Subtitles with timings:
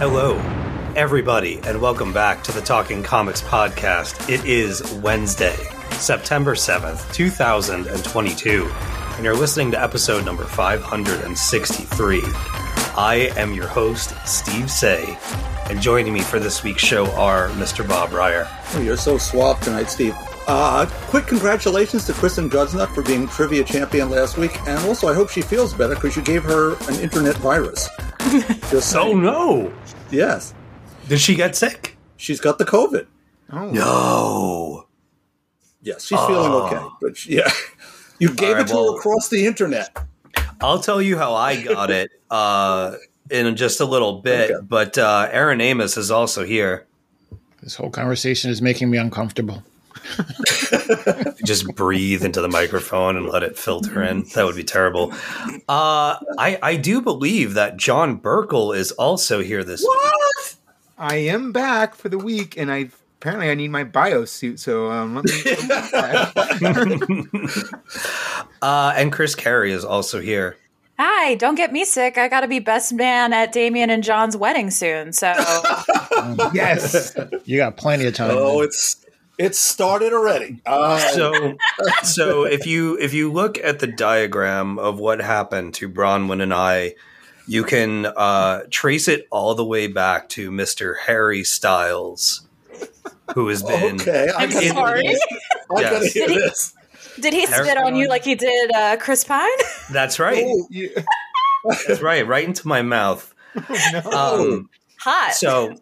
[0.00, 0.36] Hello,
[0.96, 4.28] everybody, and welcome back to the Talking Comics Podcast.
[4.28, 5.56] It is Wednesday,
[5.92, 8.68] September 7th, 2022,
[9.14, 12.20] and you're listening to episode number 563.
[12.96, 15.16] I am your host, Steve Seigh,
[15.70, 17.88] and joining me for this week's show are Mr.
[17.88, 18.48] Bob Reyer.
[18.74, 20.16] Oh, you're so suave tonight, Steve.
[20.48, 25.14] Uh, quick congratulations to Kristen Gudsnuk for being trivia champion last week, and also I
[25.14, 27.88] hope she feels better because you gave her an internet virus.
[28.32, 29.22] Just Oh saying.
[29.22, 29.72] no!
[30.10, 30.54] yes,
[31.08, 31.96] Did she get sick?
[32.16, 33.06] she's got the COVID.
[33.52, 33.70] Oh.
[33.70, 34.86] No.
[35.82, 37.50] Yes, she's feeling okay, but she- yeah,
[38.18, 39.96] you gave right, it to well- her across the internet.
[40.60, 42.94] I'll tell you how I got it uh,
[43.30, 44.64] in just a little bit, Okay.
[44.66, 46.86] but uh, Aaron Amos is also here.
[47.62, 49.64] This whole conversation is making me uncomfortable.
[51.44, 54.24] just breathe into the microphone and let it filter in.
[54.34, 55.12] That would be terrible.
[55.68, 60.56] Uh, I, I do believe that John Burkle is also here this week.
[60.98, 64.60] I am back for the week, and I apparently I need my bio suit.
[64.60, 65.32] So um, let me.
[68.62, 70.56] Uh, and Chris Carey is also here.
[70.96, 72.16] Hi, don't get me sick.
[72.16, 75.12] I got to be best man at Damien and John's wedding soon.
[75.12, 75.26] So
[76.54, 78.30] yes, You got plenty of time.
[78.30, 78.66] Oh, man.
[78.66, 79.04] it's
[79.38, 80.60] it's started already.
[80.66, 81.56] Uh, So,
[82.02, 86.52] so if you if you look at the diagram of what happened to Bronwyn and
[86.54, 86.94] I,
[87.46, 92.46] you can uh, trace it all the way back to Mister Harry Styles,
[93.34, 95.06] who has been okay, I I'm gotta sorry.
[95.08, 95.20] this.
[95.76, 99.24] I gotta hear Did he- Did he spit on you like he did uh, Chris
[99.24, 99.48] Pine?
[99.92, 100.90] that's right, Oh, you,
[101.86, 103.34] that's right, right into my mouth.
[103.92, 104.00] no.
[104.10, 105.34] Um, Hot.
[105.34, 105.74] So,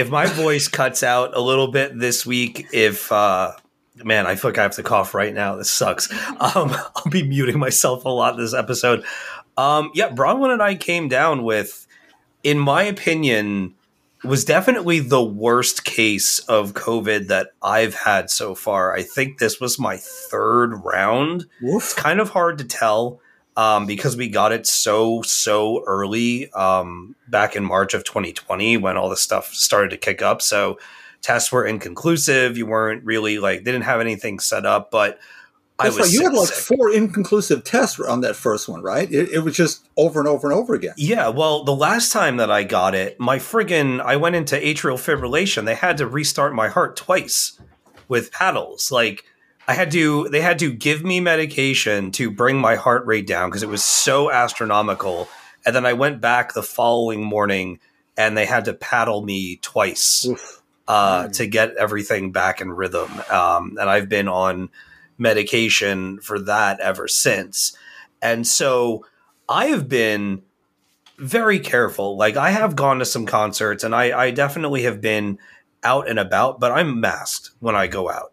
[0.00, 3.52] if my voice cuts out a little bit this week, if uh,
[4.02, 5.56] man, I feel like I have to cough right now.
[5.56, 6.10] This sucks.
[6.12, 9.04] Um, I'll be muting myself a lot this episode.
[9.56, 11.86] Um, yeah, Bronwyn and I came down with,
[12.42, 13.74] in my opinion,
[14.24, 18.94] was definitely the worst case of COVID that I've had so far.
[18.94, 21.84] I think this was my third round woof.
[21.84, 23.20] it's kind of hard to tell
[23.60, 28.96] um, because we got it so so early um, back in March of 2020 when
[28.96, 30.40] all this stuff started to kick up.
[30.40, 30.78] So
[31.20, 32.56] tests were inconclusive.
[32.56, 35.18] You weren't really like they didn't have anything set up, but
[35.78, 36.12] I That's was right.
[36.12, 36.78] You had like sick.
[36.78, 39.12] four inconclusive tests on that first one, right?
[39.12, 40.94] It, it was just over and over and over again.
[40.96, 44.96] Yeah, well, the last time that I got it, my friggin' I went into atrial
[44.96, 45.66] fibrillation.
[45.66, 47.60] They had to restart my heart twice
[48.08, 48.90] with paddles.
[48.90, 49.24] Like
[49.68, 53.50] I had to they had to give me medication to bring my heart rate down
[53.50, 55.28] because it was so astronomical.
[55.64, 57.78] And then I went back the following morning
[58.16, 60.62] and they had to paddle me twice Oof.
[60.88, 63.10] uh, to get everything back in rhythm.
[63.30, 64.70] Um, and I've been on
[65.18, 67.76] medication for that ever since.
[68.22, 69.06] And so
[69.48, 70.42] I have been
[71.18, 72.16] very careful.
[72.16, 75.38] Like I have gone to some concerts and I, I definitely have been
[75.82, 78.32] out and about, but I'm masked when I go out.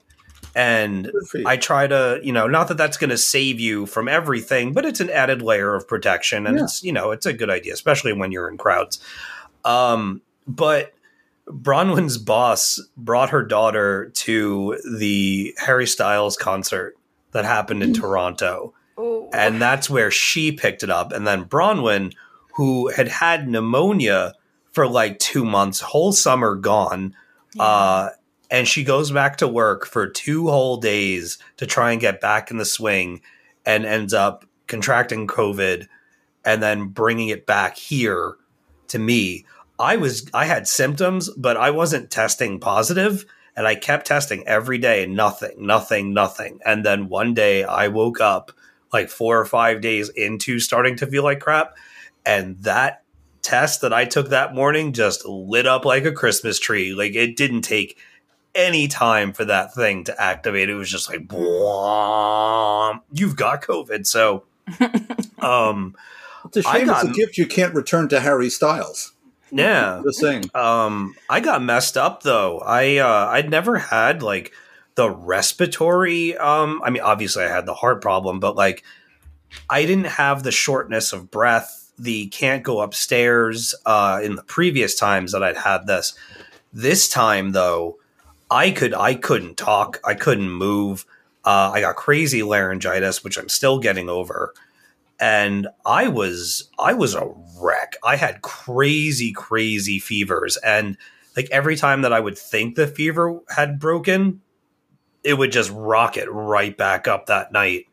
[0.58, 1.48] And Good for you.
[1.48, 4.86] I try to, you know, not that that's going to save you from everything, but
[4.86, 6.64] it's an added layer of protection, and Yeah.
[6.64, 9.00] it's, you know, it's a good idea, especially when you're in crowds.
[9.64, 10.94] Um, but
[11.48, 16.98] Bronwyn's boss brought her daughter to the Harry Styles concert
[17.34, 19.30] that happened in Toronto, Ooh.
[19.34, 21.12] and that's where she picked it up.
[21.12, 22.14] And then Bronwyn,
[22.56, 24.34] who had had pneumonia
[24.72, 27.14] for like two months, whole summer gone,
[27.60, 28.10] uh,
[28.50, 32.50] and she goes back to work for two whole days to try and get back
[32.50, 33.22] in the swing
[33.66, 35.88] and ends up contracting COVID
[36.46, 38.36] and then bringing it back here
[38.88, 39.46] to me.
[39.80, 44.78] I was I had symptoms, but I wasn't testing positive and I kept testing every
[44.78, 46.60] day nothing, nothing, nothing.
[46.66, 48.52] And then one day I woke up
[48.94, 51.76] like 4 or 5 days into starting to feel like crap
[52.26, 53.04] and that
[53.42, 56.94] test that I took that morning just lit up like a Christmas tree.
[56.94, 57.98] Like it didn't take
[58.56, 60.70] any time for that thing to activate.
[60.70, 61.22] It was just like,
[63.12, 64.06] you've got COVID.
[64.08, 64.44] So,
[65.40, 65.96] um,
[66.46, 69.14] It's a I shame it's got- a gift you can't return to Harry Styles.
[69.52, 70.02] yeah.
[70.04, 70.50] the saying.
[70.56, 72.60] Um, I got messed up though.
[72.60, 74.52] I uh, I'd never had like
[74.96, 76.36] the respiratory.
[76.38, 78.84] Um, I mean, obviously I had the heart problem, but like
[79.70, 83.74] I didn't have the shortness of breath, the can't go upstairs.
[83.86, 86.14] Uh, in the previous times that I'd had this,
[86.74, 88.00] this time though,
[88.50, 91.06] I could I couldn't talk, I couldn't move.
[91.44, 94.54] Uh, I got crazy laryngitis, which I'm still getting over
[95.20, 97.96] and I was I was a wreck.
[98.04, 100.98] I had crazy crazy fevers and
[101.36, 104.42] like every time that I would think the fever had broken,
[105.24, 107.86] it would just rocket right back up that night.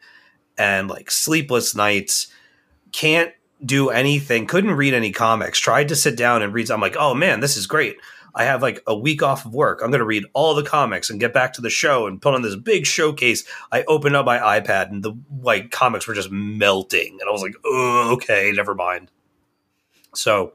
[0.56, 2.28] And like sleepless nights,
[2.92, 3.32] can't
[3.64, 6.70] do anything, couldn't read any comics, tried to sit down and read.
[6.70, 7.96] I'm like, oh man, this is great.
[8.34, 9.81] I have like a week off of work.
[9.81, 12.34] I'm going to read all the comics and get back to the show and put
[12.34, 13.44] on this big showcase.
[13.70, 17.43] I opened up my iPad and the like comics were just melting, and I was
[17.43, 19.11] like, oh, okay, never mind.
[20.14, 20.55] So,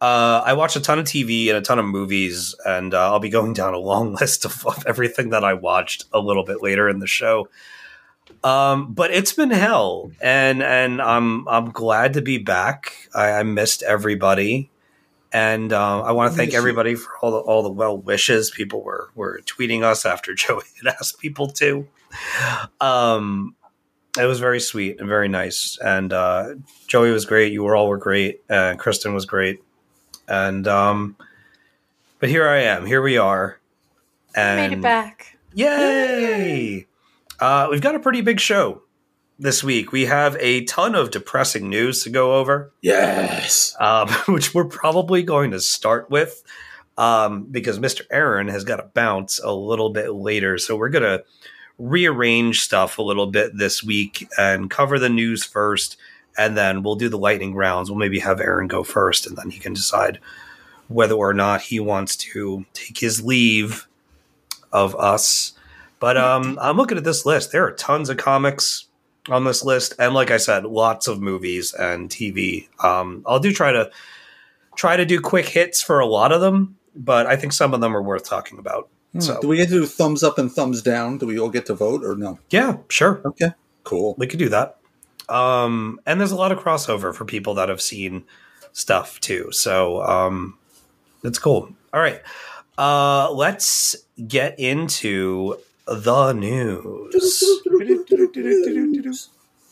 [0.00, 3.18] uh, I watched a ton of TV and a ton of movies, and uh, I'll
[3.18, 6.62] be going down a long list of, of everything that I watched a little bit
[6.62, 7.48] later in the show.
[8.44, 13.08] Um, but it's been hell, and and I'm I'm glad to be back.
[13.14, 14.70] I, I missed everybody,
[15.32, 18.50] and um, I want to thank everybody for all the all the well wishes.
[18.50, 21.88] People were were tweeting us after Joey had asked people to.
[22.80, 23.56] Um,
[24.18, 26.54] it was very sweet and very nice, and uh,
[26.86, 27.52] Joey was great.
[27.52, 29.62] You were all were great, and Kristen was great,
[30.28, 31.16] and um,
[32.20, 32.86] but here I am.
[32.86, 33.58] Here we are,
[34.34, 35.36] and Made it back.
[35.54, 36.86] Yay!
[37.40, 38.82] Uh, we've got a pretty big show
[39.38, 39.92] this week.
[39.92, 43.74] We have a ton of depressing news to go over, Yes.
[43.80, 46.42] um, which we're probably going to start with
[46.96, 48.02] um, because Mr.
[48.10, 50.56] Aaron has got to bounce a little bit later.
[50.58, 51.24] So we're going to
[51.78, 55.96] rearrange stuff a little bit this week and cover the news first.
[56.38, 57.90] And then we'll do the lightning rounds.
[57.90, 60.18] We'll maybe have Aaron go first, and then he can decide
[60.88, 63.88] whether or not he wants to take his leave
[64.70, 65.52] of us.
[66.06, 67.50] But um, I'm looking at this list.
[67.50, 68.86] There are tons of comics
[69.28, 72.68] on this list, and like I said, lots of movies and TV.
[72.84, 73.90] Um, I'll do try to
[74.76, 77.80] try to do quick hits for a lot of them, but I think some of
[77.80, 78.88] them are worth talking about.
[79.18, 81.18] So Do we get to do thumbs up and thumbs down?
[81.18, 82.38] Do we all get to vote or no?
[82.50, 83.50] yeah, sure, Okay.
[83.82, 84.14] Cool.
[84.16, 84.76] we could do that.
[85.28, 88.22] Um, and there's a lot of crossover for people that have seen
[88.72, 89.48] stuff too.
[89.50, 90.56] So um,
[91.24, 91.74] it's cool.
[91.92, 92.22] All right,
[92.78, 93.96] uh, let's
[94.28, 97.60] get into the news.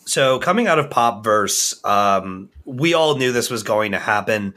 [0.06, 4.54] So coming out of Popverse, um, we all knew this was going to happen.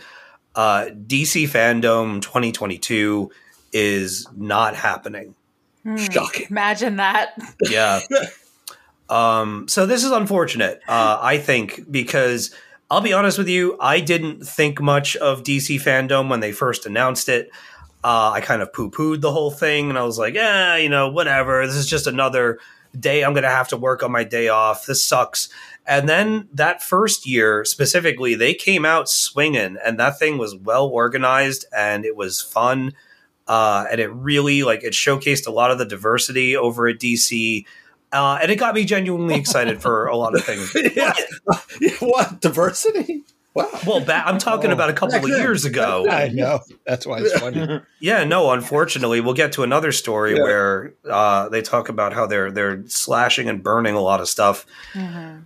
[0.56, 3.32] Uh, DC Fandom 2022
[3.74, 5.36] is not happening.
[5.96, 6.48] Shocking.
[6.50, 7.38] Imagine that.
[7.62, 8.02] Yeah.
[9.10, 12.54] um, so this is unfortunate, uh, I think, because
[12.92, 16.86] I'll be honest with you, I didn't think much of DC Fandom when they first
[16.86, 17.50] announced it.
[18.04, 20.90] Uh, I kind of poo pooed the whole thing and I was like, yeah, you
[20.90, 21.66] know, whatever.
[21.66, 22.60] This is just another
[22.98, 24.86] day I'm going to have to work on my day off.
[24.86, 25.50] This sucks.
[25.86, 30.88] And then that first year specifically, they came out swinging and that thing was well
[30.88, 32.94] organized and it was fun.
[33.48, 37.66] Uh, and it really like it showcased a lot of the diversity over at DC.
[38.12, 40.76] Uh, and it got me genuinely excited for a lot of things.
[40.96, 41.14] yeah.
[42.00, 42.42] what?
[42.42, 43.24] Diversity?
[43.58, 43.80] Wow.
[43.88, 46.06] Well, ba- I'm talking about a couple of years ago.
[46.10, 46.60] I know.
[46.86, 47.82] That's why it's funny.
[48.00, 48.52] Yeah, no.
[48.52, 50.44] Unfortunately, we'll get to another story Yeah.
[50.44, 54.66] where uh, they talk about how they're they're slashing and burning a lot of stuff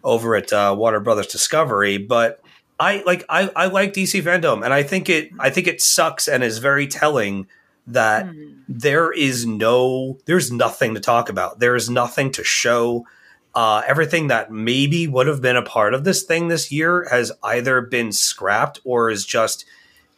[0.03, 1.98] over at uh, Warner Brothers Discovery.
[1.98, 2.41] But
[2.80, 6.27] I like I, I like DC fandom, and I think it I think it sucks
[6.27, 7.48] and is very telling
[7.88, 8.27] that
[8.68, 11.60] there is no there's nothing to talk about.
[11.60, 13.06] There is nothing to show.
[13.53, 17.34] Uh, everything that maybe would have been a part of this thing this year has
[17.43, 19.65] either been scrapped or is just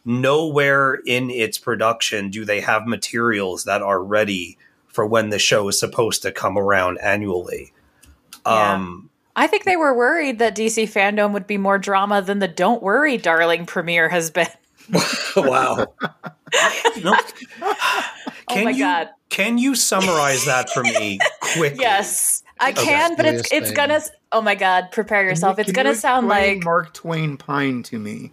[0.04, 5.66] nowhere in its production do they have materials that are ready for when the show
[5.68, 7.72] is supposed to come around annually.
[8.46, 8.74] Yeah.
[8.74, 12.46] Um, I think they were worried that DC fandom would be more drama than the
[12.46, 14.46] Don't Worry, Darling premiere has been.
[15.36, 15.92] wow.
[17.02, 17.18] no-
[18.46, 19.08] Oh my you, God.
[19.30, 21.80] Can you summarize that for me quickly?
[21.80, 23.88] Yes, I can, but it's Serious it's thing.
[23.88, 24.00] gonna.
[24.32, 25.58] Oh my god, prepare yourself.
[25.58, 28.32] It's Can gonna you sound like Mark Twain Pine to me.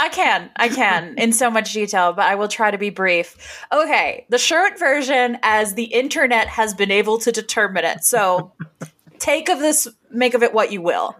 [0.00, 3.64] I can, I can in so much detail, but I will try to be brief.
[3.72, 8.04] Okay, the short version, as the internet has been able to determine it.
[8.04, 8.52] So,
[9.18, 11.16] take of this make of it what you will.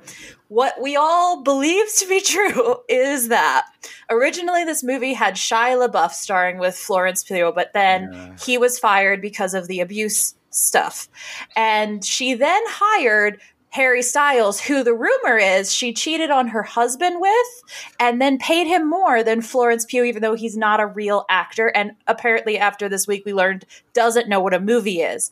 [0.48, 3.66] What we all believe to be true is that
[4.08, 9.20] originally this movie had Shia LaBeouf starring with Florence Pugh, but then he was fired
[9.20, 11.08] because of the abuse stuff.
[11.56, 13.40] And she then hired
[13.70, 17.62] Harry Styles, who the rumor is she cheated on her husband with,
[18.00, 21.68] and then paid him more than Florence Pugh, even though he's not a real actor.
[21.68, 25.30] And apparently, after this week, we learned doesn't know what a movie is.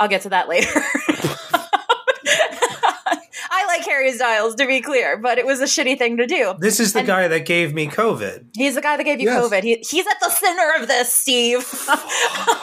[0.00, 0.68] I'll get to that later.
[3.88, 6.54] I like Harry Styles, to be clear, but it was a shitty thing to do.
[6.58, 8.46] This is the And- guy that gave me COVID.
[8.54, 9.42] He's the guy that gave you Yes.
[9.44, 9.62] COVID.
[9.62, 11.66] He, he's at the center of this, Steve.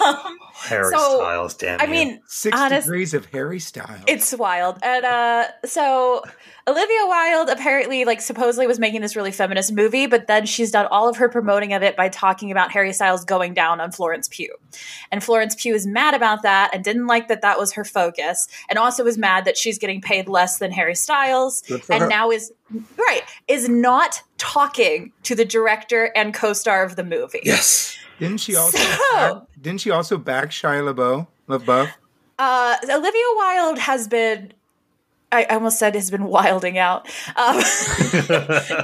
[0.06, 1.90] Um, Harry So, Styles, damn I you.
[1.90, 4.02] mean, Six honest, degrees of Harry Styles.
[4.08, 4.78] it's wild.
[4.84, 6.24] And uh so
[6.68, 10.88] Olivia Wilde apparently like supposedly was making this really feminist movie, but then she's done
[10.88, 14.28] all of her promoting of it by talking about Harry Styles going down on Florence
[14.30, 14.56] Pugh.
[15.12, 18.48] And Florence Pugh is mad about that and didn't like that that was her focus
[18.68, 22.08] and also was mad that she's getting paid less than Harry Styles and her.
[22.08, 22.52] now is
[22.98, 27.42] right is not talking to the director and co-star of the movie.
[27.44, 27.96] Yes.
[28.18, 28.78] didn't she also?
[29.12, 31.28] So- didn't she also back Shia LaBeouf?
[31.48, 31.92] LaBeouf?
[32.40, 34.52] Uh, Olivia Wilde has been.
[35.36, 37.08] I almost said has been wilding out.
[37.36, 37.58] Um,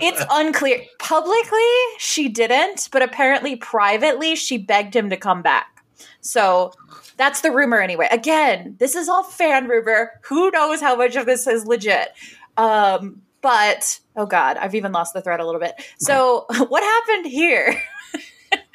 [0.01, 0.81] it's unclear.
[0.99, 1.59] Publicly,
[1.97, 5.83] she didn't, but apparently, privately, she begged him to come back.
[6.21, 6.73] So
[7.17, 8.07] that's the rumor, anyway.
[8.11, 10.11] Again, this is all fan rumor.
[10.23, 12.09] Who knows how much of this is legit?
[12.57, 15.73] Um, but oh god, I've even lost the thread a little bit.
[15.97, 17.81] So what happened here?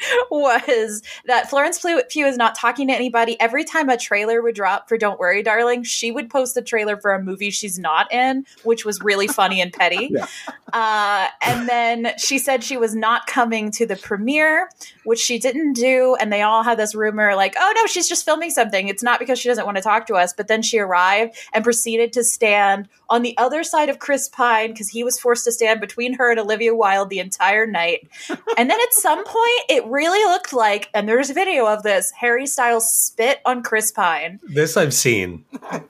[0.31, 3.39] was that Florence Pugh is not talking to anybody.
[3.41, 6.97] Every time a trailer would drop for Don't Worry, Darling, she would post a trailer
[6.97, 10.11] for a movie she's not in, which was really funny and petty.
[10.17, 10.27] Yeah.
[10.73, 14.71] Uh, and then she said she was not coming to the premiere,
[15.05, 16.17] which she didn't do.
[16.21, 18.89] And they all had this rumor like, oh no, she's just filming something.
[18.89, 20.33] It's not because she doesn't want to talk to us.
[20.33, 24.73] But then she arrived and proceeded to stand on the other side of Chris Pine
[24.73, 28.09] because he was forced to stand between her and Olivia Wilde the entire night.
[28.59, 32.11] and then at some point, it really looked like, and there's a video of this,
[32.13, 34.41] Harry Styles spit on Chris Pine.
[34.43, 35.45] this I've seen.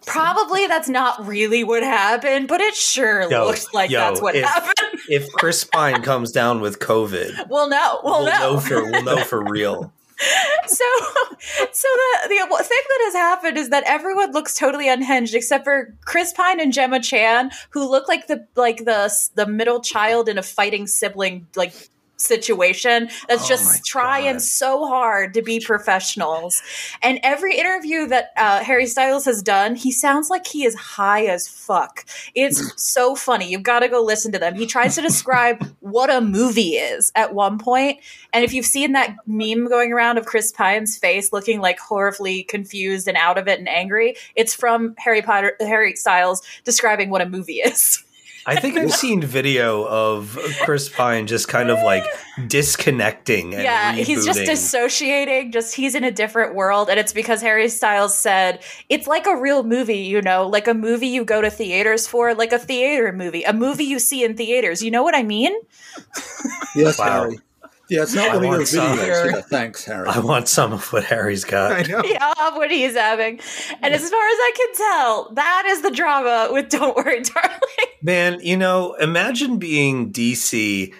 [0.07, 4.35] Probably that's not really what happened, but it sure Yo, looks like yo, that's what
[4.37, 5.01] if- happened.
[5.09, 8.01] If Chris Pine comes down with COVID, We'll know.
[8.03, 8.55] We'll, we'll know.
[8.55, 9.93] know for we'll know for real.
[10.67, 10.85] so,
[11.73, 15.95] so the the thing that has happened is that everyone looks totally unhinged except for
[16.07, 20.39] Chris Pine and Gemma Chan, who look like the like the the middle child in
[20.39, 21.75] a fighting sibling like
[22.17, 24.43] situation that's Oh just trying God.
[24.43, 26.63] so hard to be professionals.
[27.03, 31.27] And every interview that uh, Harry Styles has done, he sounds like he is high
[31.27, 32.07] as fuck.
[32.35, 33.51] It's so funny.
[33.51, 34.55] You've got to go listen to them.
[34.55, 38.01] He tries to describe what a movie is at one point,
[38.33, 42.43] and if you've seen that meme going around of Chris Pine's face looking like horribly
[42.43, 47.23] confused and out of it and angry, it's from Harry Potter, Harry Styles describing what
[47.23, 48.03] a movie is.
[48.47, 52.05] I think I've seen video of Chris Pine just kind of like
[52.47, 53.55] disconnecting.
[53.55, 55.53] And yeah, he's just dissociating.
[55.53, 59.37] Just he's in a different world, and it's because Harry Styles said it's like a
[59.37, 59.99] real movie.
[59.99, 63.53] You know, like a movie you go to theaters for, like a theater movie, a
[63.53, 64.83] movie you see in theaters.
[64.83, 65.55] You know what I mean?
[66.75, 67.23] Yes, Wow.
[67.23, 67.39] Harry.
[67.89, 68.99] Yeah, it's not I one of your want some.
[68.99, 69.33] videos.
[69.33, 70.09] Yeah, thanks, Harry.
[70.09, 71.73] I want some of what Harry's got.
[71.73, 72.03] I know.
[72.05, 73.39] Yeah, of what he's having.
[73.83, 77.59] And as far as I can tell, that is the drama with Don't Worry, Darling.
[78.03, 80.93] Man, you know, imagine being DC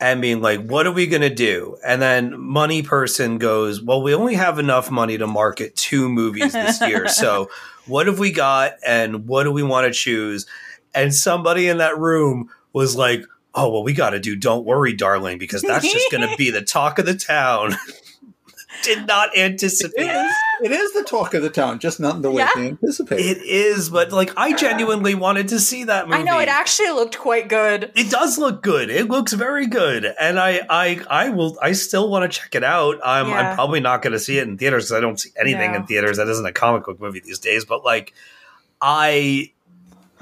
[0.00, 1.76] and being like, what are we going to do?
[1.84, 6.52] And then Money Person goes, well, we only have enough money to market two movies
[6.52, 7.06] this year.
[7.08, 7.50] So
[7.86, 10.46] what have we got and what do we want to choose?
[10.94, 14.92] And somebody in that room was like, oh, well, we got to do Don't Worry,
[14.92, 17.74] Darling, because that's just going to be the talk of the town.
[18.82, 20.06] Did not anticipate.
[20.06, 22.50] is, it is the talk of the town, just not in the way Yeah.
[22.54, 23.18] they anticipate.
[23.20, 26.20] It is, but like I genuinely wanted to see that movie.
[26.20, 27.92] I know it actually looked quite good.
[27.94, 28.88] It does look good.
[28.88, 31.58] It looks very good, and I, I, I will.
[31.60, 32.98] I still want to check it out.
[33.04, 33.50] I'm, Yeah.
[33.50, 35.78] I'm probably not going to see it in theaters because I don't see anything No.
[35.78, 37.66] in theaters that isn't a comic book movie these days.
[37.66, 38.14] But like,
[38.80, 39.52] I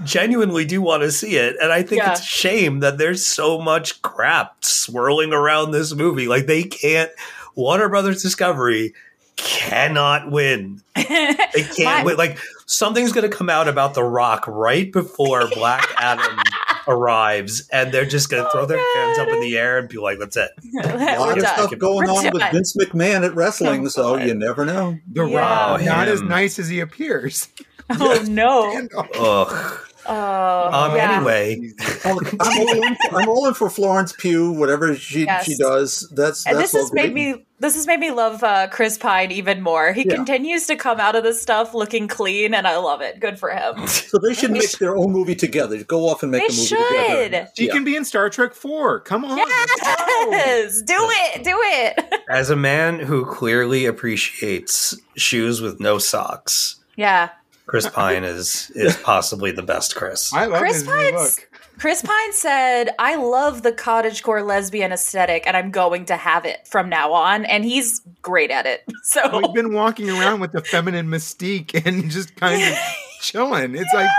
[0.05, 2.13] genuinely do want to see it, and I think Yeah.
[2.13, 6.29] it's a shame that there's so much crap swirling around this movie.
[6.29, 7.11] Like they can't.
[7.55, 8.95] Warner Brothers Discovery
[9.37, 10.81] cannot win.
[10.97, 12.17] They can't My- win.
[12.17, 16.39] Like something's going to come out about The Rock right before Black Adam
[16.87, 19.99] arrives, and they're just going to throw their hands up in the air and be
[19.99, 20.51] like, "That's it."
[20.85, 22.43] a lot of stuff going We're on with.
[22.53, 24.99] Vince McMahon at wrestling, Oh, so you never know.
[25.13, 25.39] The Yeah.
[25.39, 27.49] Rock, not Oh, as nice as he appears.
[27.91, 28.87] Oh no.
[29.15, 29.81] Ugh.
[30.09, 30.97] Oh, Um.
[30.97, 31.17] Yeah.
[31.17, 31.73] Anyway,
[32.05, 35.45] I'm, I'm all in, I'm all in for Florence Pugh, whatever she Yes.
[35.45, 36.09] she does.
[36.15, 39.33] That's and that's this has made me this has made me love uh, Chris Pine
[39.33, 39.93] even more.
[39.93, 40.15] He Yeah.
[40.15, 43.19] continues to come out of this stuff looking clean, and I love it.
[43.21, 43.87] Good for him.
[43.89, 45.83] So they should make their own movie together.
[45.85, 47.23] Go off and make They a movie should.
[47.33, 47.49] together.
[47.57, 47.73] She Yeah.
[47.73, 49.01] can be in Star Trek 4.
[49.01, 49.37] Come on.
[49.39, 52.15] Yes, do it, do it.
[52.31, 57.31] as a man who clearly appreciates shoes with no socks, yeah,
[57.69, 60.33] Chris Pine is is possibly the best Chris.
[60.33, 61.41] I love Chris his Pine's.
[61.79, 66.67] Chris Pine said, "I love the cottagecore lesbian aesthetic, and I'm going to have it
[66.67, 68.85] from now on." And he's great at it.
[69.05, 72.77] So We've been walking around with the feminine mystique and just kind of
[73.23, 73.75] chilling.
[73.75, 74.11] It's like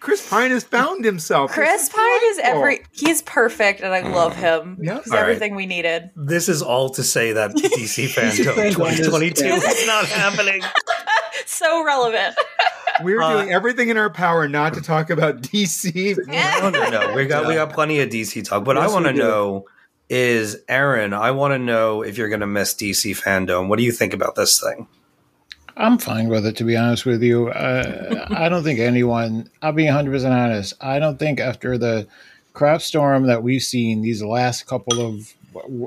[0.00, 1.50] Chris Pine has found himself.
[1.50, 2.82] Chris This Pine is every.
[2.92, 4.14] He's perfect, and I mm.
[4.14, 4.78] love him.
[4.80, 4.98] Yeah.
[4.98, 5.22] he's All right.
[5.22, 6.10] everything we needed.
[6.16, 9.56] This is all to say that DC fandom fandom 2022 yeah.
[9.56, 10.62] is not happening.
[11.46, 12.34] So relevant.
[13.02, 16.16] We're Uh, doing everything in our power not to talk about DC.
[16.26, 17.14] No, no, no.
[17.14, 18.66] We got we got plenty of DC talk.
[18.66, 19.66] What Yes, I want to know
[20.08, 21.14] is Aaron.
[21.14, 23.68] I want to know if you're going to miss DC fandom.
[23.68, 24.86] What do you think about this thing?
[25.74, 27.48] I'm fine with it, to be honest with you.
[27.48, 32.06] Uh, I don't think anyone, I'll be 100% honest, I don't think after the
[32.52, 35.32] crap storm that we've seen these last couple of,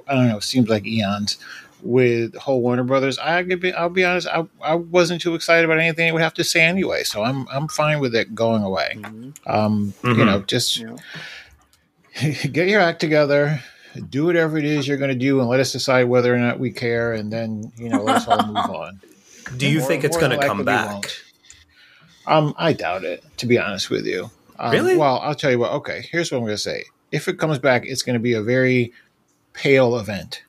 [0.08, 1.38] I don't know, seems like eons
[1.84, 5.66] with whole Warner Brothers, I could be, I'll be honest, I, I wasn't too excited
[5.66, 7.04] about anything it would have to say anyway.
[7.04, 8.98] So I'm, I'm fine with it going away.
[9.46, 10.26] Um, You Mhm.
[10.26, 10.96] know, just Yeah.
[12.52, 13.62] get your act together.
[14.10, 16.60] Do whatever it is you're going to do, and let us decide whether or not
[16.60, 19.00] we care, and then you know let us all move on.
[19.56, 21.12] Do you More- think it's going to come back?
[22.28, 23.24] Um, I doubt it.
[23.38, 24.30] To be honest with you,
[24.60, 24.98] um, Really?
[24.98, 25.72] Well, I'll tell you what.
[25.74, 26.84] Okay, here's what I'm going to say.
[27.12, 28.92] If it comes back, it's going to be a very
[29.54, 30.44] pale event.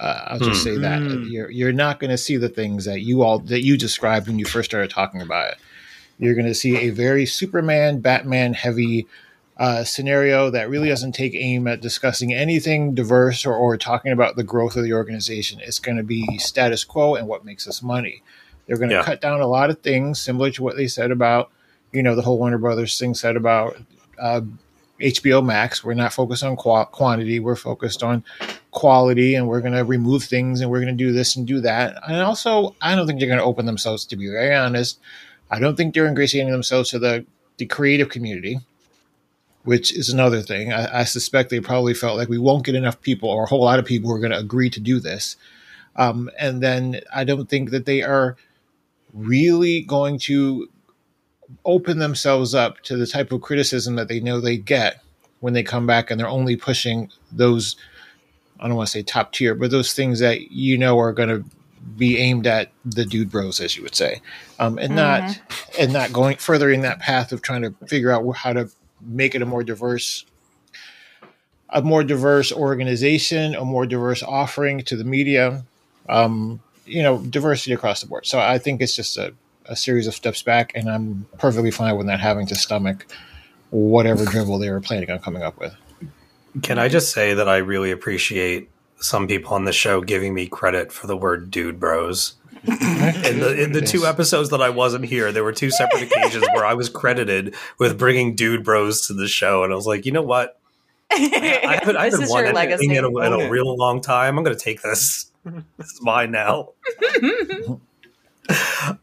[0.00, 1.24] Uh, I'll just say that Hmm.
[1.24, 4.38] you're you're not going to see the things that you all that you described when
[4.38, 5.58] you first started talking about it.
[6.18, 9.06] You're going to see a very Superman, Batman heavy
[9.58, 14.36] uh, scenario that really doesn't take aim at discussing anything diverse or, or talking about
[14.36, 15.60] the growth of the organization.
[15.62, 18.22] It's going to be status quo and what makes us money.
[18.66, 19.02] They're going to Yeah.
[19.02, 21.50] cut down a lot of things, similar to what they said about,
[21.92, 23.76] you know, the whole Warner Brothers thing said about
[24.18, 24.40] uh,
[25.00, 25.82] HBO Max.
[25.82, 27.40] We're not focused on qua- quantity.
[27.40, 28.24] We're focused on
[28.70, 31.60] quality, and we're going to remove things, and we're going to do this and do
[31.60, 31.96] that.
[32.06, 34.04] And also, I don't think they're going to open themselves.
[34.06, 34.98] To be very honest,
[35.50, 37.24] I don't think they're ingratiating themselves to the
[37.56, 38.60] the creative community
[39.64, 40.72] which is another thing.
[40.72, 43.62] I, I suspect they probably felt like we won't get enough people or a whole
[43.62, 45.36] lot of people who are going to agree to do this.
[45.96, 48.36] Um, and then I don't think that they are
[49.12, 50.68] really going to
[51.64, 55.02] open themselves up to the type of criticism that they know they get
[55.40, 57.76] when they come back and they're only pushing those,
[58.58, 61.28] I don't want to say top tier, but those things that you know are going
[61.28, 61.44] to
[61.96, 64.20] be aimed at the dude bros, as you would say,
[64.58, 65.40] um, and not
[65.78, 69.40] and not going furthering that path of trying to figure out how to make it
[69.40, 70.26] a more diverse
[71.70, 75.64] a more diverse organization a more diverse offering to the media.
[76.08, 76.60] Um,
[76.90, 78.26] you know diversity across the board.
[78.26, 79.32] So i think it's just a,
[79.70, 83.06] a series of steps back and i'm perfectly fine with not having to stomach
[83.70, 85.74] whatever dribble they were planning on coming up with
[86.62, 90.46] Can I just say that I really appreciate some people on the show giving me
[90.46, 95.06] credit for the word "dude bros." in the in the two episodes that I wasn't
[95.06, 99.14] here, there were two separate occasions where I was credited with bringing "dude bros" to
[99.14, 100.58] the show, and I was like, you know what?
[101.12, 104.36] I haven't, I this haven't won anything in a, in a real long time.
[104.36, 105.30] I'm going to take this.
[105.44, 106.70] this is mine now.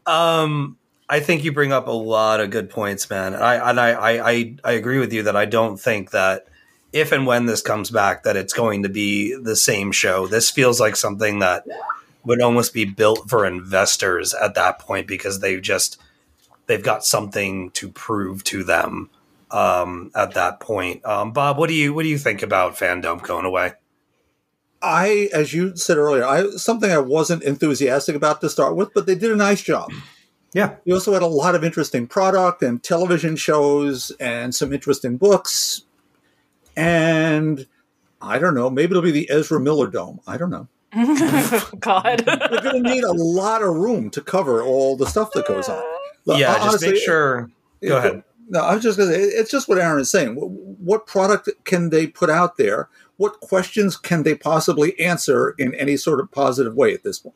[0.06, 0.76] Um,
[1.08, 3.34] I think you bring up a lot of good points, man.
[3.34, 6.46] And I and I, I I agree with you that I don't think that
[6.92, 10.26] if and when this comes back that it's going to be the same show.
[10.26, 11.64] This feels like something that
[12.24, 16.00] would almost be built for investors at that point because they've just
[16.66, 19.10] they've got something to prove to them
[19.50, 21.04] um, at that point.
[21.04, 23.72] Um, Bob, what do you what do you think about fandom going away?
[24.80, 29.06] I, as you said earlier, I something I wasn't enthusiastic about to start with, but
[29.06, 29.90] they did a nice job.
[30.54, 35.18] Yeah, We also had a lot of interesting product and television shows and some interesting
[35.18, 35.82] books.
[36.74, 37.66] And
[38.22, 40.20] I don't know, maybe it'll be the Ezra Miller Dome.
[40.26, 40.68] I don't know.
[41.80, 42.24] God.
[42.26, 45.68] We're going to need a lot of room to cover all the stuff that goes
[45.68, 45.82] on.
[46.24, 46.58] Look, yeah.
[46.64, 47.50] Just make sure.
[47.82, 48.24] Go it- ahead.
[48.50, 50.34] No, I was just going to say, it's just what Aaron is saying.
[50.34, 52.88] What, what product can they put out there?
[53.18, 57.34] What questions can they possibly answer in any sort of positive way at this point?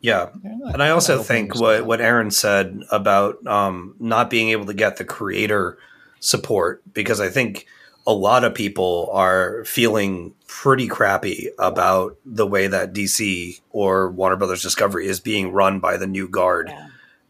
[0.00, 4.74] Yeah, and I also think what what Aaron said about um, not being able to
[4.74, 5.78] get the creator
[6.20, 7.66] support because I think
[8.06, 14.36] a lot of people are feeling pretty crappy about the way that DC or Warner
[14.36, 16.88] Brothers Discovery is being run by the new guard, Yeah.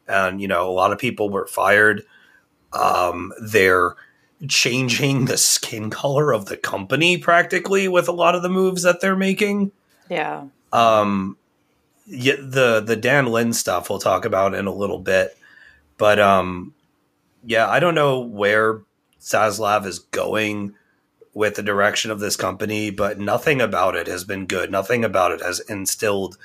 [0.08, 2.02] and you know a lot of people were fired.
[2.72, 3.94] Um, they're
[4.48, 9.00] changing the skin color of the company practically with a lot of the moves that
[9.00, 9.72] they're making.
[10.10, 10.46] Yeah.
[10.72, 11.36] Um,
[12.06, 15.36] yeah, the the Dan Lin stuff we'll talk about in a little bit,
[15.96, 16.74] but um,
[17.44, 18.82] yeah, I don't know where
[19.20, 20.74] Zaslav is going
[21.34, 24.70] with the direction of this company, but nothing about it has been good.
[24.70, 26.36] Nothing about it has instilled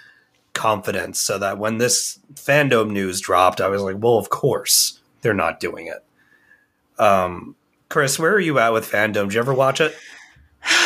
[0.54, 5.34] confidence, so that when this fandom news dropped, I was like, well, of course they're
[5.34, 6.04] not doing it.
[7.02, 7.56] Um,
[7.92, 9.26] Chris, where are you at with fandom?
[9.26, 9.96] Did you ever watch it?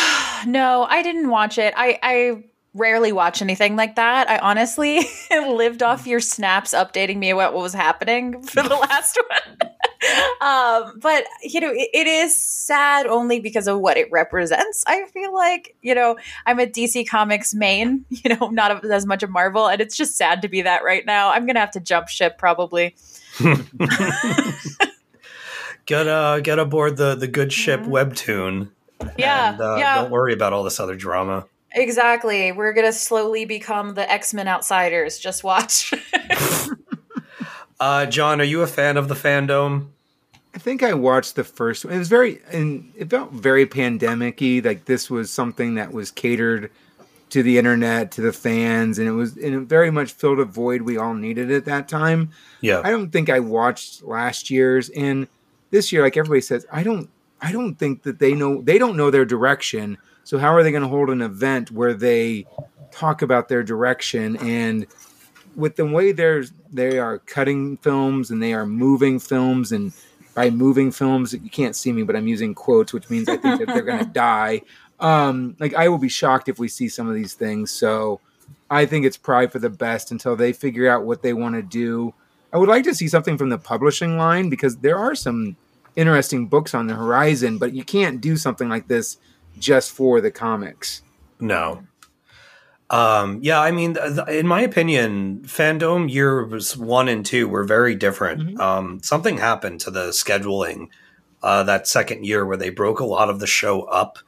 [0.48, 1.74] No, I didn't watch it.
[1.76, 2.44] I, I
[2.76, 4.30] rarely watch anything like that.
[4.30, 5.00] I honestly
[5.32, 9.72] lived off your snaps updating me about what was happening for the last one.
[10.41, 14.84] um, but you know, it, it is sad only because of what it represents.
[14.86, 16.15] I feel like you know
[16.46, 20.15] I'm a DC Comics main, you know, not as much of Marvel, and it's just
[20.15, 21.30] sad to be that right now.
[21.30, 22.94] I'm gonna have to jump ship probably.
[25.86, 28.69] Get uh get aboard the the good ship webtoon.
[29.17, 30.02] Yeah, and, uh, yeah.
[30.02, 31.45] Don't worry about all this other drama.
[31.71, 32.52] Exactly.
[32.52, 35.19] We're gonna slowly become the X Men outsiders.
[35.19, 35.93] Just watch.
[37.80, 39.88] Uh, John, are you a fan of the fandom?
[40.54, 41.93] I think I watched the first one.
[41.93, 44.62] It was very, and it felt very pandemic-y.
[44.63, 46.71] Like this was something that was catered
[47.32, 50.45] to the internet, to the fans, and it was, and it very much filled a
[50.45, 52.32] void we all needed at that time.
[52.62, 52.82] Yeah.
[52.84, 55.28] I don't think I watched last year's, and
[55.75, 57.09] this year, like everybody says, I don't,
[57.41, 59.97] I don't think that they know, they don't know their direction.
[60.23, 62.47] So how are they going to hold an event where they
[62.91, 64.88] talk about their direction and
[65.55, 69.91] with the way they're they are cutting films and they are moving films and
[70.33, 73.59] by moving films you can't see me but i'm using quotes which means i think
[73.59, 74.61] that they're going to die
[74.99, 78.19] um like i will be shocked if we see some of these things so
[78.69, 81.61] i think it's probably for the best until they figure out what they want to
[81.61, 82.13] do
[82.53, 85.55] i would like to see something from the publishing line because there are some
[85.95, 89.17] interesting books on the horizon but you can't do something like this
[89.58, 91.01] just for the comics
[91.39, 91.84] No.
[92.89, 97.63] Um, yeah, I mean, th- th- in my opinion, fandom years one and two were
[97.63, 98.60] very different.
[98.60, 100.89] Um, something happened to the scheduling
[101.41, 104.19] uh, that second year where they broke a lot of the show up.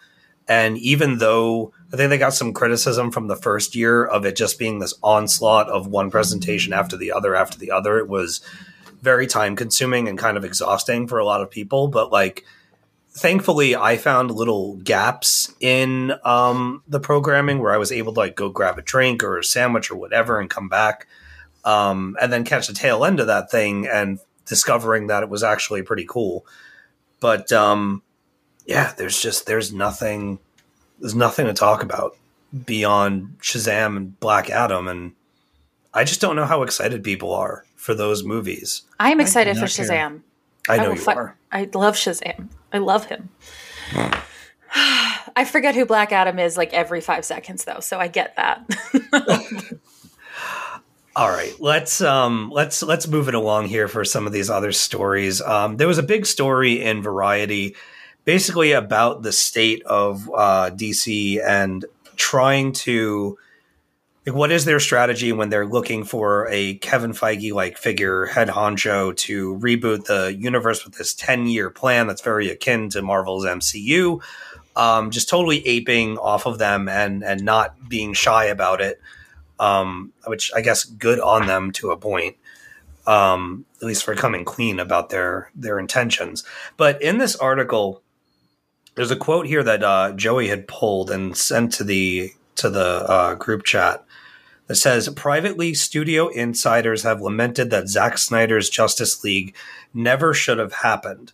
[0.47, 4.35] And even though I think they got some criticism from the first year of it
[4.35, 8.41] just being this onslaught of one presentation after the other after the other, it was
[9.01, 11.87] very time consuming and kind of exhausting for a lot of people.
[11.87, 12.45] But like,
[13.17, 18.35] thankfully I found little gaps in um, the programming where I was able to like
[18.35, 21.07] go grab a drink or a sandwich or whatever and come back
[21.65, 25.43] um, and then catch the tail end of that thing and discovering that it was
[25.43, 26.45] actually pretty cool.
[27.19, 28.03] But um,
[28.65, 30.39] yeah, there's just there's nothing
[30.99, 32.15] there's nothing to talk about
[32.65, 35.13] beyond Shazam and Black Adam and
[35.93, 38.81] I just don't know how excited people are for those movies.
[38.99, 39.85] I am excited for not care.
[39.85, 40.21] Shazam.
[40.67, 41.37] I know will you fi- are.
[41.53, 42.49] I love Shazam.
[42.73, 43.29] I love him.
[44.75, 48.69] I forget who Black Adam is like every five seconds though, so I get that.
[51.15, 54.73] All right, let's um let's let's move it along here for some of these other
[54.73, 55.41] stories.
[55.41, 57.77] Um, there was a big story in Variety,
[58.25, 61.85] basically about the state of uh, DC and
[62.17, 63.37] trying to
[64.27, 68.49] like what is their strategy when they're looking for a Kevin Feige like figure head
[68.49, 73.45] honcho to reboot the universe with this ten year plan that's very akin to Marvel's
[73.45, 74.21] MCU.
[74.75, 79.01] Um, just totally aping off of them and and not being shy about it
[79.59, 82.35] um, which I guess good on them to a point,
[83.05, 86.43] um, at least for coming clean about their their intentions.
[86.77, 88.01] But in this article,
[88.95, 93.05] there's a quote here that uh, Joey had pulled and sent to the to the
[93.09, 94.03] uh, group chat
[94.67, 99.55] that says, "Privately, studio insiders have lamented that Zack Snyder's Justice League
[99.93, 101.31] never should have happened."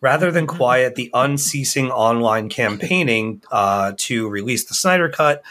[0.00, 5.42] Rather than quiet the unceasing online campaigning uh, to release the Snyder Cut,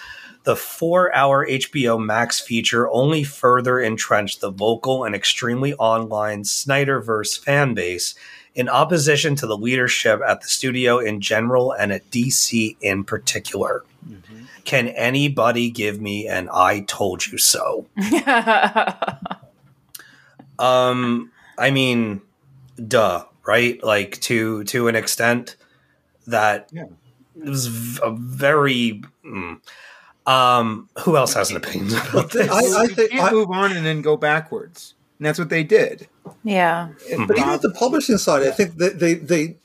[0.43, 7.39] the four hour HBO Max feature only further entrenched the vocal and extremely online Snyderverse
[7.39, 8.13] fan base
[8.55, 13.83] in opposition to the leadership at the studio in general and at DC in particular.
[14.65, 17.87] Can anybody give me an I told you so?
[20.59, 22.21] Um, I mean,
[22.87, 23.83] duh, right?
[23.83, 25.55] Like to to an extent
[26.27, 26.83] that Yeah.
[27.35, 29.01] it was v- a very.
[29.25, 29.59] mm.
[30.25, 32.49] Um, who else has an opinion about this?
[32.49, 36.07] I, I think, I, move on and then go backwards and that's what they did
[36.43, 36.89] yeah.
[37.27, 37.77] but even at the mm-hmm.
[37.77, 39.57] publishing side, I think that they they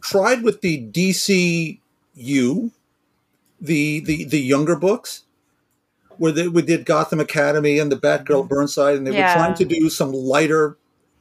[0.00, 1.78] tried with the DCU,
[3.60, 5.24] the the the younger books,
[6.18, 8.48] where they, we did Gotham Academy and the Batgirl mm-hmm.
[8.48, 9.34] Burnside, and they Yeah.
[9.34, 10.76] were trying to do some lighter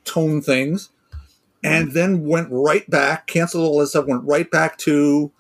[0.06, 0.89] tone things.
[1.65, 5.32] and then went right back, canceled all this stuff, went right back to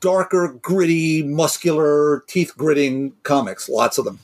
[0.00, 3.68] darker, gritty, muscular, teeth gritting comics.
[3.68, 4.18] Lots of them.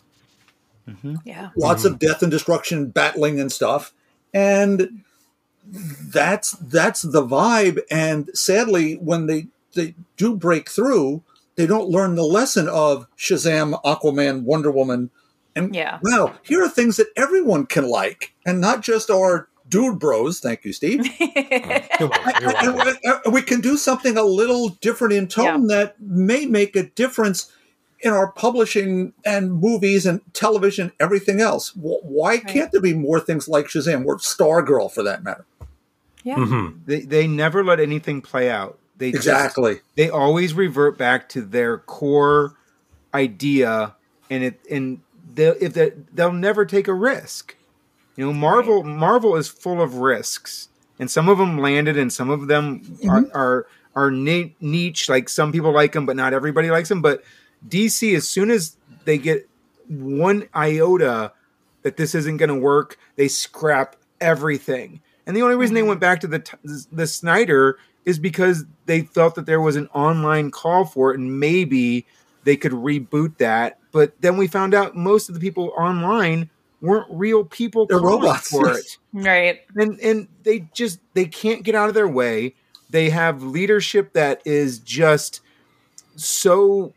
[0.89, 1.17] Mm-hmm.
[1.25, 1.51] Yeah.
[1.57, 2.07] Lots of mm-hmm.
[2.07, 3.93] death and destruction, battling and stuff.
[4.35, 5.03] And
[5.67, 7.81] that's that's the vibe.
[7.91, 11.23] And sadly, when they, they do break through,
[11.57, 15.11] they don't learn the lesson of Shazam, Aquaman, Wonder Woman.
[15.55, 15.99] And Yeah.
[16.03, 20.41] wow, here are things that everyone can like, and not just our dude bros.
[20.41, 21.07] Thank you, Steve.
[21.21, 22.55] You're welcome.
[22.61, 22.75] And
[23.25, 27.51] we- we can do something a little different in tone that may make a difference
[28.03, 31.71] in our publishing and movies and television, everything else.
[31.71, 35.45] Wh- Why can't there be more things like Shazam or Stargirl for that matter?
[36.25, 36.37] Yeah.
[36.37, 36.81] Mhm.
[36.87, 38.79] They they never let anything play out.
[38.99, 39.81] They just- Exactly.
[39.97, 42.55] they always revert back to their core
[43.15, 43.95] idea,
[44.31, 45.01] and it and
[45.35, 47.57] they if they they'll never take a risk.
[48.17, 52.31] You know, Marvel Marvel is full of risks, and some of them landed, and some
[52.31, 55.09] of them are are are niche.
[55.09, 57.03] Like some people like them, but not everybody likes them.
[57.03, 57.23] But
[57.69, 59.49] DC, as soon as they get
[59.89, 61.33] one iota
[61.83, 65.01] that this isn't going to work, they scrap everything.
[65.27, 65.89] And the only reason they mm-hmm.
[65.89, 70.51] went back to the the Snyder is because they felt that there was an online
[70.51, 72.07] call for it, and maybe
[72.45, 73.79] they could reboot that.
[73.93, 78.49] But then we found out most of the people online weren't real people They're robots.
[78.49, 79.61] for it Right.
[79.77, 82.57] and and they just they can't get out of their way
[82.91, 85.41] they have leadership that is just
[86.17, 86.93] so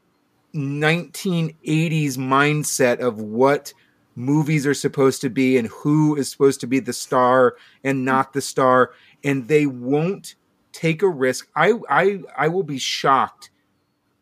[0.56, 3.74] 1980s mindset of what
[4.16, 8.32] movies are supposed to be and who is supposed to be the star and not
[8.32, 8.92] the star
[9.24, 10.36] and they won't
[10.72, 13.50] take a risk i i i will be shocked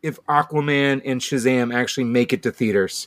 [0.02, 3.06] if aquaman and shazam actually make it to theaters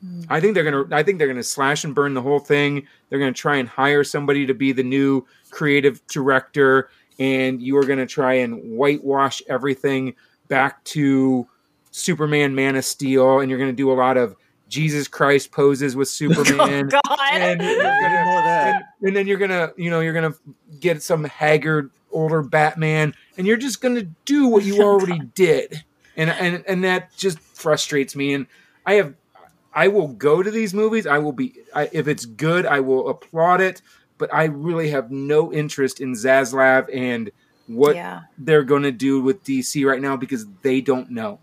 [0.00, 0.22] hmm.
[0.28, 0.84] I think they're gonna.
[0.92, 2.86] I think they're gonna slash and burn the whole thing.
[3.08, 7.84] They're gonna try and hire somebody to be the new creative director, and you are
[7.84, 10.14] gonna try and whitewash everything
[10.48, 11.46] back to
[11.92, 14.34] Superman, Man of Steel, and you're gonna do a lot of
[14.68, 16.88] Jesus Christ poses with oh, Superman.
[16.88, 17.02] God.
[17.30, 18.74] and, gonna- More of that.
[19.00, 20.34] and- and then you're gonna, you know, you're gonna
[20.80, 25.84] get some haggard older Batman, and you're just gonna do what you already did,
[26.16, 28.34] and and and that just frustrates me.
[28.34, 28.46] And
[28.86, 29.14] I have,
[29.74, 31.06] I will go to these movies.
[31.06, 33.80] I will be, I, if it's good, I will applaud it.
[34.18, 37.30] But I really have no interest in Zaslav and
[37.66, 38.20] what Yeah.
[38.38, 41.40] they're going to do with DC right now because they don't know.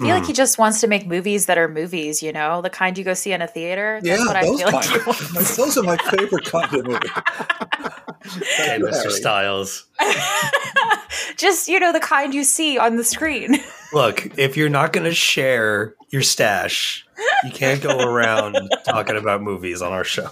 [0.00, 2.70] I feel like he just wants to make movies that are movies, you know, the
[2.70, 4.00] kind you go see in a theater.
[4.02, 5.00] That's Yeah, what I those feel like kind.
[5.02, 5.56] he wants.
[5.56, 7.08] Those are my favorite kind of movie.
[8.58, 9.10] Okay, Mr.
[9.10, 9.84] Styles.
[11.36, 13.56] Just, you know, the kind you see on the screen.
[13.92, 17.06] Look, if you're not going to share your stash,
[17.44, 20.30] you can't go around talking about movies on our show.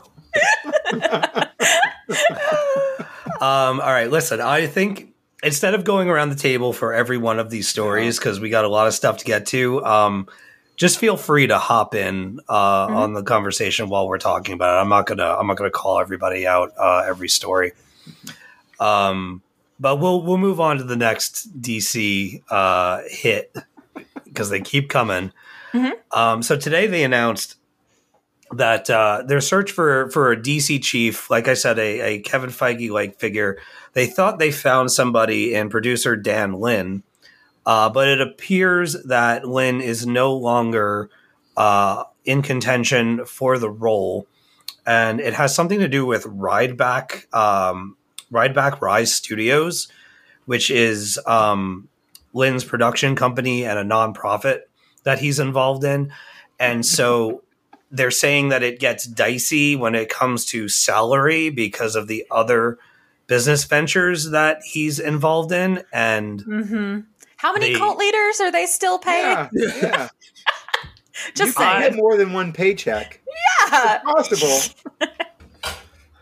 [3.41, 5.12] um, all right, listen, I think
[5.43, 8.65] instead of going around the table for every one of these stories, because we got
[8.65, 10.29] a lot of stuff to get to, um,
[10.77, 14.81] just feel free to hop in uh, on the conversation while we're talking about it.
[14.81, 17.73] I'm not gonna I'm not gonna call everybody out uh, every story.
[18.81, 19.43] Um,
[19.79, 23.55] but we'll we'll move on to the next DC uh, hit
[24.25, 25.33] because they keep coming.
[26.11, 27.57] Um, so today they announced
[28.53, 32.51] that uh, their search for for a DC chief, like I said, a, a Kevin
[32.51, 33.59] Feige like figure.
[33.95, 37.03] They thought they found somebody in producer Dan Lin,
[37.67, 41.11] uh, but it appears that Lin is no longer
[41.57, 44.27] uh, in contention for the role,
[44.87, 47.97] and it has something to do with Rideback, um,
[48.31, 49.89] Rideback Rise Studios,
[50.45, 51.89] which is um,
[52.33, 54.61] Lin's production company and a nonprofit
[55.05, 56.13] that he's involved in,
[56.61, 57.43] and so
[57.93, 62.79] they're saying that it gets dicey when it comes to salary because of the other
[63.29, 67.01] business ventures that he's involved in, and hmm
[67.37, 69.49] How many They- cult leaders are they still paying?
[69.53, 70.09] Yeah, yeah.
[71.35, 71.93] Just you can saying.
[71.93, 73.21] get more than one paycheck.
[73.71, 73.99] Yeah.
[73.99, 74.59] Possible.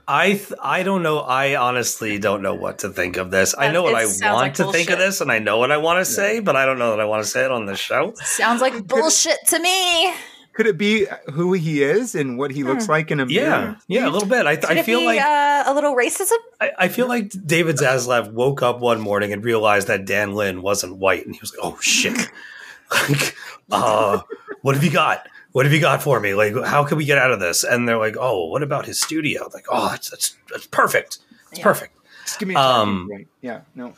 [0.09, 1.20] I th- I don't know.
[1.20, 3.54] I honestly don't know what to think of this.
[3.56, 5.76] I know what I want like to think of this, and I know what I
[5.76, 7.76] want to say, but I don't know that I want to say it on the
[7.76, 8.14] show.
[8.16, 10.12] Sounds like bullshit to me.
[10.61, 13.77] Could it be who he is and what he looks like in a Yeah, mirror?
[13.88, 14.44] yeah, yeah, a little bit.
[14.44, 16.37] I, Could I it feel be like uh, a little racism?
[16.61, 20.61] I, I feel like David Zaslav woke up one morning and realized that Dan Lin
[20.61, 22.29] wasn't white, and he was like, "Oh shit!
[23.09, 23.35] like,
[23.70, 24.20] uh,
[24.61, 25.27] what have you got?
[25.53, 26.35] What have you got for me?
[26.35, 29.01] Like, how can we get out of this?" And they're like, "Oh, what about his
[29.01, 31.20] studio?" Like, "Oh, that's that's, that's perfect.
[31.53, 31.64] It's Yeah.
[31.64, 31.96] perfect."
[32.27, 33.29] Just give me a Um, point.
[33.40, 33.94] Yeah, no.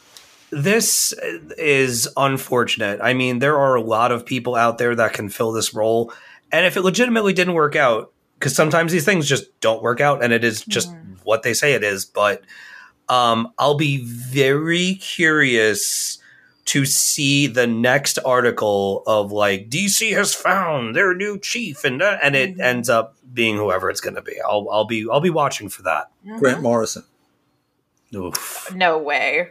[0.51, 1.13] this
[1.59, 3.01] is unfortunate.
[3.03, 6.13] I mean, there are a lot of people out there that can fill this role.
[6.53, 10.23] And if it legitimately didn't work out, because sometimes these things just don't work out,
[10.23, 12.43] and it is just what they say it is, but
[13.09, 16.19] um, I'll be very curious
[16.65, 22.19] to see the next article of like DC has found their new chief, and uh,
[22.23, 22.61] and it Mhm.
[22.61, 24.37] ends up being whoever it's going to be.
[24.41, 26.11] I'll I'll be I'll be watching for that.
[26.39, 27.05] Grant Morrison.
[28.15, 28.73] Oof.
[28.75, 29.51] No way.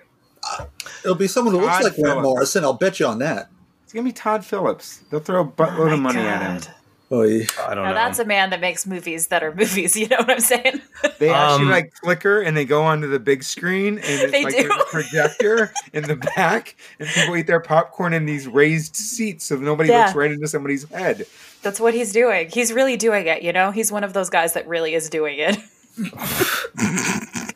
[1.04, 2.24] It'll be someone who looks Todd like Grant Phillips.
[2.24, 2.64] Morrison.
[2.64, 3.50] I'll bet you on that.
[3.84, 5.00] It's gonna be Todd Phillips.
[5.10, 6.74] They'll throw a buttload Oh of my money at him.
[7.12, 7.18] God.
[7.18, 7.46] Oh, yeah.
[7.68, 7.96] I don't Now know.
[7.96, 9.96] that's a man that makes movies that are movies.
[10.02, 10.82] You know what I'm saying?
[11.20, 14.44] They actually Um, like flicker and they go onto the big screen and it's They
[14.46, 14.64] like do.
[14.70, 19.46] there's a projector in the back and people eat their popcorn in these raised seats
[19.46, 20.06] so nobody Yeah.
[20.06, 21.26] looks right into somebody's head.
[21.62, 22.50] That's what he's doing.
[22.50, 23.42] He's really doing it.
[23.44, 25.58] You know, he's one of those guys that really is doing it.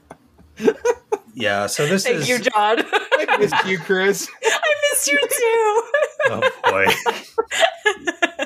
[1.33, 1.65] yeah.
[1.67, 2.77] So this Thank is you, John.
[2.83, 4.27] I missed you, Chris.
[4.43, 5.83] I missed you too.
[6.29, 6.51] oh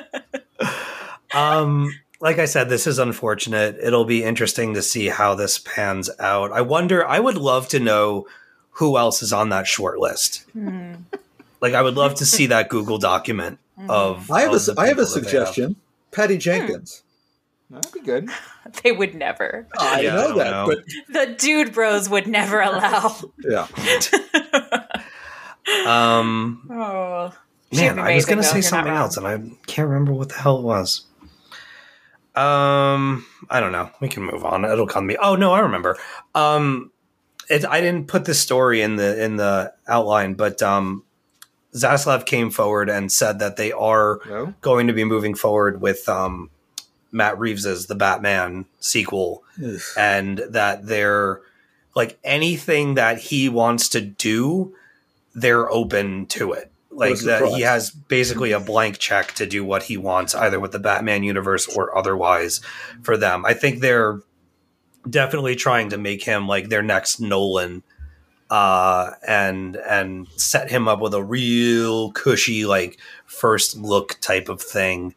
[1.34, 3.78] Um, like I said, this is unfortunate.
[3.82, 6.52] It'll be interesting to see how this pans out.
[6.52, 7.06] I wonder.
[7.06, 8.26] I would love to know
[8.72, 10.44] who else is on that short list.
[10.52, 10.94] Hmm.
[11.60, 14.30] Like, I would love to see that Google document of.
[14.30, 15.76] I have of a, have a people that they suggestion.
[16.10, 17.02] Patty Jenkins.
[17.70, 18.28] That'd be good.
[18.84, 19.66] They would never.
[19.78, 20.66] I Yeah, know don't that, know.
[20.66, 20.78] but
[21.26, 23.16] The dude bros would never allow.
[23.42, 23.66] yeah.
[25.86, 27.32] Um, Oh,
[27.72, 30.58] man, I was going to say something else, and I can't remember what the hell
[30.58, 31.04] it was.
[32.36, 33.90] Um, I don't know.
[34.00, 34.64] We can move on.
[34.64, 35.18] It'll come to me.
[35.20, 35.98] Oh no, I remember.
[36.34, 36.92] Um,
[37.48, 41.02] it, I didn't put this story in the in the outline, but um,
[41.74, 44.54] Zaslav came forward and said that they are Hello?
[44.60, 46.50] going to be moving forward with um,
[47.12, 49.80] Matt Reeves's The Batman sequel, Ugh.
[49.96, 51.40] and that they're
[51.96, 54.74] like anything that he wants to do,
[55.34, 56.69] they're open to it.
[56.92, 60.72] Like that, he has basically a blank check to do what he wants, either with
[60.72, 62.60] the Batman universe or otherwise.
[63.02, 64.20] For them, I think they're
[65.08, 67.82] definitely trying to make him like their next Nolan,
[68.50, 74.60] uh, and and set him up with a real cushy like first look type of
[74.60, 75.14] thing.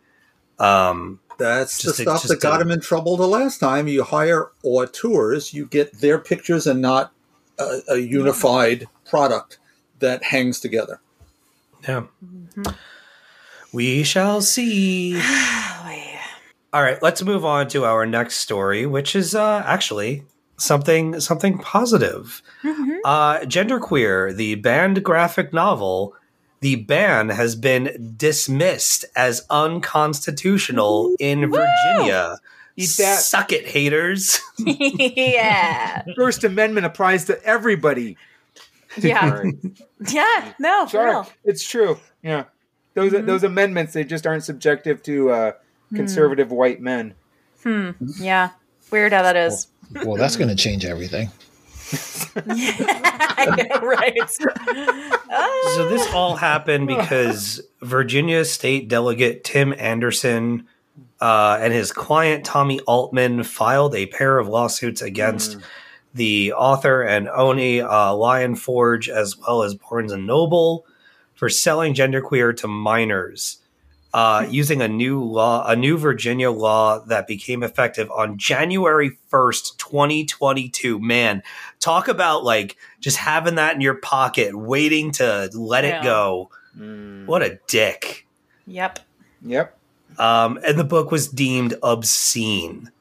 [0.60, 3.58] Um, That's Just the to- stuff just that got to- him in trouble the last
[3.58, 3.88] time.
[3.88, 7.12] You hire auteurs, you get their pictures and not
[7.58, 9.58] a, a unified product
[10.00, 11.00] that hangs together.
[11.88, 12.04] Yeah,
[13.72, 15.20] we shall see.
[15.86, 16.22] Oh, yeah.
[16.72, 20.24] All right, let's move on to our next story, which is uh, actually
[20.58, 22.42] something something positive.
[22.64, 23.00] Mhm.
[23.04, 26.16] Uh, Genderqueer, the banned graphic novel,
[26.62, 32.38] the ban has been dismissed as unconstitutional in Virginia.
[32.78, 33.20] Eat that.
[33.20, 34.40] Suck it, haters.
[34.58, 36.04] yeah.
[36.16, 38.18] First Amendment applies to everybody.
[38.98, 39.30] Yeah.
[39.30, 39.54] Sorry.
[40.10, 40.54] Yeah.
[40.60, 41.10] No, for Sorry.
[41.12, 41.30] real.
[41.44, 42.00] It's true.
[42.22, 42.46] Yeah.
[42.94, 43.26] Those Mhm.
[43.26, 45.52] those amendments they just aren't subjective to uh,
[45.96, 47.14] conservative white men.
[47.64, 47.92] Hmm.
[48.20, 48.52] Yeah.
[48.92, 49.68] Weird how that is.
[50.04, 51.30] Well, that's going to change everything.
[52.48, 54.14] yeah, right?
[55.30, 55.72] Ah.
[55.76, 60.68] So this all happened because Virginia State Delegate Tim Anderson
[61.22, 65.58] uh, and his client Tommy Altman filed a pair of lawsuits against
[66.14, 70.86] the author and Oni uh, Lion Forge as well as Barnes and Noble
[71.34, 73.58] for selling genderqueer to minors.
[74.14, 79.76] Uh, using a new law, a new Virginia law that became effective on January 1st,
[79.80, 81.00] 2022.
[81.00, 81.42] Man,
[81.80, 86.00] talk about like just having that in your pocket, waiting to let Yeah.
[86.00, 86.52] it go.
[86.78, 87.26] Mm.
[87.26, 88.28] What a dick.
[88.68, 89.00] Yep.
[89.42, 89.78] Yep.
[90.20, 92.92] Um, and the book was deemed obscene.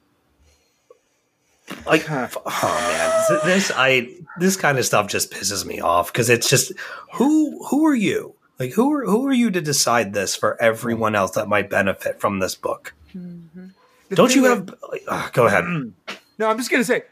[1.87, 2.29] Like, Huh.
[2.35, 6.73] oh man, this I this kind of stuff just pisses me off because it's just
[7.15, 8.35] who who are you?
[8.59, 12.21] Like, who are who are you to decide this for everyone else that might benefit
[12.21, 12.95] from this book?
[13.15, 14.75] The Don't you have?
[14.91, 15.65] Like, ah, go ahead.
[16.39, 17.03] No, I'm just gonna say,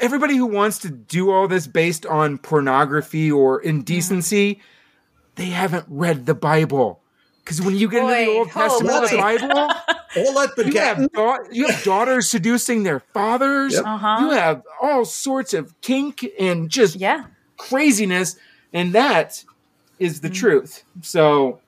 [0.00, 4.60] everybody who wants to do all this based on pornography or indecency,
[5.36, 7.00] they haven't read the Bible.
[7.44, 9.16] Because when you get into the Boy, Old oh Testament of the.
[9.18, 9.68] Bible,
[10.16, 13.74] All that you have, da- you have daughters seducing their fathers.
[13.74, 13.84] Yep.
[13.84, 14.18] Uh-huh.
[14.20, 17.24] You have all sorts of kink and just Yeah.
[17.56, 18.36] craziness,
[18.72, 19.44] and that
[19.98, 20.26] is Mm-hmm.
[20.28, 20.84] the truth.
[21.02, 21.60] So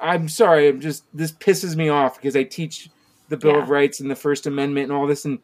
[0.00, 2.90] I'm sorry, I'm just this pisses me off because I teach
[3.28, 3.62] the Bill Yeah.
[3.62, 5.38] of Rights and the First Amendment and all this, and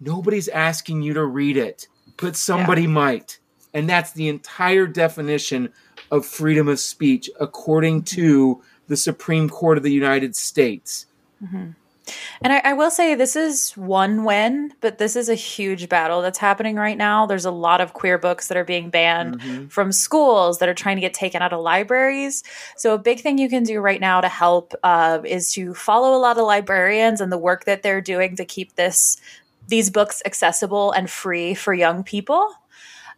[0.00, 3.38] nobody's asking you to read it, but somebody might,
[3.74, 5.72] and that's the entire definition
[6.10, 11.06] of freedom of speech according to the Supreme Court of the United States.
[12.40, 16.22] And I, I will say this is one win, but this is a huge battle
[16.22, 17.26] that's happening right now.
[17.26, 19.70] There's a lot of queer books that are being banned Mhm.
[19.72, 22.44] from schools that are trying to get taken out of libraries.
[22.76, 26.14] So a big thing you can do right now to help uh, is to follow
[26.14, 29.16] a lot of librarians and the work that they're doing to keep this
[29.68, 32.48] these books accessible and free for young people.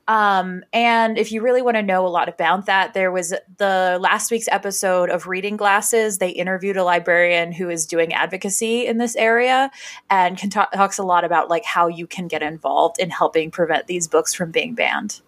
[0.08, 3.98] Um, and if you really want to know a lot about that, there was the
[4.00, 6.16] last week's episode of Reading Glasses.
[6.16, 9.70] They interviewed a librarian who is doing advocacy in this area
[10.08, 13.50] and can talk, talks a lot about like how you can get involved in helping
[13.50, 15.20] prevent these books from being banned.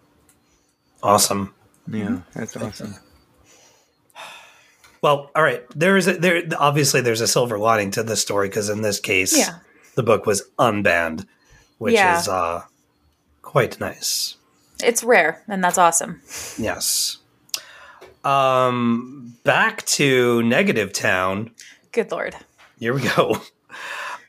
[1.03, 1.53] Awesome.
[1.87, 2.95] Yeah, that's awesome.
[5.03, 5.63] Well, all right.
[5.75, 8.99] There is a, there obviously there's a silver lining to this story because in this
[8.99, 9.59] case, Yeah.
[9.95, 11.25] the book was unbanned,
[11.77, 12.19] which Yeah.
[12.19, 12.63] is uh,
[13.41, 14.37] quite nice.
[14.83, 16.21] It's rare, and that's awesome.
[16.57, 17.17] Yes.
[18.23, 21.51] Um, back to Negative Town.
[21.91, 22.35] Good lord.
[22.79, 23.41] Here we go.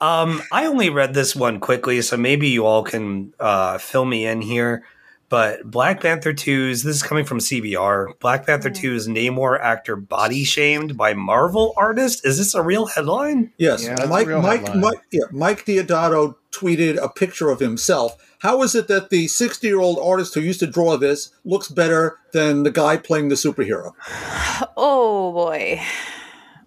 [0.01, 4.27] Um, I only read this one quickly, so maybe you all can uh, fill me
[4.27, 4.85] in here.
[5.29, 8.19] But Black Panther 2's, this is coming from CBR.
[8.19, 12.27] Black Panther 2's Namor actor body shamed by Marvel artist.
[12.27, 13.51] Is this a real headline?
[13.57, 14.27] Yes, Yeah, that's Mike.
[14.27, 14.61] a real Mike.
[14.61, 14.81] headline.
[14.81, 15.01] Mike.
[15.11, 18.15] Yeah, Mike Deodato tweeted a picture of himself.
[18.43, 22.65] How is it that the sixty-year-old artist who used to draw this looks better than
[22.65, 23.93] the guy playing the superhero?
[24.77, 25.81] Oh boy.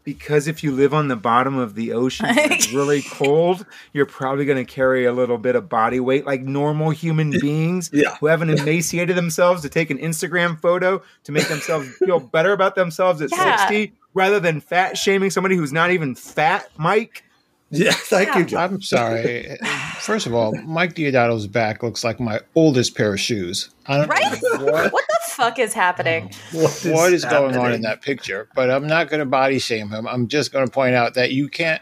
[0.03, 3.65] Because if you live on the bottom of the ocean, and it's really cold.
[3.93, 7.89] You're probably going to carry a little bit of body weight, like normal human beings
[7.91, 8.15] Yeah.
[8.17, 12.75] who haven't emaciated themselves to take an Instagram photo to make themselves feel better about
[12.75, 13.57] themselves at Yeah.
[13.67, 16.69] 60, rather than fat shaming somebody who's not even fat.
[16.77, 17.23] Mike,
[17.71, 18.37] Yeah, thank Yeah.
[18.39, 18.73] you, John.
[18.75, 19.57] I'm sorry.
[19.99, 23.69] First of all, Mike Deodato's back looks like my oldest pair of shoes.
[23.87, 24.21] I don't Right?
[24.41, 26.31] know what, What the fuck is happening?
[26.53, 30.07] what is going on in that picture, but I'm not going to body shame him.
[30.07, 31.81] I'm just going to point out that you can't.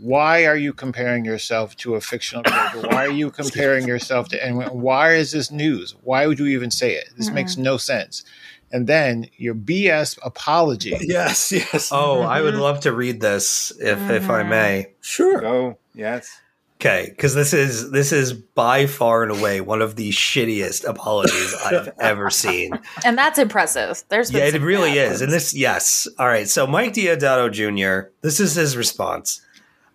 [0.00, 2.86] Why are you comparing yourself to a fictional character?
[2.88, 4.80] Why are you comparing yourself to anyone?
[4.80, 5.96] Why is this news?
[6.02, 7.08] Why would you even say it?
[7.16, 7.62] This makes mm-hmm.
[7.64, 8.22] no sense.
[8.70, 10.96] And then your BS apology.
[11.00, 11.90] Yes, yes.
[11.90, 12.62] Oh, I would mm-hmm.
[12.62, 14.50] love to read this if if I mm-hmm.
[14.50, 14.86] may.
[15.00, 15.46] sure.
[15.46, 16.28] oh, yes.
[16.80, 21.52] Okay, because this is this is by far and away one of the shittiest apologies
[21.64, 22.78] I've ever seen.
[23.04, 24.04] And that's impressive.
[24.10, 25.20] There's Yeah, it really bad is.
[25.20, 26.06] And this, yes.
[26.20, 26.48] All right.
[26.48, 29.40] So Mike Deodato Jr., this is his response.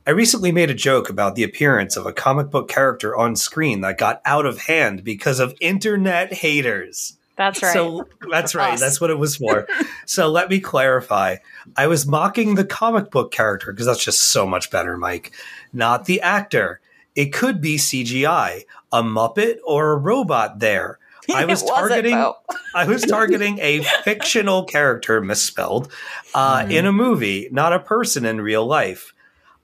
[0.06, 3.80] I recently made a joke about the appearance of a comic book character on screen
[3.82, 7.18] that got out of hand because of internet haters.
[7.36, 7.74] That's right.
[7.74, 8.74] So that's right.
[8.74, 8.80] Us.
[8.80, 9.68] That's what it was for.
[10.06, 11.38] so let me clarify.
[11.76, 15.32] I was mocking the comic book character because that's just so much better, Mike,
[15.72, 16.80] not the actor.
[17.16, 21.00] It could be CGI, a Muppet or a robot there.
[21.34, 22.16] I was targeting.
[22.76, 25.92] I was targeting a fictional character misspelled
[26.34, 29.14] uh, in a movie, not a person in real life.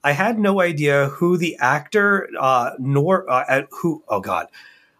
[0.03, 4.03] I had no idea who the actor uh, nor uh, who.
[4.07, 4.47] Oh God,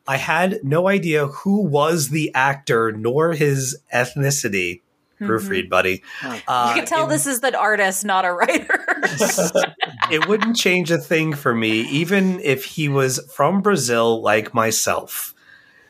[0.10, 4.82] I had no idea who was the actor nor his ethnicity.
[5.22, 6.02] Proofread, buddy.
[6.24, 6.70] Uh, Mm-hmm.
[6.70, 8.86] you can tell it- this is the artist, not a writer.
[10.12, 15.34] it wouldn't change a thing for me, even if he was from Brazil like myself.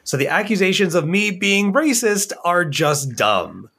[0.03, 3.69] So the accusations of me being racist are just dumb.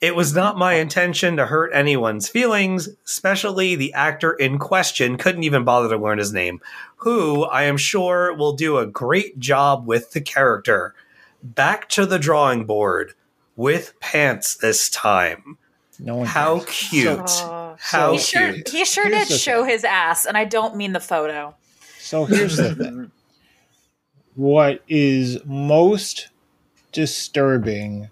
[0.00, 5.42] It was not my intention to hurt anyone's feelings, especially the actor in question couldn't
[5.42, 6.60] even bother to learn his name,
[6.96, 10.94] who I am sure will do a great job with the character.
[11.42, 13.12] Back to the drawing board
[13.56, 15.58] with pants this time.
[15.98, 16.88] No one How cares.
[16.88, 17.30] cute.
[17.78, 18.68] How he sure cute.
[18.68, 19.70] he sure Here's did show thing.
[19.70, 21.54] his ass, and I don't mean the photo.
[21.98, 23.10] So here's the thing.
[24.34, 26.28] What is most
[26.92, 28.08] disturbing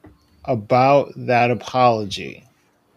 [0.48, 2.44] about that apology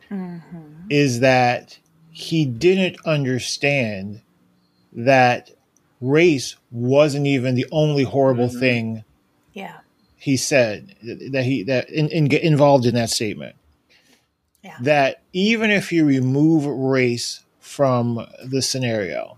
[0.09, 0.59] mm-hmm.
[0.89, 1.77] is that
[2.09, 4.21] he didn't understand
[4.93, 5.51] that
[5.99, 8.59] race wasn't even the only horrible mm-hmm.
[8.59, 9.03] thing
[9.53, 9.77] Yeah.
[10.15, 13.55] he said that he that in, in, get involved in that statement.
[14.63, 14.77] Yeah.
[14.81, 19.37] That even if you remove race from the scenario,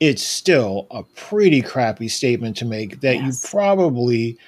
[0.00, 3.44] it's still a pretty crappy statement to make that Yes.
[3.44, 4.38] you probably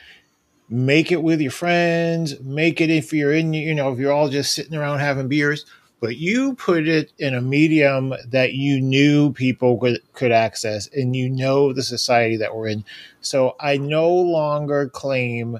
[0.68, 4.28] make it with your friends, make it if you're in, you know, if you're all
[4.28, 5.64] just sitting around having beers,
[6.00, 11.16] but you put it in a medium that you knew people could, could access and
[11.16, 12.84] you know the society that we're in.
[13.20, 15.58] So I no longer claim,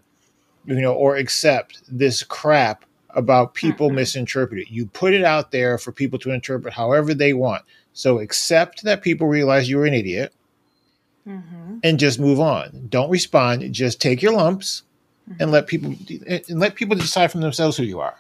[0.66, 3.94] you know, or accept this crap about people Mhm.
[3.94, 4.70] misinterpret it.
[4.70, 7.62] You put it out there for people to interpret however they want.
[7.94, 10.32] So accept that people realize you're an idiot
[11.26, 11.78] Mm-hmm.
[11.82, 12.86] and just move on.
[12.88, 13.72] Don't respond.
[13.74, 14.82] Just take your lumps
[15.40, 15.94] and let people
[16.26, 18.18] and let people decide for themselves who you are.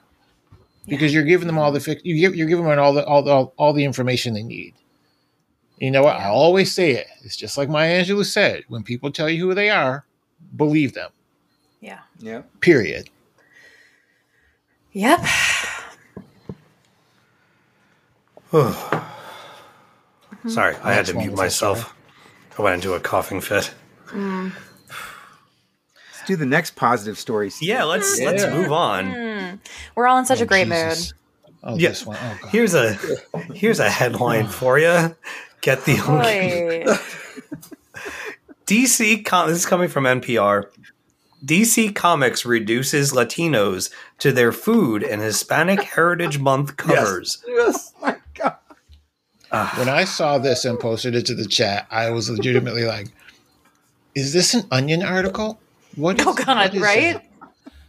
[0.86, 3.22] Because you're giving them all the fic- you give, you're giving them all the all
[3.22, 4.74] the all, all the information they need.
[5.78, 6.16] You know what?
[6.16, 7.06] I always say it.
[7.22, 10.04] It's just like Maya Angelou said: when people tell you who they are,
[10.56, 11.10] believe them.
[11.80, 12.00] Yeah.
[12.20, 12.42] Yeah.
[12.60, 13.10] Period.
[14.92, 15.20] Yep.
[20.48, 21.94] Sorry, I had to mute myself.
[22.58, 23.72] I went into a coughing fit.
[24.14, 24.54] Let's
[26.28, 27.50] do the next positive story.
[27.60, 29.12] Yeah, let's let's move on.
[29.12, 29.56] Hmm.
[29.96, 31.12] We're all in such oh, a great Jesus.
[31.12, 31.18] mood.
[31.64, 31.94] Oh, Yeah.
[32.06, 32.92] Oh, Here's a
[33.54, 34.50] here's a headline oh.
[34.50, 35.16] for you.
[35.60, 36.84] Get the Boy.
[38.66, 39.24] DC.
[39.24, 40.66] Com- this is coming from NPR.
[41.44, 47.42] DC Comics reduces Latinos to their food and Hispanic Heritage Month covers.
[47.46, 47.92] Yes.
[48.02, 48.56] my God.
[49.50, 49.74] Ah.
[49.78, 53.08] When I saw this and posted it to the chat, I was legitimately like,
[54.14, 55.58] "Is this an Onion article?
[55.96, 56.20] What?
[56.20, 57.14] Is, Oh, God, what is right?
[57.14, 57.24] that?"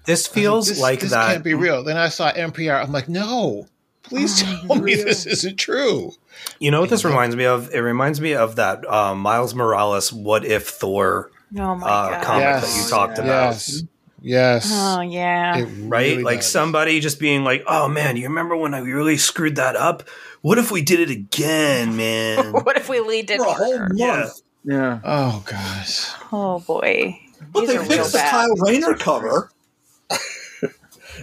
[0.06, 1.28] This feels this, like this that.
[1.32, 1.84] can't be real.
[1.84, 2.82] Then I saw NPR.
[2.84, 3.68] I'm like, no,
[4.02, 6.14] please tell me this isn't true.
[6.60, 7.72] You know what this reminds me of?
[7.74, 12.24] It reminds me of that uh, Miles Morales "What If Thor" Oh my uh, god.
[12.24, 12.74] comic Yes.
[12.78, 13.24] that you talked Yeah.
[13.26, 13.52] about.
[13.54, 13.84] Yes,
[14.22, 14.70] yes.
[14.74, 15.58] Oh yeah.
[15.60, 16.12] It right?
[16.12, 16.50] really like does.
[16.50, 20.04] somebody just being like, "Oh man, you remember when I really screwed that up?
[20.42, 23.92] What if we did it again, man?" what if we lead For a whole month.
[23.96, 24.30] Yeah.
[24.64, 25.00] Yeah.
[25.04, 26.08] Oh gosh.
[26.32, 27.20] Oh boy.
[27.52, 28.20] But These they fixed the.
[28.20, 29.50] Kyle Rayner cover.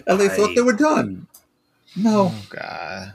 [0.06, 1.26] and they thought they were done.
[1.96, 3.14] No, Oh god.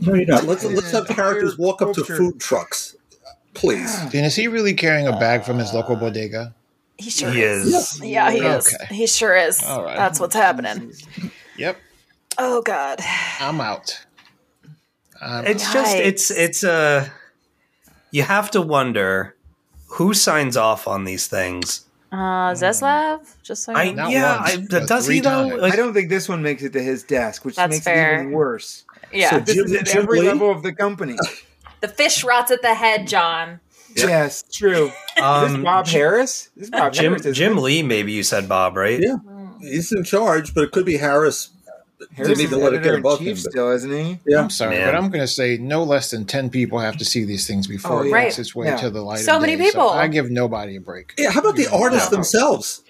[0.00, 0.44] no, you're not.
[0.44, 2.96] Let's let's have characters walk up to food trucks,
[3.54, 3.96] please.
[4.14, 6.54] And is he really carrying a bag from his local bodega?
[6.98, 7.66] He sure He is.
[7.66, 8.00] is.
[8.04, 8.76] Yeah, he is.
[8.90, 9.62] He sure is.
[9.64, 9.96] All right.
[9.96, 10.92] That's what's happening.
[11.56, 11.76] Yep.
[12.38, 13.00] Oh god.
[13.40, 14.04] I'm out.
[15.22, 16.00] I'm It's just Yikes.
[16.06, 17.08] it's it's uh
[18.10, 19.34] you have to wonder
[19.92, 21.84] who signs off on these things.
[22.10, 23.20] Uh Zaslav?
[23.42, 24.08] Just so you I know.
[24.08, 25.46] Yeah, I, but does he three though?
[25.48, 28.16] Like, I don't think this one makes it to his desk, which That's makes fair.
[28.16, 28.84] it even worse.
[29.12, 29.30] yeah.
[29.30, 30.26] So This Jim- is at Jim every Lee?
[30.28, 31.16] level of the company.
[31.80, 33.60] the fish rots at the head, John.
[33.94, 34.86] Yes, true.
[34.86, 35.22] is this
[35.54, 36.50] um, Bob Harras?
[36.54, 37.20] This is Bob Jim Harras.
[37.20, 37.56] isn't Jim?
[37.58, 39.00] Lee, maybe you said Bob, right?
[39.02, 39.16] Yeah.
[39.60, 41.48] He's in charge, but it could be Harras.
[42.14, 43.36] Harras Didn't is let it get editor in above chief him.
[43.36, 44.18] still, isn't he?
[44.26, 44.38] Yeah.
[44.40, 44.86] I'm sorry, Man.
[44.86, 47.66] but I'm going to say no less than ten people have to see these things
[47.66, 48.12] before Oh, it yeah.
[48.12, 48.76] makes its way Yeah.
[48.76, 49.18] to the light.
[49.20, 49.64] So of many day.
[49.64, 49.90] people.
[49.90, 51.14] I give nobody a break.
[51.18, 52.10] Yeah, how about the artists Yeah.
[52.16, 52.82] themselves?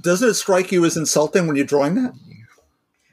[0.00, 2.14] Doesn't it strike you as insulting when you're drawing that?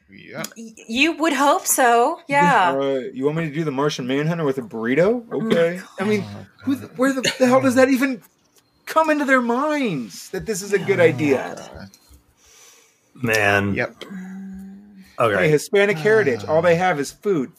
[0.09, 0.47] Yep.
[0.55, 2.21] Y- you would hope so.
[2.29, 2.71] Yeah.
[2.77, 2.83] Uh,
[3.13, 5.29] you want me to do the Martian Manhunter with a burrito?
[5.31, 5.81] Okay.
[5.99, 8.21] I mean, Oh, who, where the, the hell does that even
[8.85, 11.89] come into their minds that this is a good idea?
[13.15, 13.73] Man.
[13.73, 14.05] Yep.
[15.17, 15.49] Hey, Okay.
[15.49, 16.43] Hispanic heritage.
[16.45, 17.51] All they have is food.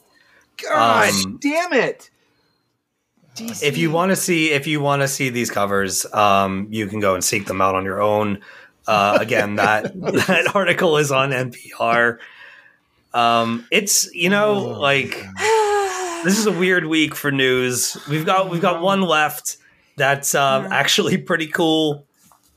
[0.63, 2.11] Gosh, Um, damn it!
[3.37, 3.63] DC.
[3.63, 7.01] if you want to see if you want to see these covers, um, you can
[7.01, 8.41] go and seek them out on your own.
[8.87, 12.19] Uh, again, that that article is on NPR.
[13.15, 15.23] Um, it's you know Oh, like
[16.25, 17.97] this is a weird week for news.
[18.09, 19.57] We've got we've got one left
[19.97, 22.07] that's um, actually pretty cool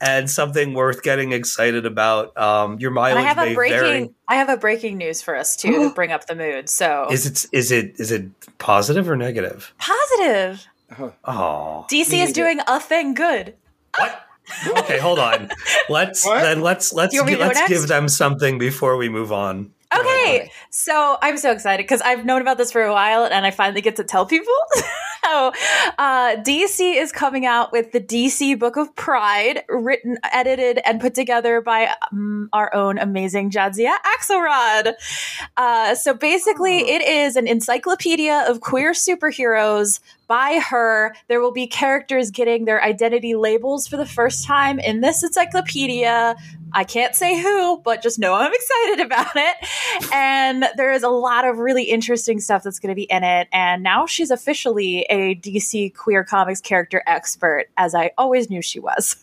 [0.02, 2.36] and something worth getting excited about.
[2.38, 4.10] Um, your And mileage I have may a breaking vary.
[4.28, 6.70] I have a breaking news for us too to bring up the mood.
[6.70, 8.26] So Is it is it is it
[8.58, 9.74] positive or negative?
[9.78, 10.66] positive.
[11.26, 12.34] Oh, DC Me is neither.
[12.34, 13.56] doing a thing good.
[13.98, 14.22] what?
[14.78, 15.50] Okay, hold on.
[15.90, 16.42] Let's What?
[16.44, 17.72] then let's let's You want me to go let's next?
[17.72, 19.72] give them something before we move on.
[19.98, 23.52] Okay, so I'm so excited because I've known about this for a while and I
[23.52, 24.54] finally get to tell people.
[25.26, 25.52] so,
[25.98, 31.16] uh, DC is coming out with the DC Book of Pride, written, edited, and put
[31.16, 34.94] together by um, our own amazing Jadzia Axelrod.
[35.58, 41.16] Uh, so basically, it is an encyclopedia of queer superheroes by her.
[41.28, 46.36] There will be characters getting their identity labels for the first time in this encyclopedia.
[46.74, 49.56] I can't say who, but just know I'm excited about it.
[50.14, 53.48] And there is a lot of really interesting stuff that's going to be in it.
[53.54, 58.80] And now she's officially a DC queer comics character expert, as I always knew she
[58.80, 59.16] was.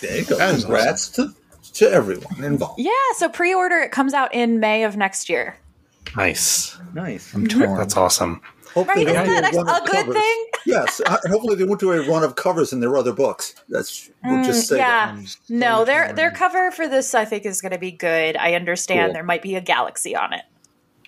[0.00, 0.36] There you go.
[0.36, 1.32] That is Congrats to,
[1.74, 2.78] to everyone involved.
[2.80, 5.56] Yeah, so pre order it comes out in May of next year.
[6.16, 6.78] Nice.
[6.94, 7.34] nice.
[7.34, 7.76] I'm torn.
[7.78, 8.40] That's awesome.
[8.74, 9.14] Hopefully Right?
[9.14, 10.14] they Isn't that do a, a good covers.
[10.16, 10.46] thing?
[10.66, 11.00] Yes.
[11.06, 13.54] uh, hopefully they won't do a run of covers in their other books.
[13.70, 15.06] That's we'll just say Mm, yeah.
[15.06, 15.08] that.
[15.14, 16.16] I'm No, their torn.
[16.16, 18.36] their cover for this I think is going to be good.
[18.36, 19.14] I understand Cool.
[19.14, 20.42] there might be a galaxy on it.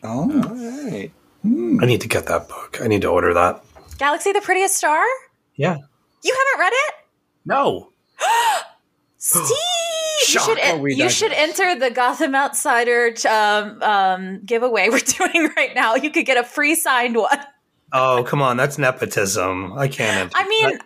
[0.03, 1.11] Oh, All right.
[1.45, 2.81] I need to get that book.
[2.83, 3.65] I need to order that.
[3.99, 5.03] Galaxy the Prettiest Star?
[5.57, 5.79] Yeah.
[6.23, 6.95] You haven't read it?
[7.47, 7.91] No.
[9.19, 15.01] Steve, you should Oh, we you should enter the Gotham Outsider um, um, giveaway we're
[15.33, 15.97] doing right now.
[15.97, 17.39] You could get a free signed one.
[17.93, 18.57] Oh, come on.
[18.57, 19.73] That's nepotism.
[19.77, 20.31] I can't.
[20.37, 20.79] I mean,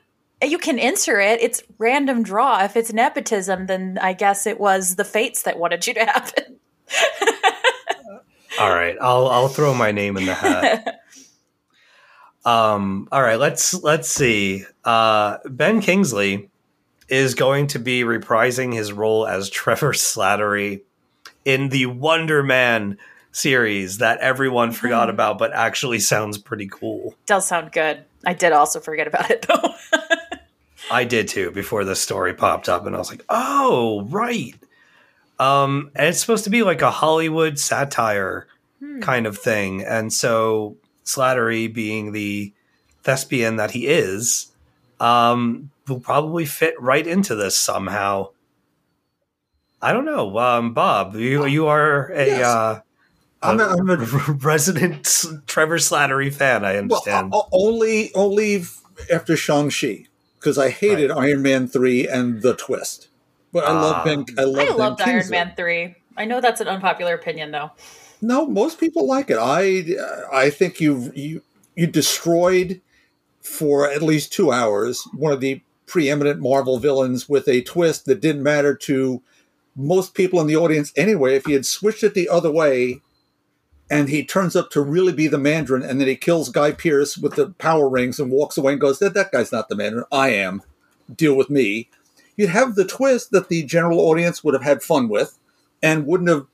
[0.50, 1.42] you can enter it.
[1.42, 2.64] It's random draw.
[2.64, 6.32] If it's nepotism, then I guess it was the fates that wanted you to have
[6.36, 6.58] it.
[8.60, 8.96] all right.
[9.00, 11.00] I'll I'll throw my name in the hat.
[12.44, 14.64] Um, all right, let's let's see.
[14.84, 16.50] Uh, ben Kingsley
[17.08, 20.82] is going to be reprising his role as Trevor Slattery
[21.44, 22.98] in the Wonder Man
[23.30, 27.14] series that everyone forgot about, but actually sounds pretty cool.
[27.26, 28.04] Does sound good.
[28.26, 29.74] I did also forget about it though.
[30.90, 34.54] I did too before the story popped up, and I was like, "Oh, right."
[35.42, 38.46] Um, and it's supposed to be like a Hollywood satire
[39.00, 42.52] kind of thing, and so Slattery, being the
[43.02, 44.52] thespian that he is,
[45.00, 48.28] um, will probably fit right into this somehow.
[49.80, 51.16] I don't know, um, Bob.
[51.16, 52.44] You you are a Yes.
[52.46, 52.80] uh,
[53.42, 53.96] I'm a, I'm a
[54.42, 56.64] resident Trevor Slattery fan.
[56.64, 57.32] I well, understand.
[57.34, 58.64] o- only only
[59.12, 60.06] after Shang Chi
[60.38, 63.08] because I hated Iron Man three and the twist.
[63.52, 64.04] But I love.
[64.04, 64.18] Ben.
[64.20, 65.36] Um, I love I Ben Iron Kingsley.
[65.36, 65.94] Man 3.
[66.16, 67.70] I know that's an unpopular opinion though.
[68.20, 69.38] No, most people like it.
[69.38, 69.84] I
[70.32, 71.42] I think you you
[71.74, 72.80] you destroyed
[73.40, 78.20] for at least two hours one of the preeminent Marvel villains with a twist that
[78.20, 79.20] didn't matter to
[79.74, 81.34] most people in the audience anyway.
[81.34, 83.02] If he had switched it the other way,
[83.90, 87.18] and he turns up to really be the Mandarin, and then he kills Guy Pearce
[87.18, 90.04] with the power rings and walks away and goes, "That that guy's not the Mandarin.
[90.12, 90.62] I am.
[91.14, 91.90] Deal with me."
[92.42, 95.38] You'd have the twist that the general audience would have had fun with,
[95.80, 96.46] and wouldn't have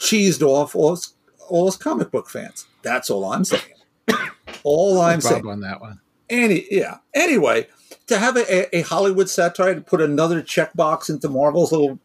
[0.00, 1.14] cheesed off all his,
[1.48, 2.66] all his comic book fans.
[2.82, 3.62] That's all I'm saying.
[4.64, 5.46] all I'm Bob saying.
[5.46, 6.00] on that one.
[6.28, 6.98] Any yeah.
[7.14, 7.68] Anyway,
[8.08, 12.00] to have a, a, a Hollywood satire to put another checkbox into Marvel's little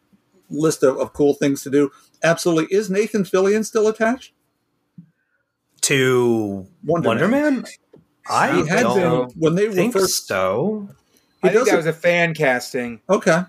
[0.48, 1.90] list of, of cool things to do.
[2.22, 2.72] Absolutely.
[2.76, 4.32] Is Nathan Fillion still attached?
[5.82, 7.54] to Wonder Wonder, Man.
[7.62, 7.64] Man?
[8.30, 10.28] I He had don't been when they were first.
[10.28, 10.88] so.
[11.42, 13.00] He I think that doesn't- was a fan casting.
[13.10, 13.42] Okay.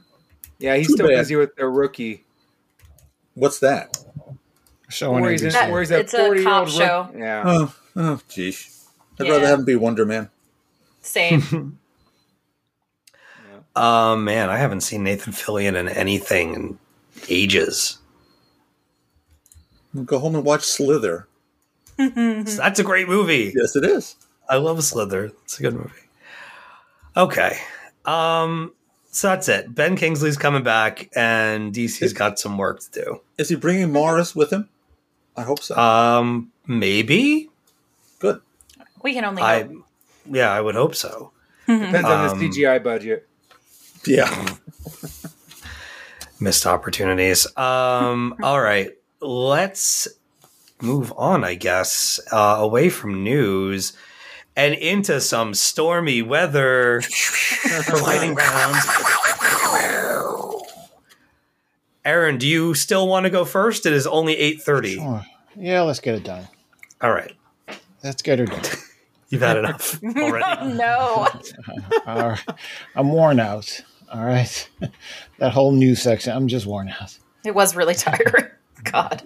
[0.59, 1.17] Yeah, he's Too still bad.
[1.17, 2.23] busy with the rookie.
[3.35, 3.97] What's that?
[4.89, 7.09] Showing Where he's, in, where he's a It's a cop show.
[7.11, 7.43] rook- Yeah.
[7.45, 8.87] Oh, oh, geez.
[9.19, 9.33] I'd Yeah.
[9.33, 10.29] rather have him be Wonder Man.
[11.01, 11.79] Same.
[13.75, 16.79] Um, man, I haven't seen Nathan Fillion in anything in
[17.27, 17.97] ages.
[20.05, 21.27] Go home and watch Slither.
[21.97, 23.51] That's a great movie.
[23.55, 24.15] Yes, it is.
[24.47, 25.31] I love Slither.
[25.43, 25.89] It's a good movie.
[27.17, 27.57] Okay.
[28.05, 28.73] Um,
[29.11, 29.73] so that's it.
[29.73, 33.21] Ben Kingsley's coming back, and DC's got some work to do.
[33.37, 34.69] Is he bringing Morris with him?
[35.37, 35.75] I hope so.
[35.77, 37.49] Um, maybe.
[38.19, 38.41] Good.
[39.03, 39.71] we can only I, hope.
[40.31, 41.31] yeah, I would hope so.
[41.67, 43.27] Depends on Um, the CGI budget.
[44.05, 44.55] Yeah.
[46.39, 47.45] Missed opportunities.
[47.57, 48.91] Um, all right,
[49.21, 50.07] let's
[50.81, 51.43] move on.
[51.43, 53.93] I guess uh, away from news
[54.55, 57.01] and into some stormy weather.
[58.03, 58.85] Lightning rounds.
[62.05, 63.85] Aaron, do you still want to go first?
[63.85, 64.95] It is only eight thirty.
[64.95, 65.25] Sure.
[65.55, 66.47] Yeah, let's get it done.
[67.01, 67.31] All right,
[68.03, 68.61] Let's get her done.
[69.29, 70.73] you've had enough already.
[70.73, 71.27] no.
[72.05, 72.45] All right.
[72.95, 73.81] I'm worn out.
[74.11, 74.69] All right.
[75.39, 77.17] that whole news section, I'm just worn out.
[77.45, 78.45] It was really tiring.
[78.83, 79.21] God.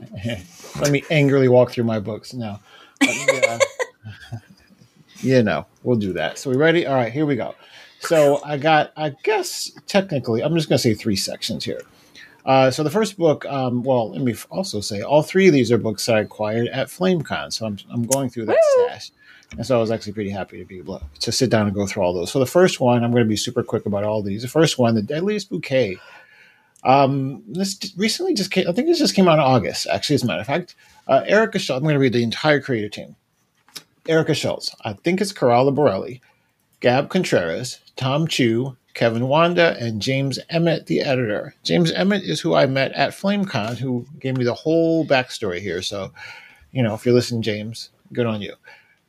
[0.80, 2.62] Let me angrily walk through my books now.
[3.00, 3.60] But, yeah.
[5.20, 6.38] You know, we'll do that.
[6.38, 6.86] So we ready?
[6.86, 7.56] All right, here we go.
[8.00, 11.82] So I got, I guess, technically, I'm just going to say three sections here.
[12.46, 15.72] Uh, so the first book, um, well, let me also say all three of these
[15.72, 17.52] are books that I acquired at FlameCon.
[17.52, 18.88] So I'm, I'm going through that Woo!
[18.88, 19.12] stash.
[19.58, 21.86] And so I was actually pretty happy to be able to sit down and go
[21.86, 22.32] through all those.
[22.32, 24.42] So the first one, I'm going to be super quick about all these.
[24.44, 25.98] The first one, The Deadliest Bouquet.
[26.84, 30.24] Um, this recently just came, I think this just came out in August, actually, as
[30.24, 30.76] a matter of fact.
[31.08, 33.16] Uh, Erica Schultz, I'm going to read the entire creative team.
[34.10, 36.22] Erica Schultz, I think it's Carola Borelli,
[36.80, 41.54] Gab Contreras, Tom Chu, Kevin Wanda, and James Emmett, the editor.
[41.64, 45.82] James Emmett is who I met at FlameCon, who gave me the whole backstory here.
[45.82, 46.12] So,
[46.72, 48.54] you know, if you're listening, James, good on you.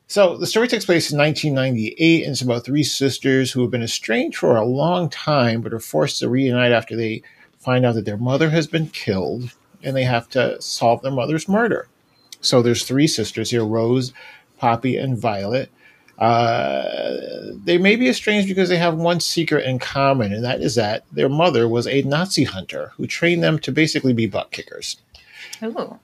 [0.06, 3.82] So the story takes place in 1998, and it's about three sisters who have been
[3.82, 7.22] estranged for a long time, but are forced to reunite after they
[7.58, 11.48] find out that their mother has been killed, and they have to solve their mother's
[11.48, 11.88] murder.
[12.40, 14.12] So there's three sisters here: Rose,
[14.58, 15.70] Poppy, and Violet.
[16.18, 17.16] Uh,
[17.64, 21.04] they may be estranged because they have one secret in common, and that is that
[21.12, 24.96] their mother was a Nazi hunter who trained them to basically be butt kickers
[25.62, 25.98] Ooh.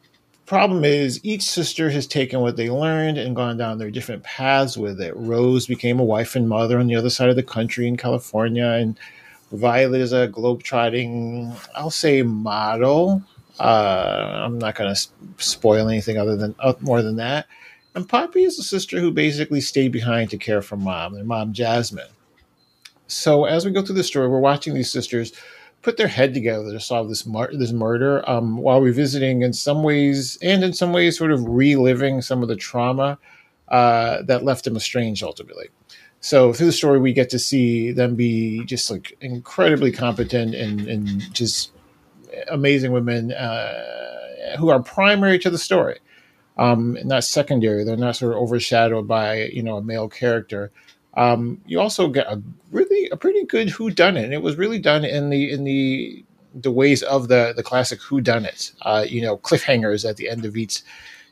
[0.46, 4.76] problem is each sister has taken what they learned and gone down their different paths
[4.76, 5.16] with it.
[5.16, 8.66] Rose became a wife and mother on the other side of the country in California,
[8.66, 8.98] and
[9.52, 13.22] Violet is a globetrotting, I'll say, model.
[13.58, 15.00] Uh, I'm not going to
[15.38, 17.46] spoil anything other than uh, more than that.
[17.94, 21.52] And Poppy is a sister who basically stayed behind to care for mom, their mom
[21.52, 22.08] Jasmine.
[23.06, 25.32] So as we go through the story, we're watching these sisters
[25.82, 29.82] put their head together to solve this mur- this murder um, while revisiting in some
[29.82, 33.18] ways and in some ways sort of reliving some of the trauma
[33.68, 35.68] uh, that left them estranged ultimately.
[36.20, 40.80] So through the story, we get to see them be just like incredibly competent and,
[40.88, 41.70] and just
[42.48, 45.98] amazing women uh, who are primary to the story.
[46.56, 47.84] Um, not secondary.
[47.84, 50.70] They're not sort of overshadowed by you know a male character.
[51.16, 54.32] Um, you also get a really a pretty good who done it.
[54.32, 56.24] It was really done in the in the
[56.54, 58.72] the ways of the the classic who done it.
[58.82, 60.82] Uh, you know, cliffhangers at the end of each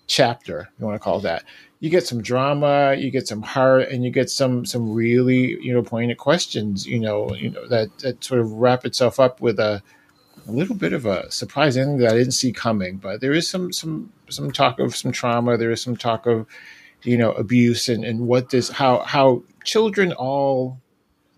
[0.06, 0.68] chapter.
[0.78, 1.44] You want to call that.
[1.80, 5.72] You get some drama, you get some heart, and you get some some really you
[5.72, 6.86] know pointed questions.
[6.86, 9.82] You know, you know that that sort of wrap itself up with a
[10.46, 12.96] a little bit of a surprise ending that I didn't see coming.
[12.96, 15.56] But there is some some some talk of some trauma.
[15.56, 16.46] There is some talk of
[17.02, 20.80] you know abuse and and what this how how children all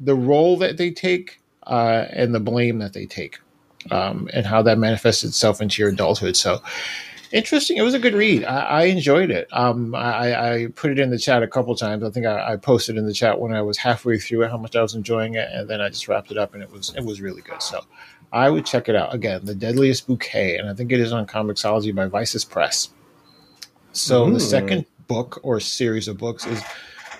[0.00, 3.38] the role that they take uh, and the blame that they take
[3.90, 6.36] um, and how that manifests itself into your adulthood.
[6.36, 6.60] So
[7.32, 7.76] interesting.
[7.76, 8.44] It was a good read.
[8.44, 9.48] I, I enjoyed it.
[9.52, 12.04] Um, I, I, put it in the chat a couple times.
[12.04, 14.56] I think I, I, posted in the chat when I was halfway through it how
[14.56, 16.94] much I was enjoying it, and then I just wrapped it up, and it was
[16.96, 17.60] it was really good.
[17.60, 17.80] So
[18.34, 19.44] I would check it out again.
[19.44, 22.90] The Deadliest Bouquet, and I think it is on Comixology by Vices Press.
[23.92, 26.60] So the second book or series of books is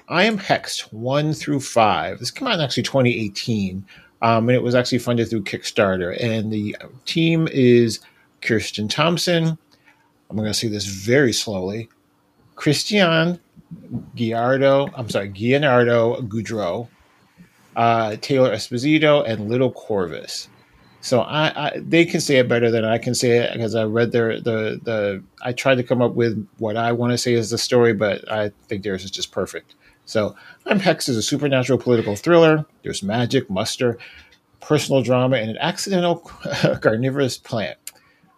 [0.09, 2.19] I Am Hexed one through five.
[2.19, 3.87] This came out in actually 2018.
[4.23, 6.21] Um, and it was actually funded through Kickstarter.
[6.21, 8.01] And the team is
[8.41, 9.57] Kirsten Thompson.
[10.29, 11.91] I'm going to say this very slowly.
[12.57, 13.39] Christian
[14.17, 16.89] Giardo, I'm sorry, Gianardo Goudreau,
[17.77, 20.49] uh, Taylor Esposito, and Little Corvus.
[21.05, 23.85] So I, I, they can say it better than I can say it because I
[23.85, 27.35] read their the the I tried to come up with what I want to say
[27.35, 29.75] is the story, but I think theirs is just perfect.
[30.07, 30.35] So
[30.65, 32.65] I'm Hex is a supernatural political thriller.
[32.83, 33.99] There's magic, muster,
[34.61, 36.17] personal drama, and an accidental
[36.81, 37.77] carnivorous plant,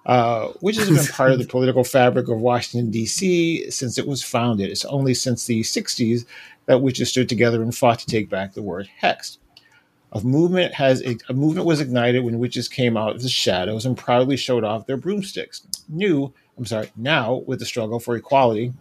[0.04, 3.70] uh, which has been part of the political fabric of Washington D.C.
[3.70, 4.70] since it was founded.
[4.70, 6.24] It's only since the '60s
[6.64, 9.38] that witches stood together and fought to take back the word hex.
[10.16, 13.98] A movement has a movement was ignited when witches came out of the shadows and
[13.98, 15.66] proudly showed off their broomsticks.
[15.90, 18.72] New, I'm sorry, now with the struggle for equality,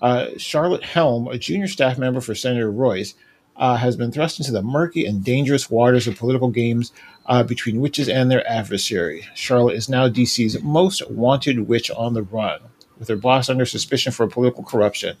[0.00, 3.14] uh, Charlotte Helm, a junior staff member for Senator Royce,
[3.56, 6.92] uh, has been thrust into the murky and dangerous waters of political games
[7.26, 9.26] uh, between witches and their adversary.
[9.34, 12.60] Charlotte is now DC's most wanted witch on the run,
[12.98, 15.16] with her boss under suspicion for political corruption.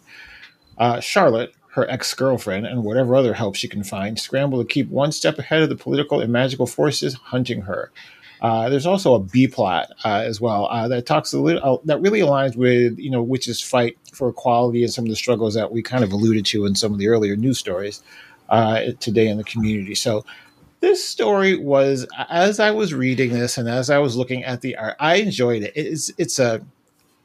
[0.78, 4.88] Uh, Charlotte, her ex girlfriend, and whatever other help she can find scramble to keep
[4.88, 7.92] one step ahead of the political and magical forces hunting her.
[8.40, 11.78] Uh, there's also a B plot uh, as well uh, that talks a little uh,
[11.84, 15.54] that really aligns with you know witches fight for equality and some of the struggles
[15.54, 18.02] that we kind of alluded to in some of the earlier news stories
[18.48, 19.94] uh, today in the community.
[19.94, 20.24] So
[20.80, 24.76] this story was as I was reading this and as I was looking at the
[24.76, 25.72] art, I enjoyed it.
[25.76, 26.64] It's it's a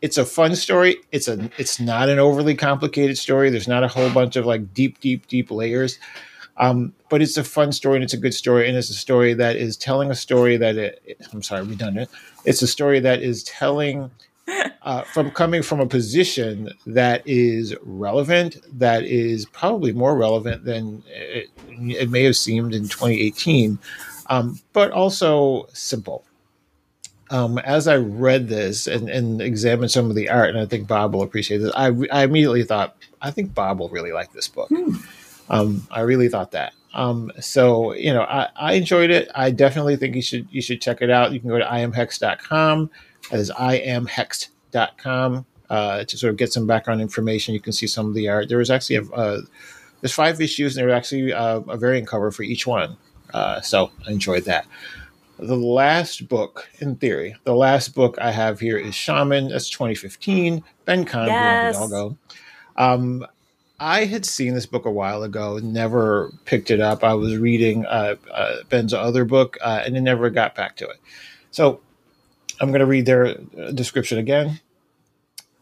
[0.02, 0.98] it's a fun story.
[1.12, 3.50] It's a it's not an overly complicated story.
[3.50, 6.00] There's not a whole bunch of like deep, deep, deep layers.
[6.58, 9.34] Um, but it's a fun story and it's a good story and it's a story
[9.36, 12.10] that is telling a story that it, I'm sorry, redundant.
[12.46, 14.12] It's a story that is telling
[14.82, 21.04] uh, from coming from a position that is relevant, that is probably more relevant than
[21.08, 23.80] it, it may have seemed in 2018,
[24.28, 26.26] um, but also simple
[27.32, 30.88] um, as I read this and, and, examined some of the art, and I think
[30.88, 34.50] Bob will appreciate this, I, I immediately thought, I think Bob will really like this
[34.50, 34.68] book.
[34.68, 34.98] Hmm.
[35.50, 36.74] Um, I really thought that.
[36.94, 39.30] Um, so, you know, I, I, enjoyed it.
[39.34, 41.32] I definitely think you should you should check it out.
[41.32, 42.90] You can go to iamhex.com.
[43.32, 47.54] That is iamhex.com uh, to sort of get some background information.
[47.54, 48.50] You can see some of the art.
[48.50, 49.42] There was actually a, uh,
[50.02, 52.98] there's five issues, and there's actually uh, a variant cover for each one.
[53.34, 54.66] Uh, so I enjoyed that
[55.42, 59.50] the last book, in theory, the last book I have here is Shaman.
[59.50, 60.64] That's 2015.
[60.86, 61.76] Ben Kahn, yes.
[61.76, 62.18] Hidalgo.
[62.78, 63.26] Um,
[63.80, 67.04] I had seen this book a while ago, never picked it up.
[67.04, 70.88] I was reading uh, uh, Ben's other book, uh, and it never got back to
[70.88, 70.98] it.
[71.50, 71.82] So
[72.60, 74.62] I'm going to read their uh, description again.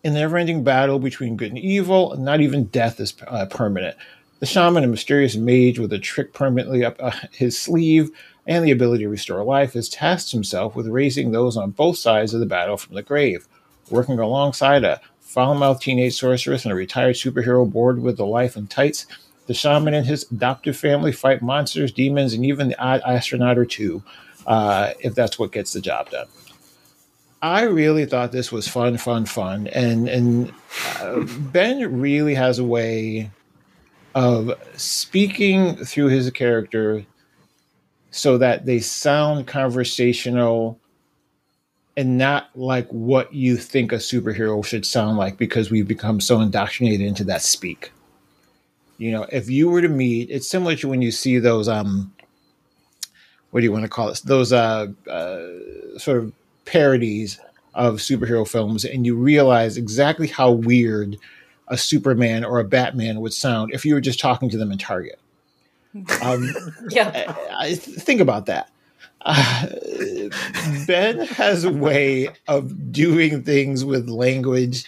[0.04, 3.96] In the never-ending battle between good and evil, not even death is uh, permanent.
[4.40, 8.12] The shaman, a mysterious mage with a trick permanently up uh, his sleeve,
[8.50, 12.34] and the ability to restore life, has tasked himself with raising those on both sides
[12.34, 13.48] of the battle from the grave,
[13.92, 18.66] working alongside a foul-mouthed teenage sorceress and a retired superhero bored with the life in
[18.66, 19.06] tights.
[19.46, 23.66] The shaman and his adoptive family fight monsters, demons, and even the odd astronaut or
[23.66, 24.04] two,
[24.48, 26.28] uh, if that's what gets the job done.
[27.44, 30.52] I really thought this was fun, fun, fun, and and
[31.00, 33.32] uh, Ben really has a way
[34.14, 37.06] of speaking through his character
[38.12, 40.80] so that they sound conversational
[41.96, 46.40] and not like what you think a superhero should sound like because we've become so
[46.40, 47.92] indoctrinated into that speak.
[48.98, 52.14] You know, if you were to meet, it's similar to when you see those um
[53.52, 54.22] what do you want to call it?
[54.24, 55.48] Those uh, uh
[55.98, 56.34] sort of
[56.66, 57.40] parodies
[57.74, 61.18] of superhero films, and you realize exactly how weird
[61.68, 64.78] a Superman or a Batman would sound if you were just talking to them in
[64.78, 65.20] Target.
[66.22, 66.54] Um,
[66.90, 67.34] Yeah.
[67.52, 68.70] I, I think about that.
[69.22, 69.68] Uh,
[70.88, 74.86] ben has a way of doing things with language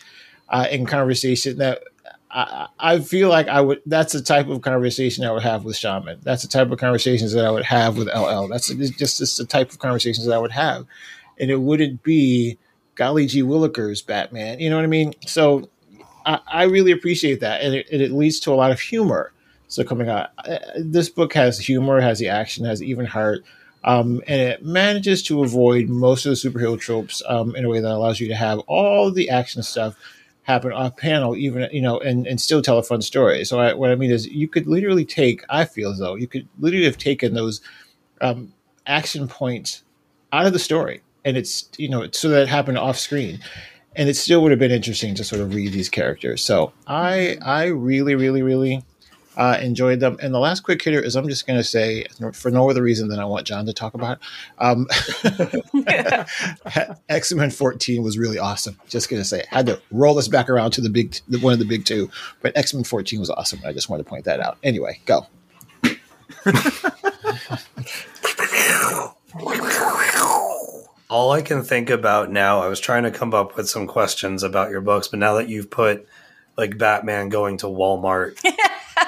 [0.49, 1.83] uh, and conversation that
[2.31, 3.81] I, I feel like I would.
[3.85, 6.19] That's the type of conversation I would have with Shaman.
[6.23, 8.47] That's the type of conversations that I would have with LL.
[8.47, 10.85] That's just just the type of conversations that I would have,
[11.37, 12.57] and it wouldn't be
[12.95, 14.59] Golly G Willikers Batman.
[14.61, 15.13] You know what I mean?
[15.25, 15.69] So
[16.25, 19.33] I, I really appreciate that, and it, and it leads to a lot of humor.
[19.71, 23.45] So coming out, uh, this book has humor, has the action, has even heart,
[23.85, 27.79] um, and it manages to avoid most of the superhero tropes um, in a way
[27.79, 29.95] that allows you to have all the action stuff
[30.43, 33.45] happen off panel, even you know, and, and still tell a fun story.
[33.45, 35.45] So I, what I mean is, you could literally take.
[35.49, 37.61] I feel as though you could literally have taken those
[38.19, 38.51] um,
[38.85, 39.83] action points
[40.33, 43.39] out of the story, and it's you know, so that it happened off screen
[43.95, 46.43] and it still would have been interesting to sort of read these characters.
[46.43, 48.83] So I I really really really
[49.37, 50.17] uh, enjoyed them.
[50.21, 53.07] And the last quick hitter is I'm just going to say for no other reason
[53.07, 54.19] than I want John to talk about.
[54.59, 54.87] Um,
[57.09, 58.79] X Men 14 was really awesome.
[58.87, 61.39] Just going to say I had to roll this back around to the big the,
[61.39, 62.09] one of the big two,
[62.41, 63.61] but X Men 14 was awesome.
[63.65, 64.57] I just wanted to point that out.
[64.63, 65.27] Anyway, go.
[71.09, 74.43] All I can think about now, I was trying to come up with some questions
[74.43, 76.07] about your books, but now that you've put
[76.57, 78.37] like Batman going to Walmart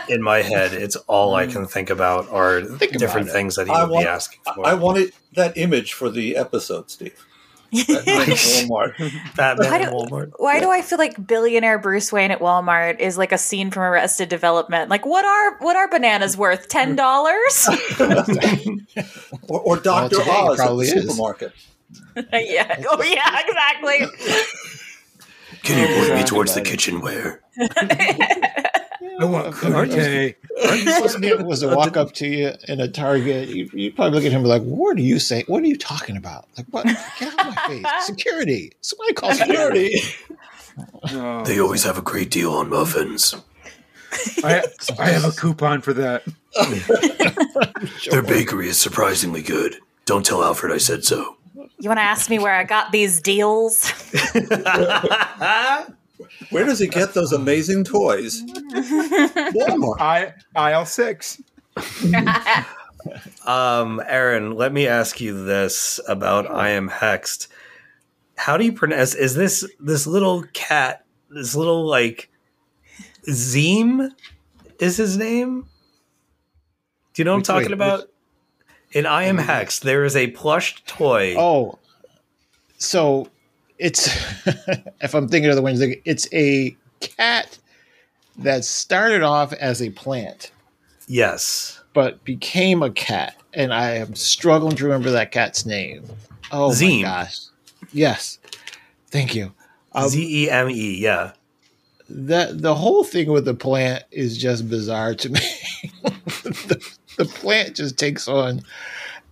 [0.10, 3.32] in my head, it's all I can think about are Think different it.
[3.32, 4.66] things that he I would want, be asking for.
[4.66, 7.26] I I wanted that image for the episode, Steve.
[7.74, 8.94] Walmart.
[9.36, 10.32] Batman Why do- Walmart.
[10.38, 13.82] Why do I feel like billionaire Bruce Wayne at Walmart is like a scene from
[13.84, 14.92] Arrested Development?
[14.92, 16.70] Like, what are what are bananas worth?
[16.70, 17.68] Ten dollars?
[19.50, 20.18] Or, or Dr.
[20.18, 21.02] today it Oz at the probably is.
[21.02, 21.52] supermarket.
[22.32, 22.84] yeah.
[22.90, 24.06] Oh yeah, exactly.
[25.64, 27.42] Can you point me towards the kitchenware?
[29.20, 29.90] I want Carte.
[29.92, 34.26] If it was to walk up to you in a Target, you, you'd probably look
[34.26, 35.44] at him and be like, "What do you say?
[35.48, 36.48] What are you talking about?
[36.58, 36.86] Like, what?
[37.20, 37.86] Get out of my face!
[38.06, 38.74] Security!
[38.82, 39.96] Somebody call security!"
[41.12, 41.42] No.
[41.42, 41.44] Oh.
[41.46, 43.36] They always have a great deal on muffins.
[44.44, 44.64] I,
[45.00, 46.24] I have a coupon for that.
[48.10, 49.78] Their bakery is surprisingly good.
[50.06, 51.38] Don't tell Alfred I said so.
[51.84, 53.92] You want to ask me where I got these deals?
[56.50, 58.42] Where does he get those amazing toys?
[58.42, 60.00] Walmart.
[60.00, 61.42] I aisle six.
[63.46, 67.50] Um, Aaron, let me ask you this about I am hexed.
[68.38, 69.14] How do you pronounce?
[69.14, 71.04] Is this this little cat?
[71.30, 72.30] This little like
[73.28, 74.10] Zeme
[74.80, 75.68] is his name?
[77.14, 78.10] Do you know what I'm talking wait, about?
[78.94, 81.36] In I am hexed, there is a plush toy.
[81.38, 81.80] Oh,
[82.78, 83.28] so
[83.78, 84.08] it's
[85.02, 87.58] if I'm thinking of the ones, it's a cat
[88.38, 90.52] that started off as a plant
[91.08, 96.06] Yes, but became a cat, and I am struggling to remember that cat's name.
[96.52, 97.02] Oh Zeme.
[97.02, 97.40] my gosh!
[97.92, 98.40] Yes,
[99.12, 99.54] thank you.
[99.92, 100.98] Um, Z E M E.
[100.98, 101.34] Yeah,
[102.10, 105.40] that the whole thing with the plant is just bizarre to me.
[106.44, 108.62] the, the plant just takes on.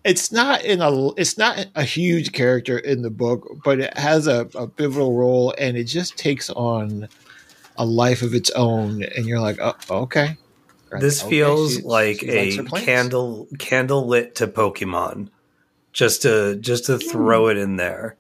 [0.03, 1.13] It's not in a.
[1.13, 5.53] It's not a huge character in the book, but it has a, a pivotal role,
[5.59, 7.07] and it just takes on
[7.77, 9.03] a life of its own.
[9.03, 10.38] And you're like, oh, okay.
[10.99, 15.29] this Okay, feels she- like she a candle candle lit to Pokemon.
[15.93, 18.15] Just to just to throw it in there,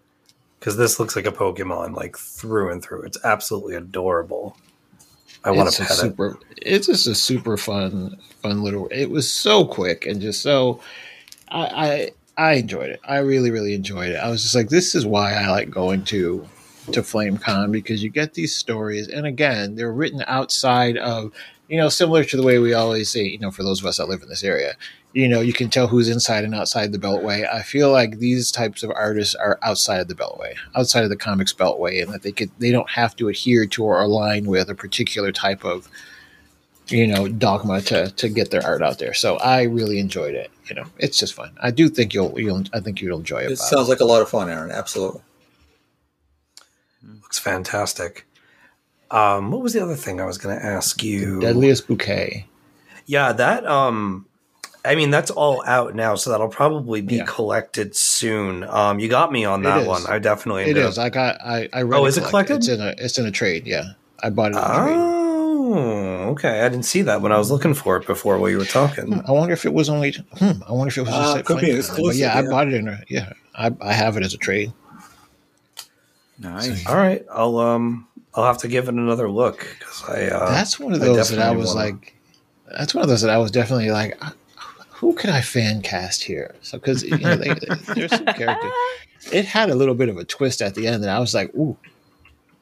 [0.59, 3.03] because this looks like a Pokemon like through and through.
[3.03, 4.55] It's absolutely adorable.
[5.43, 6.15] I want It's to a pet it.
[6.15, 8.87] super, It's just a super fun, fun little.
[8.89, 10.81] It was so quick and just so.
[11.49, 12.99] I, I I enjoyed it.
[13.07, 14.17] I really really enjoyed it.
[14.17, 16.47] I was just like, this is why I like going to
[16.91, 21.31] to FlameCon because you get these stories, and again, they're written outside of
[21.67, 23.23] you know similar to the way we always say.
[23.23, 24.75] You know, for those of us that live in this area,
[25.13, 27.51] you know, you can tell who's inside and outside the Beltway.
[27.51, 31.17] I feel like these types of artists are outside of the Beltway, outside of the
[31.17, 34.69] comics Beltway, and that they could they don't have to adhere to or align with
[34.69, 35.89] a particular type of
[36.87, 39.13] you know dogma to to get their art out there.
[39.13, 40.51] So I really enjoyed it.
[40.67, 41.51] You know, it's just fun.
[41.61, 43.51] I do think you'll you'll I think you'll enjoy it.
[43.51, 43.67] It Bob.
[43.67, 44.71] sounds like a lot of fun, Aaron.
[44.71, 45.21] Absolutely.
[47.03, 48.25] Looks fantastic.
[49.09, 51.41] Um, what was the other thing I was going to ask you?
[51.41, 52.45] Deadliest bouquet.
[53.05, 53.65] Yeah, that.
[53.65, 54.25] Um,
[54.83, 57.25] I mean, that's all out now, so that'll probably be Yeah.
[57.27, 58.63] collected soon.
[58.63, 60.01] Um, you got me on that one.
[60.07, 60.97] I definitely It ended is.
[60.97, 61.39] up- I got.
[61.41, 61.69] I.
[61.71, 62.55] I read Oh, is it collected?
[62.57, 62.95] It's in a.
[62.97, 63.67] It's in a trade.
[63.67, 64.57] Yeah, I bought it.
[64.57, 64.95] In a trade.
[64.97, 66.61] Oh, okay.
[66.61, 69.21] I didn't see that when I was looking for it before while you were talking.
[69.27, 70.11] I wonder if it was only.
[70.39, 72.41] Hmm, I wonder if it was just Ah, at could be exclusive, But yeah, I
[72.41, 73.01] bought it in a.
[73.07, 74.73] Yeah, I, I have it as a trade.
[76.39, 76.87] Nice.
[76.87, 80.79] All right, I'll um I'll have to give it another look because I uh, that's
[80.79, 82.15] one of I those that I was wanna- like,
[82.75, 84.31] that's one of those that I was definitely like, uh,
[85.01, 86.53] who could I fan cast here?
[86.61, 87.55] So because you know they,
[87.95, 88.71] there's some character.
[89.31, 91.53] It had a little bit of a twist at the end, and I was like,
[91.53, 91.77] ooh,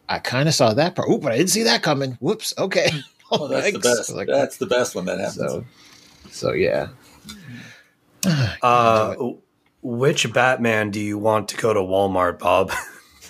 [0.10, 1.10] I kind of saw that part.
[1.10, 2.18] Ooh, but I didn't see that coming.
[2.20, 2.54] Whoops.
[2.58, 2.92] Okay.
[3.32, 4.10] Oh, that's the best.
[4.10, 5.36] Like, that's the best when that happens.
[5.36, 5.64] so,
[6.32, 6.88] so yeah.
[8.64, 9.34] Uh,
[9.84, 12.72] which Batman do you want to go to Walmart, Bob?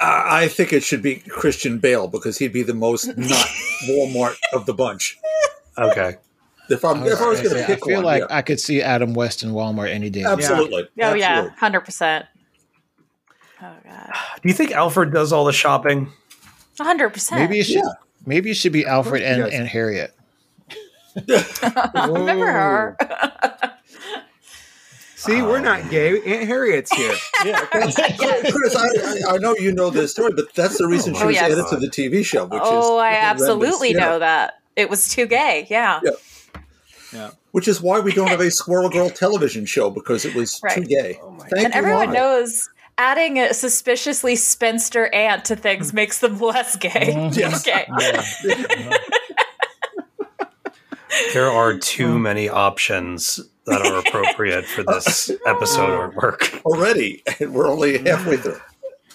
[0.00, 3.46] I, I think it should be Christian Bale because he'd be the most not
[3.88, 5.16] Walmart of the bunch.
[5.78, 6.16] Okay.
[6.68, 8.36] If I'm if I was going to pick I feel one, like yeah.
[8.36, 10.24] I could see Adam West in Walmart any day.
[10.24, 10.88] absolutely.
[11.00, 12.26] Oh yeah, hundred percent.
[13.62, 14.12] Oh god,
[14.42, 16.12] Do you think Alfred does all the shopping?
[16.78, 17.40] hundred percent.
[17.40, 17.76] Maybe you should.
[17.76, 17.92] Yeah.
[18.26, 19.52] Maybe you should be Alfred and, does.
[19.54, 20.12] and Harriet.
[21.26, 22.96] remember her.
[25.16, 26.10] See, we're not gay.
[26.22, 27.14] Aunt Harriet's here.
[27.44, 27.96] Yeah, Chris,
[28.76, 28.82] I,
[29.30, 31.34] I, I know you know this story, but that's the reason oh, she Oh, was
[31.36, 31.52] yes.
[31.52, 32.44] added to the TV show.
[32.46, 33.42] Which oh, is I horrendous.
[33.48, 33.98] absolutely Yeah.
[33.98, 35.66] know that it was too gay.
[35.70, 36.10] Yeah, Yeah.
[37.16, 37.30] Yeah.
[37.52, 40.82] Which is why we don't have a Squirrel Girl television show because it was too
[40.82, 41.18] gay.
[41.22, 42.18] Oh my Thank and you, everyone Lana.
[42.18, 45.94] knows adding a suspiciously spinster aunt to things mm.
[45.94, 46.90] makes them less gay.
[46.90, 47.38] Mm-hmm.
[47.38, 47.66] Yes.
[47.66, 48.96] Okay.
[51.32, 52.20] There are too mm.
[52.20, 56.60] many options that are appropriate for this episode or work.
[56.66, 58.60] already, and we're only halfway through.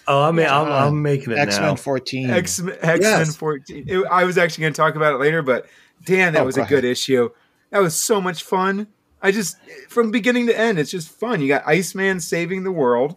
[0.07, 1.75] Oh, I mean, I'm, I'm making it X Men now.
[1.75, 2.29] 14.
[2.31, 3.35] X X Men Yes.
[3.35, 3.85] 14.
[3.87, 5.67] It- I was actually going to talk about it later, but
[6.03, 6.91] damn, that Oh, was go a good ahead.
[6.91, 7.29] issue.
[7.71, 8.87] That was so much fun.
[9.21, 9.57] I just,
[9.87, 11.41] from beginning to end, it's just fun.
[11.41, 13.15] You got Iceman saving the world.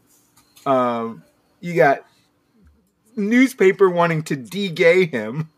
[0.67, 1.23] Um,
[1.61, 2.05] you got
[3.17, 5.51] newspaper wanting to de-gay him.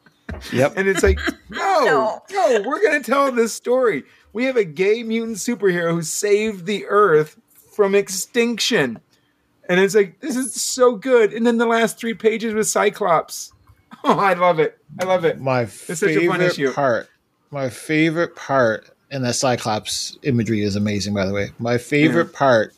[0.52, 0.74] Yep.
[0.76, 1.18] And it's like,
[1.48, 2.22] no, No.
[2.30, 4.04] no, we're going to tell this story.
[4.32, 7.38] We have a gay mutant superhero who saved the Earth
[7.72, 9.00] from extinction.
[9.68, 11.32] And it's like, this is so good.
[11.32, 13.52] And then the last three pages with Cyclops.
[14.04, 14.78] Oh, I love it.
[15.00, 15.40] I love it.
[15.40, 16.54] My such a fun issue.
[16.68, 17.08] favorite part,
[17.50, 21.50] my favorite part, and the Cyclops imagery is amazing, by the way.
[21.58, 22.74] My favorite part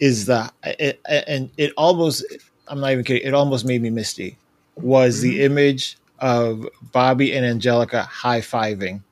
[0.00, 2.24] is the, it, and it almost,
[2.68, 4.36] I'm not even kidding, it almost made me misty,
[4.76, 5.52] was the Mm-hmm.
[5.52, 9.02] image of Bobby and Angelica high fiving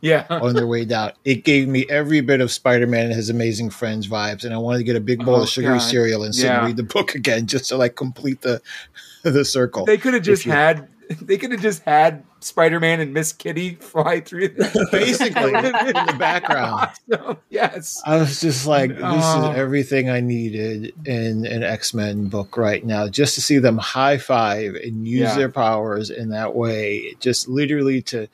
[0.00, 0.26] Yeah.
[0.30, 1.12] on their way down.
[1.24, 4.58] It gave me every bit of Spider Man and his amazing friends vibes, and I
[4.58, 5.80] wanted to get a big bowl Oh, of sugary God.
[5.80, 6.58] cereal and sit Yeah.
[6.58, 8.60] and read the book again just to like complete the
[9.22, 9.86] the circle.
[9.86, 10.88] They could have just had,
[11.20, 14.48] they could have just had Spider Man and Miss Kitty fly through.
[14.48, 15.62] The- Basically, in
[16.06, 16.90] the background.
[17.12, 17.36] Awesome.
[17.50, 18.02] Yes.
[18.04, 19.52] I was just like, this Oh.
[19.52, 23.08] is everything I needed in an X Men book right now.
[23.08, 25.36] Just to see them high five and use Yeah.
[25.36, 28.28] their powers in that way, just literally to.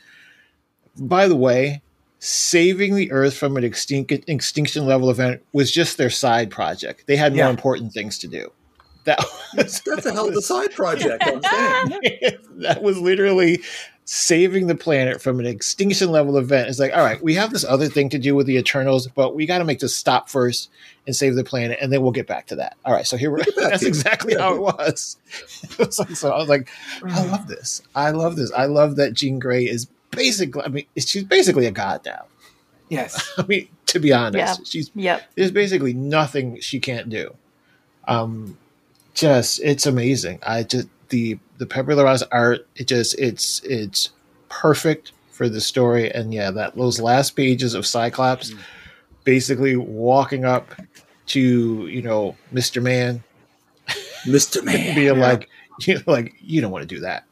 [1.01, 1.83] By the way,
[2.19, 7.05] saving the Earth from an extinct, extinction level event was just their side project.
[7.07, 8.51] They had more important things to do.
[9.05, 9.21] That
[9.57, 11.23] was, That's a hell of a side project.
[11.25, 11.41] I'm
[12.01, 12.37] saying.
[12.57, 13.61] that was literally
[14.11, 16.67] saving the planet from an extinction level event.
[16.67, 19.35] It's like, all right, we have this other thing to do with the Eternals, but
[19.35, 20.71] we got to make this stop first
[21.07, 22.79] and save the planet, and then we'll get back to that.
[22.87, 23.45] All right, so here we're.
[23.57, 23.89] That's to it.
[23.89, 25.19] exactly how it was.
[25.63, 26.71] It was like- so I was like,
[27.05, 27.83] I love this.
[27.95, 28.51] I love this.
[28.53, 30.63] I love that Jean Grey is basically.
[30.63, 32.25] I mean, she's basically a god now.
[32.89, 33.35] Yes.
[33.39, 34.65] I mean, to be honest, Yeah.
[34.65, 35.23] she's Yep.
[35.35, 37.35] there's basically nothing she can't do.
[38.07, 38.57] Um,
[39.13, 40.39] just it's amazing.
[40.47, 42.67] I just the the Larraz art.
[42.77, 44.11] It just it's it's
[44.49, 46.11] perfect for the story.
[46.11, 48.59] And yeah, that those last pages of Cyclops, mm.
[49.25, 50.75] basically walking up
[51.27, 53.23] to you know Mister Man,
[54.25, 54.65] Mr.
[54.65, 54.95] Man.
[54.95, 55.13] being Yeah.
[55.13, 55.49] like
[55.81, 57.25] you know, like you don't want to do that.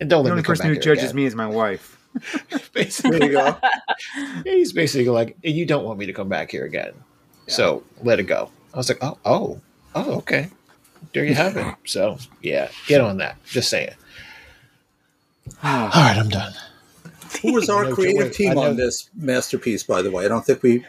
[0.00, 1.16] And don't The let only person who judges again.
[1.16, 1.98] me is my wife.
[2.72, 3.34] Basically,
[4.44, 6.92] he's basically like, "And you don't want me to come back here again.
[7.48, 8.50] So let it go.
[8.72, 9.60] I was like, oh, oh,
[9.94, 10.48] oh, okay.
[11.12, 11.74] There you have it.
[11.84, 13.36] So yeah, get on that.
[13.44, 13.90] Just saying.
[15.62, 16.52] All right, I'm done.
[17.42, 20.24] Who was our creative wait, team on this masterpiece, by the way?
[20.24, 20.84] I don't think we.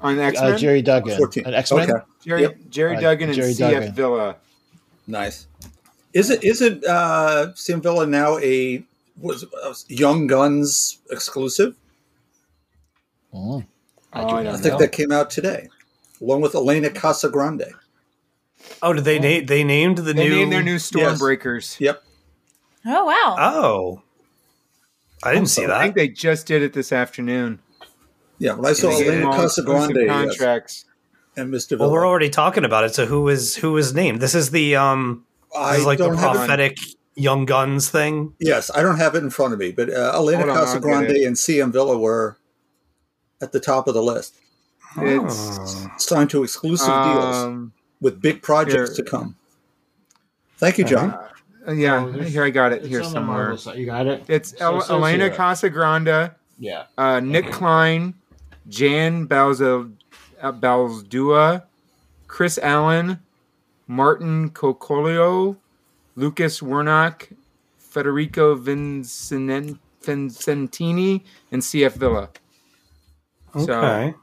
[0.00, 1.46] On X Men, Uh, Gerry Duggan, 14.
[1.46, 1.90] an X Men.
[1.90, 2.04] Okay.
[2.24, 2.56] Gerry, Yep.
[2.68, 3.94] Gerry Uh, Duggan and Jerry C.F.
[3.94, 4.36] Villa.
[5.06, 5.46] Nice.
[6.12, 8.82] Is it isn't uh, Sam Villa now a
[9.18, 11.74] was uh, Young Guns exclusive?
[13.32, 13.62] Oh,
[14.12, 14.78] I Oh, I I think know.
[14.78, 15.68] that came out today,
[16.20, 17.72] along with Elena Casagrande.
[18.82, 19.46] Oh, did they name?
[19.46, 20.22] They named the new.
[20.22, 20.36] They new.
[20.36, 21.80] named their new Stormbreakers.
[21.80, 22.02] Yep.
[22.86, 23.36] Oh wow.
[23.38, 24.02] Oh,
[25.22, 25.74] I didn't see that.
[25.76, 27.60] I think they just did it this afternoon.
[28.38, 30.08] Yeah, when I saw Is it Elena Small exclusive Casagrande yes,
[30.38, 30.84] contracts.
[31.36, 31.78] and Mr.
[31.78, 32.94] Well, we're already talking about it.
[32.94, 34.20] So who is who is named?
[34.20, 35.24] This is the um.
[35.52, 36.38] This I is like the don't have it.
[36.38, 36.76] prophetic
[37.14, 38.34] Young Guns thing.
[38.38, 41.26] Yes, I don't have it in front of me, but uh, Elena Hold on, Casagrande
[41.26, 42.36] and CF Villa were
[43.40, 44.34] at the top of the list,
[44.98, 45.90] It's Oh.
[45.98, 47.72] signed to exclusive deals um,
[48.06, 49.04] with big projects Here.
[49.04, 49.34] to come.
[50.58, 51.10] Thank you, John.
[51.66, 53.76] Uh, yeah, Oh, here I got it here on the somewhere.
[53.76, 54.22] You got it?
[54.28, 55.34] It's So El- it Elena here.
[55.34, 56.84] Casagrande, Yeah.
[56.96, 58.14] uh, Nic Klein,
[58.68, 59.92] Jan Balza,
[60.40, 61.64] uh, Bazaldua,
[62.28, 63.18] Chris Allen,
[63.88, 65.56] Martin Coccolo,
[66.14, 67.34] Lucas Werneck,
[67.78, 72.28] Federico Vincent- Vincentini, and CF Villa.
[73.58, 74.14] So- Okay.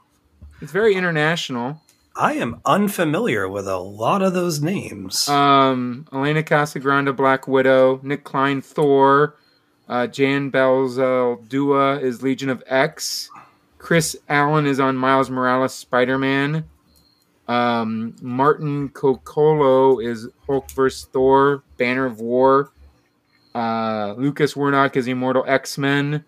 [0.62, 1.82] It's very international.
[2.16, 5.28] I am unfamiliar with a lot of those names.
[5.28, 9.36] Um, Elena Casagrande, Black Widow, Nic Klein, Thor,
[9.88, 13.30] uh, Jan Bazaldua is Legion of X,
[13.78, 16.64] Chris Allen is on Miles Morales, Spider Man,
[17.48, 21.08] um, Martin Coccolo is Hulk vs.
[21.12, 22.70] Thor, Banner of War,
[23.56, 26.24] uh, Lucas Werneck is Immortal X Men,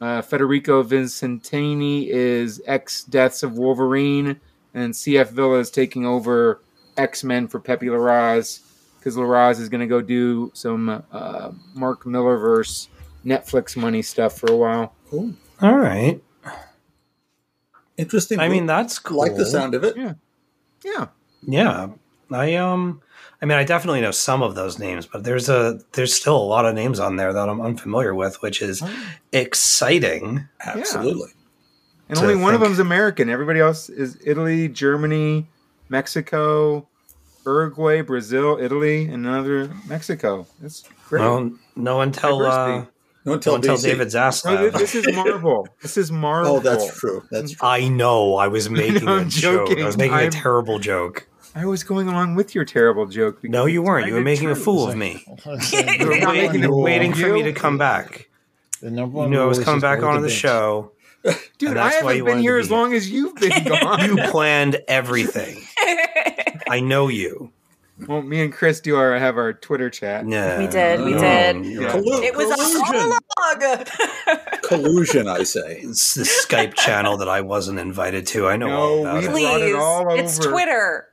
[0.00, 4.40] uh, Federico Vincentini is X Deaths of Wolverine,
[4.76, 6.60] and CF Villa is taking over
[6.96, 8.60] X Men for Pepe Larraz
[8.98, 12.88] because Larraz is going to go do some uh, Mark Millar verse
[13.24, 14.94] Netflix money stuff for a while.
[15.10, 15.32] Cool.
[15.62, 16.22] All right.
[17.96, 18.38] Interesting.
[18.38, 19.18] I mean, that's cool.
[19.18, 19.96] like the sound of it.
[19.96, 20.14] Yeah.
[20.84, 21.06] Yeah,
[21.42, 21.88] Yeah.
[22.30, 23.00] I um
[23.40, 26.38] I mean I definitely know some of those names, but there's a there's still a
[26.42, 28.82] lot of names on there that I'm unfamiliar with, which is
[29.32, 30.48] exciting.
[30.64, 31.30] Absolutely.
[32.08, 33.28] And only one of think- them's American.
[33.30, 35.46] Everybody else is Italy, Germany,
[35.88, 36.86] Mexico,
[37.44, 40.46] Uruguay, Brazil, Italy, and another Mexico.
[40.60, 41.20] That's great.
[41.20, 42.88] Well, no one tell uh, No one
[43.24, 43.82] no tell one tell DC.
[43.82, 44.72] David No, Zaslav.
[44.78, 45.68] this is Marvel.
[45.82, 46.56] this is Marvel.
[46.56, 47.22] Oh, that's true.
[47.30, 47.68] That's true.
[47.68, 48.36] I know.
[48.36, 49.70] I was making No, a I'm joke.
[49.78, 51.26] I was making a I'm- terrible joke.
[51.54, 53.42] I was going along with your terrible joke.
[53.42, 54.06] No, you weren't.
[54.06, 55.24] You were kinda making a fool of me.
[55.46, 58.28] You were You were making waiting, waiting for me to come back.
[58.82, 60.38] The number one You one knew I was coming back go to onto the bench.
[60.38, 60.92] show.
[61.58, 64.04] Dude, I haven't been here to as long as you've been gone.
[64.04, 65.62] You planned everything.
[66.68, 67.52] I know you.
[68.06, 70.28] well, me and Chris do our have our Twitter chat.
[70.28, 70.58] Yeah.
[70.58, 71.64] We did, we No, did.
[71.66, 72.94] you're Collu- it was collusion.
[72.94, 73.88] a monologue.
[74.62, 75.80] collusion, I say.
[75.82, 78.46] It's the Skype channel that I wasn't invited to.
[78.48, 79.30] I know No, all about we it.
[79.30, 80.38] brought it Please, all it's.
[80.38, 81.08] Twitter.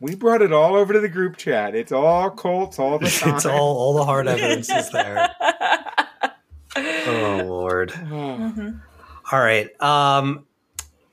[0.00, 1.74] We brought it all over to the group chat.
[1.74, 3.36] It's all Colts all the time.
[3.36, 5.30] It's all all the hard evidence is there.
[6.76, 7.90] Oh lord.
[7.90, 8.80] Mhm.
[9.32, 9.68] All right.
[9.82, 10.46] Um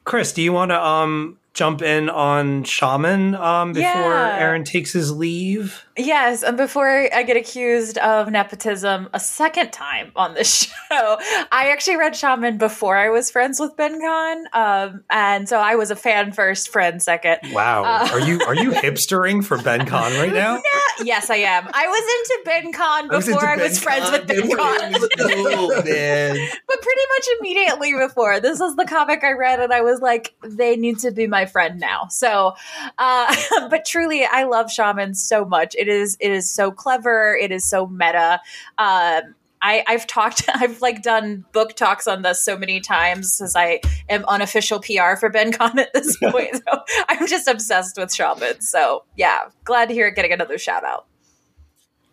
[0.04, 4.38] Chris, do you want to um jump in on Shaman um before Yeah.
[4.40, 5.84] Aaron takes his leave?
[5.98, 11.18] Yes, and before I get accused of nepotism a second time on this show,
[11.52, 15.76] I actually read Shaman before I was friends with Ben Khan, um, and so I
[15.76, 17.40] was a fan first, friend second.
[17.52, 17.84] Wow.
[17.84, 20.62] Uh, are you are you hipstering for Ben Khan right now?
[21.04, 21.68] Yes, I am.
[21.74, 24.20] I was into Ben Khan I was before I was friends Khan.
[24.20, 24.94] with Ben Khan.
[25.20, 26.50] oh man.
[26.68, 30.34] but pretty much immediately before this was the comic i read and i was like
[30.44, 32.54] they need to be my friend now so
[32.98, 33.36] uh
[33.70, 37.68] but truly i love shaman so much it is it is so clever it is
[37.70, 38.40] so meta
[38.78, 43.56] um I, I've talked, I've like done book talks on this so many times as
[43.56, 46.56] I am unofficial PR for Ben Khan at this point.
[46.56, 48.62] So I'm just obsessed with Shaman.
[48.62, 51.06] So yeah, glad to hear it getting another shout out.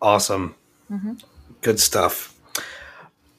[0.03, 0.57] Awesome.
[0.93, 1.23] Mhm.
[1.63, 2.35] Good stuff.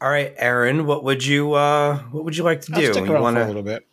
[0.02, 2.92] All right, Aaron, what would you uh what would you like to I'll do?
[2.94, 3.86] stick You want for a to little bit.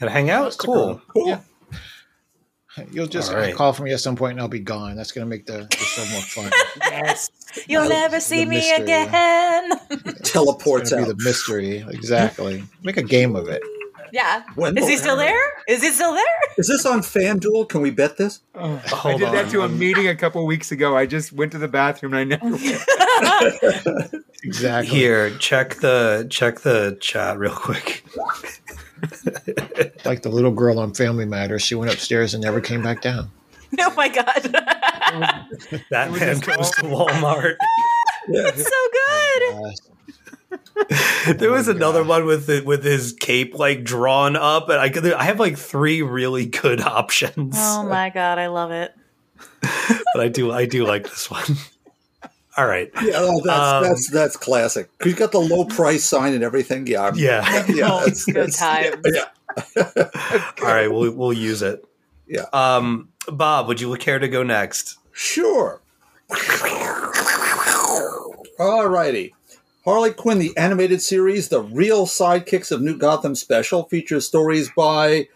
[0.00, 0.56] hang out?
[0.58, 1.02] Cool.
[1.08, 1.28] Cool.
[1.28, 1.40] Yeah.
[2.90, 3.54] You'll just All right.
[3.54, 4.96] call for me at some point and I'll be gone.
[4.96, 6.50] That's going to make the, the show more fun.
[6.80, 7.30] yes.
[7.68, 8.84] You'll Well, never see me mystery.
[8.84, 9.70] again.
[10.24, 11.06] Teleports It's out.
[11.08, 11.84] to be the mystery.
[11.90, 12.62] Exactly.
[12.82, 13.62] Make a game of it.
[14.12, 14.42] yeah.
[14.56, 15.34] Is he still Aaron-
[15.66, 15.76] there?
[15.76, 16.24] Is he still there?
[16.56, 17.68] Is this on FanDuel?
[17.68, 18.40] Can we bet this?
[18.54, 20.96] Oh, I Hold did that to a meeting a couple weeks ago.
[20.96, 24.14] I just went to the bathroom and I never went.
[24.44, 24.96] Exactly.
[24.96, 28.04] Here, check the check the chat real quick.
[30.04, 31.62] Like the little girl on Family Matters.
[31.62, 33.30] She went upstairs and never came back down.
[33.80, 34.42] oh my god.
[35.90, 37.56] That man goes to Walmart.
[38.28, 39.42] That's so good.
[39.54, 42.08] Uh, There was Oh another God.
[42.08, 45.58] one with the, with his cape like drawn up, and I could I have like
[45.58, 48.94] three really good options, Oh my god, I love it.
[49.60, 51.44] but I do I do like this one.
[52.58, 54.88] All right, Yeah, oh, that's Um, that's that's classic.
[54.98, 56.86] 'Cause you got the low price sign and everything.
[56.88, 57.64] Yeah, I'm- yeah.
[57.68, 58.96] yeah, Oh, that's- good that's- times.
[59.06, 59.24] Yeah,
[60.60, 61.84] All right, we'll we'll use it.
[62.26, 62.46] Yeah.
[62.52, 64.96] Um, Bob, would you care to go next?
[65.12, 65.80] Sure.
[68.58, 69.34] All righty.
[69.84, 75.28] Harley Quinn, the animated series, The Real Sidekicks of New Gotham Special, features stories by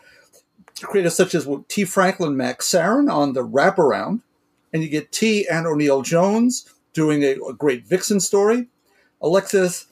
[0.82, 4.20] creators such as Tee Franklin Max Sarin on the wraparound.
[4.74, 5.46] And you get T.
[5.48, 8.68] and O'Neill Jones doing a, a great Vixen story.
[9.20, 9.86] Alexis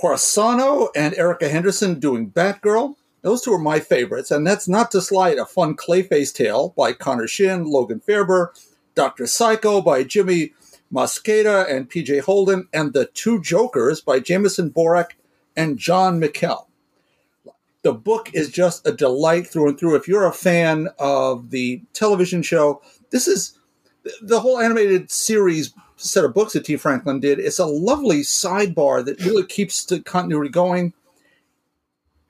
[0.00, 2.94] Corsano and Erica Henderson doing Batgirl.
[3.22, 6.94] Those two are my favorites, and that's not to slight a fun Clayface tale by
[6.94, 8.48] Connor Shin, Logan Faerber,
[8.94, 9.26] Dr.
[9.26, 10.54] Psycho by Jimmy
[10.92, 15.10] Mosqueda and PJ Holden, and The Two Jokers by Jameson Borak
[15.54, 16.66] and John McKell.
[17.82, 19.96] The book is just a delight through and through.
[19.96, 23.58] If you're a fan of the television show, this is
[24.22, 27.38] the whole animated series set of books that Tee Franklin did.
[27.38, 30.92] It's a lovely sidebar that really keeps the continuity going.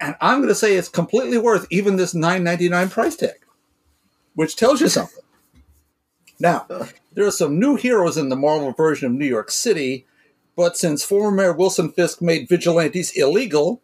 [0.00, 3.38] And I'm going to say it's completely worth even this $9.99 price tag,
[4.34, 5.22] which tells you something.
[6.38, 6.66] Now,
[7.12, 10.06] there are some new heroes in the Marvel version of New York City,
[10.56, 13.82] but since former Mayor Wilson Fisk made vigilantes illegal,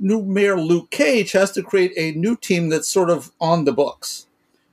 [0.00, 3.72] new Mayor Luke Cage has to create a new team that's sort of on the
[3.72, 4.26] books.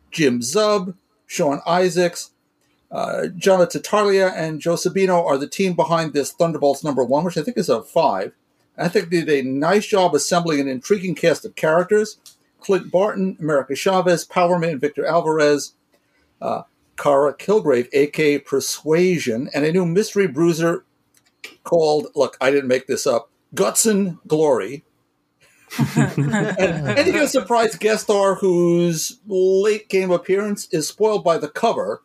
[0.10, 0.96] Jim Zub,
[1.28, 2.31] Sean Izaakse,
[2.92, 7.38] uh, Jonathan Tarlia, and Joe Sabino are the team behind this Thunderbolts number one, which
[7.38, 8.34] I think is a five.
[8.78, 12.18] I think they did a nice job assembling an intriguing cast of characters.
[12.60, 15.74] Clint Barton, America Chavez, Power Powerman, Victor Alvarez,
[16.42, 16.64] uh,
[16.98, 20.86] Kara Kilgrave, aka Persuasion, and a new mystery bruiser
[21.64, 24.84] called, look, I didn't make this up, Gutsen Glory.
[25.96, 31.38] and, and you get a surprise guest star whose late game appearance is spoiled by
[31.38, 32.02] the cover.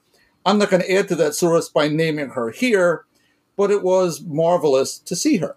[0.46, 3.04] I'm not going to add to that source by naming her here,
[3.56, 5.56] but it was marvelous to see her.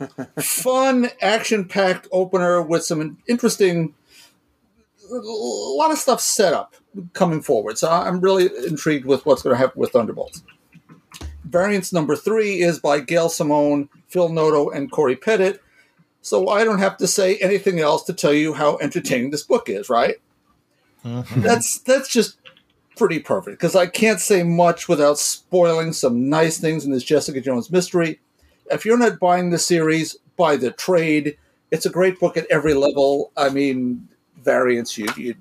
[0.40, 3.94] Fun, action packed opener with some interesting,
[5.10, 6.74] a lot of stuff set up
[7.12, 7.76] coming forward.
[7.76, 10.42] So I'm really intrigued with what's going to happen with Thunderbolts.
[11.44, 15.62] Variants number three is by Gail Simone, Phil Noto, and Corey Pettit.
[16.22, 19.68] So I don't have to say anything else to tell you how entertaining this book
[19.68, 20.16] is, right?
[21.04, 21.42] Mm-hmm.
[21.42, 22.37] That's that's just
[22.98, 27.40] pretty perfect because I can't say much without spoiling some nice things in this Jessica
[27.40, 28.20] Jones mystery.
[28.70, 31.38] If you're not buying the series, buy the trade.
[31.70, 33.32] It's a great book at every level.
[33.36, 34.08] I mean,
[34.42, 35.34] variants you, you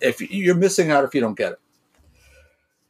[0.00, 1.60] if you're missing out if you don't get it.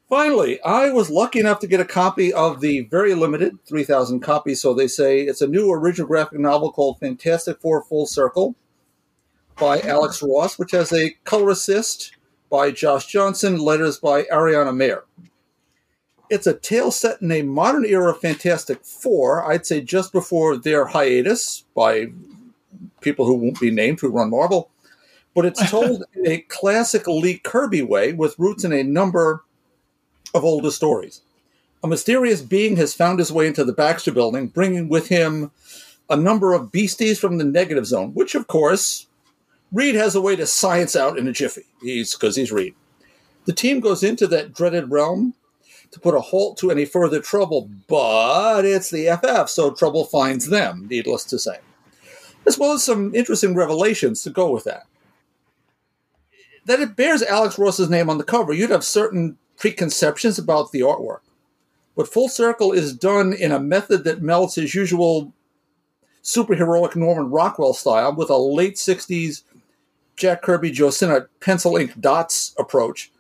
[0.09, 4.61] Finally, I was lucky enough to get a copy of the very limited 3,000 copies,
[4.61, 5.21] so they say.
[5.23, 8.57] It's a new original graphic novel called Fantastic Four Full Circle
[9.57, 12.17] by Alex Ross, which has a color assist
[12.51, 15.05] by Josh Johnson, letters by Ariana Maher.
[16.29, 20.87] It's a tale set in a modern era Fantastic Four, I'd say just before their
[20.87, 22.09] hiatus by
[23.01, 24.71] people who won't be named who run Marvel.
[25.35, 29.45] But it's told in a classic Lee Kirby way with roots in a number
[30.35, 31.23] of older stories.
[31.83, 35.51] A mysterious being has found his way into the Baxter building, bringing with him
[36.11, 39.07] a number of beasties from the negative zone, which, of course,
[39.73, 41.67] Reed has a way to science out in a jiffy.
[41.81, 42.75] He's because he's Reed.
[43.45, 45.35] The team goes into that dreaded realm
[45.93, 50.49] to put a halt to any further trouble, but it's the FF, so trouble finds
[50.49, 51.59] them, needless to say.
[52.47, 54.87] As well as some interesting revelations to go with that.
[56.67, 60.81] That it bears Alex Ross's name on the cover, you'd have certain preconceptions about the
[60.81, 61.21] artwork.
[61.97, 65.33] But Full Circle is done in a method that melts his usual
[66.23, 69.43] superheroic Norman Rockwell style with a late 60s
[70.21, 73.11] Jack Kirby Joe Sinnott pencil ink dots approach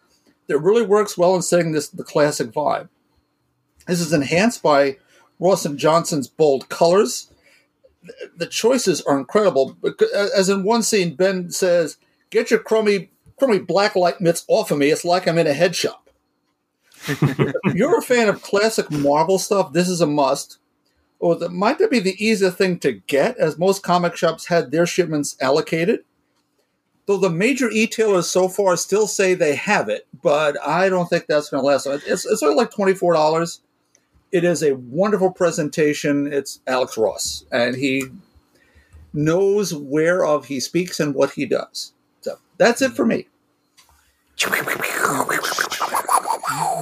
[0.48, 2.90] that really works well in setting this the classic vibe.
[3.86, 4.98] This is enhanced by
[5.38, 7.32] Ross and Johnson's bold colors.
[8.36, 9.78] The choices are incredible.
[10.14, 11.96] As in one scene, Ben says,
[12.28, 14.90] "Get your crummy, crummy black light mitts off of me.
[14.90, 16.10] It's like I'm in a head shop."
[17.74, 20.58] you're a fan of classic Marvel stuff, this is a must.
[21.18, 24.84] Or might that be the easier thing to get, as most comic shops had their
[24.84, 26.04] shipments allocated.
[27.10, 31.26] Though the major e-tailers so far still say they have it, but I don't think
[31.26, 31.84] that's going to last.
[31.84, 33.62] It's, it's only like twenty four dollars.
[34.30, 36.32] It is a wonderful presentation.
[36.32, 38.04] It's Alex Ross, and he
[39.12, 41.94] knows whereof he speaks and what he does.
[42.20, 43.26] So that's it for me.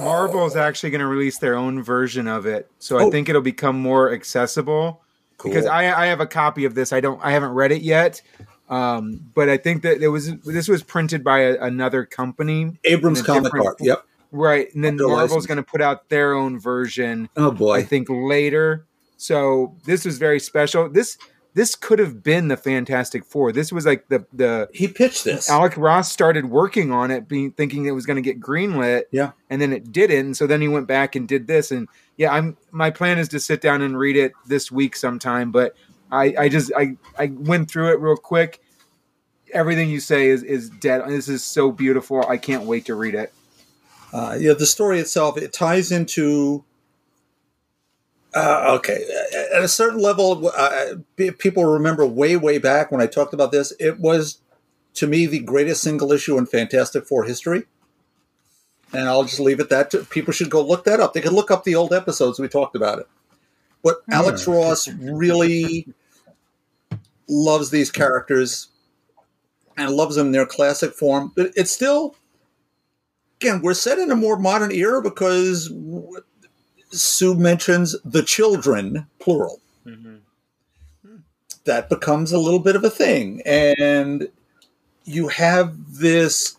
[0.03, 3.09] Marvel is actually going to release their own version of it, so I Oh.
[3.09, 5.01] think it'll become more accessible.
[5.43, 6.91] Because I, I have a copy of this.
[6.93, 7.19] I don't.
[7.23, 8.21] I haven't read it yet,
[8.69, 10.35] um, but I think that it was.
[10.41, 13.77] This was printed by a, another company, Abrams comic art.
[13.79, 14.05] Yep.
[14.31, 14.73] right?
[14.73, 17.29] And then Under Marvel's going to put out their own version.
[17.35, 18.85] Oh boy, I think later.
[19.17, 20.87] So this was very special.
[20.87, 21.17] This
[21.55, 23.51] this could have been the Fantastic Four.
[23.51, 25.49] This was like the the He pitched this.
[25.49, 29.03] Alex Ross started working on it, being thinking it was going to get greenlit.
[29.11, 29.31] Yeah.
[29.49, 30.25] and then it didn't.
[30.27, 31.71] And so then he went back and did this.
[31.71, 31.87] And
[32.17, 35.51] yeah, I'm my plan is to sit down and read it this week sometime.
[35.51, 35.75] But
[36.11, 38.61] I I just I I went through it real quick.
[39.53, 41.01] Everything you say is is dead.
[41.07, 42.25] This is so beautiful.
[42.27, 43.33] I can't wait to read it.
[44.11, 46.63] Uh, yeah, the story itself it ties into
[48.33, 49.03] Uh, okay,
[49.55, 50.93] at a certain level, uh,
[51.39, 53.73] people remember way, way back when I talked about this.
[53.79, 54.39] It was,
[54.93, 57.63] to me, the greatest single issue in Fantastic Four history.
[58.93, 59.91] And I'll just leave it that.
[60.11, 61.13] People should go look that up.
[61.13, 63.07] They can look up the old episodes we talked about it.
[63.83, 65.87] But Alex Ross really
[67.29, 68.67] loves these characters
[69.77, 71.31] and loves them in their classic form.
[71.35, 72.15] But it's still,
[73.39, 75.71] again, we're set in a more modern era because
[76.91, 79.61] Sue mentions the children, plural.
[79.85, 80.15] Mm-hmm.
[81.65, 83.41] That becomes a little bit of a thing.
[83.45, 84.29] And
[85.05, 86.57] you have this.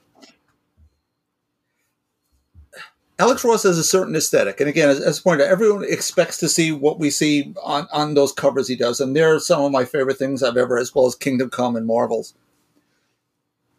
[3.20, 4.60] Alex Ross has a certain aesthetic.
[4.60, 8.14] And again, as, as pointed out, everyone expects to see what we see on, on
[8.14, 9.00] those covers he does.
[9.00, 11.86] And they're some of my favorite things I've ever, as well as Kingdom Come and
[11.86, 12.34] Marvels.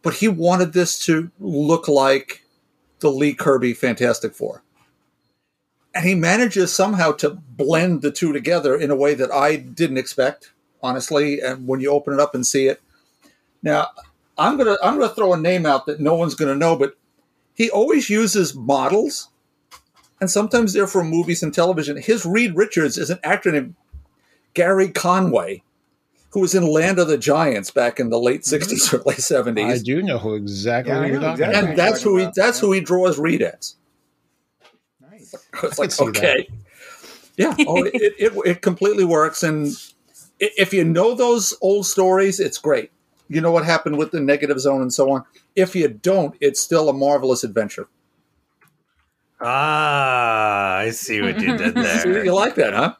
[0.02, 2.42] But he wanted this to look like
[3.00, 4.62] the Lee Kirby Fantastic Four
[5.94, 9.98] and he manages somehow to blend the two together in a way that I didn't
[9.98, 10.52] expect,
[10.82, 11.40] honestly.
[11.40, 12.80] And when you open it up and see it,
[13.62, 13.88] now
[14.38, 16.96] I'm gonna I'm gonna throw a name out that no one's gonna know, but
[17.54, 19.28] he always uses models,
[20.22, 21.96] and sometimes they're from movies and television.
[21.96, 23.74] His Reed Richards is an actor named
[24.54, 25.64] Gary Conway,
[26.30, 28.72] who was in Land of the Giants back in the late mm-hmm.
[28.72, 31.58] '60s, early '70s, I do know who exactly Yeah, you're talking exactly.
[31.58, 31.70] about.
[31.70, 32.36] and that's who he about.
[32.36, 33.74] that's who he draws Reed as.
[35.00, 35.34] Nice.
[35.64, 36.48] It's like okay,
[37.36, 39.72] yeah, oh, it, it it completely works, and
[40.38, 42.92] if you know those old stories, it's great.
[43.26, 45.24] You know what happened with the negative zone and so on.
[45.56, 47.88] If you don't, it's still a marvelous adventure.
[49.44, 52.24] Ah, I see what you did there.
[52.24, 52.94] you like that, huh?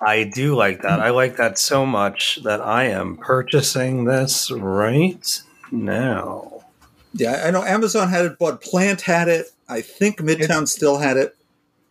[0.00, 1.00] I do like that.
[1.00, 6.64] I like that so much that I am purchasing this right now.
[7.14, 9.46] Yeah, I know Amazon had it, but Plant had it.
[9.68, 11.36] I think Midtown still had it.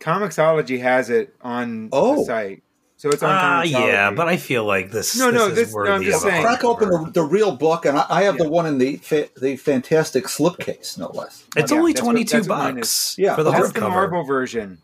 [0.00, 2.16] Comixology has it on Oh.
[2.20, 2.62] the site,
[3.02, 3.30] so it's on.
[3.32, 5.18] Ah, yeah, but I feel like this.
[5.18, 6.44] No, no, this, this- is no, I'm just saying.
[6.44, 9.28] Crack open the, the real book, and I, I have the one in the fa-
[9.40, 11.44] the fantastic slipcase, no less.
[11.56, 13.16] It's Yeah, only twenty two that's what mine bucks.
[13.18, 13.80] Yeah, for the That's the.
[13.80, 14.78] Marvel version.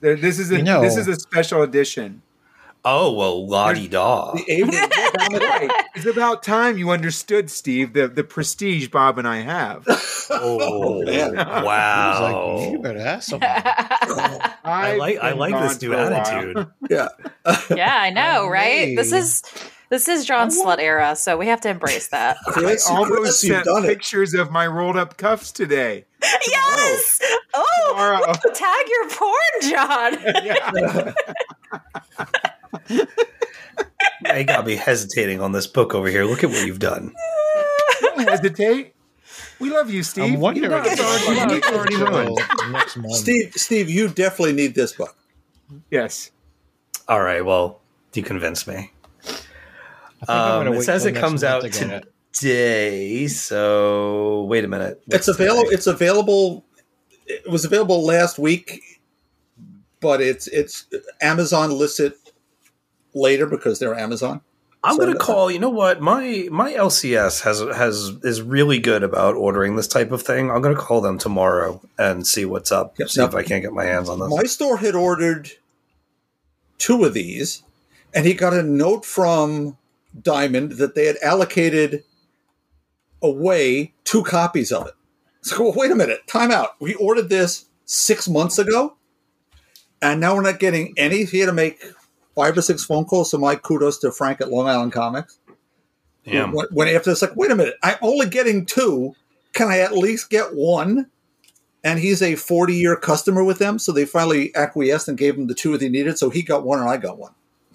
[0.00, 2.20] This is a You know- this is a special edition.
[2.84, 4.32] Oh well, Lottie di da.
[4.32, 4.72] The Avery
[5.16, 5.70] comic- Right.
[5.94, 9.84] It's about time you understood, Steve, the, the prestige Bob and I have.
[10.30, 11.38] Oh man.
[11.38, 12.56] I was wow!
[12.56, 13.48] like, you better ask something.
[13.48, 16.14] I like I like this new for a while.
[16.14, 16.66] attitude.
[16.90, 17.08] yeah.
[17.70, 18.96] yeah, I know, right?
[18.96, 19.42] This is
[19.90, 22.36] this is John Slut era, so we have to embrace that.
[22.48, 23.88] Chris, I almost Chris, sent done it.
[23.88, 26.04] pictures of my rolled up cuffs today.
[26.48, 27.20] yes.
[27.54, 28.32] Oh, Tomorrow.
[28.54, 30.18] tag your porn, John.
[30.44, 31.12] Yeah.
[34.36, 36.24] You got me hesitating on this book over here.
[36.24, 37.12] Look at what you've done.
[38.00, 38.94] Don't hesitate.
[39.58, 40.24] We love you, Steve.
[40.34, 42.38] I'm wondering You know it's already, it's already ruined.
[42.70, 43.14] next month.
[43.14, 45.16] Steve, Steve, you definitely need this book.
[45.90, 46.30] Yes.
[47.08, 47.80] All right, well,
[48.12, 48.92] do you convinced me.
[49.24, 52.02] I think Um, it says it comes out to
[52.32, 53.26] today.
[53.26, 55.02] So wait a minute.
[55.08, 55.68] It's available.
[55.70, 56.64] It's available.
[57.26, 58.80] It was available last week,
[60.00, 60.86] but it's it's
[61.20, 62.16] Amazon lists it
[63.14, 64.40] later because they're Amazon.
[64.84, 65.50] I'm So- going to call.
[65.50, 66.00] You know what?
[66.00, 70.50] My my LCS has has is really good about ordering this type of thing.
[70.50, 72.98] I'm going to call them tomorrow and see what's up.
[72.98, 73.08] Yep.
[73.08, 74.28] See Now- if I can't get my hands on this.
[74.28, 75.52] My store had ordered
[76.78, 77.62] two of these,
[78.12, 79.76] and he got a note from
[80.20, 82.02] Diamond that they had allocated
[83.22, 84.94] away two copies of it.
[85.42, 86.70] So, well, wait a minute, time out.
[86.80, 88.96] We ordered this six months ago,
[90.00, 91.24] and now we're not getting any.
[91.24, 91.80] He had to make
[92.34, 93.30] five or six phone calls.
[93.30, 95.38] So, my kudos to Frank at Long Island Comics.
[96.24, 96.50] yeah.
[96.50, 99.14] When, when after it's like, wait a minute, I'm only getting two.
[99.52, 101.10] Can I at least get one?
[101.84, 103.78] And he's a 40 year customer with them.
[103.78, 106.16] So they finally acquiesced and gave him the two that he needed.
[106.16, 107.32] So he got one and I got one.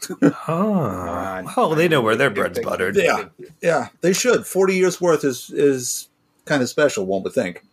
[0.47, 2.95] Ah, well, they know where their bread's buttered.
[2.95, 3.25] Yeah.
[3.61, 4.45] Yeah, they should.
[4.45, 6.07] 40 years worth is, is
[6.45, 7.63] kind of special, one would think.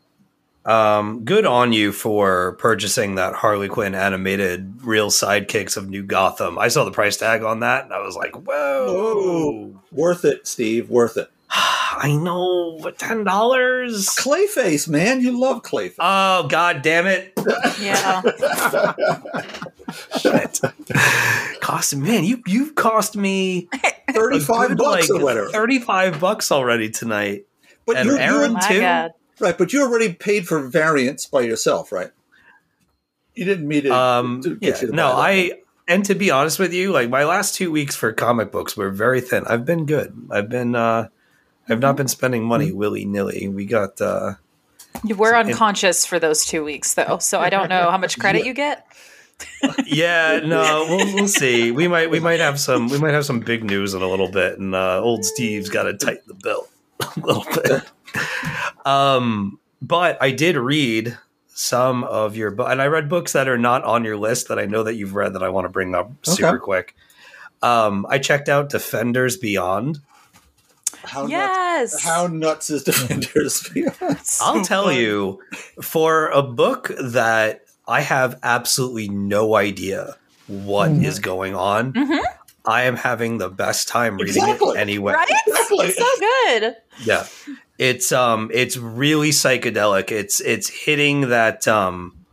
[0.66, 6.58] Um, good on you for purchasing that Harley Quinn animated real sidekicks of New Gotham.
[6.58, 8.86] I saw the price tag on that and I was like, whoa.
[8.92, 9.80] Whoa.
[9.92, 10.88] Worth it, Steve.
[10.88, 11.30] Worth it.
[11.50, 14.06] I know, but ten dollars.
[14.08, 15.20] Clayface, man.
[15.20, 15.96] You love Clayface.
[16.00, 17.32] Oh god damn it!
[17.80, 18.22] yeah.
[20.18, 20.60] Shit.
[21.60, 23.68] cost man, you you've cost me
[24.12, 25.48] 35 good, bucks like, or whatever.
[25.50, 27.44] Thirty five bucks already tonight.
[27.86, 28.80] But and you, Aaron- you My Two?
[28.80, 29.10] God.
[29.40, 32.10] Right, but you already paid for variants by yourself, right?
[33.34, 33.92] You didn't meet it.
[33.92, 35.08] Um, to yeah, get you to no.
[35.08, 35.52] I
[35.88, 38.90] and to be honest with you, like my last two weeks for comic books were
[38.90, 39.44] very thin.
[39.46, 40.28] I've been good.
[40.30, 41.08] I've been uh
[41.68, 42.76] I've not been spending money Mm-hmm.
[42.76, 43.48] willy nilly.
[43.48, 44.34] We got uh
[45.02, 48.44] You were unconscious for those two weeks, though, so I don't know how much credit
[48.46, 48.86] you get.
[49.86, 51.72] yeah, no, we'll, we'll see.
[51.72, 54.30] We might we might have some we might have some big news in a little
[54.30, 56.70] bit, and uh, old Steve's got to tighten the belt
[57.00, 57.82] a little bit.
[58.86, 61.16] Um, but I did read
[61.48, 64.58] some of your book, and I read books that are not on your list that
[64.58, 66.58] I know that you've read that I want to bring up super Okay.
[66.58, 66.94] quick.
[67.62, 70.00] Um, I checked out Defenders Beyond.
[71.04, 71.92] How Yes.
[71.92, 74.20] nuts, how nuts is Defenders Beyond?
[74.42, 75.40] I'll tell you,
[75.80, 80.16] for a book that I have absolutely no idea
[80.46, 81.22] what is Mhm.
[81.22, 82.20] going on, Mhm.
[82.66, 84.76] I am having the best time reading Exactly.
[84.76, 85.12] it anyway.
[85.14, 85.28] Right?
[85.46, 85.86] Exactly.
[85.86, 86.76] It's so good.
[87.04, 87.26] Yeah.
[87.78, 90.10] It's um it's really psychedelic.
[90.12, 92.24] It's it's hitting that um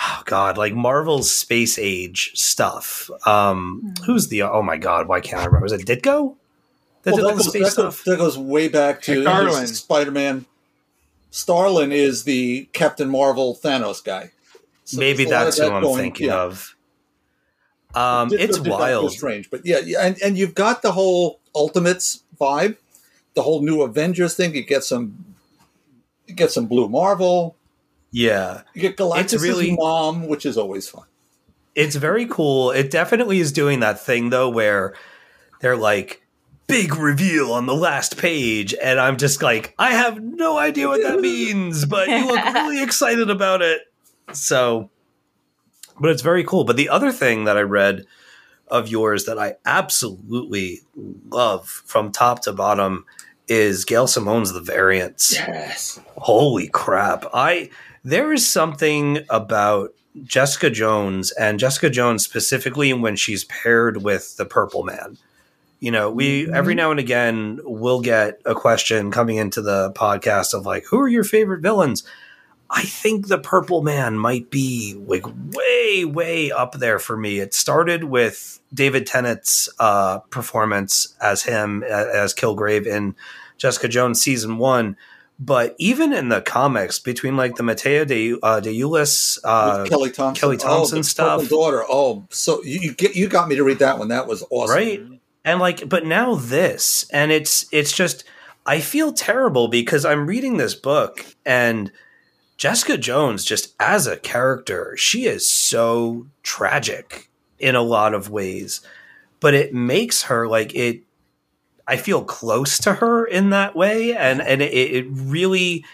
[0.00, 3.10] oh god, like Marvel's space age stuff.
[3.26, 5.64] Um who's the oh my god, why can't I remember?
[5.64, 6.36] Was it Ditko?
[7.02, 9.24] That Well, that goes, space that, goes, that goes way back to
[9.66, 10.44] Spider-Man.
[11.30, 14.32] Starlin is the Captain Marvel Thanos guy.
[14.84, 16.42] So Maybe there's a lot that's who that I'm going- thinking yeah.
[16.42, 16.76] of.
[17.94, 19.12] Um Did- it's did Doctor wild.
[19.12, 22.76] Strange, but yeah, yeah, and, and you've got the whole Ultimates vibe,
[23.34, 24.54] the whole new Avengers thing.
[24.54, 25.24] You get some,
[26.26, 27.56] you get some Blue Marvel.
[28.10, 28.62] Yeah.
[28.74, 31.04] You get Galactus' really- mom, which is always fun.
[31.74, 32.72] It's very cool.
[32.72, 34.94] It definitely is doing that thing though where
[35.60, 36.26] they're like
[36.66, 41.02] big reveal on the last page and I'm just like I have no idea what
[41.02, 43.82] that means, but you look really excited about it.
[44.32, 44.90] So
[46.00, 46.64] but it's very cool.
[46.64, 48.04] But the other thing that I read
[48.70, 50.80] of yours that I absolutely
[51.28, 53.04] love from top to bottom
[53.48, 55.34] is Gail Simone's The Variants.
[55.34, 56.00] Yes.
[56.16, 57.24] Holy crap.
[57.34, 57.70] I
[58.04, 59.92] there is something about
[60.22, 65.18] Jessica Jones and Jessica Jones specifically when she's paired with the Purple Man.
[65.80, 66.54] You know, we mm-hmm.
[66.54, 71.00] every now and again will get a question coming into the podcast of like, who
[71.00, 72.04] are your favorite villains?
[72.70, 77.40] I think the Purple Man might be like way, way up there for me.
[77.40, 83.16] It started with David Tennant's uh, performance as him as Kilgrave in
[83.58, 84.96] Jessica Jones season one,
[85.40, 90.10] but even in the comics between like the Mateo de uh, de Ulis, uh, Kelly
[90.10, 90.40] Thompson.
[90.40, 91.48] Kelly Thompson oh, stuff.
[91.48, 91.84] Daughter.
[91.88, 94.08] Oh, so you, you get you got me to read that one.
[94.08, 94.76] That was awesome.
[94.76, 95.00] right?
[95.44, 98.22] And like, but now this, and it's it's just
[98.64, 101.90] I feel terrible because I'm reading this book and
[102.60, 108.82] Jessica Jones, just as a character, she is so tragic in a lot of ways,
[109.40, 111.00] but it makes her like it.
[111.88, 115.86] I feel close to her in that way, and and it, it really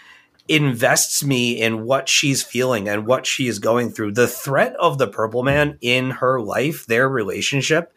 [0.49, 4.11] invests me in what she's feeling and what she is going through.
[4.11, 7.93] The threat of the Purple Man in her life, their relationship,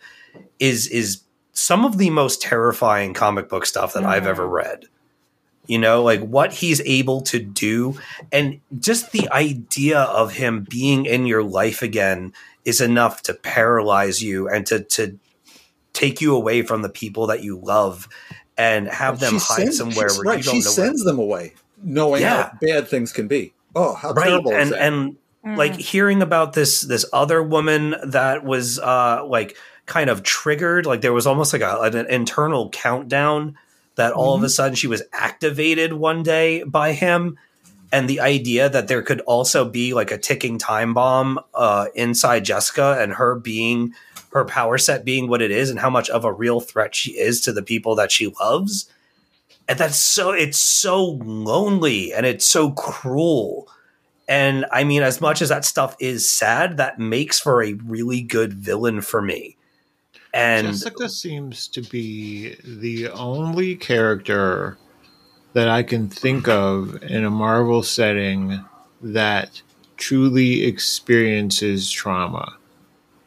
[0.60, 1.22] is is
[1.54, 4.84] some of the most terrifying comic book stuff that I've ever read.
[5.70, 7.98] You know, like what he's able to do,
[8.32, 12.32] and just the idea of him being in your life again
[12.64, 15.16] is enough to paralyze you and to to
[15.92, 18.08] take you away from the people that you love
[18.58, 20.64] and have them She hide sends- somewhere where right, you don't she know.
[20.64, 22.50] where- sends them away, knowing Yeah.
[22.50, 23.52] how bad things can be.
[23.76, 24.80] Oh, how right terrible and is that?
[24.82, 25.16] and
[25.56, 29.56] like hearing about this this other woman that was uh like
[29.86, 33.56] kind of triggered like there was almost like a, an internal countdown
[34.00, 34.44] that all Mm-hmm.
[34.44, 37.38] of a sudden she was activated one day by him.
[37.92, 42.44] And the idea that there could also be like a ticking time bomb uh inside
[42.44, 43.94] Jessica and her being
[44.32, 47.12] her power set being what it is and how much of a real threat she
[47.12, 48.88] is to the people that she loves.
[49.68, 53.68] And that's so it's so lonely and it's so cruel.
[54.28, 58.22] And i mean as much as that stuff is sad that makes for a really
[58.22, 59.56] good villain for me
[60.34, 64.78] and Jessica seems to be the only character
[65.52, 68.64] that I can think of in a Marvel setting
[69.02, 69.62] that
[69.96, 72.56] truly experiences trauma.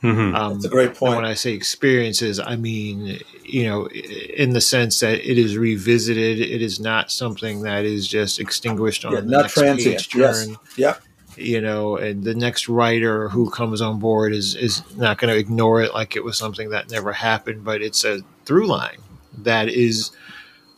[0.01, 0.35] Mhm.
[0.35, 1.15] Um, That's a great point.
[1.17, 6.39] when I say experiences, I mean, you know, in the sense that it is revisited.
[6.39, 9.97] It is not something that is just extinguished on yeah, the not next transient.
[9.97, 10.45] page Yes.
[10.45, 11.01] turn Yep.
[11.37, 15.39] You know, and the next writer who comes on board is is not going to
[15.39, 18.97] ignore it like it was something that never happened, but it's a through line
[19.39, 20.11] that is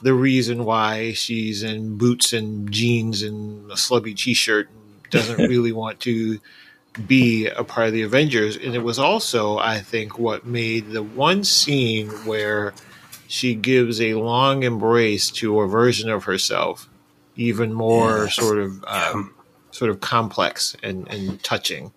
[0.02, 5.72] the reason why she's in boots and jeans and a slubby t-shirt and doesn't really
[5.72, 6.40] want to
[7.08, 8.56] be a part of the Avengers.
[8.56, 12.74] And it was also, I think, what made the one scene where
[13.28, 16.88] she gives a long embrace to a version of herself
[17.38, 19.35] even more sort of um,
[19.76, 21.92] sort of complex and, and touching.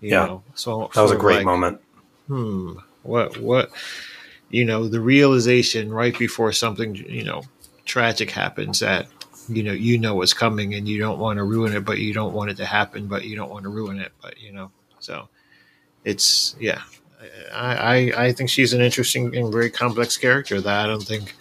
[0.00, 0.26] You Yeah.
[0.26, 1.80] know, so that was a great like, moment
[2.28, 2.74] Hmm.
[3.02, 3.70] What what
[4.50, 7.42] you know, the realization right before something, you know,
[7.84, 9.06] tragic happens that
[9.48, 12.12] you know, you know what's coming and you don't want to ruin it, but you
[12.12, 14.70] don't want it to happen, but you don't want to ruin it, but you know.
[14.98, 15.28] So
[16.04, 16.82] it's yeah.
[17.54, 21.34] I, I I think she's an interesting and very complex character that I don't think.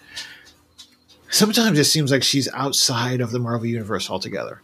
[1.30, 4.62] Sometimes it seems like she's outside of the Marvel universe altogether.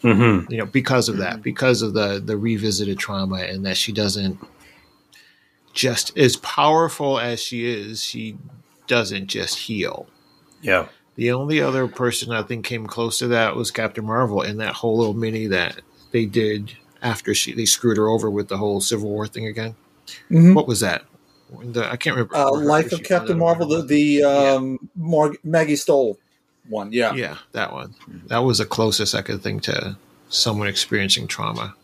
[0.00, 0.50] Mm-hmm.
[0.50, 4.38] You know, because of that, because of the the revisited trauma, and that she doesn't
[5.72, 8.36] just as powerful as she is, she
[8.86, 10.06] doesn't just heal.
[10.60, 10.86] Yeah.
[11.16, 14.74] The only other person I think came close to that was Captain Marvel in that
[14.74, 18.80] whole little mini that they did after she they screwed her over with the whole
[18.80, 19.74] Civil War thing again.
[20.30, 20.54] Mhm.
[20.54, 21.04] What was that?
[21.64, 22.34] The, I can't remember.
[22.34, 24.52] Uh, Life of Captain Marvel, the, about the Yeah.
[24.54, 26.16] um, Mar- Maggie Stohl
[26.68, 26.92] one.
[26.92, 27.14] Yeah.
[27.14, 27.94] yeah, that one.
[28.26, 29.96] That was the closest I could think to
[30.28, 31.74] someone experiencing trauma,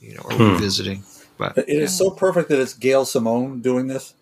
[0.00, 0.52] you know, or Hmm.
[0.54, 1.04] revisiting.
[1.36, 4.14] But It is so perfect that it's Gail Simone doing this.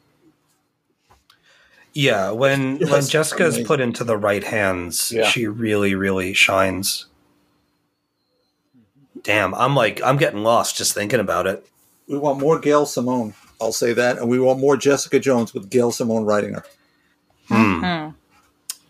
[1.94, 3.66] Yeah, when when Yes, Jessica is amazing.
[3.66, 5.26] put into the right hands, Yeah.
[5.28, 7.06] she really, really shines.
[9.22, 11.66] Damn, I'm like I'm getting lost just thinking about it.
[12.06, 13.34] We want more Gail Simone.
[13.60, 16.64] I'll say that, and we want more Jessica Jones with Gail Simone writing her.
[17.48, 17.80] Hmm.
[17.82, 18.08] Hmm.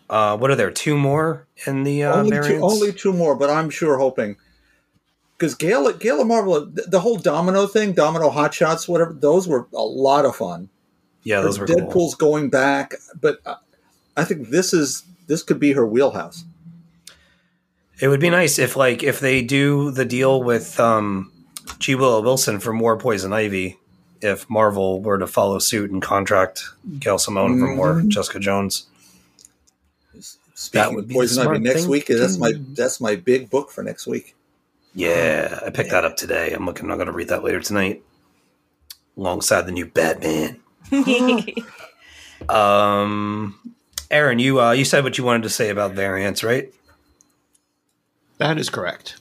[0.09, 0.71] Uh, what are there?
[0.71, 4.37] Two more in the uh, only two, only two more, but I'm sure hoping
[5.37, 9.67] because Gail and Marvel, the, the whole Domino thing, Domino Hot Shots, whatever, those were
[9.73, 10.69] a lot of fun.
[11.23, 12.31] yeah, those were Deadpool's cool.
[12.31, 13.55] going back, but uh,
[14.15, 16.45] I think this is this could be her wheelhouse.
[17.99, 21.31] It would be nice if like if they do the deal with um,
[21.79, 21.95] G.
[21.95, 23.77] Willow Wilson for more Poison Ivy.
[24.19, 26.63] If Marvel were to follow suit and contract
[26.99, 28.07] Gail Simone for more Mhm.
[28.07, 28.87] Jessica Jones,
[30.67, 33.71] Speaking would of be Poison Ivy next week, to that's my that's my big book
[33.71, 34.35] for next week.
[34.93, 36.51] yeah, I picked that up today.
[36.53, 36.89] I'm looking.
[36.91, 38.03] I'm going to read that later tonight,
[39.17, 40.59] alongside the new Batman.
[42.49, 43.75] Um,
[44.11, 46.71] Aaron, you uh, you said what you wanted to say about variants, right?
[48.37, 49.17] that is correct.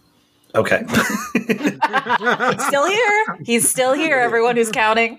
[0.55, 0.85] Okay.
[1.35, 3.39] He's still here.
[3.45, 4.19] He's still here.
[4.19, 5.19] Everyone who's counting.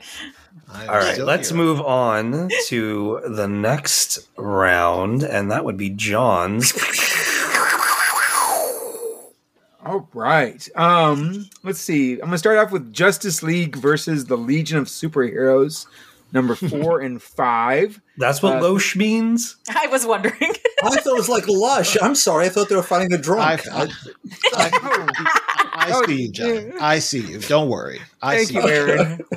[0.71, 1.17] I'm All right.
[1.19, 1.57] Let's here.
[1.57, 6.73] move on to the next round, and that would be John's.
[9.85, 10.67] All right.
[10.75, 12.13] Um, let's see.
[12.13, 15.85] I'm gonna start off with Justice League versus the Legion of Superheroes,
[16.34, 18.01] number four and five.
[18.17, 19.55] That's what Uh, Loesch means.
[19.73, 20.35] I was wondering.
[20.41, 21.95] I thought it was like Lush.
[22.01, 23.61] I'm sorry, I thought they were fighting a I, drunk.
[23.71, 23.88] I,
[24.55, 24.69] I,
[25.73, 26.73] I see you, John.
[26.81, 27.39] I see you.
[27.39, 28.01] Don't worry.
[28.21, 29.21] I Thank see you, Aaron.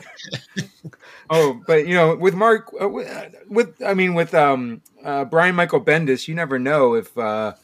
[1.30, 5.56] oh, but you know, with Mark, uh, with, with I mean, with um uh, Brian
[5.56, 7.54] Michael Bendis, you never know if uh,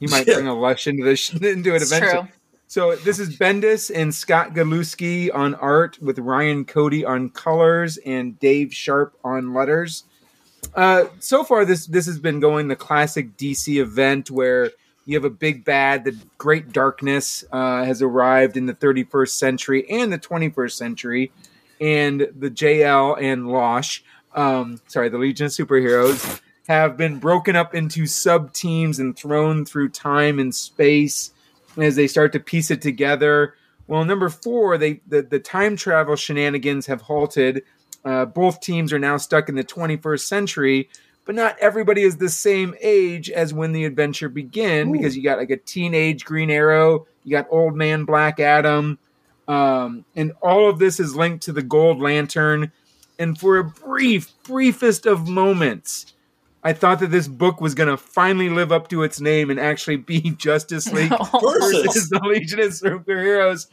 [0.00, 0.34] he might Yeah.
[0.34, 2.22] bring a lush into this into it It's eventually.
[2.22, 2.28] true.
[2.68, 8.38] So this is Bendis and Scott Godlewski on art, with Ryan Cody on colors and
[8.40, 10.04] Dave Sharpe on letters.
[10.74, 14.70] Uh, so far, this this has been going the classic DC event where
[15.04, 16.04] you have a big bad.
[16.04, 21.32] The Great Darkness uh, has arrived in the 31st century and the 21st century,
[21.82, 24.02] and the JL and Losh,
[24.34, 29.64] um, sorry, the Legion of Superheroes, have been broken up into sub teams and thrown
[29.64, 31.32] through time and space
[31.76, 33.54] as they start to piece it together.
[33.88, 37.64] Well, number four, they the, the time travel shenanigans have halted.
[38.04, 40.88] Uh, both teams are now stuck in the 21st century,
[41.24, 45.38] but not everybody is the same age as when the adventure began because you got
[45.38, 48.98] like a teenage Green Arrow, you got old man Black Adam,
[49.48, 52.72] um, and all of this is linked to the Gold Lantern.
[53.18, 56.14] And for a brief, briefest of moments,
[56.64, 59.58] I thought that this book was going to finally live up to its name and
[59.58, 62.08] actually be Justice League versus Versus.
[62.08, 63.66] the Legion of Superheroes.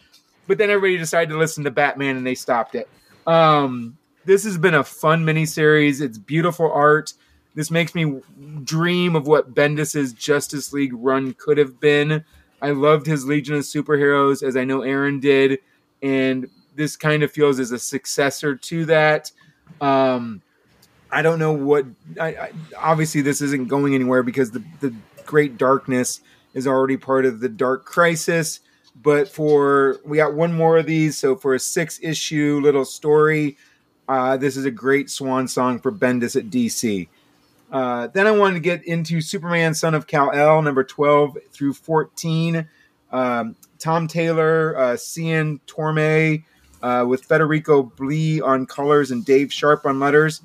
[0.48, 2.90] But then everybody decided to listen to Batman and they stopped it.
[3.28, 6.02] Um, this has been a fun miniseries.
[6.02, 7.14] It's beautiful art.
[7.56, 8.22] This makes me
[8.64, 12.24] dream of what Bendis's Justice League run could have been.
[12.61, 15.60] I loved his Legion of Superheroes, as I know Aaron did,
[16.02, 19.31] and this kind of feels as a successor to that.
[19.81, 20.41] Um,
[21.11, 21.86] I don't know what.
[22.19, 24.94] I, I, obviously, this isn't going anywhere because the the
[25.26, 26.22] Great Darkness
[26.53, 28.60] is already part of the Dark Crisis.
[29.02, 33.57] But for we got one more of these, so for a six issue little story,
[34.07, 37.07] uh, this is a great swan song for Bendis at DC.
[37.72, 41.74] Uh, then I wanted to get into Superman, Son of Kal El, number twelve through
[41.74, 42.68] fourteen.
[43.12, 46.44] Um, Tom Taylor, uh, Cian Tormey,
[46.82, 50.41] uh, with Federico Blee on colors and Dave Sharpe on letters.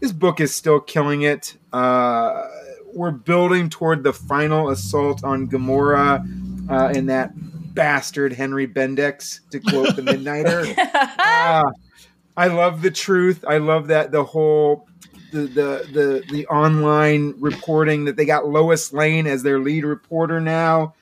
[0.00, 1.56] This book is still killing it.
[1.72, 2.46] Uh,
[2.92, 6.20] we're building toward the final assault on Gamorra
[6.70, 7.32] uh, and that
[7.74, 10.74] bastard Henry Bendix, to quote the Midnighter.
[11.22, 11.64] Ah,
[12.36, 13.44] I love the truth.
[13.46, 14.86] I love that the whole
[15.30, 20.40] the, the the the online reporting that they got Lois Lane as their lead reporter
[20.40, 20.94] now.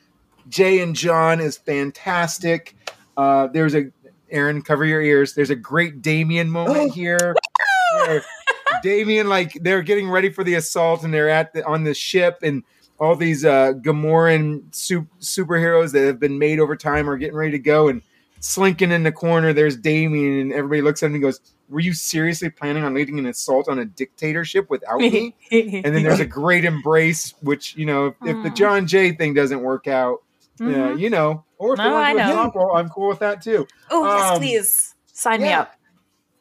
[0.48, 2.74] Jay and Jon is fantastic.
[3.16, 3.90] Uh, there's a
[4.30, 5.34] Aaron, cover your ears.
[5.34, 7.34] There's a great Damian moment here.
[7.94, 8.22] where
[8.82, 12.38] Damian, like, they're getting ready for the assault, and they're at the, on the ship,
[12.42, 12.62] and
[13.00, 17.52] all these uh, Gamorran su- superheroes that have been made over time are getting ready
[17.52, 18.02] to go, and
[18.40, 21.92] slinking in the corner, there's Damian, and everybody looks at him and goes, "Were you
[21.92, 26.26] seriously planning on leading an assault on a dictatorship without me?" and then there's a
[26.26, 30.22] great embrace, which you know, if, if the Jon Jay thing doesn't work out,
[30.60, 30.98] yeah, Mhm.
[30.98, 32.44] you know, or if they No, want I to do a know.
[32.46, 33.66] sequel, I'm cool with that too.
[33.90, 34.94] Oh, yes, Um, please.
[35.12, 35.74] Sign me up.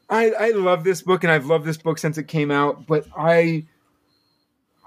[0.09, 3.05] I, I love this book and I've loved this book since it came out, but
[3.17, 3.65] I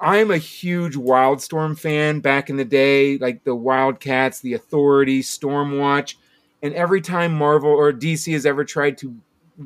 [0.00, 6.14] I'm a huge Wildstorm fan back in the day, like the Wildcats, the Authority, Stormwatch,
[6.62, 9.14] and every time Marvel or DC has ever tried to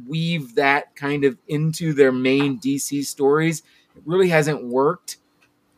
[0.07, 3.63] weave that kind of into their main DC stories,
[3.97, 5.19] it really hasn't worked.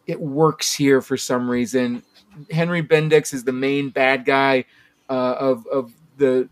[0.06, 2.02] It works here for some reason.
[2.50, 4.64] Henry Bendix is the main bad guy
[5.08, 6.48] uh, of of the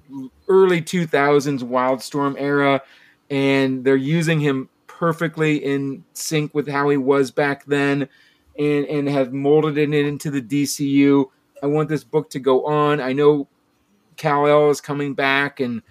[0.48, 2.82] early 2000s Wildstorm era,
[3.30, 8.08] and they're using him perfectly in sync with how he was back then,
[8.58, 11.26] and and have molded it into the DCU.
[11.62, 13.00] I want this book to go on.
[13.00, 13.48] I know
[14.16, 15.82] Kal El is coming back, and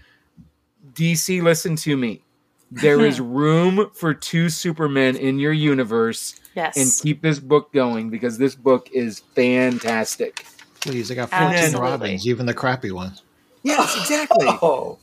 [0.93, 2.23] DC, listen to me.
[2.71, 6.77] There is room for two Supermen in your universe, Yes.
[6.77, 10.45] and keep this book going because this book is fantastic.
[10.81, 11.79] Please, I got 14 Absolutely.
[11.89, 13.21] Robins, even the crappy ones.
[13.63, 14.47] Yes, exactly.
[14.61, 14.97] Oh,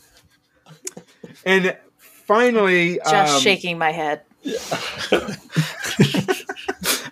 [1.46, 4.22] And finally, Just um, shaking my head.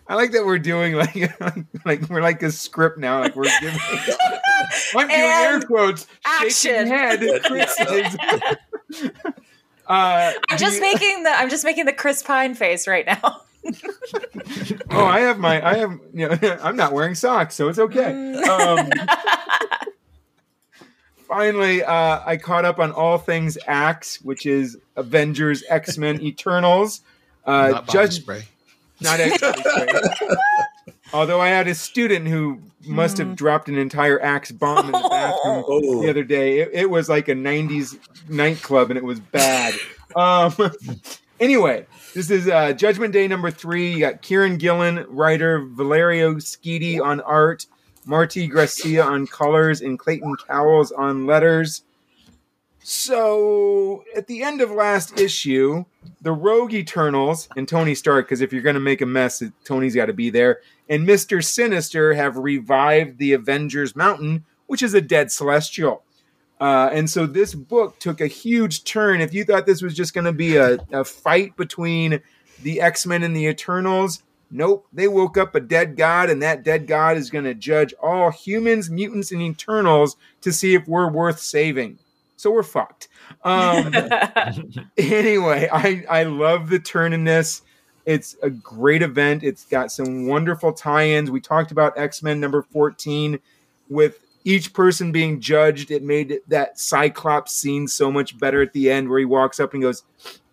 [0.09, 3.21] I like that we're doing like, like like we're like a script now.
[3.21, 3.79] Like we're giving.
[4.97, 6.07] I'm doing air quotes.
[6.25, 6.87] action.
[6.87, 7.21] Head.
[7.45, 7.79] Chris
[9.87, 13.43] uh, I'm just you- making the I'm just making the Chris Pine face right now.
[14.91, 15.67] Oh, I have my.
[15.67, 15.99] I have.
[16.15, 18.35] You know, I'm not wearing socks, so it's okay.
[18.45, 18.89] Um,
[21.27, 27.03] finally, uh, I caught up on all things Axe, which is Avengers, X Men, Eternals.
[27.45, 28.45] Uh, Not Judge spray.
[29.01, 29.63] Not actually.
[31.13, 34.99] Although I had a student who must have dropped an entire axe bomb in the
[35.11, 36.03] bathroom Oh.
[36.03, 36.61] the other day.
[36.61, 37.99] It, it was like a '90s
[38.29, 39.75] nightclub, and it was bad.
[40.17, 40.55] Um,
[41.41, 43.93] anyway, this is uh, Judgment Day number three.
[43.95, 47.67] You got Kieron Gillen, writer, Valerio Schiti on art,
[48.05, 51.85] Marte Gracia on colors, and Clayton Cowles on letters.
[52.91, 55.85] So at the end of last issue,
[56.23, 59.95] the Rogue Eternals and Tony Stark, because if you're going to make a mess, Tony's
[59.95, 65.03] got to be there, and Mister Sinister have revived the Avengers Mountain, which is a
[65.03, 66.03] dead celestial.
[66.63, 69.21] Uh, and so this book took a huge turn.
[69.21, 72.23] If you thought this was just going to be a, a fight between
[72.63, 74.87] the X Men and the Eternals, nope.
[74.95, 78.31] They woke up a dead god, and that dead god is going to judge all
[78.31, 81.99] humans, mutants, and Eternals to see if we're worth saving.
[82.39, 83.09] So we're fucked.
[83.43, 83.93] Um,
[84.97, 87.63] anyway, I I love the turn in this.
[88.07, 89.43] It's a great event.
[89.43, 91.33] It's got some wonderful tie-ins.
[91.33, 93.39] We talked about X-Men number 14
[93.91, 95.91] with each person being judged.
[95.91, 99.75] It made that Cyclops scene so much better at the end where he walks up
[99.75, 100.05] and goes,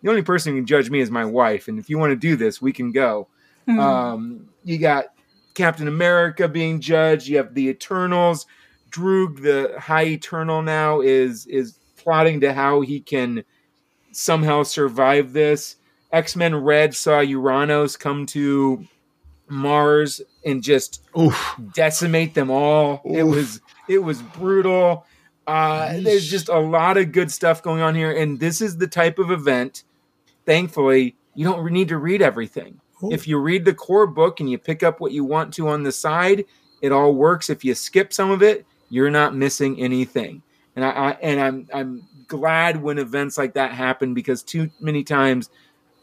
[0.02, 2.16] "The only person who can judge me is my wife, and if you want to
[2.16, 3.28] do this, we can go."
[3.68, 5.06] Um, you got
[5.54, 7.28] Captain America being judged.
[7.28, 8.44] You have the Eternals.
[8.90, 13.44] Druig, the High Eternal, now is is plotting to how he can
[14.12, 15.76] somehow survive this.
[16.12, 18.84] X Men Red saw Uranos come to
[19.48, 21.54] Mars and just Oof.
[21.74, 23.02] decimate them all.
[23.04, 25.04] It was it was brutal.
[25.46, 28.88] Uh, there's just a lot of good stuff going on here, and this is the
[28.88, 29.84] type of event.
[30.44, 32.80] Thankfully, you don't need to read everything.
[33.02, 33.12] Ooh.
[33.12, 35.82] If you read the core book and you pick up what you want to on
[35.82, 36.46] the side,
[36.82, 37.50] it all works.
[37.50, 40.42] If you skip some of it, you're not missing anything.
[40.74, 45.02] And I, I and I'm I'm glad when events like that happen because too many
[45.02, 45.50] times,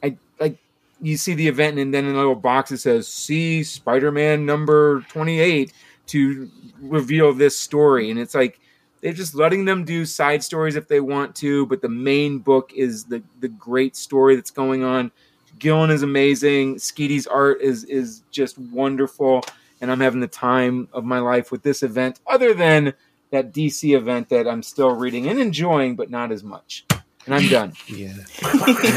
[0.01, 0.57] I like
[1.01, 5.01] you see the event and then in a little box it says see Spider-Man number
[5.09, 5.73] 28
[6.07, 6.49] to
[6.81, 8.09] reveal this story.
[8.09, 8.59] And it's like
[9.01, 12.71] they're just letting them do side stories if they want to but the main book
[12.75, 15.11] is the the great story that's going on.
[15.59, 16.75] Gillen is amazing.
[16.75, 19.43] Schiti's art is is just wonderful
[19.83, 22.93] and I'm having the time of my life with this event other than
[23.31, 26.85] that DC event that I'm still reading and enjoying but not as much
[27.25, 28.13] and I'm done Yeah.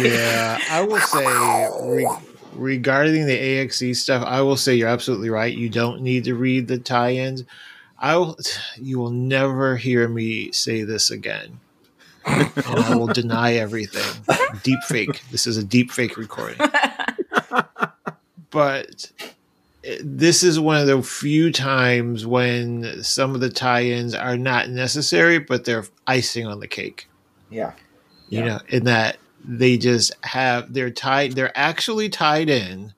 [0.00, 0.58] yeah.
[0.70, 1.26] I will say,
[1.82, 2.08] re-
[2.54, 5.52] regarding the AXE stuff, I will say you're absolutely right.
[5.56, 7.42] You don't need to read the tie ins.
[7.98, 8.36] I will,
[8.80, 11.58] you will never hear me say this again.
[12.26, 14.02] and I will deny everything.
[14.62, 15.22] Deep fake.
[15.30, 16.58] This is a deep fake recording.
[18.50, 19.35] but it-
[20.02, 25.38] this is one of the few times when some of the tie-ins are not necessary,
[25.38, 27.08] but they're icing on the cake.
[27.50, 27.72] Yeah.
[28.28, 28.46] you Yeah.
[28.46, 31.32] know, in that they just have they're tied.
[31.32, 32.92] They're actually tied in.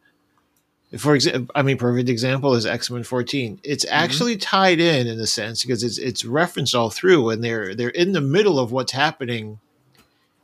[0.97, 3.61] For example, I mean, perfect example is X Men fourteen.
[3.63, 3.95] It's mm-hmm.
[3.95, 7.91] actually tied in in a sense because it's it's referenced all through, and they're they're
[7.91, 9.59] in the middle of what's happening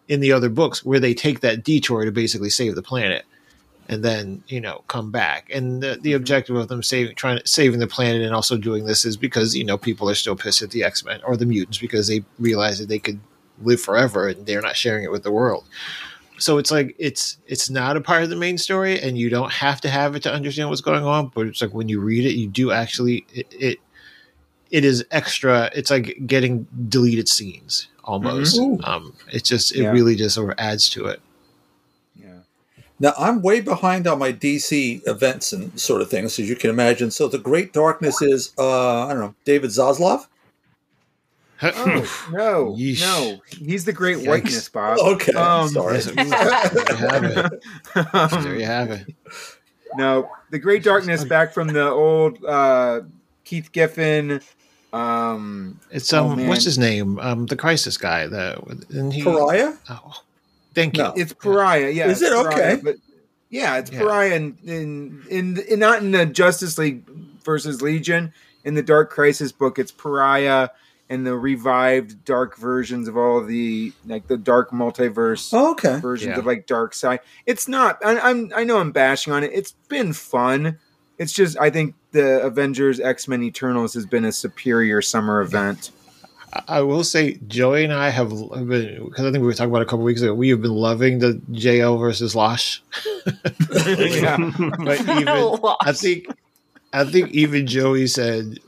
[0.06, 3.24] in the other books, where they take that detour to basically save the planet,
[3.88, 5.50] and then you know come back.
[5.52, 8.86] And the, the objective of them saving trying to saving the planet and also doing
[8.86, 11.46] this is because you know people are still pissed at the X Men or the
[11.46, 13.20] mutants because they realize that they could
[13.62, 15.64] live forever and they're not sharing it with the world
[16.38, 19.52] so it's like it's it's not a part of the main story and you don't
[19.52, 22.26] have to have it to understand what's going on but it's like when you read
[22.26, 23.78] it you do actually it it,
[24.72, 28.84] it is extra it's like getting deleted scenes almost Mhm.
[28.88, 29.92] um it just it Yeah.
[29.92, 31.20] really just sort of adds to it.
[33.00, 36.70] Now I'm way behind on my DC events and sort of things, as you can
[36.70, 37.10] imagine.
[37.10, 40.26] So the Great Darkness is uh, I don't know David Zaslav.
[41.62, 43.00] Oh no, Yeesh.
[43.00, 44.26] no, he's the great Yikes.
[44.28, 44.98] whiteness, Bob.
[44.98, 45.98] Okay, Um, sorry.
[46.00, 47.62] There you have it
[48.42, 49.06] there you have it
[49.96, 53.02] no, the Great Darkness back from the old uh,
[53.44, 54.40] Keith Giffen.
[54.92, 56.48] Um, it's Oh, um man.
[56.48, 58.60] what's his name um the crisis guy the
[58.90, 59.74] and he Pariah.
[59.90, 60.22] oh,
[60.74, 61.12] thank you No.
[61.16, 61.90] it's Pariah.
[61.90, 62.34] Yeah, Is it's it?
[62.34, 62.80] Pariah, Okay.
[62.82, 62.96] But
[63.50, 64.00] yeah, it's Yeah.
[64.00, 67.02] Pariah in, in in in not in the Justice League
[67.44, 68.32] versus Legion.
[68.64, 70.70] In the Dark Crisis book, it's Pariah
[71.10, 75.50] and the revived dark versions of all of the like the dark multiverse.
[75.52, 76.00] Oh, okay.
[76.00, 76.38] versions Yeah.
[76.38, 77.18] of like Darkseid.
[77.44, 77.98] It's not.
[78.04, 78.50] I, I'm.
[78.56, 79.50] I know I'm bashing on it.
[79.52, 80.78] It's been fun.
[81.18, 85.90] It's just I think the Avengers X Men Eternals has been a superior summer event.
[86.68, 89.70] I will say, Joey and I have have been because I think we were talking
[89.70, 90.34] about it a couple weeks ago.
[90.34, 92.80] We have been loving the JL versus Losh.
[93.26, 94.36] yeah.
[94.84, 96.26] but even I think
[96.92, 98.58] I think even Joey said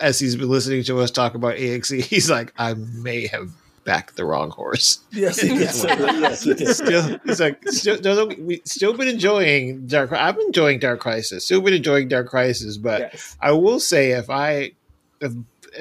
[0.00, 3.50] as he's been listening to us talk about AXE, he's like, I may have
[3.84, 5.00] backed the wrong horse.
[5.10, 5.60] Yes, he did.
[5.60, 6.74] yes, he did.
[6.74, 10.12] Still, he's like, still, no, no, we still been enjoying Dark.
[10.12, 11.44] I've been enjoying Dark Crisis.
[11.44, 13.36] Still been enjoying Dark Crisis, but Yes.
[13.40, 14.72] I will say if I
[15.20, 15.32] if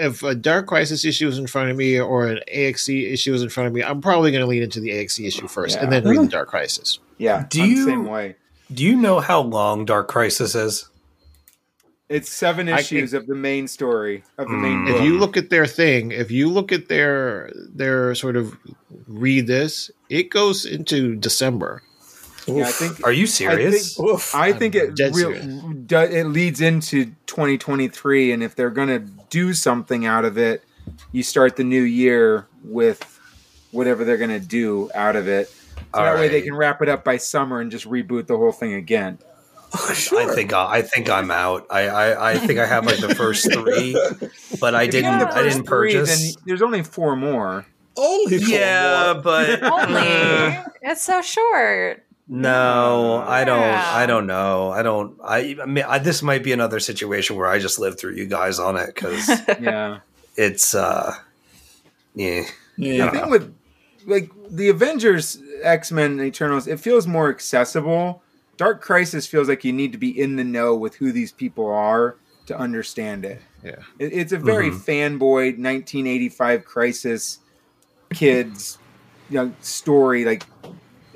[0.01, 3.41] if a Dark Crisis issue is in front of me or an AXE issue is
[3.43, 5.91] in front of me, I'm probably going to lean into the AXE issue first and
[5.91, 6.99] then read the Dark Crisis.
[7.17, 7.45] Yeah.
[7.49, 8.35] Do you- same way?
[8.73, 10.87] Do you know how long Dark Crisis is?
[12.09, 14.87] It's seven I issues of the main story of the main Mm.
[14.87, 14.95] book.
[14.97, 18.57] If you look at their thing, if you look at their their sort of
[19.07, 21.83] read this, it goes into December.
[22.47, 23.97] yeah, I think Are you serious?
[24.33, 25.31] I think I'm it dead real,
[25.85, 30.63] do, it leads into 2023, and if they're going to do something out of it,
[31.11, 33.19] you start the new year with
[33.71, 35.47] whatever they're going to do out of it.
[35.49, 38.37] So All that way they can wrap it up by summer and just reboot the
[38.37, 39.17] whole thing again.
[39.93, 40.29] sure.
[40.29, 41.65] I think I, I think I'm out.
[41.71, 43.93] I, I I think I have like the first three,
[44.59, 46.35] but I If didn't have I didn't three, purchase.
[46.35, 47.65] then there's only four more.
[47.97, 49.23] Only four Yeah, more.
[49.23, 50.01] but Only.
[50.01, 52.03] Uh, it's so short.
[52.33, 53.59] No, I don't.
[53.59, 53.91] Yeah.
[53.93, 54.71] I don't know.
[54.71, 55.19] I don't.
[55.23, 58.25] I, I mean, I, this might be another situation where I just live through you
[58.25, 59.27] guys on it because
[59.59, 59.99] Yeah.
[60.37, 61.13] it's uh,
[62.15, 62.43] yeah.
[62.77, 63.05] Yeah.
[63.05, 63.53] the thing with
[64.07, 68.23] like the Avengers, X Men, Eternals, it feels more accessible.
[68.55, 71.67] Dark Crisis feels like you need to be in the know with who these people
[71.67, 73.41] are to understand it.
[73.63, 73.75] Yeah.
[73.99, 74.79] It- it's a very Mhm.
[75.19, 77.39] fanboy 1985 Crisis
[78.13, 78.77] kids,
[79.29, 80.25] you know, story.
[80.25, 80.43] Like,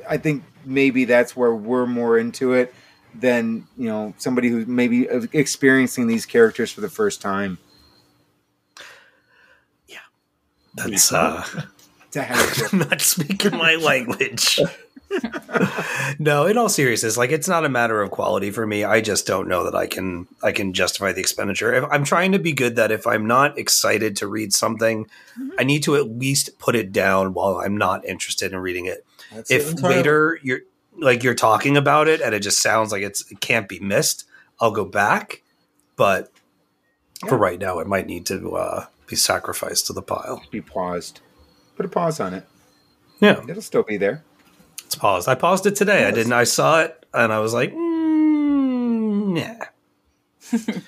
[0.09, 2.73] I think maybe that's where we're more into it
[3.13, 7.57] than you know somebody who's maybe experiencing these characters for the first time.
[9.87, 9.99] Yeah,
[10.75, 11.43] that's uh,
[12.11, 14.59] To have I'm not speaking my language.
[16.17, 18.83] no, in all seriousness, like it's not a matter of quality for me.
[18.83, 21.73] I just don't know that I can I can justify the expenditure.
[21.73, 25.07] If I'm trying to be good that if I'm not excited to read something,
[25.59, 29.05] I need to at least put it down while I'm not interested in reading it.
[29.33, 29.95] That's If entirely.
[29.97, 30.59] later you're
[30.97, 34.25] like you're talking about it and it just sounds like it's it can't be missed,
[34.61, 35.41] I'll go back.
[35.95, 36.31] But
[37.27, 40.43] for right now, it might need to uh, be sacrificed to the pile.
[40.51, 41.21] be paused.
[41.77, 42.45] Put a pause on it.
[43.19, 43.41] Yeah.
[43.47, 44.23] It'll still be there.
[44.85, 45.27] It's paused.
[45.27, 46.05] I paused it today.
[46.05, 46.33] I didn't.
[46.33, 49.65] I saw it and I was like, mm, yeah.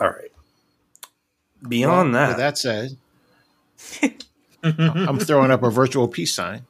[0.00, 0.30] All right.
[1.66, 2.96] Beyond With that, that said,
[4.62, 6.66] I'm throwing up a virtual peace sign.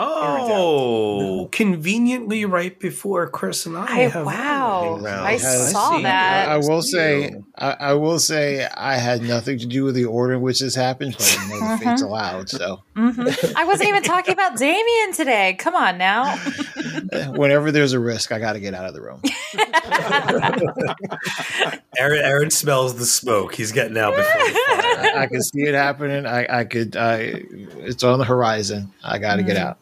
[0.00, 4.98] Oh, conveniently right before Chris and I, I have wow.
[5.00, 5.06] running.
[5.06, 6.48] I Has- saw that.
[6.48, 10.34] I will say, I, I will say I had nothing to do with the order
[10.34, 12.48] in which this happened, but I know the fate's allowed.
[12.48, 13.54] So Mhm.
[13.56, 15.54] I wasn't even talking about Damian today.
[15.58, 16.36] Come on now.
[17.32, 19.22] whenever there's a risk, I got to get out of the room.
[21.98, 23.54] Aaron, Aaron smells the smoke.
[23.54, 24.30] He's getting out before.
[24.32, 26.26] I, I can see it happening.
[26.26, 26.96] I, I could.
[26.96, 27.42] I,
[27.78, 28.92] it's on the horizon.
[29.02, 29.78] I got to get out.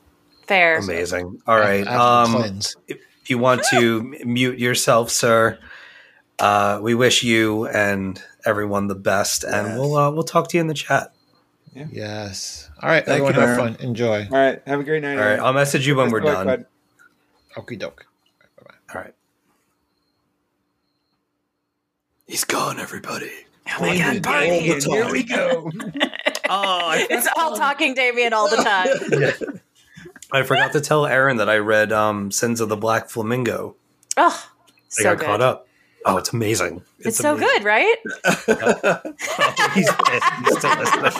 [0.46, 0.78] Fair.
[0.78, 1.40] Amazing.
[1.46, 1.86] All I right.
[1.86, 2.98] have to Um, if
[3.30, 5.58] you want to mute yourself, sir,
[6.38, 9.78] uh, we wish you and everyone the best, and Yes.
[9.78, 11.12] we'll uh, we'll talk to you in the chat.
[11.90, 12.70] Yes.
[12.82, 13.76] All right, Thank everyone, you, have fun.
[13.80, 14.22] Enjoy.
[14.30, 14.62] All right.
[14.66, 15.18] Have a great night.
[15.18, 15.38] All right.
[15.38, 16.46] I'll message you when Best we're done.
[16.46, 16.66] bud.
[17.56, 18.06] Okie doke.
[18.94, 19.12] All right.
[22.26, 23.30] He's gone, everybody.
[23.78, 24.60] Oh my god, All Barney.
[24.60, 25.70] Here we go.
[26.48, 29.60] Oh, It's all talking Damian all the time.
[30.32, 33.76] I forgot to tell Aaron that I read um, Sins of the Black Flamingo.
[34.16, 35.26] Oh, I so got good.
[35.26, 35.68] caught up.
[36.04, 36.82] Oh, it's amazing.
[37.00, 37.48] It's, so amazing.
[37.48, 37.96] good, right?
[39.74, 40.32] he's pissed.
[40.44, 41.12] He's still listening.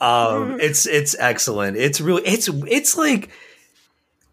[0.00, 1.76] um, it's it's excellent.
[1.76, 3.30] It's really it's it's like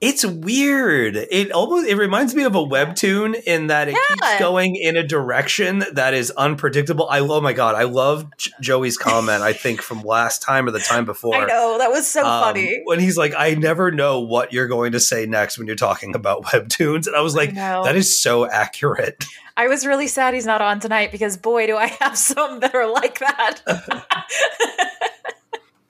[0.02, 1.16] it's weird.
[1.16, 5.04] It almost it reminds me of a webtoon in that it keeps going in a
[5.04, 7.08] direction that is unpredictable.
[7.10, 9.42] I oh my god, I love Joey's comment.
[9.42, 11.36] I think from last time or the time before.
[11.36, 12.82] I know that was so um, funny.
[12.84, 16.14] when he's like, I never know what you're going to say next when you're talking
[16.14, 17.84] about webtoons, and I was like, know.
[17.86, 19.24] that is so accurate.
[19.58, 22.76] I was really sad he's not on tonight because boy, do I have some that
[22.76, 23.62] are like that.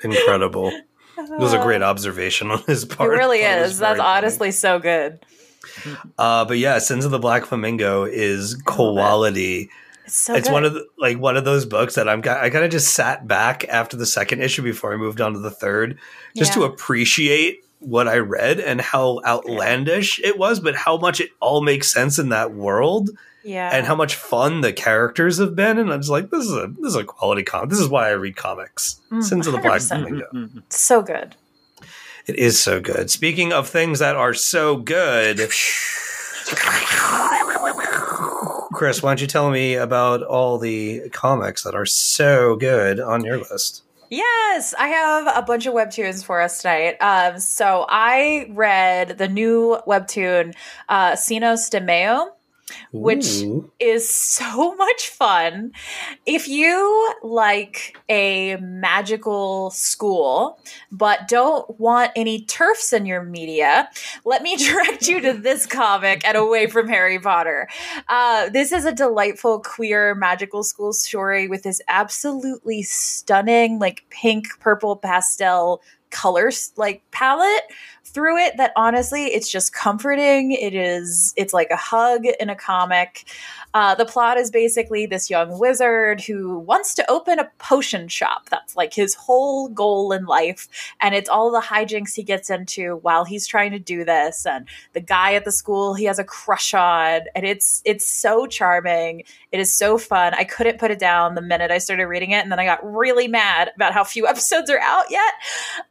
[0.04, 0.72] Incredible.
[1.18, 3.10] It was a great observation on his part.
[3.10, 3.80] really I thought it really is.
[3.80, 4.18] That's funny.
[4.18, 5.20] honestly so good.
[6.18, 9.70] Uh, but yeah, Sins of the Black Flamingo is quality.
[10.06, 12.20] It's so it's one of the, like one of those books that I'm.
[12.20, 15.40] I kind of just sat back after the second issue before I moved on to
[15.40, 15.98] the third,
[16.36, 21.32] just to appreciate what I read and how outlandish it was, but how much it
[21.40, 23.10] all makes sense in that world
[23.46, 23.70] yeah.
[23.72, 25.78] and how much fun the characters have been.
[25.78, 27.70] And I'm just like, this is a this is a quality comic.
[27.70, 29.00] This is why I read comics.
[29.12, 29.88] Mm, Sins of the Black 100%.
[29.88, 30.62] Flamingo.
[30.70, 31.36] so good.
[32.28, 33.12] It is so good.
[33.12, 35.38] Speaking of things that are so good,
[38.74, 43.24] Chris, why don't you tell me about all the comics that are so good on
[43.24, 43.84] your list?
[44.10, 46.98] Yes, I have a bunch of webtoons for us tonight.
[47.00, 50.54] Um, so I read the new webtoon,
[50.90, 52.35] uh, Sinos de Mayo,
[52.92, 53.72] which Ooh.
[53.80, 55.72] is so much fun.
[56.26, 60.60] If you like a magical school,
[60.92, 63.90] but don't want any turfs in your media,
[64.24, 67.68] let me direct you to this comic and away from Harry Potter.
[68.10, 74.48] Uh, this is a delightful queer magical school story with this absolutely stunning, like pink,
[74.60, 75.82] purple, pastel
[76.12, 77.64] colors like palette
[78.16, 80.54] through it that honestly it's just comforting.
[80.54, 83.26] It is it's like a hug in a comic
[83.76, 88.50] uh, the plot is basically this young wizard who wants to open a potion shop.
[88.50, 90.70] That's like his whole goal in life.
[91.02, 94.66] And it's all the hijinks he gets into while he's trying to do this and
[94.94, 97.24] the guy at the school he has a crush on.
[97.36, 99.24] And it's it's so charming.
[99.52, 100.34] It is so fun.
[100.36, 102.44] I couldn't put it down the minute i started reading it.
[102.44, 105.34] And then i got really mad about how few episodes are out yet.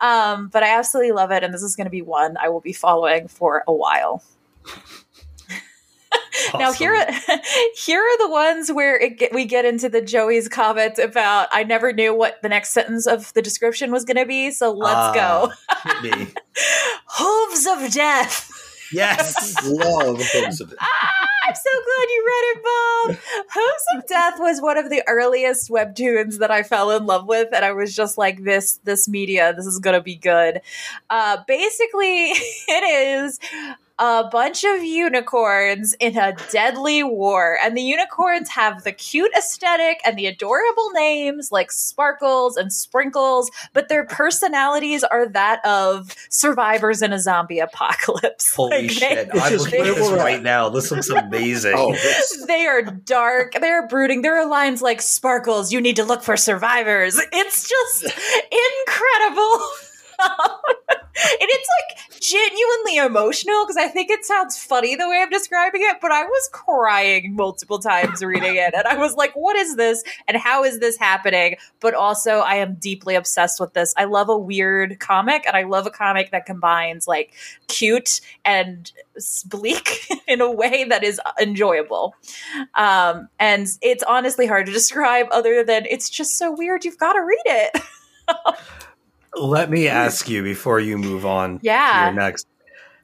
[0.00, 2.60] Um, but I absolutely love it, and this is going to be one I will
[2.60, 4.22] be following for a while.
[6.58, 7.06] Now here, are,
[7.76, 11.64] here are the ones where it get, we get into the Joey's comment about I
[11.64, 15.14] never knew what the next sentence of the description was going to be, so let's
[15.16, 15.52] go.
[15.70, 16.28] Ah, me.
[17.16, 18.50] Hooves of death.
[18.92, 19.56] Yes.
[19.66, 20.78] Love Hooves of Death.
[20.80, 23.16] Ah, I'm so glad you read it, Bob.
[23.52, 27.48] Hooves of Death was one of the earliest webtoons that I fell in love with,
[27.52, 30.60] and I was just like, "This, this media, this is gonna be good."
[31.10, 33.40] Uh, basically, it is
[33.98, 40.00] a bunch of unicorns in a deadly war, and the unicorns have the cute aesthetic
[40.04, 47.02] and the adorable names like Sparkles and Sprinkles, but their personalities are that of survivors
[47.02, 48.54] in a zombie apocalypse.
[48.54, 49.28] Holy Like, shit.
[49.32, 50.68] Which I'm is looking at this right now.
[50.68, 51.74] This looks amazing.
[51.76, 51.96] Oh,
[52.46, 53.52] they are dark.
[53.60, 54.22] They're brooding.
[54.22, 58.04] There are lines like "Sparkles, you need to look for survivors." It's just
[58.86, 59.60] incredible.
[61.16, 65.82] and it's like genuinely emotional because I think it sounds funny the way I'm describing
[65.82, 68.74] it, but I was crying multiple times reading it.
[68.74, 70.02] And I was like, what is this?
[70.26, 71.56] And how is this happening?
[71.80, 73.94] But also, I am deeply obsessed with this.
[73.96, 77.34] I love a weird comic, and I love a comic that combines like
[77.68, 78.90] cute and
[79.46, 82.14] bleak in a way that is enjoyable.
[82.74, 86.84] Um, and it's honestly hard to describe other than it's just so weird.
[86.84, 87.82] You've got to read it.
[89.36, 91.92] Let me ask you before you move on Yeah.
[91.92, 92.46] to your next.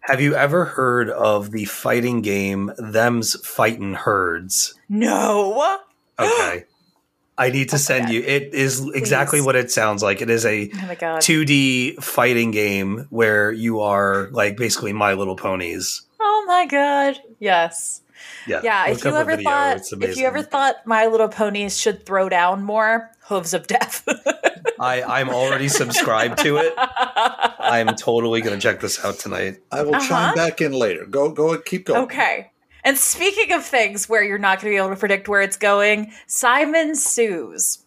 [0.03, 4.75] Have you ever heard of the fighting game Them's Fightin' Herds?
[4.89, 5.79] No.
[6.19, 6.65] Okay.
[7.39, 8.13] I need to send God.
[8.15, 8.23] you.
[8.23, 10.21] It is exactly what it sounds like.
[10.21, 16.03] It is a Oh 2D fighting game where you are like basically My Little Ponies.
[16.21, 17.19] Oh my god.
[17.39, 18.03] Yes.
[18.47, 18.61] Yeah.
[18.63, 18.89] Yeah.
[18.89, 22.63] If you ever video, thought if you ever thought My Little Ponies should throw down
[22.63, 24.07] more, Hooves of Death.
[24.81, 26.75] I, I'm already subscribed to it.
[26.77, 29.61] I'm totally going to check this out tonight.
[29.73, 30.09] I will Uh-huh.
[30.09, 31.07] chime back in later.
[31.07, 32.03] Go, go, keep going.
[32.03, 32.51] Okay.
[32.85, 35.57] And speaking of things where you're not going to be able to predict where it's
[35.57, 37.79] going, Simon Sues.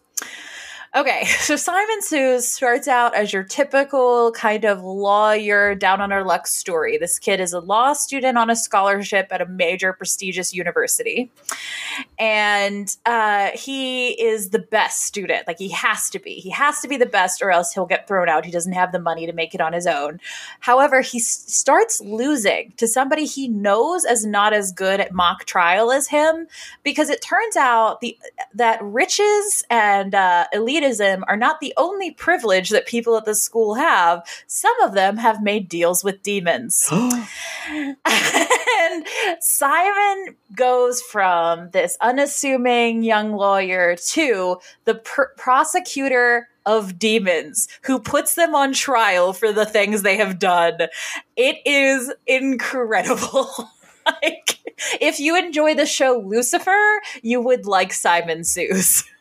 [0.96, 6.22] Okay, so Simon Sues starts out as your typical kind of lawyer down on her
[6.22, 6.98] luck story.
[6.98, 11.30] This kid is a law student on a scholarship at a major prestigious university.
[12.18, 15.46] And uh, he is the best student.
[15.48, 16.34] Like he has to be.
[16.34, 18.44] He has to be the best, or else he'll get thrown out.
[18.44, 20.20] He doesn't have the money to make it on his own.
[20.60, 25.44] However, he s- starts losing to somebody he knows as not as good at mock
[25.44, 26.46] trial as him,
[26.82, 28.16] because it turns out the
[28.54, 30.46] that riches and uh,
[30.92, 34.26] are not the only privilege that people at the school have.
[34.46, 36.88] Some of them have made deals with demons.
[37.68, 37.96] and
[39.40, 48.34] Simon goes from this unassuming young lawyer to the pr- prosecutor of demons who puts
[48.34, 50.78] them on trial for the things they have done.
[51.36, 53.70] It is incredible.
[54.06, 54.60] like,
[55.00, 59.04] if you enjoy the show Lucifer, you would like Simon Sues.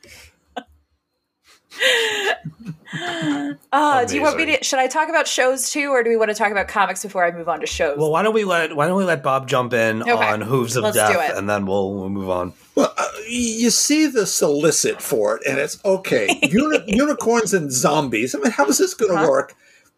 [3.71, 4.63] uh, do you want me to?
[4.63, 7.23] Should I talk about shows too, or do we want to talk about comics before
[7.25, 7.97] I move on to shows?
[7.97, 10.11] Well, why don't we let why don't we let Bob jump in Okay.
[10.11, 11.37] on Hooves of Let's do Death, it.
[11.37, 12.53] and then we'll, we'll move on.
[12.75, 16.39] Well, uh, you see the solicit for it, and it's okay.
[16.43, 18.35] Uni- unicorns and zombies.
[18.35, 19.27] I mean, how is this going to Huh?
[19.29, 19.55] work?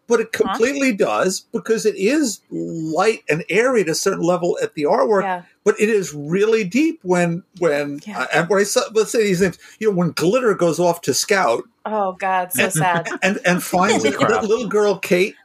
[0.08, 4.76] But it completely does because it is light and airy at a certain level at
[4.76, 5.24] the artwork.
[5.24, 5.42] Yeah.
[5.66, 8.22] But it is really deep when when Yeah.
[8.22, 9.58] uh, and when I saw, let's say these names.
[9.80, 13.10] You know, when glitter goes off to scout oh God, so sad.
[13.24, 15.36] and and finds Holy little, little girl Kate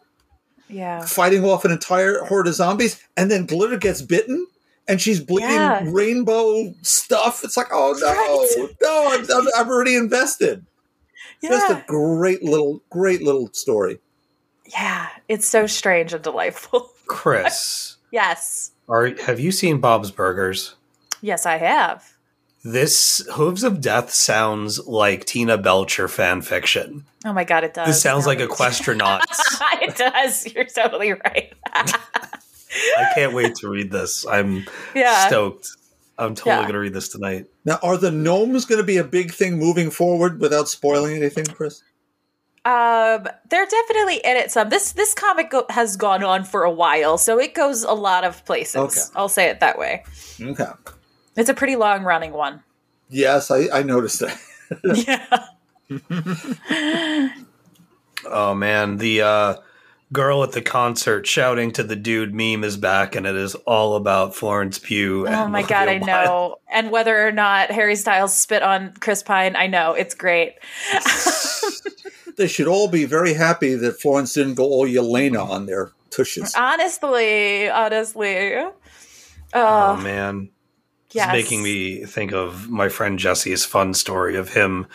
[0.69, 1.05] Yeah.
[1.05, 4.47] fighting off an entire horde of zombies, and then glitter gets bitten.
[4.89, 5.83] And she's bleeding Yeah.
[5.87, 7.45] rainbow stuff.
[7.45, 8.07] It's like, oh no,
[8.67, 8.77] Right.
[8.83, 10.67] no, I'm, I'm, I'm already invested.
[11.43, 11.51] Yeah.
[11.51, 14.01] Just a great little, great little story.
[14.67, 15.09] Yeah.
[15.29, 16.91] It's so strange and delightful.
[17.07, 18.73] Chris, yes.
[18.91, 20.75] Are have you seen Bob's Burgers?
[21.23, 22.17] Yes, I have.
[22.63, 27.05] This Hooves of Death sounds like Tina Belcher fan fiction.
[27.25, 27.87] Oh my God, it does.
[27.87, 29.23] This sounds Now like that- Aquastronauts.
[29.83, 30.53] it does.
[30.53, 31.53] You're totally right.
[31.73, 34.27] I can't wait to read this.
[34.27, 35.27] I'm yeah.
[35.27, 35.69] stoked.
[36.19, 36.63] I'm totally Yeah.
[36.63, 37.47] going to read this tonight.
[37.65, 41.47] Now, are the gnomes going to be a big thing moving forward without spoiling anything,
[41.47, 41.83] Chris?
[42.65, 44.69] Um, they're definitely in it some.
[44.69, 48.23] This this comic go- has gone on for a while, so it goes a lot
[48.25, 48.77] of places.
[48.77, 49.01] Okay.
[49.17, 50.05] I'll say it that way.
[50.41, 50.67] Okay.
[51.37, 52.63] It's a pretty long running one.
[53.09, 54.39] Yes, I, I noticed that.
[55.91, 57.31] yeah.
[58.27, 59.55] Oh man, the uh,
[60.13, 63.97] girl at the concert shouting to the dude meme is back, and it is all
[63.97, 65.27] about Florence Pugh.
[65.27, 66.07] Oh and my god, I Wilde.
[66.07, 66.57] know.
[66.71, 70.57] And whether or not Harry Styles spit on Chris Pine, I know it's great.
[72.37, 76.55] They should all be very happy that Florence didn't go all Yelena on their tushes.
[76.57, 78.55] honestly, honestly.
[78.57, 78.73] Oh
[79.53, 80.51] Uh, man,
[81.13, 81.27] yes.
[81.27, 84.87] it's making me think of my friend Jesse's fun story of him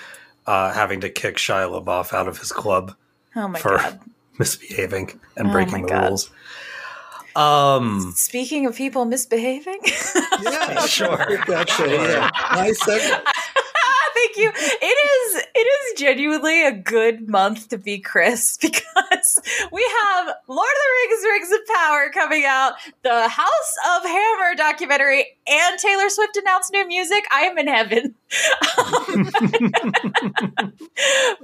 [0.48, 2.96] uh, having to kick Shia LaBeouf out of his club
[3.36, 4.00] Oh my for god.
[4.40, 6.08] misbehaving and Oh breaking my the God.
[6.10, 6.32] rules.
[7.36, 9.80] Um, Speaking of people misbehaving.
[10.42, 11.38] Yeah, Sure.
[11.48, 12.30] That's a, yeah.
[12.54, 13.24] Nice segment.
[14.26, 14.52] Thank you.
[14.56, 19.42] It is it is genuinely a good month to be Chris because
[19.72, 22.74] we have Lord of the Rings Rings of Power coming out,
[23.04, 27.24] the House of Hammer documentary, and Taylor Swift announced new music.
[27.32, 28.16] I am in heaven.
[28.78, 29.30] Um,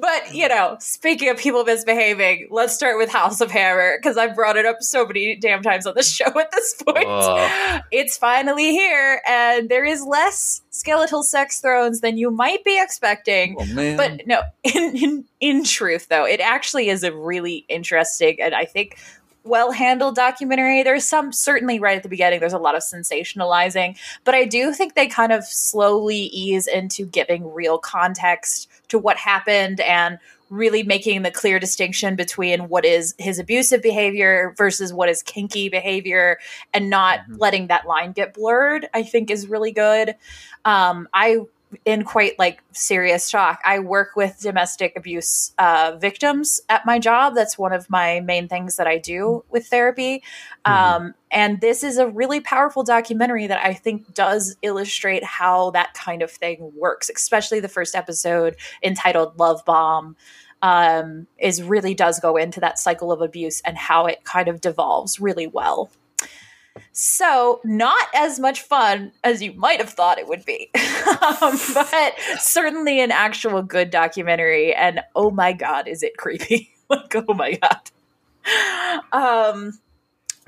[0.01, 4.35] but you know, speaking of people misbehaving, let's start with House of Hammer because I've
[4.35, 7.05] brought it up so many damn times on the show at this point.
[7.07, 7.81] Ugh.
[7.91, 13.55] it's finally here, and there is less skeletal sex thrones than you might be expecting.
[13.59, 13.97] Oh.
[13.97, 18.65] But no, in, in in truth, though, it actually is a really interesting and I
[18.65, 18.97] think
[19.43, 20.83] well handled documentary.
[20.83, 22.39] There's some certainly right at the beginning.
[22.39, 27.05] There's a lot of sensationalizing, but I do think they kind of slowly ease into
[27.05, 30.19] giving real context to what happened and
[30.51, 35.69] really making the clear distinction between what is his abusive behavior versus what is kinky
[35.69, 36.37] behavior
[36.73, 37.37] and not mm-hmm.
[37.37, 40.13] letting that line get blurred i think is really good
[40.65, 41.39] um, i
[41.85, 43.59] in quite like serious shock.
[43.63, 47.35] I work with domestic abuse uh, victims at my job.
[47.35, 50.23] That's one of my main things that I do with therapy.
[50.65, 55.93] Um, and this is a really powerful documentary that I think does illustrate how that
[55.93, 60.15] kind of thing works, especially the first episode entitled Love Bomb.
[60.63, 64.61] Um, is really does go into that cycle of abuse and how it kind of
[64.61, 65.89] devolves really well.
[66.93, 70.69] So, not as much fun as you might have thought it would be,
[71.41, 74.73] um, but certainly an actual good documentary.
[74.73, 76.73] And oh my God, is it creepy?
[76.89, 77.91] like, oh my God.
[79.11, 79.73] Um,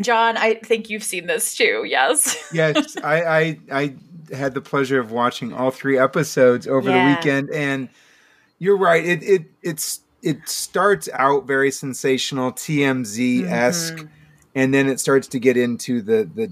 [0.01, 1.83] John, I think you've seen this too.
[1.87, 2.35] Yes.
[2.53, 3.95] yes, I, I I
[4.33, 7.09] had the pleasure of watching all three episodes over Yeah.
[7.09, 7.89] the weekend, and
[8.59, 9.05] you're right.
[9.05, 14.09] It it it's it starts out very sensational, TMZ esque, Mhm.
[14.55, 16.51] And then it starts to get into the the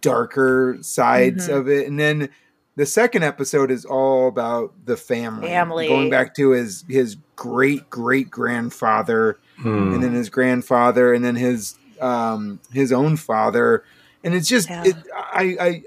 [0.00, 1.56] darker sides Mhm.
[1.56, 2.28] of it, and then
[2.76, 5.88] the second episode is all about the family, Family.
[5.88, 9.94] going back to his his great great grandfather Hmm.
[9.94, 13.84] and then his grandfather, and then his um, his own father,
[14.24, 14.82] and it's just Yeah.
[14.84, 15.82] it, I I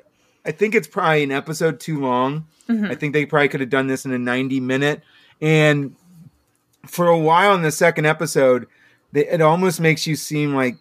[0.45, 2.45] I think it's probably an episode too long.
[2.69, 2.89] Mhm.
[2.89, 5.01] I think they probably could have done this in a ninety minute,
[5.41, 5.95] and
[6.87, 8.65] for a while in the second episode,
[9.11, 10.77] they, it almost makes you seem like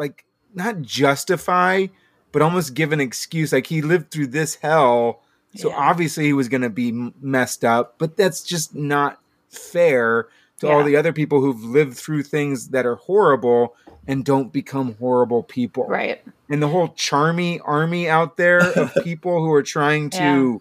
[0.00, 0.24] like
[0.54, 1.86] not justify,
[2.32, 3.52] but almost give an excuse.
[3.52, 5.20] Like he lived through this hell,
[5.54, 5.76] so Yeah.
[5.76, 7.94] obviously he was going to be messed up.
[7.98, 9.20] But that's just not
[9.50, 10.26] fair
[10.58, 14.94] to all the other people who've lived through things that are horrible and don't become
[14.98, 15.86] horrible people.
[15.86, 16.20] Right.
[16.48, 20.60] And the whole charmy army out there of people who are trying to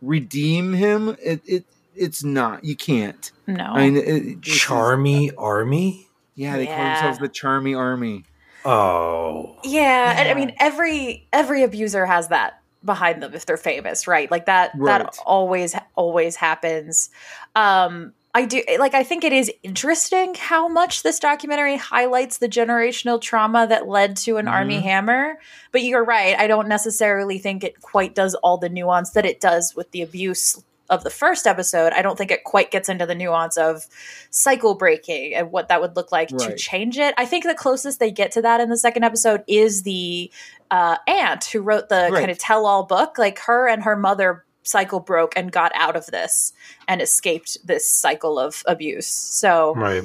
[0.00, 1.64] redeem him, it, it
[1.96, 2.64] it's not.
[2.64, 3.30] You can't.
[3.46, 3.64] No.
[3.64, 6.08] I mean, it, it- Charmy Army?
[6.34, 6.94] yeah, they call Yeah.
[6.94, 8.24] themselves the Charmy Army.
[8.64, 9.56] Oh.
[9.64, 14.30] Yeah, and I mean every every abuser has that behind them if they're famous, right?
[14.30, 15.02] Like that Right.
[15.02, 17.10] that always always happens.
[17.54, 22.48] Um I do like I think it is interesting how much this documentary highlights the
[22.48, 24.82] generational trauma that led to an army Mhm.
[24.82, 25.38] hammer,
[25.72, 29.40] but you're right, I don't necessarily think it quite does all the nuance that it
[29.40, 31.92] does with the abuse of the first episode.
[31.94, 33.86] I don't think it quite gets into the nuance of
[34.30, 37.14] cycle breaking and what that would look like to change it.
[37.16, 40.30] I think the closest they get to that in the second episode is the
[40.70, 42.20] uh, aunt who wrote the Right.
[42.20, 43.16] kind of tell all book.
[43.18, 46.52] Like her and her mother cycle broke and got out of this
[46.88, 49.06] and escaped this cycle of abuse.
[49.06, 50.04] So, Right.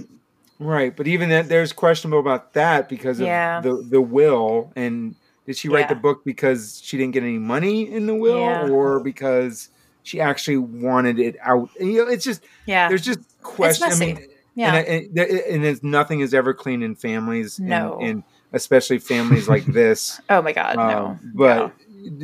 [0.61, 3.61] Right, but even that, there's questionable about that because of Yeah.
[3.61, 4.71] the the will.
[4.75, 5.15] And
[5.45, 5.93] did she write Yeah.
[5.93, 8.67] the book because she didn't get any money in the will, Yeah.
[8.69, 9.69] or because
[10.09, 11.69] she actually wanted it out?
[11.79, 12.87] And, you know, it's just yeah.
[12.89, 13.95] there's just questions.
[14.01, 14.75] I mean, Yeah.
[14.75, 17.59] and, and, and there's nothing is ever clean in families.
[17.59, 17.99] and- No.
[18.01, 20.19] and, especially families like this.
[20.29, 21.05] oh my God, no.
[21.09, 21.71] Um, but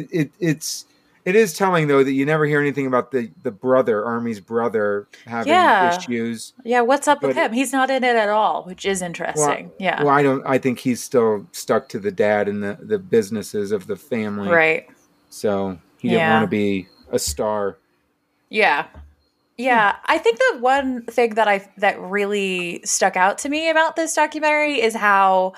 [0.10, 0.86] it it's
[1.24, 5.08] it is telling though that you never hear anything about the the brother, Armie's brother,
[5.28, 5.96] having Yeah.
[5.96, 6.54] issues.
[6.64, 7.54] Yeah, what's up with him?
[7.54, 9.70] He's not in it at all, which is interesting.
[9.78, 10.02] yeah.
[10.02, 10.44] Well, I don't.
[10.48, 14.50] I think he's still stuck to the dad and the the businesses of the family.
[14.50, 14.88] right.
[15.30, 17.78] So he didn't want to be a star.
[18.50, 18.88] Yeah.
[19.58, 23.96] Yeah, I think the one thing that I that really stuck out to me about
[23.96, 25.54] this documentary is how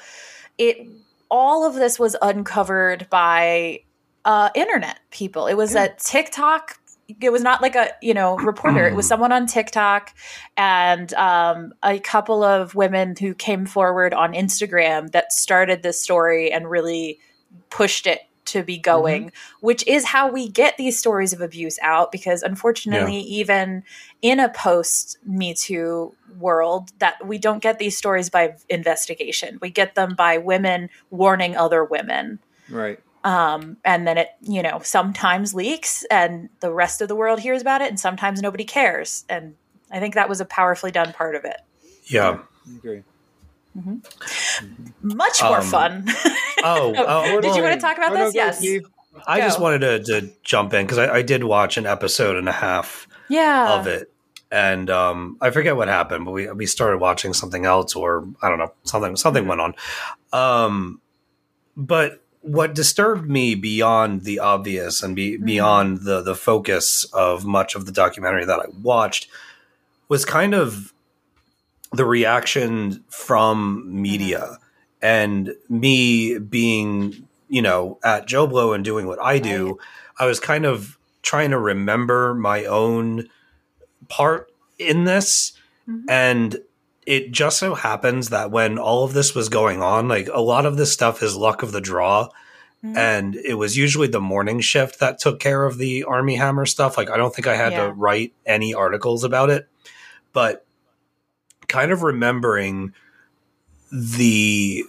[0.60, 0.88] it
[1.32, 3.82] all of this was uncovered by
[4.24, 5.48] uh internet people.
[5.48, 6.80] It was a TikTok
[7.22, 10.14] it was not like a you know reporter it was someone on tiktok
[10.56, 16.52] and um, a couple of women who came forward on instagram that started this story
[16.52, 17.20] and really
[17.70, 22.12] pushed it to be going which is how we get these stories of abuse out
[22.12, 23.84] because unfortunately even
[24.22, 29.70] in a post me too world that we don't get these stories by investigation we
[29.70, 33.00] get them by women warning other women Right.
[33.24, 37.62] um, and then it you know sometimes leaks and the rest of the world hears
[37.62, 39.56] about it and sometimes nobody cares and
[39.92, 41.58] i think that was a powerfully done part of it
[42.06, 42.40] Yeah.
[42.70, 43.04] I agree.
[45.02, 46.06] Much more Um, fun.
[46.64, 48.34] Oh, oh Did you want to talk about Oh, this?
[48.34, 48.66] yes.
[49.28, 52.50] I just wanted to, to jump in because I, I did watch an episode and
[52.50, 53.76] a half yeah.
[53.80, 54.12] of it,
[54.52, 58.50] and um, I forget what happened, but we we started watching something else, or I
[58.50, 59.76] don't know, something something went on.
[60.34, 61.00] Um,
[61.76, 67.76] but what disturbed me beyond the obvious and be, beyond the the focus of much
[67.76, 69.28] of the documentary that I watched
[70.10, 70.94] was kind of
[71.94, 74.58] the reaction from media
[75.02, 79.78] and me being you know at JoBlo and doing what I do.
[80.20, 83.28] I was kind of trying to remember my own
[84.10, 85.54] part in this
[85.88, 86.04] Mhm.
[86.10, 86.58] and
[87.06, 90.66] it just so happens that when all of this was going on like a lot
[90.66, 92.28] of this stuff is luck of the draw
[92.96, 96.96] and it was usually the morning shift that took care of the Armie Hammer stuff.
[96.98, 97.88] Like I don't think I had Yeah.
[97.88, 99.68] to write any articles about it,
[100.32, 100.66] but
[101.68, 102.94] kind of remembering
[103.92, 104.84] the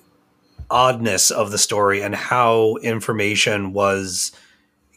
[0.71, 4.33] oddness of the story and how information was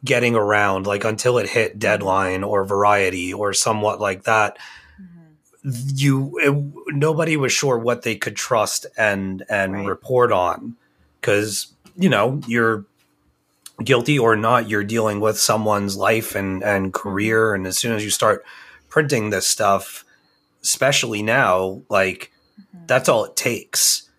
[0.03, 4.57] getting around like until it hit deadline or variety or somewhat like that
[4.99, 5.89] mm-hmm.
[5.95, 9.85] you it, nobody was sure what they could trust and and Right.
[9.85, 10.75] report on
[11.19, 12.83] because you know you're
[13.83, 18.03] guilty or not you're dealing with someone's life and and career and as soon as
[18.03, 18.43] you start
[18.89, 20.03] printing this stuff
[20.63, 22.31] especially now like
[22.87, 24.09] that's all it takes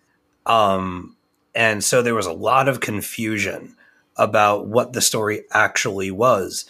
[0.45, 1.15] um
[1.55, 3.75] and so there was a lot of confusion
[4.17, 6.65] about what the story actually was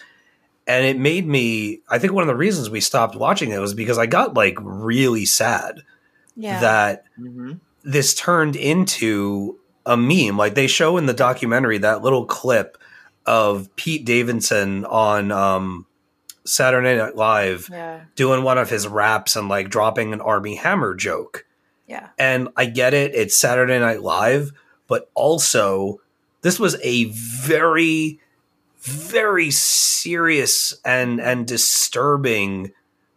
[0.68, 3.74] and it made me i think one of the reasons we stopped watching it was
[3.74, 5.82] because i got like really sad
[6.36, 6.60] Yeah.
[6.62, 7.60] that Mhm.
[7.84, 10.38] this turned into a meme.
[10.38, 12.78] Like they show in the documentary that little clip
[13.26, 15.86] of Pete Davidson on um,
[16.46, 18.02] Saturday Night Live yeah.
[18.16, 21.46] doing one of his raps and like dropping an Armie Hammer joke.
[21.88, 22.10] Yeah.
[22.18, 24.52] And I get it, it's Saturday Night Live,
[24.88, 26.02] but also
[26.42, 28.20] this was a very,
[28.80, 32.72] very serious and and disturbing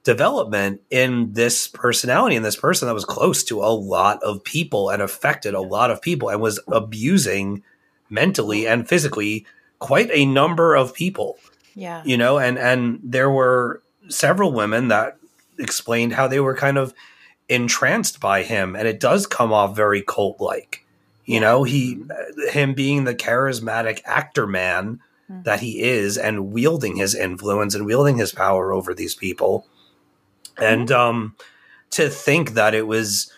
[0.05, 4.89] development in this personality and this person that was close to a lot of people
[4.89, 7.61] and affected a lot of people and was abusing
[8.09, 9.45] mentally and physically
[9.81, 11.37] quite a number of people
[11.79, 12.03] Yeah.
[12.05, 15.19] you know and and there were several women that
[15.59, 16.95] explained how they were kind of
[17.49, 20.85] entranced by him and it does come off very cult like
[21.27, 22.03] you know he
[22.51, 25.01] him being the charismatic actor man
[25.31, 25.45] Mhm.
[25.45, 29.67] that he is and wielding his influence and wielding his power over these people
[30.57, 31.35] and um
[31.91, 33.31] to think that it was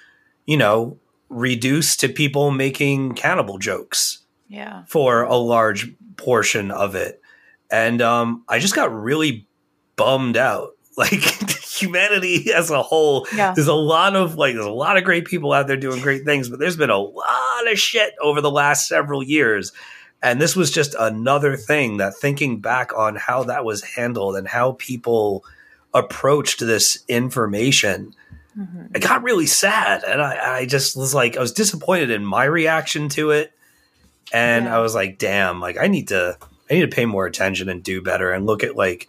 [0.47, 0.97] you know
[1.29, 4.85] reduced to people making cannibal jokes Yeah.
[4.87, 7.21] for a large portion of it.
[7.71, 9.47] And um, I just got really
[9.97, 10.71] bummed out.
[10.99, 11.13] Like
[11.63, 13.53] humanity as a whole, Yeah.
[13.55, 16.25] there's a lot of like there's a lot of great people out there doing great
[16.25, 19.71] things, but there's been a lot of shit over the last several years.
[20.25, 24.49] And this was just another thing that thinking back on how that was handled and
[24.49, 25.45] how people
[25.95, 28.13] approached this information,
[28.59, 28.91] Mhm.
[28.97, 30.03] I got really sad.
[30.03, 33.53] And I, I just was like, I was disappointed in my reaction to it
[34.33, 34.77] and Yeah.
[34.77, 35.61] I was like, "Damn!
[35.61, 36.37] Like, I need to,
[36.71, 39.09] I need to pay more attention and do better, and look at like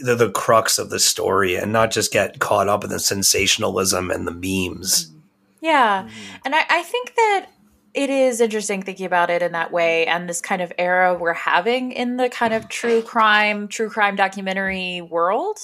[0.00, 4.10] the the crux of the story, and not just get caught up in the sensationalism
[4.10, 5.12] and the memes."
[5.60, 6.08] Yeah.
[6.44, 7.46] And I, I think that
[7.94, 11.34] it is interesting thinking about it in that way and this kind of era we're
[11.34, 15.58] having in the kind of true crime, true crime documentary world,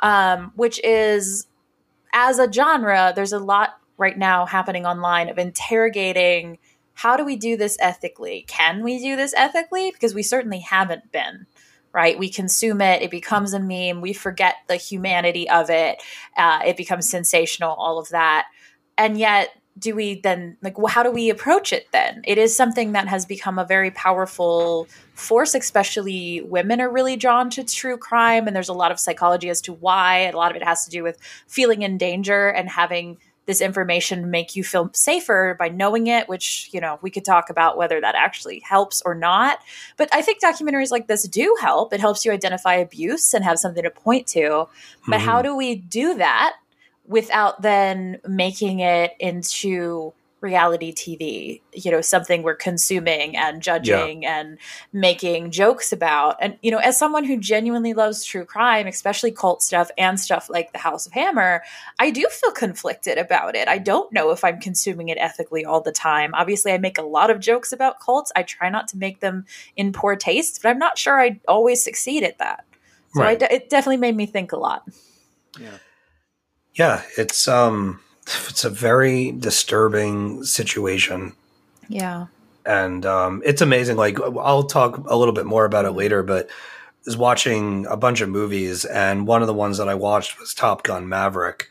[0.00, 1.46] um, which is
[2.12, 6.58] as a genre, there's a lot right now happening online of interrogating
[6.98, 8.44] how do we do this ethically?
[8.48, 9.92] Can we do this ethically?
[9.92, 11.46] Because we certainly haven't been.
[11.92, 13.02] Right, we consume it.
[13.02, 14.02] It becomes a meme.
[14.02, 16.02] We forget the humanity of it.
[16.36, 17.70] Uh, it becomes sensational.
[17.70, 18.46] All of that,
[18.98, 22.54] and yet do we then like wh- how do we approach it then it is
[22.54, 27.96] something that has become a very powerful force especially women are really drawn to true
[27.96, 30.84] crime and there's a lot of psychology as to why a lot of it has
[30.84, 31.16] to do with
[31.46, 33.18] feeling in danger and having
[33.48, 37.48] this information make you feel safer by knowing it which you know we could talk
[37.50, 39.58] about whether that actually helps or not.
[39.96, 41.92] But i think documentaries like this do help.
[41.92, 44.68] It helps you identify abuse and have something to point to.
[45.08, 45.24] But Mhm.
[45.24, 46.56] how do we do that
[47.06, 54.58] without then making it into reality TV, you know, something we're consuming and judging and
[54.92, 56.36] making jokes about.
[56.40, 60.48] And, you know, as someone who genuinely loves true crime, especially cult stuff and stuff
[60.48, 61.62] like The House of Hammer,
[61.98, 63.66] I do feel conflicted about it.
[63.68, 66.34] I don't know if I'm consuming it ethically all the time.
[66.34, 68.30] Obviously, I make a lot of jokes about cults.
[68.36, 69.44] I try not to make them
[69.76, 72.64] in poor taste, but I'm not sure I always succeed at that.
[73.14, 73.38] So Right.
[73.38, 74.84] de- it definitely made me think a lot.
[75.58, 75.78] Yeah.
[76.74, 77.98] Yeah, it's um,
[78.48, 81.32] it's a very disturbing situation.
[81.88, 82.26] Yeah.
[82.66, 83.96] and um, it's amazing.
[83.96, 86.52] Like I'll talk a little bit more about it later, but I
[87.06, 90.52] was watching a bunch of movies, and one of the ones that I watched was
[90.52, 91.68] Top Gun Maverick,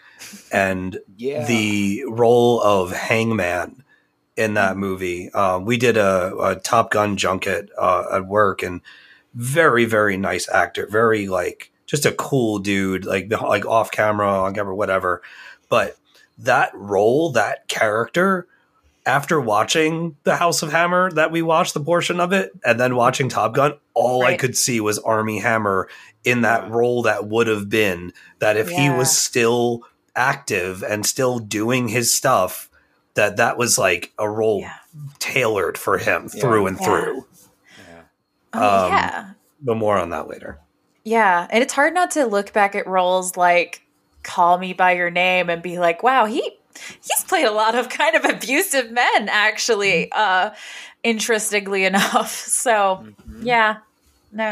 [0.51, 1.45] and Yeah.
[1.45, 3.83] the role of Hangman
[4.35, 5.29] in that movie.
[5.33, 8.81] Um, we did a, a Top Gun junket uh, at work, and
[9.35, 14.55] very very nice actor, very like just a cool dude, like like off camera, on
[14.55, 15.21] camera, whatever.
[15.69, 15.95] But
[16.39, 18.47] that role, that character,
[19.05, 22.95] after watching the House of Hammer, that we watched the portion of it, and then
[22.95, 25.87] watching Top Gun, all I could see was Armie Hammer
[26.23, 29.83] in that role that would have been that if he was still
[30.15, 32.69] active and still doing his stuff,
[33.13, 34.73] that that was like a role Yeah.
[35.19, 36.85] tailored for him through and Yeah.
[36.85, 37.25] through.
[38.53, 39.25] Oh, Um, yeah.
[39.61, 40.59] But more on that later.
[41.03, 41.47] Yeah.
[41.49, 43.81] And it's hard not to look back at roles like
[44.27, 46.41] Call Me By Your Name and be like, wow, he
[47.01, 50.51] he's played a lot of kind of abusive men, actually, uh,
[51.03, 52.31] interestingly enough.
[52.31, 53.07] So
[53.41, 53.77] yeah.
[54.31, 54.51] No.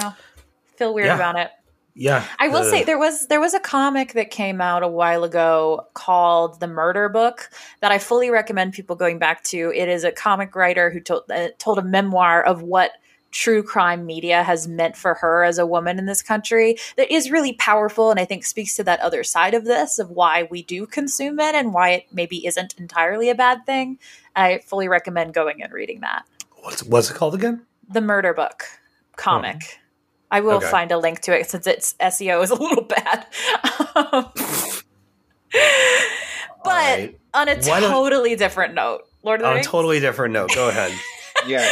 [0.77, 1.15] Feel weird Yeah.
[1.15, 1.51] about it.
[1.97, 2.25] Yeah.
[2.39, 5.23] I will the- say there was there was a comic that came out a while
[5.23, 7.49] ago called The Murder Book
[7.81, 9.71] that I fully recommend people going back to.
[9.73, 12.91] It is a comic writer who told uh, told a memoir of what
[13.35, 17.29] true crime media has meant for her as a woman in this country that is
[17.29, 20.63] really powerful and I think speaks to that other side of this of why we
[20.63, 23.99] do consume it and why it maybe isn't entirely a bad thing.
[24.37, 26.23] I fully recommend going and reading that.
[26.61, 27.65] What's, what's it called again?
[27.89, 28.63] The Murder Book
[29.17, 29.79] comic.
[30.31, 30.71] I will Okay.
[30.71, 33.27] find a link to it since its SEO is a little bad.
[33.95, 34.31] Um,
[36.63, 37.19] but right.
[37.33, 40.53] on a Why totally different note, Lord of the On a totally different note.
[40.55, 40.91] Go ahead.
[41.47, 41.69] Yeah.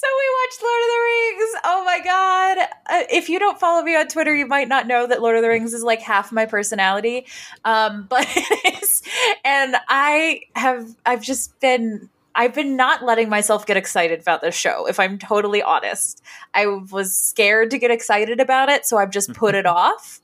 [0.00, 1.60] So we watched Lord of the Rings.
[1.64, 2.58] Oh my god!
[2.86, 5.42] Uh, if you don't follow me on Twitter, you might not know that Lord of
[5.42, 7.26] the Rings is like half my personality,
[7.64, 9.02] um, but it is.
[9.44, 14.54] And I have, I've just been, I've been not letting myself get excited about this
[14.54, 14.86] show.
[14.86, 16.22] If I'm totally honest,
[16.54, 20.20] I was scared to get excited about it, so I've just put it off.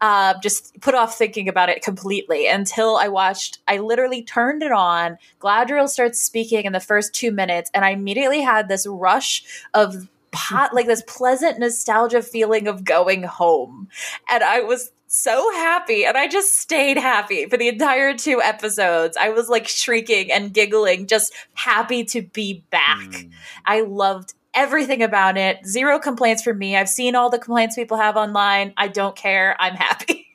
[0.00, 3.58] Uh, just put off thinking about it completely until I watched.
[3.66, 5.18] I literally turned it on.
[5.40, 9.42] Galadriel starts speaking in the first two minutes, and I immediately had this rush
[9.74, 13.88] of pot, like this pleasant nostalgia feeling of going home,
[14.30, 19.16] and I was so happy and I just stayed happy for the entire two episodes.
[19.16, 23.26] I was like shrieking and giggling, just happy to be back.
[23.64, 25.64] I loved everything about it.
[25.64, 26.76] Zero complaints from me.
[26.76, 28.74] I've seen all the complaints people have online.
[28.76, 29.56] I don't care.
[29.60, 30.26] I'm happy.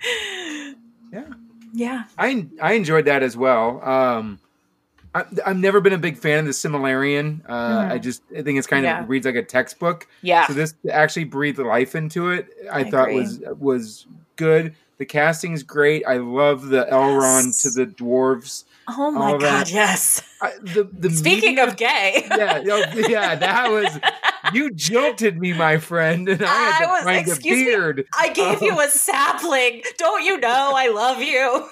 [1.12, 1.24] Yeah.
[1.72, 2.04] Yeah.
[2.16, 3.82] I I enjoyed that as well.
[3.82, 4.38] Um,
[5.14, 7.40] I, I've never been a big fan of the Silmarillion.
[7.48, 7.52] Uh,
[7.84, 7.90] Mhm.
[7.92, 9.02] I just I think it's kind Yeah.
[9.02, 10.06] of reads like a textbook.
[10.22, 10.46] Yeah.
[10.46, 12.48] So this actually breathed life into it.
[12.70, 13.20] I, I thought agree.
[13.20, 14.06] was was
[14.36, 14.74] good.
[14.98, 16.04] The casting's great.
[16.06, 17.62] I love the Elrond Yes.
[17.62, 18.64] to the dwarves.
[18.90, 20.22] Oh my god, yes.
[20.40, 22.24] I, the the Speaking media- of gay.
[22.30, 23.98] yeah, oh, yeah, that was
[24.54, 28.04] you jilted me, my friend, and I had I was- find excuse me.
[28.16, 29.82] I gave you a sapling.
[29.98, 31.68] Don't you know I love you?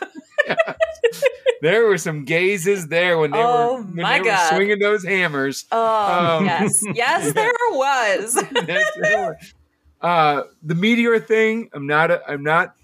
[1.62, 4.52] There were some gazes there when they Oh, were when my they God.
[4.52, 5.64] were swinging those hammers.
[5.72, 6.84] Oh, Um, yes.
[6.94, 8.44] Yes, there was.
[8.68, 9.38] Yes, there were.
[10.02, 12.10] uh, the meteor thing, I'm not.
[12.10, 12.74] A, I'm not.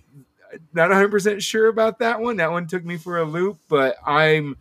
[0.73, 2.37] Not 100 percent sure about that one.
[2.37, 4.57] That one took me for a loop, but I'm.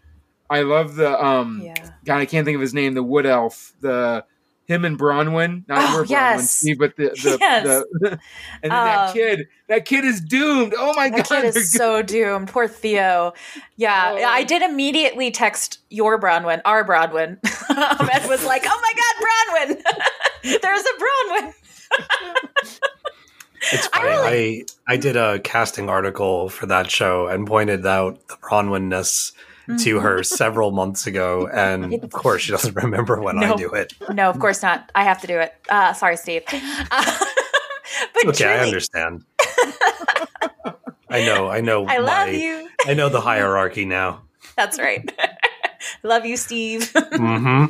[0.50, 1.62] I love the um.
[1.64, 1.92] Yeah.
[2.06, 2.94] God, I can't think of his name.
[2.94, 3.74] The wood elf.
[3.82, 4.26] The
[4.66, 5.68] him and Bronwyn.
[5.68, 6.52] Not Oh, Bronwyn, yes.
[6.52, 7.64] Steve, but the the, Yes.
[7.64, 8.20] the and
[8.64, 9.48] then that Um, kid.
[9.68, 10.74] That kid is doomed.
[10.78, 11.42] Oh my That god.
[11.44, 12.48] kid is so doomed.
[12.50, 13.34] Poor Theo.
[13.78, 14.24] Yeah, Oh.
[14.26, 17.38] I did immediately text your Bronwyn, our Bronwyn,
[17.70, 20.62] um, and was like, "Oh my God, Bronwyn!
[20.62, 21.54] There's a Bronwyn."
[23.72, 24.10] It's I funny.
[24.10, 29.34] I, really- I did a casting article for that show and pointed out the Bronwynness
[29.84, 33.94] to her several months ago, and of course she doesn't remember when I do it.
[34.12, 34.92] No, of course not.
[34.96, 35.54] I have to do it.
[35.70, 36.44] Uh, sorry, Steve.
[36.52, 37.20] Uh,
[38.16, 39.24] but Okay, I understand.
[41.10, 41.50] I know.
[41.50, 41.86] I know.
[41.88, 42.70] I love my- you.
[42.86, 44.24] I know the hierarchy now.
[44.58, 45.10] That's right.
[46.04, 46.92] love you, Steve.
[47.14, 47.66] hmm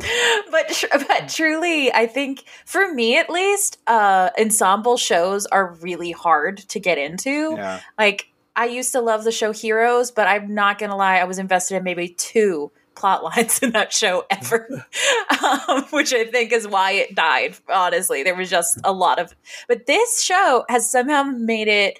[0.50, 6.58] but but truly, I think for me at least, uh, ensemble shows are really hard
[6.68, 7.54] to get into.
[7.56, 7.80] Yeah.
[7.98, 11.38] Like I used to love the show Heroes, but I'm not gonna lie, I was
[11.38, 14.68] invested in maybe two plot lines in that show ever,
[15.42, 17.56] um, which I think is why it died.
[17.72, 19.34] Honestly, there was just a lot of.
[19.68, 21.98] But this show has somehow made it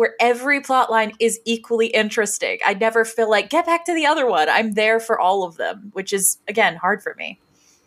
[0.00, 2.58] where every plot line is equally interesting.
[2.64, 4.48] I never feel like get back to the other one.
[4.48, 7.38] I'm there for all of them, which is again hard for me.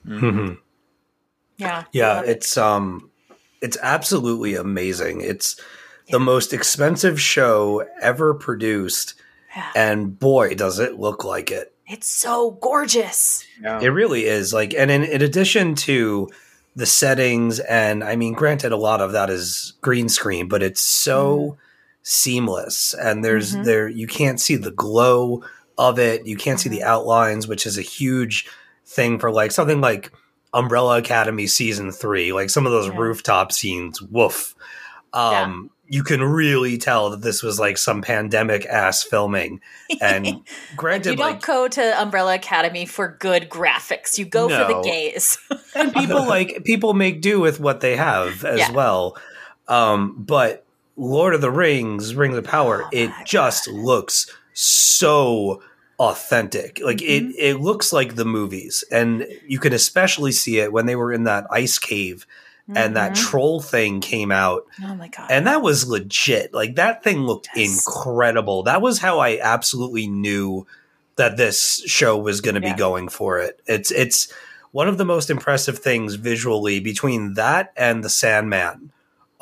[0.05, 0.53] hmm
[1.57, 2.29] Yeah, Yeah, Love it.
[2.29, 3.09] it's um,
[3.61, 5.21] it's absolutely amazing.
[5.21, 5.59] It's
[6.11, 9.15] the most expensive show ever produced,
[9.55, 9.71] Yeah.
[9.75, 11.73] and boy, does it look like it.
[11.87, 13.43] it's so gorgeous.
[13.61, 13.79] Yeah.
[13.81, 14.53] It really is.
[14.53, 16.29] Like, and in, in addition to
[16.75, 20.81] the settings, and I mean, granted, a lot of that is green screen, but it's
[20.81, 21.57] so
[22.03, 22.93] seamless.
[22.93, 23.65] And there's Mhm.
[23.65, 25.41] there you can't see the glow
[25.77, 26.27] of it.
[26.27, 26.79] You can't see Mm-hmm.
[26.79, 28.45] the outlines, which is a huge
[28.85, 30.11] thing for like something like
[30.53, 32.31] Umbrella Academy season three.
[32.31, 32.97] Like some of those Yeah.
[32.97, 34.53] rooftop scenes, woof.
[35.13, 39.61] Um, you can really tell that this was like some pandemic ass filming.
[40.01, 40.41] And
[40.75, 44.17] granted, you don't like go to Umbrella Academy for good graphics.
[44.17, 45.37] You go for the gaze
[45.75, 48.71] and people like people make do with what they have as Yeah.
[48.71, 49.17] well.
[49.67, 50.62] Um, but
[50.95, 55.61] Lord of the Rings, Rings of Power, Oh it just looks so
[55.99, 56.79] authentic.
[56.83, 57.31] Like Mm-hmm.
[57.31, 58.83] it it looks like the movies.
[58.91, 62.25] And you can especially see it when they were in that ice cave
[62.75, 63.15] and that Mhm.
[63.29, 65.27] troll thing came out oh my god.
[65.29, 66.53] and that was legit.
[66.53, 67.85] Like that thing looked Yes.
[67.85, 68.63] incredible.
[68.63, 70.65] That was how I absolutely knew
[71.17, 72.73] that this show was going to Yeah.
[72.73, 73.59] be going for it.
[73.67, 74.29] It's it's
[74.71, 78.91] one of the most impressive things visually between that and the Sandman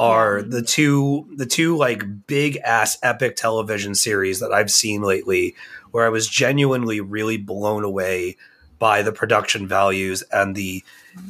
[0.01, 5.55] are the two the two like big ass epic television series that I've seen lately
[5.91, 8.37] where I was genuinely really blown away
[8.79, 10.83] by the production values and the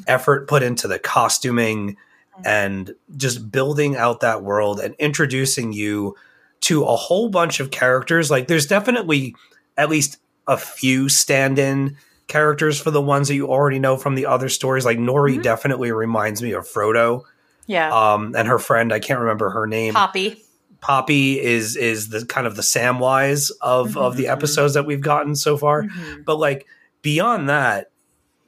[0.08, 1.98] effort put into the costuming
[2.46, 6.16] and just building out that world and introducing you
[6.62, 8.32] to a whole bunch of characters.
[8.32, 9.36] Like there's definitely
[9.78, 10.18] at least
[10.48, 14.86] a few stand-in characters for the ones that you already know from the other stories.
[14.86, 15.44] Like Nori Mhm.
[15.44, 17.24] definitely reminds me of Frodo.
[17.68, 17.90] Yeah.
[18.14, 19.94] Um, and her friend, I can't remember her name.
[19.94, 20.44] Poppy.
[20.82, 24.32] Poppy is is the kind of the Samwise of of the Mhm.
[24.32, 25.84] episodes that we've gotten so far.
[25.84, 26.26] Mhm.
[26.26, 26.66] But like
[27.04, 27.92] beyond that,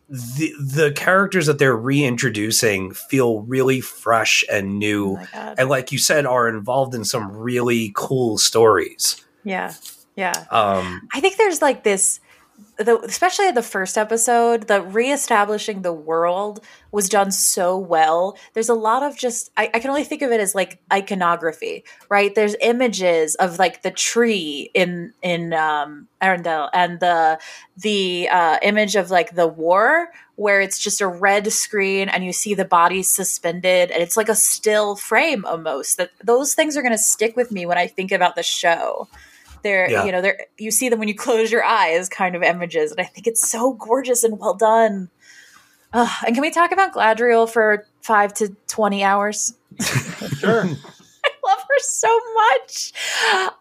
[0.10, 5.56] the the characters that they're reintroducing feel really fresh and Oh new, god.
[5.58, 9.18] and like you said, are involved in some really cool stories.
[9.44, 9.74] Yeah.
[10.16, 10.34] Yeah.
[10.52, 12.20] Um, I think there's like this,
[12.78, 18.38] the, especially the first episode, the reestablishing the world was done so well.
[18.54, 21.84] There's a lot of just, I, I can only think of it as like iconography,
[22.10, 22.34] right?
[22.34, 27.40] There's images of like the tree in in um, Arendelle and the
[27.78, 32.34] the uh, image of like the war where it's just a red screen and you
[32.34, 36.82] see the bodies suspended and it's like a still frame almost that those things are
[36.82, 39.08] going to stick with me when i think about the show
[39.64, 40.06] they're Yeah.
[40.06, 43.02] you know they're you see them when you close your eyes kind of images and
[43.02, 45.10] i think it's so gorgeous and well done
[45.94, 49.54] Ugh, and can we talk about Galadriel for five to 20 hours
[50.40, 50.64] Sure.
[51.26, 52.94] I love her so much.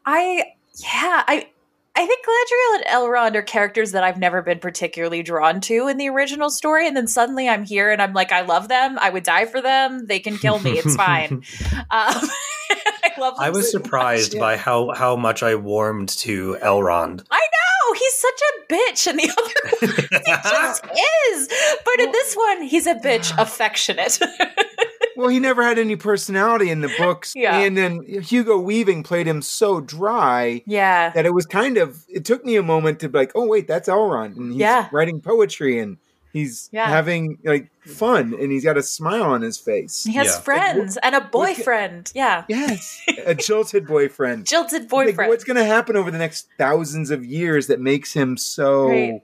[0.04, 0.44] I
[0.78, 1.48] yeah, I
[1.94, 5.98] I think Galadriel and Elrond are characters that I've never been particularly drawn to in
[5.98, 8.98] the original story, and then suddenly I'm here and I'm like, I love them.
[8.98, 10.06] I would die for them.
[10.06, 10.78] They can kill me.
[10.78, 11.43] It's fine.
[11.74, 11.89] Um,
[13.05, 13.35] I love.
[13.36, 13.85] Them I was so much.
[13.85, 17.24] surprised by how how much I warmed to Elrond.
[17.85, 20.23] Oh, he's such a bitch in the other one.
[20.24, 20.85] He just
[21.32, 21.48] is.
[21.85, 24.19] But in this one, he's a bitch affectionate.
[25.16, 27.34] Well, he never had any personality in the books.
[27.34, 27.59] Yeah.
[27.59, 31.10] And then Hugo Weaving played him so dry yeah.
[31.10, 33.66] that it was kind of, it took me a moment to be like, oh, wait,
[33.68, 34.36] that's Elrond.
[34.36, 34.89] And he's Yeah.
[34.93, 35.98] writing poetry and
[36.32, 36.89] he's Yeah.
[36.89, 40.02] having like fun and he's got a smile on his face.
[40.05, 40.40] He has Yeah.
[40.40, 42.10] friends and a boyfriend.
[42.14, 42.44] Yeah.
[42.48, 43.01] Yes.
[43.26, 44.47] a jilted boyfriend.
[44.47, 45.28] Jilted Like, boyfriend.
[45.28, 48.89] what's going to happen over the next thousands of years that makes him so?
[48.89, 49.20] Right.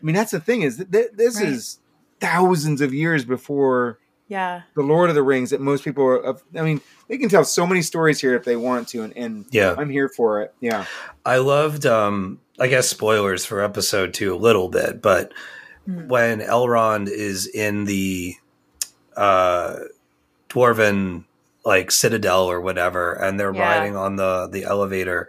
[0.00, 1.48] I mean, that's the thing is that th- this Right.
[1.48, 1.78] is
[2.20, 3.98] thousands of years before
[4.32, 4.62] yeah.
[4.74, 5.50] the Lord of the Rings.
[5.50, 6.16] That most people are.
[6.16, 9.16] of- I mean, they can tell so many stories here if they want to, and,
[9.16, 9.74] and Yeah.
[9.78, 10.54] I'm here for it.
[10.60, 10.86] Yeah,
[11.24, 15.32] I loved um I guess spoilers for episode 2 a little bit, but
[15.86, 16.06] Hmm.
[16.08, 18.34] when Elrond is in the
[19.16, 19.76] uh
[20.48, 21.24] dwarven
[21.64, 23.62] like citadel or whatever and they're Yeah.
[23.78, 25.28] riding on the the elevator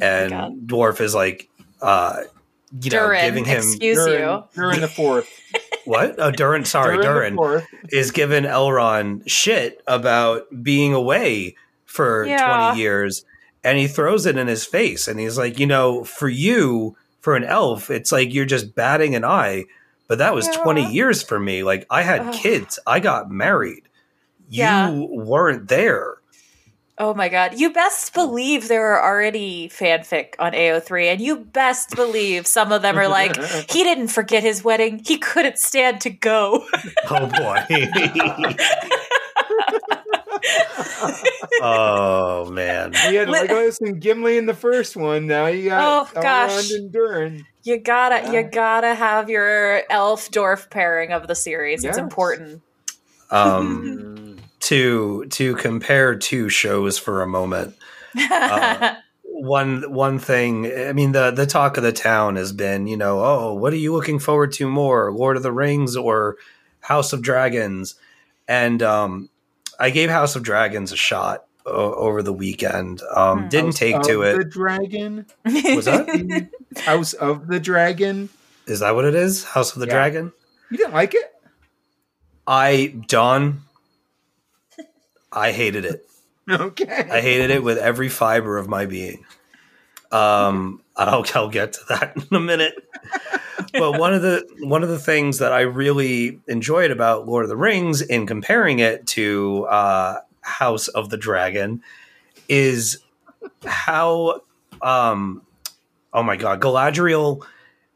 [0.00, 0.66] Oh and God.
[0.66, 1.48] dwarf is like
[1.80, 2.20] uh
[2.82, 4.44] you know Durin, giving him excuse Durin, you.
[4.54, 5.28] Durin the fourth.
[5.86, 11.54] what oh Durin sorry Durin Durin is giving Elrond shit about being away
[11.84, 12.68] for Yeah.
[12.72, 13.24] 20 years
[13.64, 17.34] and he throws it in his face and he's like, you know, for you, for
[17.36, 19.64] an elf, it's like you're just batting an eye,
[20.08, 20.62] but that was Yeah.
[20.62, 21.62] 20 years for me.
[21.62, 22.34] Like I had Ugh.
[22.34, 23.82] kids, I got married.
[24.48, 24.90] You Yeah.
[24.92, 26.16] weren't there.
[26.98, 27.58] Oh my god.
[27.58, 32.80] You best believe there are already fanfic on AO3, and you best believe some of
[32.80, 33.36] them are like,
[33.70, 35.02] he didn't forget his wedding.
[35.04, 36.64] He couldn't stand to go.
[37.08, 37.64] Oh boy.
[41.60, 42.92] oh man.
[42.92, 45.26] He had Li- Legolas and Gimli in the first one.
[45.26, 46.50] Now you got Oh, gosh.
[46.50, 47.46] Elrond and Durin.
[47.62, 48.40] You gotta, Yeah.
[48.40, 51.84] you gotta have your elf dwarf pairing of the series.
[51.84, 52.62] It's important.
[53.30, 54.25] Um
[54.66, 57.74] to to compare two shows for a moment.
[58.30, 58.94] Uh,
[59.24, 63.22] one one thing i mean the the talk of the town has been you know
[63.22, 66.36] oh what are you looking forward to more lord of the rings or
[66.80, 67.94] house of dragons
[68.48, 69.28] and um
[69.78, 73.48] i gave house of dragons a shot o- over the weekend um Hmm.
[73.48, 74.38] didn't House take to it.
[74.38, 75.26] The dragon.
[75.44, 76.48] was that
[76.86, 78.30] House of the Dragon.
[78.66, 79.92] is that what it is house of the Yeah.
[79.92, 80.32] dragon
[80.70, 81.30] You didn't like it?
[82.46, 83.60] i don
[85.36, 86.06] i hated it
[86.50, 87.08] Okay.
[87.10, 89.24] I hated it with every fiber of my being.
[90.12, 92.74] Um, I'll, I'll get to that in a minute.
[93.72, 97.48] but one of the one of the things that I really enjoyed about Lord of
[97.48, 101.82] the Rings, in comparing it to uh, House of the Dragon,
[102.48, 102.98] is
[103.64, 104.42] how
[104.82, 105.42] um,
[106.12, 107.44] oh my god, Galadriel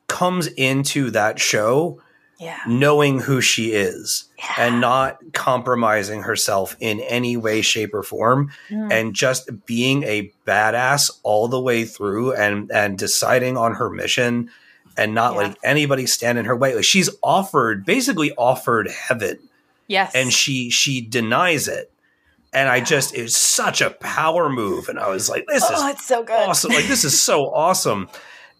[0.08, 2.02] comes into that show
[2.40, 2.58] Yeah.
[2.66, 4.54] knowing who she is Yeah.
[4.66, 8.90] and not compromising herself in any way, shape, or form, Mm.
[8.90, 14.50] and just being a badass all the way through and and deciding on her mission
[14.96, 15.38] and not Yeah.
[15.38, 16.74] letting anybody stand in her way.
[16.74, 19.38] Like she's offered, basically offered heaven,
[19.86, 20.12] yes.
[20.14, 21.92] and she she denies it.
[22.54, 25.88] And I just it's such a power move, and I was like, "This is oh,
[25.90, 26.48] it's so good.
[26.48, 26.72] awesome.
[26.72, 28.08] Like this is so awesome.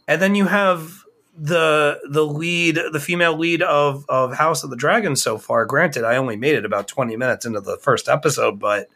[0.07, 1.00] And then you have
[1.37, 5.65] the the lead, the female lead of of House of the Dragon so far.
[5.65, 8.89] Granted, I only made it about 20 minutes into the first episode, but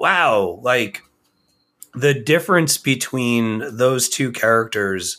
[0.00, 1.02] wow, like
[1.94, 5.18] the difference between those two characters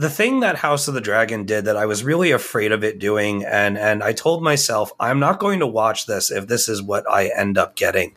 [0.00, 2.98] the thing that House of the Dragon did that I was really afraid of it
[2.98, 6.82] doing, and and I told myself I'm not going to watch this if this is
[6.82, 8.14] what I end up getting.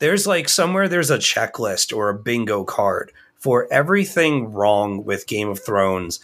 [0.00, 5.48] There's like somewhere there's a checklist or a bingo card for everything wrong with Game
[5.48, 6.18] of Thrones.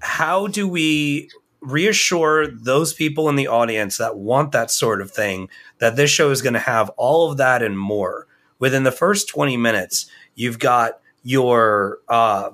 [0.00, 1.30] How do we
[1.60, 5.48] reassure those people in the audience that want that sort of thing
[5.78, 8.26] that this show is going to have all of that and more?
[8.58, 12.50] Within the first 20 minutes, you've got your uh,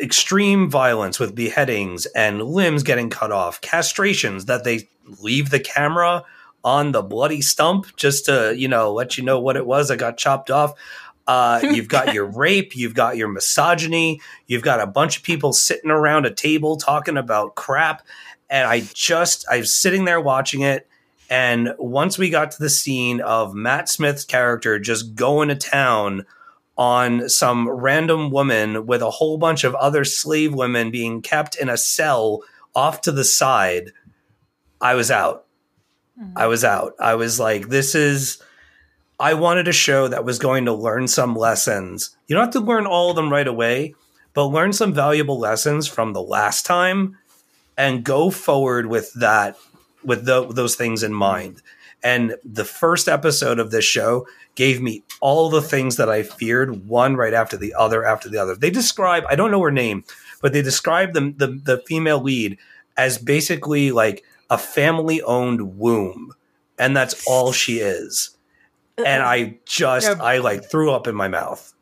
[0.00, 4.88] extreme violence with beheadings and limbs getting cut off, castrations that they
[5.20, 6.24] leave the camera
[6.64, 9.96] on the bloody stump just to, you know, let you know what it was that
[9.96, 10.74] got chopped off.
[11.26, 15.52] Uh, you've got your rape, you've got your misogyny, you've got a bunch of people
[15.52, 18.02] sitting around a table talking about crap.
[18.50, 20.86] And I just, I was sitting there watching it.
[21.30, 26.26] And once we got to the scene of Matt Smith's character just going to town
[26.76, 31.68] on some random woman with a whole bunch of other slave women being kept in
[31.68, 32.42] a cell
[32.74, 33.92] off to the side,
[34.80, 35.46] I was out.
[36.36, 36.94] I was out.
[37.00, 38.42] I was like, this is.
[39.22, 42.16] I wanted a show that was going to learn some lessons.
[42.26, 43.94] You don't have to learn all of them right away,
[44.34, 47.18] but learn some valuable lessons from the last time
[47.78, 49.56] and go forward with that,
[50.02, 51.62] with tho- those things in mind.
[52.02, 54.26] And the first episode of this show
[54.56, 58.38] gave me all the things that I feared, one right after the other after the
[58.38, 58.56] other.
[58.56, 60.02] They describe, I don't know her name,
[60.40, 62.58] but they describe the, the, the female lead
[62.96, 66.34] as basically like a family owned womb.
[66.76, 68.31] And that's all she is.
[68.98, 70.22] And I just, Yeah.
[70.22, 71.72] I like threw up in my mouth.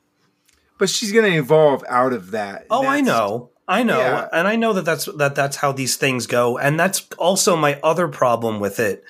[0.78, 2.66] But she's going to evolve out of that.
[2.70, 3.50] Oh, I know.
[3.68, 3.98] I know.
[3.98, 4.28] Yeah.
[4.32, 6.58] And I know that that's that that's how these things go.
[6.58, 9.04] And that's also my other problem with it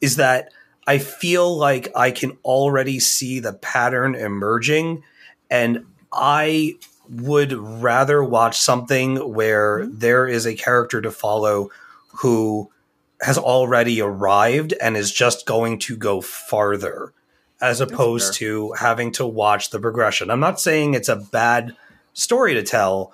[0.00, 0.52] is that
[0.86, 5.02] I feel like I can already see the pattern emerging
[5.50, 6.74] and I
[7.08, 9.98] would rather watch something where Mm-hmm.
[9.98, 11.70] there is a character to follow
[12.18, 12.70] who
[13.22, 17.12] has already arrived and is just going to go farther
[17.60, 20.30] as opposed to having to watch the progression.
[20.30, 21.76] I'm not saying it's a bad
[22.12, 23.12] story to tell.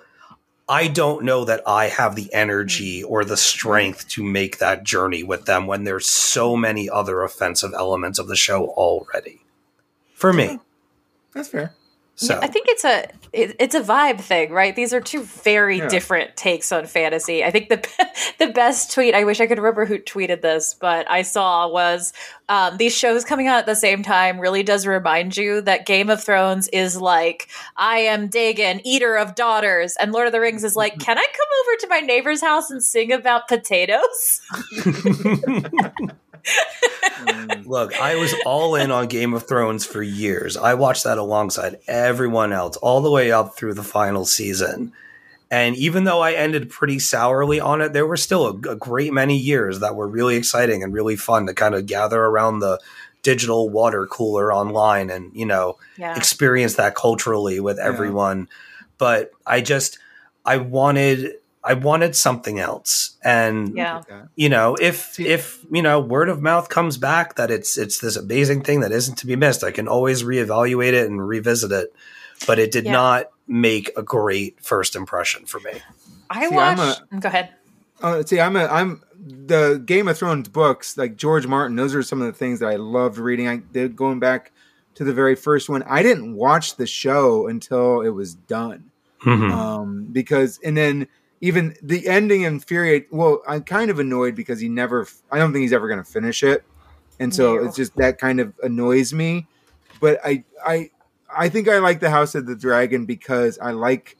[0.67, 5.23] I don't know that I have the energy or the strength to make that journey
[5.23, 9.41] with them when there's so many other offensive elements of the show already.
[10.13, 10.59] For me.
[11.33, 11.73] That's fair.
[12.21, 14.75] So I think it's a it, it's a vibe thing, right?
[14.75, 15.87] These are two very Yeah.
[15.87, 17.43] different takes on fantasy.
[17.43, 17.87] I think the
[18.39, 22.13] the best tweet I wish I could remember who tweeted this, but I saw was
[22.47, 26.09] um, these shows coming out at the same time really does remind you that Game
[26.09, 30.63] of Thrones is like I am Dagon, eater of daughters, and Lord of the Rings
[30.63, 34.41] is like, can I come over to my neighbor's house and sing about potatoes?
[37.65, 40.57] Look, I was all in on Game of Thrones for years.
[40.57, 44.91] I watched that alongside everyone else all the way up through the final season.
[45.49, 49.11] And even though I ended pretty sourly on it, there were still a, a great
[49.13, 52.79] many years that were really exciting and really fun to kind of gather around the
[53.21, 56.15] digital water cooler online and, you know, Yeah.
[56.15, 58.47] experience that culturally with everyone.
[58.97, 59.99] But I just
[60.45, 63.17] I wanted I wanted something else.
[63.23, 64.01] And Yeah.
[64.35, 67.99] you know if See- if you know word of mouth comes back that it's it's
[67.99, 71.71] this amazing thing that isn't to be missed i can always reevaluate it and revisit
[71.71, 71.93] it
[72.47, 72.93] but it did Yeah.
[72.93, 75.73] not make a great first impression for me
[76.31, 77.01] I See, I'm watched.
[77.19, 77.49] Go ahead.
[78.01, 81.75] Uh, see, I'm a, I'm the Game of Thrones books, like George Martin.
[81.75, 83.47] Those are some of the things that I loved reading.
[83.49, 84.51] I did going back
[84.95, 85.83] to the very first one.
[85.83, 88.85] I didn't watch the show until it was done,
[89.25, 89.51] Mhm.
[89.51, 91.07] um, because and then
[91.41, 93.07] even the ending infuriate.
[93.11, 95.07] Well, I'm kind of annoyed because he never.
[95.31, 96.63] I don't think he's ever going to finish it,
[97.19, 97.65] and so No.
[97.65, 99.47] it's just that kind of annoys me.
[99.99, 100.89] But I, I,
[101.35, 104.17] I think I like the House of the Dragon because I like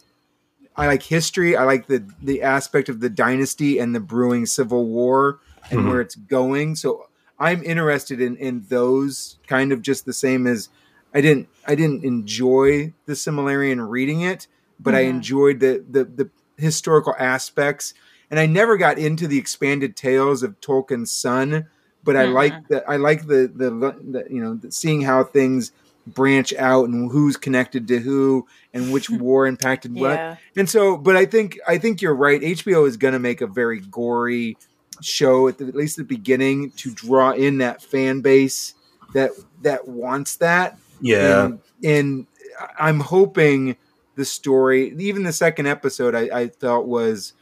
[0.75, 1.55] I like history.
[1.55, 5.39] I like the the aspect of the dynasty and the brewing civil war
[5.69, 5.89] and Mhm.
[5.89, 6.75] where it's going.
[6.75, 7.07] So
[7.39, 10.69] I'm interested in in those kind of just the same as
[11.13, 14.47] I didn't I didn't enjoy the Silmarillion in reading it,
[14.79, 16.29] but I enjoyed the, the the
[16.61, 17.93] historical aspects,
[18.29, 21.67] and I never got into the expanded tales of Tolkien's son.
[22.03, 22.33] But I Mhm.
[22.33, 25.71] like the I like the, the the you know seeing how things
[26.07, 30.13] branch out and who's connected to who and which war impacted what.
[30.15, 30.35] Yeah.
[30.55, 32.41] And so, but I think I think you're right.
[32.41, 34.57] HBO is going to make a very gory
[35.01, 38.73] show at, the, at least the beginning to draw in that fan base
[39.13, 39.29] that
[39.61, 40.79] that wants that.
[41.01, 41.45] Yeah.
[41.45, 42.27] And, and
[42.79, 43.75] I'm hoping
[44.21, 47.33] the story, even the second episode, I, I felt was,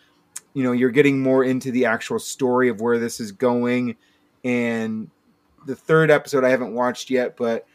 [0.53, 3.97] you know, you're getting more into the actual story of where this is going.
[4.45, 5.10] And
[5.68, 7.65] the third episode I haven't watched yet, but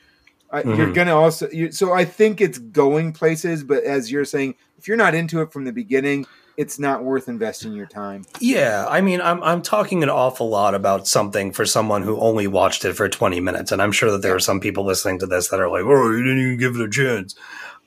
[0.51, 0.95] I, you're Mhm.
[0.95, 1.49] gonna also.
[1.51, 5.43] You, so I think it's going places, but as you're saying, if you're not into
[5.43, 6.25] it from the beginning,
[6.57, 8.25] it's not worth investing your time.
[8.41, 12.47] Yeah, I mean, I'm I'm talking an awful lot about something for someone who only
[12.47, 15.27] watched it for 20 minutes, and I'm sure that there are some people listening to
[15.27, 17.35] this that are like, "Oh, you didn't even give it a chance."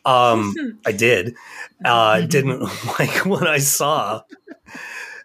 [0.07, 1.35] Um, I did.
[1.83, 2.61] Uh, didn't
[2.99, 4.21] like what I saw,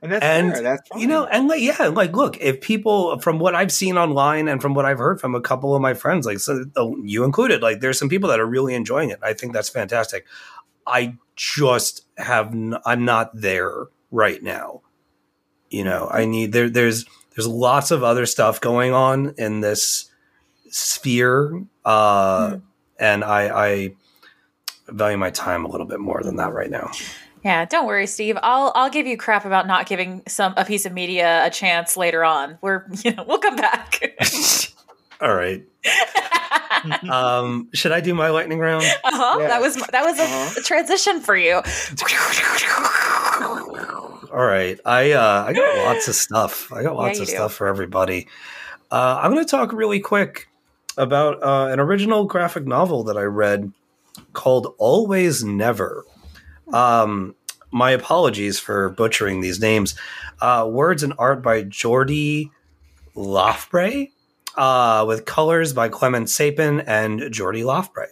[0.02, 0.62] And that's And, fair.
[0.62, 1.00] That's fine.
[1.00, 4.60] you know, and like, yeah, like, look, if people from what I've seen online and
[4.60, 7.62] from what I've heard from a couple of my friends, like, so oh, you included,
[7.62, 9.20] like, there's some people that are really enjoying it.
[9.22, 10.26] I think that's fantastic.
[10.86, 14.82] I just have, n- I'm not there right now.
[15.70, 16.68] You know, I need there.
[16.68, 20.10] There's there's lots of other stuff going on in this
[20.68, 22.59] sphere, uh,
[22.98, 23.94] and I, I
[24.93, 26.90] value my time a little bit more than that right now.
[27.44, 28.39] Yeah, don't worry, Steve.
[28.43, 31.97] I'll I'll give you crap about not giving some a piece of media a chance
[31.97, 32.56] later on.
[32.62, 34.01] We're you know we'll come back.
[35.20, 35.64] All right.
[37.09, 38.82] Um, should I do my lightning round?
[38.82, 39.39] Uh-huh.
[39.40, 39.47] Yeah.
[39.47, 40.55] That was that was a, Uh-huh.
[40.59, 41.62] a transition for you.
[44.32, 44.81] All right.
[44.85, 46.73] I uh, I got lots of stuff.
[46.73, 47.35] I got lots you of do.
[47.35, 48.27] stuff for everybody.
[48.90, 50.48] Uh, I'm going to talk really quick
[50.97, 53.73] about uh, an original graphic novel that I read
[54.32, 56.05] called Always Never.
[56.72, 57.34] Um,
[57.70, 59.94] my apologies for butchering these names.
[60.40, 62.51] Uh, words and art by Jordi
[63.16, 64.10] Lafebre,
[64.56, 68.09] uh, with colors by Clement Sapin and Jordi Lafebre.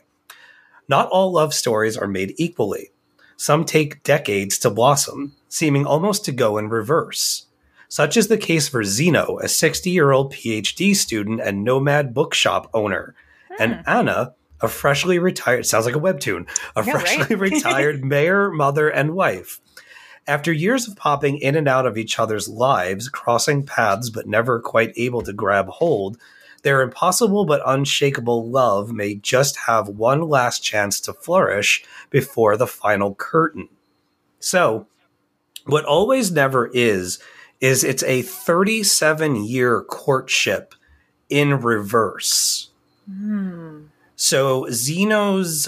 [0.88, 2.90] Not all love stories are made equally.
[3.36, 7.46] Some take decades to blossom, seeming almost to go in reverse.
[7.88, 12.70] Such is the case for Zeno, a 60 year old PhD student and nomad bookshop
[12.72, 13.14] owner,
[13.58, 17.06] and Anna, a freshly retired, sounds like a webtoon, a Yeah, right?
[17.06, 19.60] freshly retired mayor, mother, and wife.
[20.26, 24.60] After years of popping in and out of each other's lives, crossing paths but never
[24.60, 26.18] quite able to grab hold,
[26.62, 32.66] their impossible but unshakable love may just have one last chance to flourish before the
[32.66, 33.68] final curtain.
[34.40, 34.86] So,
[35.64, 37.18] what always never is,
[37.60, 40.74] is it's a 37 year courtship
[41.30, 42.70] in reverse.
[43.10, 43.84] Hmm.
[44.22, 45.66] So Zeno's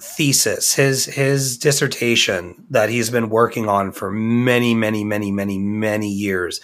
[0.00, 6.08] thesis, his his dissertation that he's been working on for many, many, many, many, many
[6.08, 6.60] years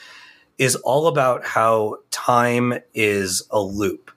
[0.56, 4.12] is all about how time is a loop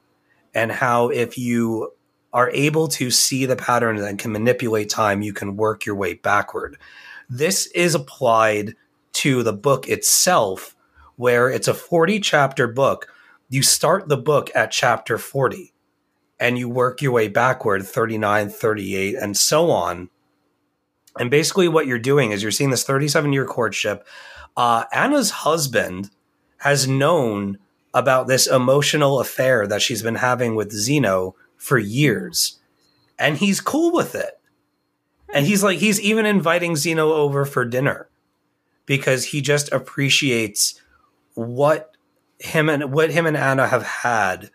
[0.54, 1.94] and how if you
[2.32, 6.14] are able to see the patterns and can manipulate time, you can work your way
[6.14, 6.78] backward.
[7.28, 8.76] This is applied
[9.14, 10.76] to the book itself,
[11.16, 13.08] where it's a 40 chapter book.
[13.50, 15.74] You start the book at chapter 40
[16.40, 20.10] and you work your way backward 39 38 and so on.
[21.20, 24.06] And basically what you're doing is you're seeing this 37 year courtship
[24.56, 26.10] uh, anna's husband
[26.58, 27.58] has known
[27.94, 32.60] about this emotional affair that she's been having with zeno for years
[33.20, 34.40] and he's cool with it.
[35.34, 38.10] And he's like he's even inviting zeno over for dinner
[38.86, 40.82] because he just appreciates
[41.34, 41.96] what
[42.40, 44.50] him and what him and anna have had.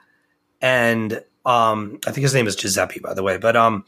[0.61, 3.85] And um i think his name is giuseppe by the way but um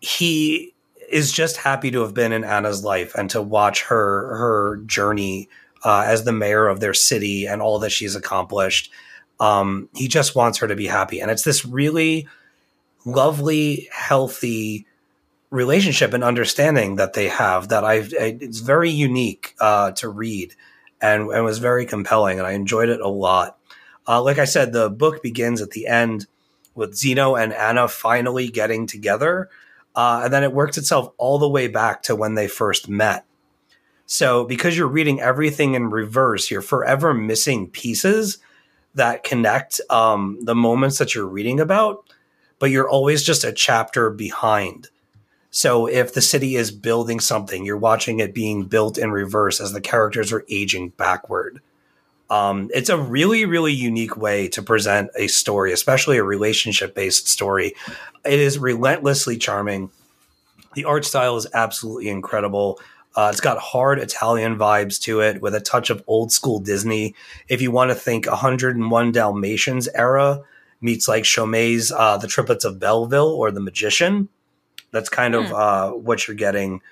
[0.00, 0.74] he
[1.10, 5.48] is just happy to have been in anna's life and to watch her her journey
[5.84, 8.90] uh, as the mayor of their city and all that she's accomplished.
[9.38, 11.20] Um he just wants her to be happy.
[11.20, 12.26] And it's this really
[13.04, 14.84] lovely healthy
[15.50, 20.52] relationship and understanding that they have that i've it's very unique uh to read
[21.00, 23.55] and, and was very compelling and i enjoyed it a lot
[24.08, 26.26] uh, like I said, the book begins at the end
[26.74, 29.48] with Zeno and Anna finally getting together.
[29.94, 33.24] Uh, and then it works itself all the way back to when they first met.
[34.04, 38.38] So, because you're reading everything in reverse, you're forever missing pieces
[38.94, 42.08] that connect um, the moments that you're reading about,
[42.60, 44.90] but you're always just a chapter behind.
[45.50, 49.72] So, if the city is building something, you're watching it being built in reverse as
[49.72, 51.60] the characters are aging backward.
[52.28, 57.28] Um, it's a really, really unique way to present a story, especially a relationship based
[57.28, 57.74] story.
[58.24, 59.90] It is relentlessly charming.
[60.74, 62.80] The art style is absolutely incredible.
[63.14, 67.14] Uh, it's got hard Italian vibes to it with a touch of old school Disney.
[67.48, 70.42] If you want to think 101 Dalmatians era
[70.82, 74.28] meets like Chomet's uh, The Triplets of Belleville or The Magician,
[74.90, 76.82] that's kind of uh, what you're getting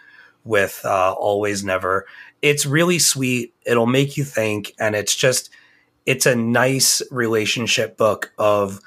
[0.45, 2.07] with uh, Always Never.
[2.45, 3.55] It's really sweet.
[3.65, 5.49] It'll make you think, and it's just
[6.05, 8.81] it's a nice relationship book of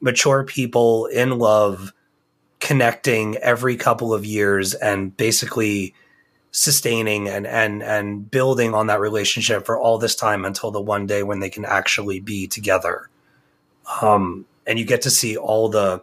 [0.00, 1.94] mature people in love
[2.60, 5.94] connecting every couple of years and basically
[6.50, 11.06] sustaining and and and building on that relationship for all this time until the one
[11.06, 13.08] day when they can actually be together
[14.02, 16.02] um and you get to see all the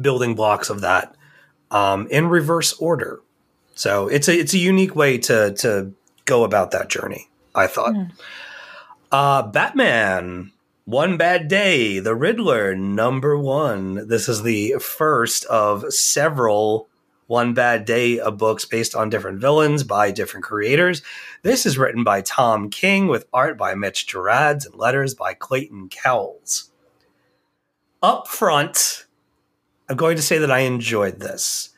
[0.00, 1.14] building blocks of that
[1.70, 3.20] um in reverse order
[3.74, 5.92] so it's a it's a unique way to to
[6.24, 7.94] go about that journey i thought
[9.10, 10.52] uh batman
[10.84, 14.08] one Bad Day, The Riddler, number one.
[14.08, 16.88] This is the first of several
[17.28, 21.00] One Bad Day of books based on different villains by different creators.
[21.42, 25.88] This is written by Tom King with art by Mitch Gerads and letters by Clayton
[25.88, 26.72] Cowles.
[28.02, 29.06] Up front,
[29.88, 31.70] I'm going to say that I enjoyed this.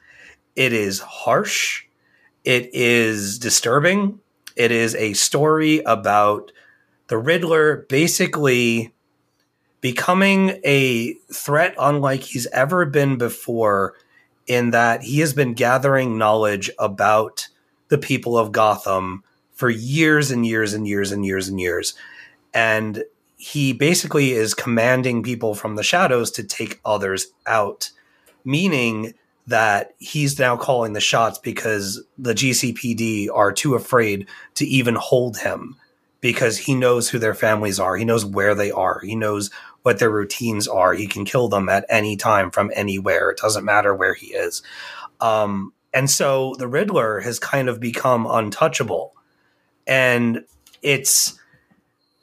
[0.57, 1.85] It is harsh,
[2.43, 4.21] it is disturbing,
[4.57, 6.52] it is a story about
[7.08, 8.94] the Riddler basically
[9.81, 13.94] becoming a threat unlike he's ever been before,
[14.47, 17.49] in that he has been gathering knowledge about
[17.89, 21.94] the people of Gotham for years and years and years and years and years.
[22.52, 23.05] And
[23.36, 27.91] he basically is commanding people from the shadows to take others out,
[28.44, 29.15] meaning
[29.47, 35.39] that he's now calling the shots because the GCPD are too afraid to even hold
[35.39, 35.77] him
[36.21, 37.97] because he knows who their families are.
[37.97, 39.01] He knows where they are.
[39.01, 39.51] He knows
[39.83, 40.95] what their routines are.
[40.95, 43.31] He can kill them at any time from anywhere.
[43.31, 44.63] It doesn't matter where he is.
[45.21, 49.15] Um, and so the Riddler has kind of become untouchable.
[49.87, 50.45] And
[50.81, 51.39] it's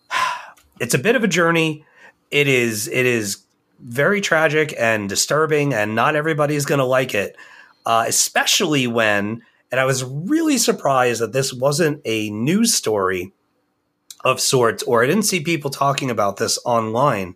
[0.79, 1.85] it's a bit of a journey.
[2.31, 3.43] It is it is
[3.83, 7.35] very tragic and disturbing, and not everybody's going to like it,
[7.85, 9.41] uh, especially when.
[9.71, 13.31] And I was really surprised that this wasn't a news story
[14.23, 17.35] of sorts, or I didn't see people talking about this online.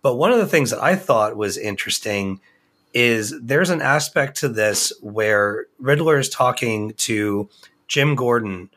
[0.00, 2.40] But one of the things that I thought was interesting
[2.94, 7.48] is there's an aspect to this where Riddler is talking to
[7.88, 8.70] Jim Gordon,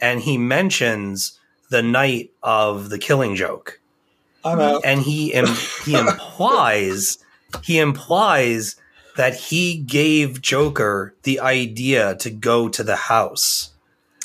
[0.00, 1.38] and he mentions
[1.70, 3.80] the night of the Killing Joke
[4.44, 4.82] I'm out.
[4.84, 5.46] and he Im-
[5.84, 7.18] he implies
[7.62, 8.76] he implies
[9.16, 13.70] that he gave Joker the idea to go to the house.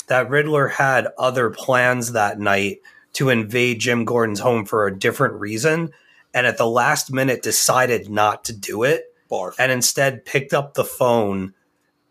[0.06, 2.80] That Riddler had other plans that night
[3.14, 5.90] to invade Jim Gordon's home for a different reason,
[6.32, 9.54] and at the last minute decided not to do it, Barf.
[9.58, 11.54] and instead picked up the phone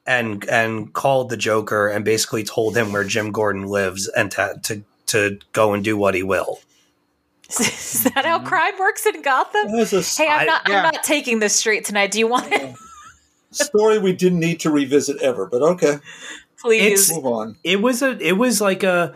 [0.06, 4.60] and and called the Joker and basically told him where Jim Gordon lives and to
[4.64, 6.60] to, to go and do what he will.
[7.60, 9.68] Is that how crime works in Gotham?
[9.74, 10.62] A Hey, I'm I- not.
[10.70, 10.78] yeah.
[10.78, 12.12] I'm not taking this street tonight.
[12.12, 12.76] Do you want it?
[13.52, 15.98] story we didn't need to revisit ever, but okay,
[16.60, 17.12] Please.
[17.14, 17.56] move on.
[17.64, 19.14] it was a it was like a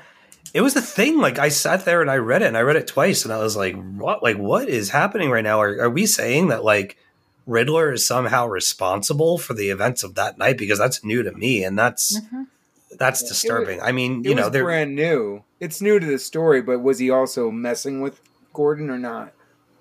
[0.53, 2.75] it was a thing like i sat there and i read it and i read
[2.75, 5.90] it twice and i was like what like what is happening right now are, are
[5.90, 6.98] we saying that like
[7.48, 11.64] riddler is somehow responsible for the events of that night because that's new to me
[11.64, 12.48] and that's Mhm.
[12.91, 15.43] That's disturbing i mean It you know was they're brand new.
[15.59, 18.22] It's new to the story, but was he also messing with
[18.53, 19.33] Gordon or not?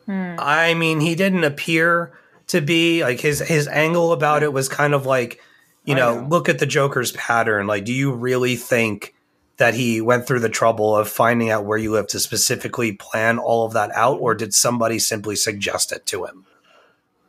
[0.07, 0.37] Hmm.
[0.39, 2.13] i mean he didn't appear
[2.47, 5.41] to be like his his angle about it was kind of like
[5.85, 6.29] you know, know.
[6.29, 9.15] look at the joker's pattern like do you really think
[9.57, 13.39] that he went through the trouble of finding out where you live to specifically plan
[13.39, 16.47] all of that out or did somebody simply suggest it to him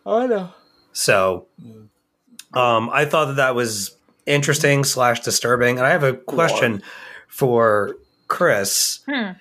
[0.06, 0.54] I know.
[0.94, 1.48] so
[2.54, 3.97] um i thought that that was
[4.28, 5.78] interesting slash disturbing.
[5.78, 6.84] And i have a question
[7.28, 7.98] for
[8.28, 9.00] chris.
[9.10, 9.32] Hmm.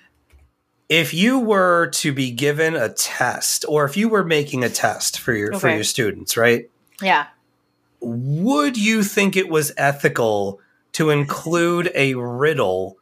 [0.89, 5.19] if you were to be given a test or if you were making a test
[5.19, 6.69] for your for your students right?
[7.01, 7.27] Yeah.
[7.99, 10.59] would you think it was ethical
[10.93, 12.97] to include a riddle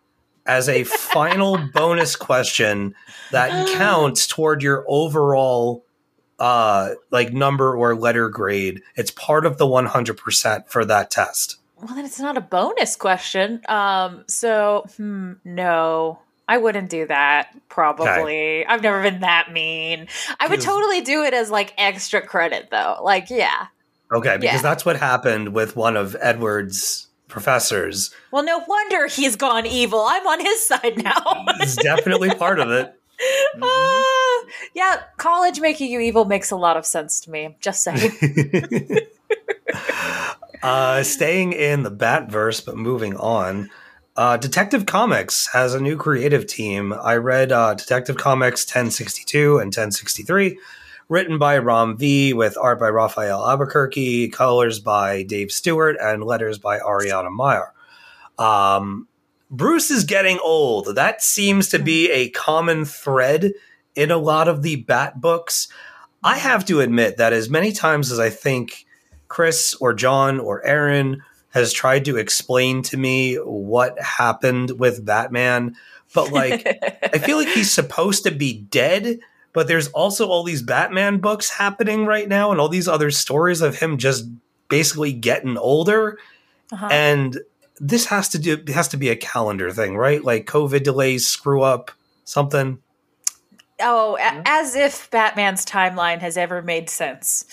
[0.46, 2.96] as a final bonus question
[3.32, 5.86] that counts toward your overall
[6.40, 8.82] uh like number or letter grade?
[8.96, 13.62] It's part of the 100% for that test Well, then it's not a bonus question.
[13.70, 14.24] Um.
[14.28, 17.50] So, hmm, no, I wouldn't do that.
[17.70, 18.66] Probably.
[18.66, 20.08] I've never been that mean.
[20.40, 23.00] I would totally do it as like extra credit, though.
[23.04, 23.68] Like, yeah.
[24.12, 24.62] okay because Yeah.
[24.62, 30.06] that's what happened with one of edward's professors Well, no wonder he's gone evil.
[30.08, 31.44] I'm on his side now.
[31.60, 32.94] it's definitely part of it
[33.62, 34.44] Ah,
[34.76, 37.56] yeah, college making you evil makes a lot of sense to me.
[37.62, 38.12] Just saying.
[40.66, 43.70] Uh, staying in the Batverse, but moving on.
[44.16, 46.92] Uh, Detective Comics has a new creative team.
[46.92, 50.58] I read uh, Detective Comics 1062 and 1063,
[51.08, 56.58] written by Ram V, with art by Rafael Albuquerque, colors by Dave Stewart, and letters
[56.58, 57.72] by Ariana Maher.
[58.40, 59.08] Um,
[59.52, 60.96] Bruce is getting old.
[60.96, 63.52] That seems to be a common thread
[63.94, 65.68] in a lot of the Bat books.
[66.24, 68.85] I have to admit that as many times as I think
[69.36, 75.76] Chris or Jon or Aaron has tried to explain to me what happened with Batman,
[76.14, 76.66] but like
[77.14, 79.20] I feel like he's supposed to be dead,
[79.52, 83.60] but there's also all these Batman books happening right now and all these other stories
[83.60, 84.24] of him just
[84.70, 86.18] basically getting older.
[86.72, 86.88] Uh-huh.
[86.90, 87.38] And
[87.82, 90.24] this has to do has to be a calendar thing, right?
[90.24, 91.92] Like COVID delays screw up
[92.24, 92.80] something.
[93.82, 97.44] oh, a- as if Batman's timeline has ever made sense.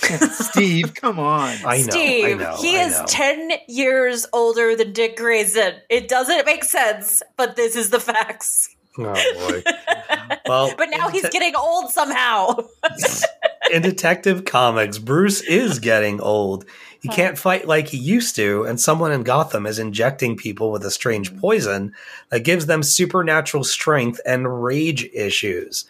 [0.30, 1.56] Steve, come on.
[1.64, 1.90] I know.
[1.90, 2.56] Steve, I know.
[2.60, 3.06] he I is know.
[3.06, 5.74] 10 years older than Dick Grayson.
[5.88, 8.74] It doesn't make sense, but this is the facts.
[8.98, 9.62] Oh boy.
[10.46, 12.56] well, But now he's det- getting old somehow.
[13.72, 16.64] in Detective Comics, Bruce is getting old.
[17.00, 20.84] He can't fight like he used to, and someone in Gotham is injecting people with
[20.84, 21.38] a strange hmm.
[21.38, 21.94] poison
[22.30, 25.84] that gives them supernatural strength and rage issues.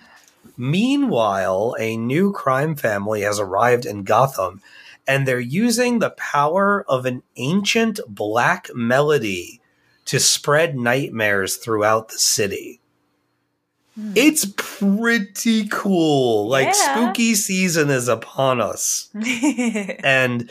[0.56, 4.60] Meanwhile, a new crime family has arrived in Gotham,
[5.06, 9.60] and they're using the power of an ancient black melody
[10.06, 12.80] to spread nightmares throughout the city.
[14.14, 16.48] It's pretty cool.
[16.48, 16.72] Like Yeah.
[17.06, 19.08] spooky season is upon us.
[20.04, 20.50] And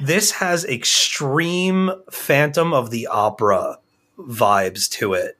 [0.00, 3.78] this has extreme Phantom of the Opera
[4.18, 5.36] vibes to it.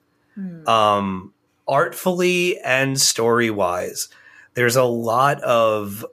[0.67, 1.31] Um
[1.67, 4.09] artfully and story-wise.
[4.53, 6.05] There's a lot of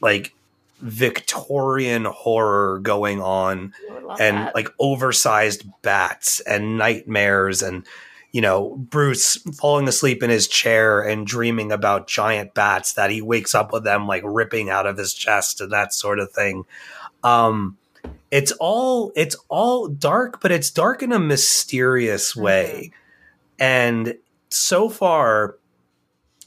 [0.00, 0.34] like
[0.80, 3.72] Victorian horror going on
[4.18, 4.54] and that.
[4.54, 7.86] like oversized bats and nightmares and
[8.32, 13.22] you know Bruce falling asleep in his chair and dreaming about giant bats that he
[13.22, 16.64] wakes up with them like ripping out of his chest and that sort of thing
[17.22, 17.76] um
[18.32, 22.90] it's all it's all dark but it's dark in a mysterious way
[23.60, 24.16] and
[24.52, 25.56] so far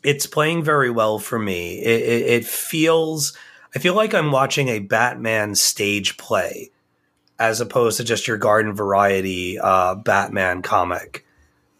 [0.03, 3.38] it's playing very well for me it, it, it feels
[3.75, 6.69] i feel like i'm watching a batman stage play
[7.38, 11.25] as opposed to just your garden variety uh, Batman comic.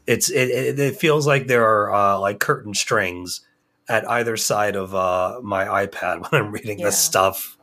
[0.06, 3.40] It's it, it, it feels like there are uh, like curtain strings
[3.88, 6.88] at either side of uh, my iPad when I'm reading Yeah.
[6.88, 7.58] this stuff.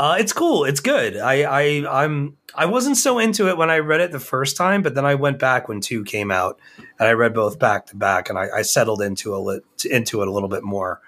[0.00, 0.64] Uh, it's cool.
[0.64, 1.18] It's good.
[1.18, 4.80] I, I I'm I wasn't so into it when I read it the first time,
[4.80, 7.96] but then I went back when two came out, and I read both back to
[7.96, 11.02] back, and I, I settled into a lit, into it a little bit more.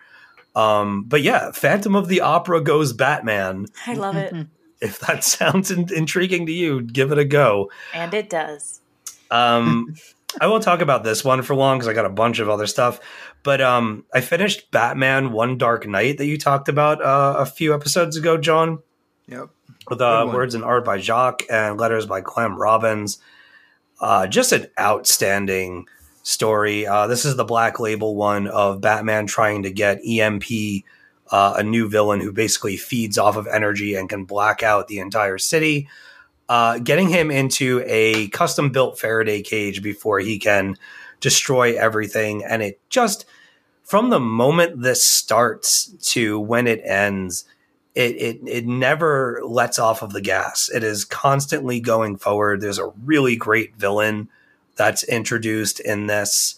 [0.55, 4.35] Um, but yeah, Phantom of the Opera goes Batman I love it.
[4.83, 7.71] if that sounds in- intriguing to you, give it a go.
[7.95, 8.83] And it does.
[9.31, 9.95] Um,
[10.41, 12.67] I won't talk about this one for long because I got a bunch of other
[12.67, 13.01] stuff.
[13.43, 17.75] But um, I finished Batman One Dark Night that you talked about uh, a few
[17.75, 18.81] episodes ago, Jon,
[19.27, 19.49] Yep.
[19.91, 23.19] with uh, words and art by Jock and letters by Clem Robins.
[24.01, 25.87] Uh, just an outstanding
[26.23, 26.87] story.
[26.87, 30.45] Uh, this is the black label one of Batman trying to get EMP,
[31.31, 34.99] uh, a new villain who basically feeds off of energy and can black out the
[35.01, 35.89] entire city.
[36.49, 40.77] Uh, getting him into a custom built Faraday cage before he can
[41.23, 42.45] destroy everything.
[42.45, 43.25] And it just,
[43.83, 47.47] from the moment this starts to when it ends,
[47.95, 50.71] it, it it never lets off of the gas.
[50.75, 52.61] It is constantly going forward.
[52.61, 54.29] There's a really great villain
[54.77, 56.55] that's introduced in this,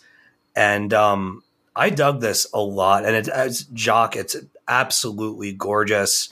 [0.54, 1.42] and um,
[1.74, 3.04] I dug this a lot.
[3.04, 4.36] And it, as Jock, it's
[4.68, 6.28] absolutely gorgeous,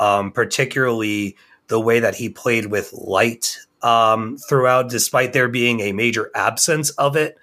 [0.00, 1.36] um, particularly
[1.68, 6.90] the way that he played with light um, throughout, despite there being a major absence
[6.90, 7.38] of it.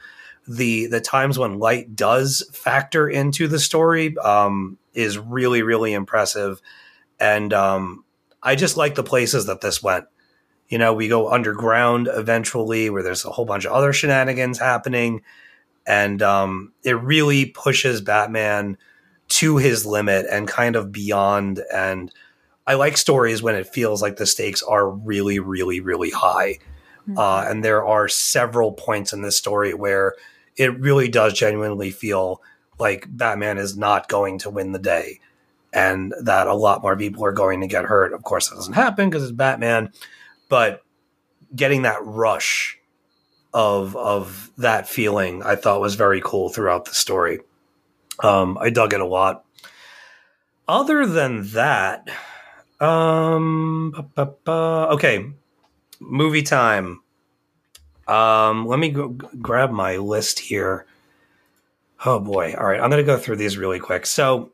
[0.48, 6.61] The the times when light does factor into the story um, is really really impressive
[7.19, 8.03] and um,
[8.42, 10.06] I just like the places that this went.
[10.69, 15.22] You know, we go underground eventually, where there's a whole bunch of other shenanigans happening,
[15.85, 18.77] and um, it really pushes Batman
[19.30, 21.61] to his limit and kind of beyond.
[21.74, 22.11] And
[22.66, 26.59] I like stories when it feels like the stakes are really, really, really high.
[27.16, 30.14] Uh, and there are several points in this story where
[30.58, 32.42] it really does genuinely feel
[32.80, 35.19] like Batman is not going to win the day
[35.74, 38.14] and that a lot more people are going to get hurt.
[38.14, 39.92] Of course, that doesn't happen because it's Batman,
[40.50, 40.84] but
[41.56, 42.77] getting that rush
[43.53, 47.40] of of that feeling, I thought was very cool throughout the story.
[48.24, 49.45] Um, I dug it a lot.
[50.68, 52.10] Other than that,
[52.80, 54.11] Um.
[54.18, 55.26] Okay.
[56.00, 57.02] Movie time.
[58.08, 58.68] Um.
[58.68, 60.86] Let me go grab my list here.
[62.06, 62.56] Oh boy.
[62.58, 62.80] All right.
[62.80, 64.06] I'm going to go through these really quick.
[64.06, 64.52] So,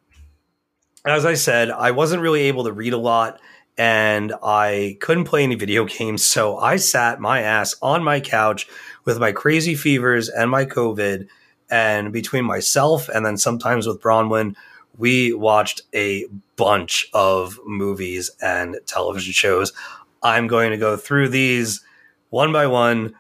[1.06, 3.40] as I said, I wasn't really able to read a lot
[3.78, 6.26] and I couldn't play any video games.
[6.26, 8.68] So I sat my ass on my couch
[9.06, 11.28] with my crazy fevers and my COVID.
[11.70, 14.56] And between myself and then sometimes with Bronwyn,
[14.98, 16.26] we watched a
[16.56, 19.74] bunch of movies and television shows.
[20.22, 21.82] I'm going to go through these
[22.30, 23.16] one by one.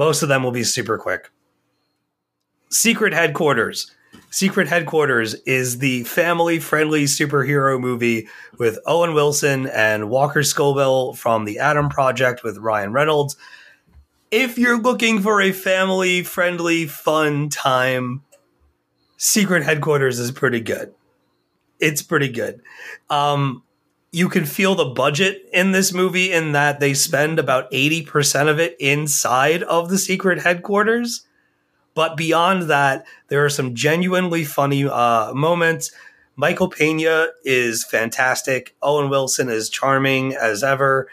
[0.00, 1.30] Most of them will be super quick.
[2.70, 3.94] Secret Headquarters.
[4.30, 11.44] Secret Headquarters is the family friendly superhero movie with Owen Wilson and Walker Scobell from
[11.44, 13.36] the Adam Project with Ryan Reynolds.
[14.30, 18.22] If you're looking for a family friendly, fun time,
[19.18, 20.94] Secret Headquarters is pretty good.
[21.78, 22.62] It's pretty good.
[23.10, 23.64] Um,
[24.12, 28.58] you can feel the budget in this movie in that they spend about 80% of
[28.58, 31.26] it inside of the secret headquarters.
[31.94, 35.92] But beyond that, there are some genuinely funny uh, moments.
[36.34, 38.74] Michael Pena is fantastic.
[38.82, 41.08] Owen Wilson is charming as ever.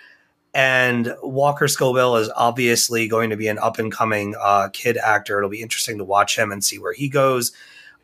[0.54, 5.38] And Walker Scobell is obviously going to be an up and coming uh, kid actor.
[5.38, 7.52] It'll be interesting to watch him and see where he goes.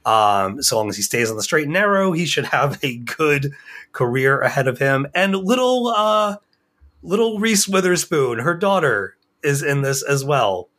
[0.06, 2.98] Um, so long as he stays on the straight and narrow, he should have a
[2.98, 3.52] good
[3.92, 5.08] career ahead of him.
[5.16, 6.38] And little, uh,
[7.02, 10.70] little Reese Witherspoon, her daughter, is in this as well.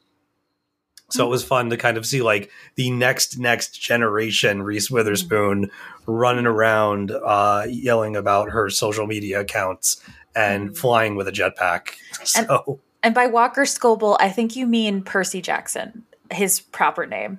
[1.10, 5.70] So it was fun to kind of see like the next next generation Reese Witherspoon
[6.06, 10.00] running around, uh, yelling about her social media accounts
[10.34, 11.90] and flying with a jetpack.
[12.36, 17.38] And- So And by Walker Scobell, I think you mean Percy Jackson, his proper name.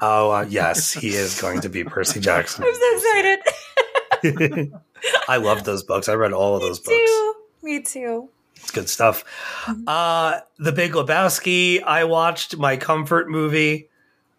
[0.00, 2.64] Oh uh, yes, he is going to be Percy Jackson.
[2.66, 2.96] I'm so
[4.22, 4.72] excited.
[5.28, 6.08] I love those books.
[6.08, 7.10] I read all of those Me books.
[7.10, 7.34] too.
[7.62, 8.28] Me too.
[8.56, 9.24] It's good stuff.
[9.86, 11.82] Uh, the Big Lebowski.
[11.82, 13.88] I watched my comfort movie.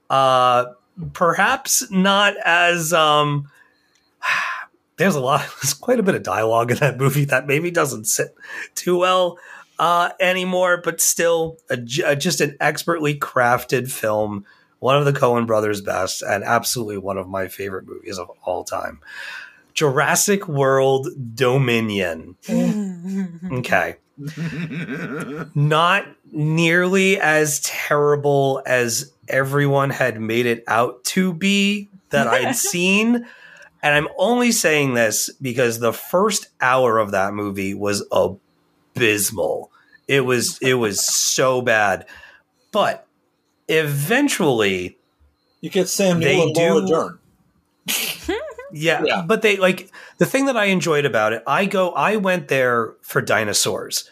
[0.10, 0.66] Uh,
[1.14, 3.50] perhaps not as um.
[4.98, 5.42] There's a lot.
[5.61, 8.36] There's quite a bit of dialogue in that movie that maybe doesn't sit
[8.74, 9.38] too well
[9.77, 14.44] uh, anymore, but still, a- just an expertly crafted film.
[14.80, 18.64] One of the Coen brothers' best, and absolutely one of my favorite movies of all
[18.64, 19.00] time.
[19.74, 22.36] Jurassic World Dominion.
[23.52, 23.96] Okay.
[25.56, 33.28] Not nearly as terrible as everyone had made it out to be that I'd seen.
[33.84, 39.72] And I'm only saying this because the first hour of that movie was abysmal.
[40.08, 42.08] It was it was so bad.
[42.72, 43.07] But
[43.68, 44.98] eventually
[45.62, 47.20] You get Sam Neill and Laura do- Dern.
[48.74, 49.22] Yeah, Yeah.
[49.26, 51.42] but they like the thing that I enjoyed about it.
[51.48, 54.10] I go, I went there for dinosaurs,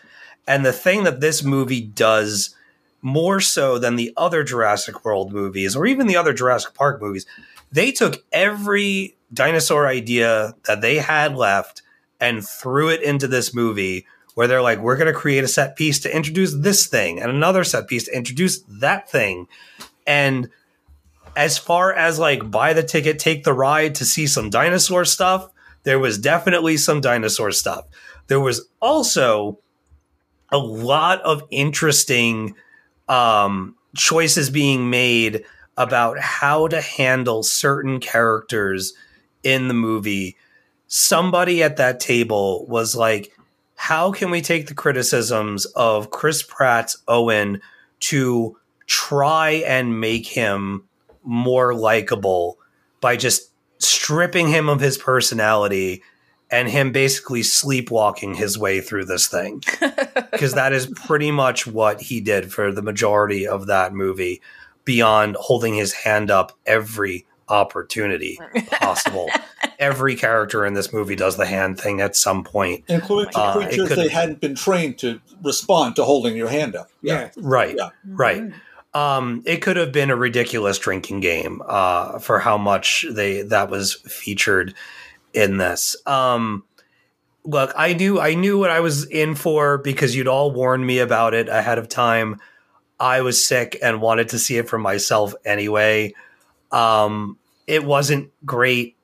[0.47, 2.55] and the thing that this movie does
[3.01, 7.25] more so than the other Jurassic World movies or even the other Jurassic Park movies,
[7.71, 11.81] they took every dinosaur idea that they had left
[12.21, 14.07] and threw it into this movie.
[14.35, 17.31] Where they're like, we're going to create a set piece to introduce this thing and
[17.31, 19.47] another set piece to introduce that thing.
[20.05, 20.49] And
[21.35, 25.49] as far as like buy the ticket, take the ride to see some dinosaur stuff,
[25.83, 27.85] there was definitely some dinosaur stuff.
[28.27, 29.59] There was also
[30.51, 32.55] a lot of interesting
[33.07, 35.45] um, choices being made
[35.77, 38.93] about how to handle certain characters
[39.43, 40.37] in the movie.
[40.87, 43.34] Somebody at that table was like,
[43.75, 47.61] how can we take the criticisms of Chris Pratt's Owen
[48.01, 50.83] to try and make him
[51.23, 52.57] more likable
[53.01, 56.03] by just stripping him of his personality
[56.51, 59.61] and him basically sleepwalking his way through this thing?
[60.31, 64.41] Because that is pretty much what he did for the majority of that movie
[64.83, 68.37] beyond holding his hand up every opportunity
[68.71, 69.29] possible
[69.79, 72.83] every character in this movie does the hand thing at some point.
[72.87, 76.89] Including to Uh, creatures they hadn't been trained to respond to holding your hand up.
[77.01, 77.29] Yeah.
[77.37, 77.89] right Yeah.
[78.05, 78.43] right.
[78.93, 83.69] Um it could have been a ridiculous drinking game uh for how much they that
[83.69, 84.73] was featured
[85.33, 85.95] in this.
[86.05, 86.63] Um
[87.43, 90.97] look i knew i knew what i was in for because you'd all warned me
[90.97, 92.39] about it ahead of time.
[92.99, 96.13] I was sick and wanted to see it for myself anyway.
[96.71, 97.37] Um
[97.67, 98.94] it wasn't great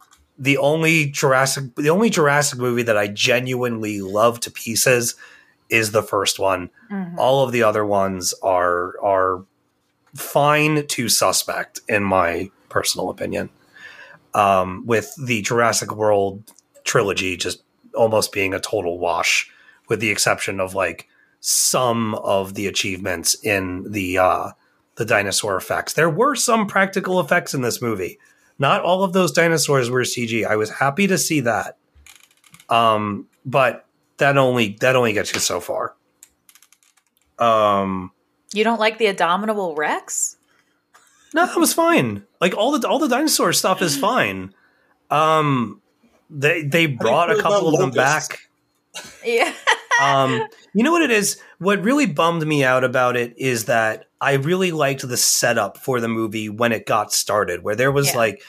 [0.41, 5.15] the only jurassic the only jurassic movie that i genuinely love to pieces
[5.69, 7.15] is the first one Mhm.
[7.17, 9.43] all of the other ones are are
[10.15, 13.49] fine to suspect in my personal opinion
[14.33, 16.43] um with the jurassic world
[16.83, 17.63] trilogy just
[17.93, 19.51] almost being a total wash,
[19.89, 21.07] with the exception of like
[21.41, 24.51] some of the achievements in the uh,
[24.95, 25.91] the dinosaur effects.
[25.93, 28.17] There were some practical effects in this movie.
[28.61, 30.45] Not all of those dinosaurs were CG.
[30.45, 31.77] I was happy to see that.
[32.69, 35.95] Um, but that only that only gets you so far.
[37.39, 38.11] Um,
[38.53, 40.37] You don't like the Abominable Rex?
[41.33, 42.23] no, that was fine.
[42.39, 44.53] Like all the all the dinosaur stuff is fine.
[45.09, 45.81] Um,
[46.29, 48.41] they they brought a couple of about them back.
[49.25, 49.51] Yeah.
[49.99, 51.39] um, you know what it is?
[51.59, 55.99] What really bummed me out about it is that I really liked the setup for
[55.99, 58.17] the movie when it got started, where there was Yeah.
[58.17, 58.41] like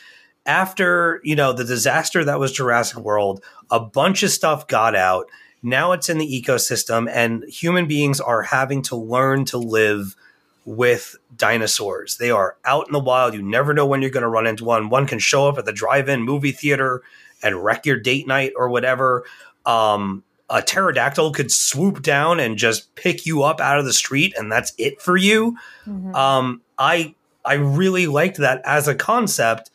[0.45, 5.27] after you know the disaster that was Jurassic World, a bunch of stuff got out.
[5.63, 10.17] Now it's in the ecosystem, and human beings are having to learn to live
[10.65, 12.17] with dinosaurs.
[12.19, 13.35] They are out in the wild.
[13.35, 14.89] You never know when you're going to run into one.
[14.89, 17.03] One can show up at the drive-in movie theater
[17.43, 19.25] and wreck your date night or whatever.
[19.67, 20.23] Um,
[20.53, 24.53] a pterodactyl could swoop down and just pick you up out of the street, and
[24.53, 25.57] that's it for you.
[25.89, 26.15] Mhm.
[26.15, 27.15] Um, I
[27.45, 29.71] I really liked that as a concept,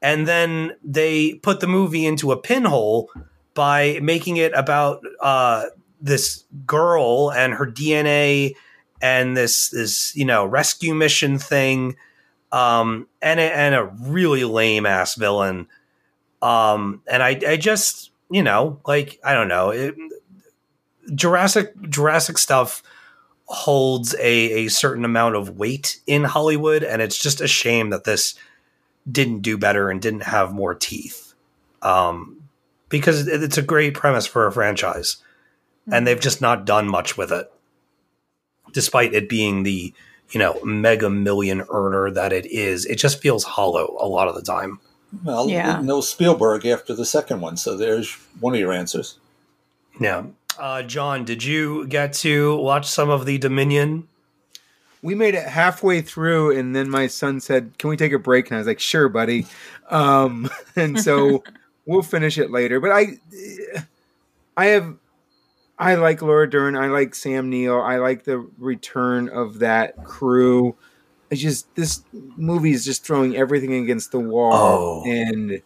[0.00, 3.10] and then they put the movie into a pinhole
[3.54, 5.64] by making it about uh,
[6.00, 8.54] this girl and her DNA
[9.02, 11.96] and this this you know rescue mission thing,
[12.52, 15.66] um, and a, and a really lame ass villain.
[16.40, 19.94] Um, and I I just you know like I don't know it,
[21.14, 22.82] Jurassic Jurassic stuff
[23.46, 28.04] holds a, a certain amount of weight in Hollywood, and it's just a shame that
[28.04, 28.34] this
[29.10, 31.34] didn't do better and didn't have more teeth.
[31.82, 32.36] Um,
[32.88, 35.16] because it- it's a great premise for a franchise,
[35.90, 37.50] and they've just not done much with it,
[38.72, 39.92] despite it being the
[40.30, 42.84] you know mega million earner that it is.
[42.86, 44.78] It just feels hollow a lot of the time.
[45.24, 45.80] Well, Yeah.
[45.82, 49.18] no Spielberg after the second one, so there's one of your answers.
[50.00, 50.22] Yeah.
[50.60, 54.06] Uh, John, did you get to watch some of the Dominion?
[55.02, 58.48] we made it halfway through and then my son said can we take a break?
[58.48, 59.46] And i was like sure buddy.
[59.90, 61.42] Um, and so
[61.86, 62.80] we'll finish it later.
[62.80, 63.06] But i
[64.56, 64.96] i have
[65.78, 66.76] i like laura dern.
[66.76, 67.80] I like sam neill.
[67.80, 70.76] I like the return of that crew.
[71.30, 74.52] It's just this movie is just throwing everything against the wall.
[74.52, 75.10] Oh.
[75.10, 75.62] and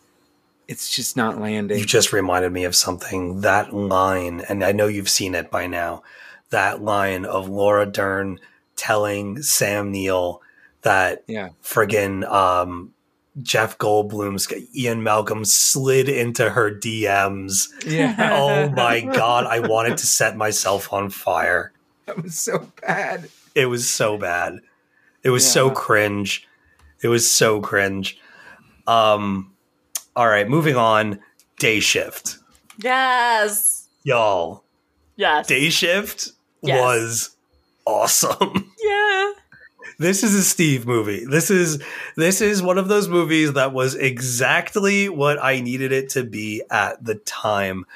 [0.69, 3.41] it's just not landing You just reminded me of something.
[3.43, 6.03] That line, and I know you've seen it by now.
[6.51, 8.39] That line of Laura Dern
[8.77, 10.41] telling Sam Neill
[10.83, 12.93] that yeah friggin' um,
[13.43, 17.69] Jeff Goldblum's Ian Malcolm slid into her DMs.
[17.87, 21.73] yeah Oh my god, I wanted to set myself on fire.
[22.07, 24.59] that was so bad It was so bad.
[25.23, 26.47] It was so cringe.
[27.03, 28.19] It was so cringe.
[28.87, 29.54] Um
[30.17, 31.21] all right, moving on.
[31.59, 32.39] Day shift.
[32.79, 33.89] yes.
[34.03, 34.65] Y'all,
[35.17, 35.47] Yes.
[35.47, 36.81] Day Shift Yes.
[36.81, 37.37] was
[37.87, 38.73] awesome.
[38.83, 39.33] yeah.
[39.99, 41.25] this is a Steve movie.
[41.25, 41.83] This is
[42.17, 46.63] this is one of those movies that was exactly what I needed it to be
[46.71, 47.87] at the time.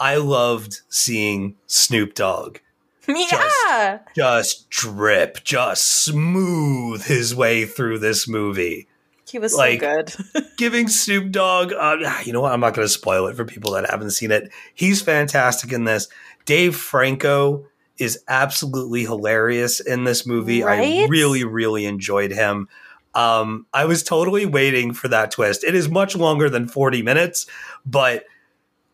[0.00, 2.58] I loved seeing Snoop Dogg
[3.06, 3.98] Yeah.
[4.16, 8.88] just drip, just smooth his way through this movie.
[9.34, 9.96] He was Like- so
[10.32, 10.46] good.
[10.56, 12.52] Giving Snoop Dogg, uh, you know what?
[12.52, 14.52] I'm not going to spoil it for people that haven't seen it.
[14.74, 16.06] He's fantastic in this.
[16.44, 17.66] Dave Franco
[17.98, 20.62] is absolutely hilarious in this movie.
[20.62, 22.68] I really, really enjoyed him.
[23.12, 25.64] Um, I was totally waiting for that twist.
[25.64, 27.46] It is much longer than 40 minutes,
[27.84, 28.26] but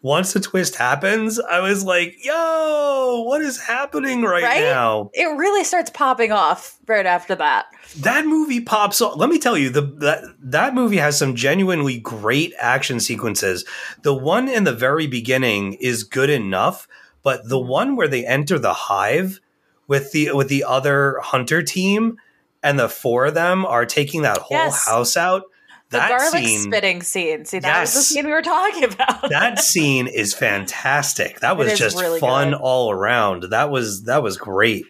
[0.03, 4.61] once the twist happens, I was like, yo, what is happening right, Right?
[4.63, 5.11] now?
[5.15, 7.67] it really starts popping off right after that.
[7.99, 9.17] that movie pops off.
[9.17, 13.65] Let me tell you, the that that movie has some genuinely great action sequences.
[14.03, 16.89] The one in the very beginning is good enough,
[17.23, 19.41] but the one where they enter the hive
[19.87, 22.17] with the with the other hunter team
[22.63, 24.87] and the four of them are taking that whole Yes.
[24.87, 25.43] house out.
[25.91, 27.45] The That garlic scene, spitting scene.
[27.45, 29.29] See, that was the scene we were talking about.
[29.29, 31.41] that scene is fantastic.
[31.41, 32.59] That was just really fun good.
[32.61, 33.45] all around.
[33.51, 34.87] That was that was great.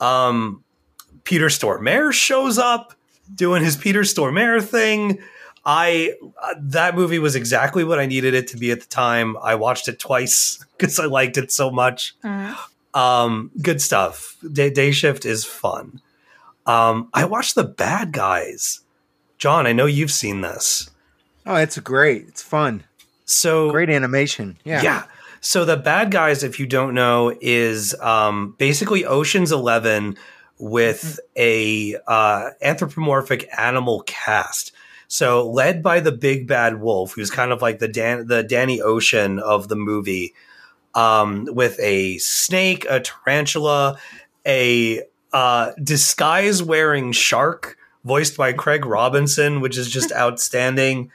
[0.00, 0.64] Um,
[1.24, 2.94] Peter Stormare shows up
[3.34, 5.18] doing his Peter Stormare thing.
[5.64, 9.36] I uh, that movie was exactly what I needed it to be at the time.
[9.42, 12.14] I watched it twice because I liked it so much.
[12.24, 12.56] Mhm.
[12.94, 14.36] Um, good stuff.
[14.52, 16.00] Day, Day Shift is fun.
[16.66, 18.80] Um, I watched The Bad Guys.
[19.42, 20.88] John, I know you've seen this.
[21.46, 22.84] oh it's great it's fun
[23.24, 25.04] So great animation yeah yeah.
[25.40, 30.16] So the bad guys, if you don't know, is um, basically Ocean's Eleven
[30.60, 34.70] with a uh, anthropomorphic animal cast.
[35.08, 38.80] So led by the big bad wolf, who's kind of like the Dan- the Danny
[38.80, 40.34] Ocean of the movie,
[40.94, 43.98] um, with a snake, a tarantula,
[44.46, 51.10] a uh, disguise wearing shark voiced by Craig Robinson, which is just outstanding.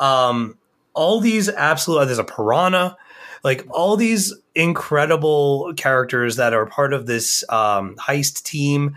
[0.00, 0.56] Um,
[0.94, 2.96] all these absolute there's a piranha,
[3.44, 8.96] like all these incredible characters that are part of this um, heist team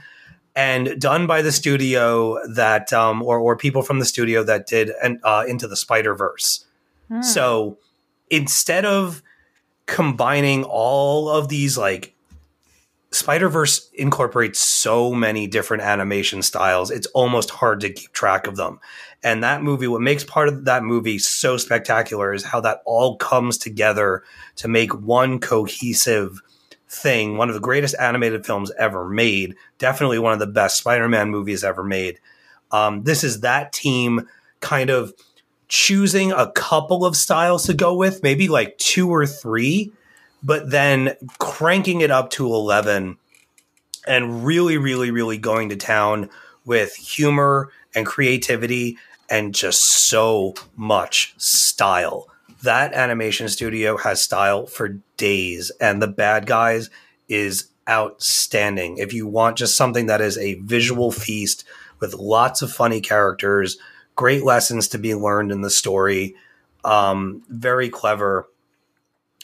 [0.55, 4.91] and done by the studio that um, or or people from the studio that did
[5.23, 6.65] uh, into the Spider Verse.
[7.07, 7.21] Hmm.
[7.21, 7.77] So
[8.29, 9.21] instead of
[9.85, 12.10] combining all of these like
[13.14, 16.90] Spider Verse incorporates so many different animation styles.
[16.90, 18.80] It's almost hard to keep track of them.
[19.22, 23.17] And that movie, what makes part of that movie so spectacular is how that all
[23.17, 24.23] comes together
[24.56, 26.41] to make one cohesive
[26.88, 27.38] thing.
[27.38, 29.56] One of the greatest animated films ever made.
[29.77, 32.19] Definitely one of the best Spider Man movies ever made.
[32.72, 34.27] Um, this is that team
[34.61, 35.14] kind of
[35.67, 39.91] choosing a couple of styles to go with, maybe like two or three
[40.43, 43.17] but then cranking it up to 11
[44.07, 46.29] and really, really, really going to town
[46.65, 48.97] with humor and creativity
[49.29, 52.27] and just so much style.
[52.63, 56.89] That animation studio has style for days, and the bad guys
[57.27, 58.97] is outstanding.
[58.97, 61.63] If you want just something that is a visual feast
[61.99, 63.77] with lots of funny characters,
[64.15, 66.35] great lessons to be learned in the story,
[66.83, 68.47] um, very clever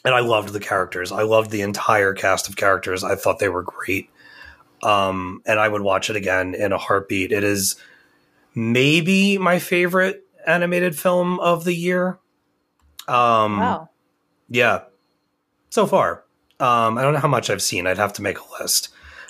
[0.08, 1.11] and I loved the characters.
[1.11, 3.03] I loved the entire cast of characters.
[3.03, 4.10] I thought they were great.
[4.82, 7.34] Um, and I would watch it again in a heartbeat.
[7.34, 7.76] It is
[8.56, 12.19] maybe my favorite animated film of the year.
[13.10, 13.90] Um, wow.
[14.48, 14.84] Yeah,
[15.72, 16.24] so far.
[16.61, 17.86] Um, I don't know how much I've seen.
[17.86, 18.88] I'd have to make a list,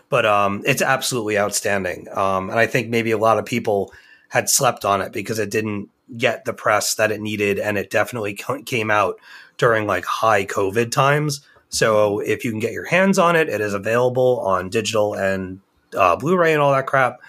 [0.09, 2.07] but um, it's absolutely outstanding.
[2.13, 3.91] Um, and I think maybe a lot of people
[4.29, 7.89] had slept on it because it didn't get the press that it needed, and it
[7.89, 9.19] definitely came out
[9.57, 11.41] during like high COVID times.
[11.69, 15.59] So if you can get your hands on it, it is available on digital and
[15.95, 17.19] uh, Blu-ray and all that crap.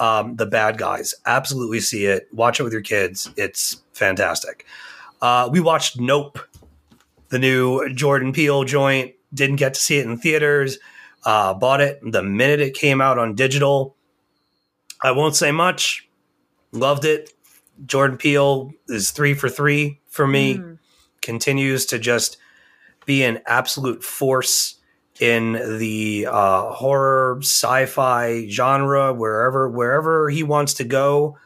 [0.00, 2.26] Um, the bad guys, absolutely see it.
[2.32, 3.30] Watch it with your kids.
[3.36, 4.66] It's fantastic.
[5.22, 6.40] Uh, we watched Nope,
[7.28, 9.14] the new Jordan Peele joint.
[9.32, 10.78] Didn't get to see it in theaters.
[11.24, 13.94] Uh, bought it the minute it came out on digital.
[15.00, 16.08] I won't say much.
[16.72, 17.32] Loved it.
[17.86, 20.56] Jordan Peele is three for three for me.
[20.56, 20.78] Mm
[21.24, 22.36] continues to just
[23.04, 24.76] be an absolute force
[25.20, 31.36] in the uh, horror sci-fi genre wherever wherever he wants to go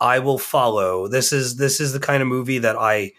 [0.00, 1.08] i will follow.
[1.08, 3.12] This is this is the kind of movie that i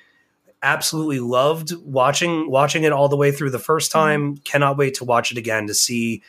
[0.61, 3.99] absolutely loved watching watching it all the way through the first mm-hmm.
[3.99, 4.37] time.
[4.37, 6.21] Cannot wait to watch it again to see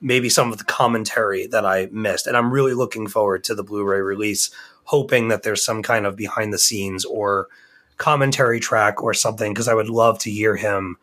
[0.00, 2.26] maybe some of the commentary that i missed.
[2.26, 4.50] And i'm really looking forward to the blu-ray release
[4.84, 7.48] hoping that there's some kind of behind the scenes or
[8.00, 10.96] commentary track or something because I would love to hear him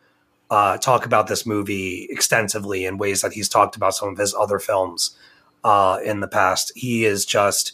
[0.50, 4.34] uh, talk about this movie extensively in ways that he's talked about some of his
[4.34, 5.16] other films
[5.62, 6.72] uh, in the past.
[6.74, 7.72] He is just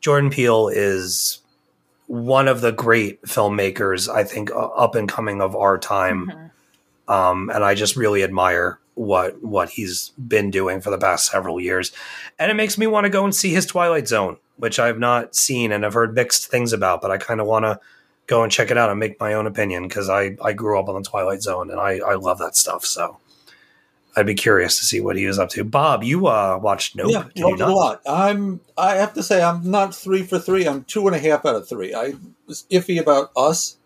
[0.00, 1.40] Jordan Peele is
[2.06, 7.12] one of the great filmmakers I think uh, up and coming of our time, mm-hmm.
[7.12, 11.60] um, and I just really admire what what he's been doing for the past several
[11.60, 11.92] years,
[12.38, 15.34] and it makes me want to go and see his Twilight Zone, which I've not
[15.34, 17.78] seen and I've heard mixed things about, but I kind of want to
[18.28, 20.88] go and check it out and make my own opinion because I, I grew up
[20.88, 22.84] on the Twilight Zone and I, I love that stuff.
[22.84, 23.18] So
[24.14, 25.64] I'd be curious to see what he was up to.
[25.64, 27.10] Bob, you uh, watched Nope?
[27.10, 28.02] Yeah, Did a lot.
[28.06, 30.68] I'm I have to say I'm not three for three.
[30.68, 31.94] I'm two and a half out of three.
[31.94, 32.14] I
[32.46, 33.78] was iffy about us,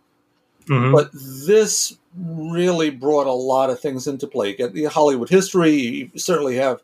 [0.67, 0.93] mm-hmm.
[0.93, 4.55] but this really brought a lot of things into play.
[4.55, 5.73] Get the Hollywood history.
[5.73, 6.81] You certainly have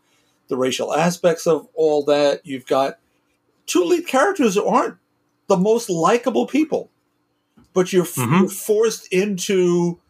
[0.47, 2.47] the racial aspects of all that.
[2.47, 2.99] You've got
[3.67, 4.97] two lead characters who aren't
[5.49, 6.91] the most likable people
[7.73, 8.41] but you're, mm-hmm.
[8.41, 10.01] you're forced into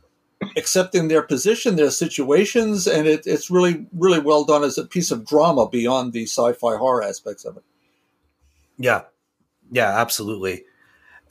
[0.56, 5.10] accepting their position, their situations, and it, it's really, really well done as a piece
[5.10, 7.64] of drama beyond the sci-fi horror aspects of it.
[8.78, 9.02] Yeah,
[9.70, 10.64] yeah, absolutely.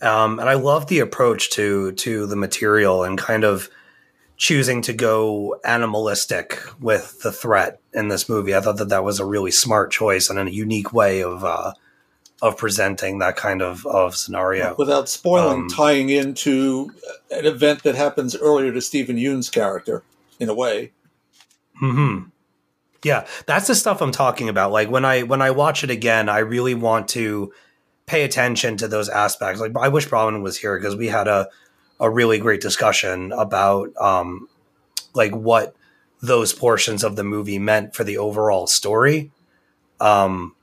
[0.02, 3.70] Um, and I love the approach to to the material and kind of
[4.36, 8.56] choosing to go animalistic with the threat in this movie.
[8.56, 11.74] I thought that that was a really smart choice and a unique way of uh,
[12.42, 14.76] of presenting that kind of, of scenario.
[14.78, 16.92] Without spoiling, um, tying into
[17.32, 20.04] an event that happens earlier to Steven Yeun's character,
[20.40, 20.92] in a way.
[21.80, 22.24] Hmm.
[23.04, 24.72] Yeah, that's the stuff I'm talking about.
[24.72, 27.54] Like when I when I watch it again, I really want to
[28.06, 29.62] pay attention to those aspects.
[29.62, 31.48] Like I wish Bronwyn was here because we had a
[32.00, 34.50] a really great discussion about um
[35.14, 35.76] like what
[36.22, 39.32] those portions of the movie meant for the overall story.
[40.00, 40.56] Um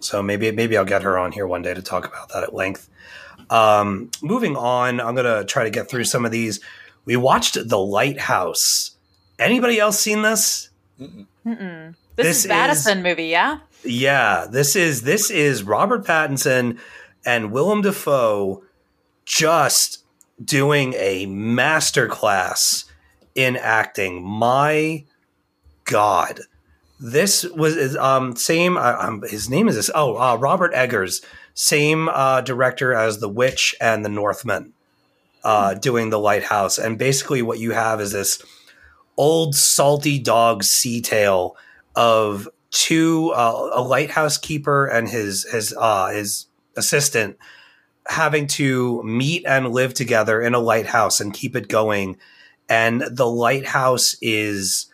[0.00, 2.54] so maybe maybe I'll get her on here one day to talk about that at
[2.54, 2.88] length.
[3.48, 6.60] Um, moving on, I'm gonna try to get through some of these.
[7.04, 8.92] We watched The Lighthouse.
[9.38, 10.68] Anybody else seen this?
[11.00, 11.94] Mm-mm.
[12.16, 13.58] This, This is is- Madison movie, yeah.
[13.82, 16.78] Yeah, this is this is Robert Pattinson
[17.24, 18.62] and Willem Dafoe
[19.24, 20.04] just
[20.44, 22.84] doing a masterclass
[23.34, 24.22] in acting.
[24.22, 25.04] My
[25.84, 26.40] God,
[27.00, 28.76] this was um same.
[28.76, 29.90] Uh, um, his name is this.
[29.94, 31.22] Oh, uh, Robert Eggers,
[31.54, 34.74] same uh, director as The Witch and The Northman,
[35.42, 36.78] uh, doing The Lighthouse.
[36.78, 38.42] And basically, what you have is this
[39.16, 41.56] old salty dog sea tale
[41.96, 46.46] of two uh, a lighthouse keeper and his his uh his
[46.76, 47.36] assistant
[48.06, 52.16] having to meet and live together in a lighthouse and keep it going
[52.68, 54.86] and the lighthouse is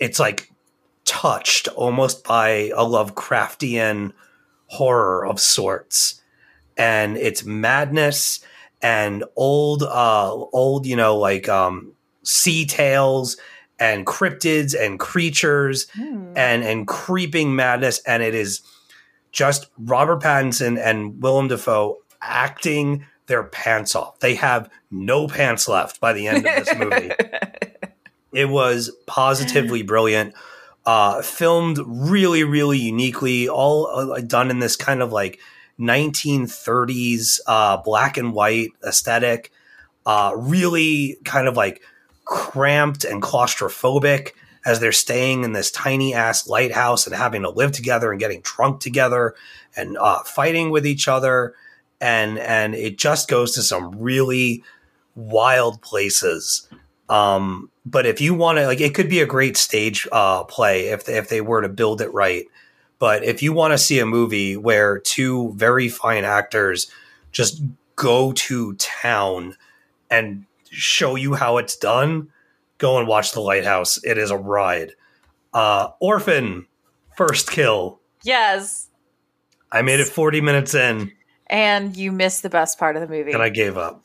[0.00, 0.52] it's like
[1.04, 4.12] touched almost by a lovecraftian
[4.66, 6.20] horror of sorts
[6.76, 8.40] and it's madness
[8.82, 13.36] and old uh old you know like um sea tales
[13.78, 16.32] and cryptids and creatures Hmm.
[16.36, 18.60] and and creeping madness and it is
[19.32, 24.18] just Robert Pattinson and Willem Dafoe acting their pants off.
[24.20, 27.10] They have no pants left by the end of this movie.
[28.32, 30.34] it was positively brilliant.
[30.86, 35.38] Uh, filmed really, really uniquely, all uh, done in this kind of like
[35.78, 39.52] 1930s uh, black and white aesthetic.
[40.06, 41.82] Uh, really kind of like
[42.24, 44.30] cramped and claustrophobic
[44.64, 48.40] as they're staying in this tiny ass lighthouse and having to live together and getting
[48.42, 49.34] drunk together
[49.76, 51.54] and uh, fighting with each other
[52.00, 54.62] and and it just goes to some really
[55.14, 56.68] wild places
[57.10, 60.88] um but if you want to like it could be a great stage uh play
[60.88, 62.46] if they, if they were to build it right.
[62.98, 66.90] But if you want to see a movie where two very fine actors
[67.30, 67.62] just
[67.96, 69.56] go to town
[70.10, 72.28] and show you how it's done
[72.78, 73.98] go and watch the lighthouse.
[74.04, 74.92] It is a ride.
[75.52, 76.66] Uh orphan
[77.16, 78.00] first kill.
[78.22, 78.88] Yes.
[79.72, 81.12] i made it 40 minutes in.
[81.46, 83.32] And you missed the best part of the movie.
[83.32, 84.02] and i gave up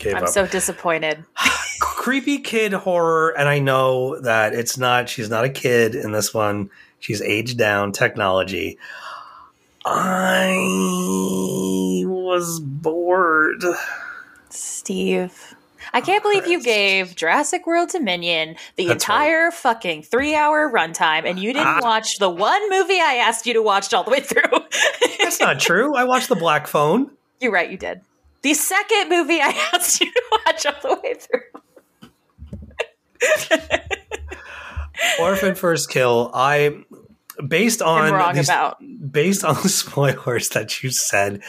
[0.00, 1.24] gave I'm up so disappointed.
[1.80, 6.32] creepy kid horror and i know that it's not she's not a kid in this
[6.34, 8.78] one she's aged down technology
[9.84, 10.52] i
[12.06, 13.62] was bored
[14.50, 15.54] Steve.
[15.92, 21.24] I can't believe you gave Jurassic World Dominion the That's entire fucking three hour runtime
[21.24, 21.80] and you didn't Ah.
[21.82, 24.42] watch the one movie I asked you to watch all the way through.
[25.18, 28.00] that's not true i watched the black phone You're right, you did.
[28.42, 31.40] The second movie I asked you to watch all the way through.
[35.20, 36.74] orphan first kill i
[37.46, 38.50] based on these-
[39.10, 41.40] based on the spoilers that you said,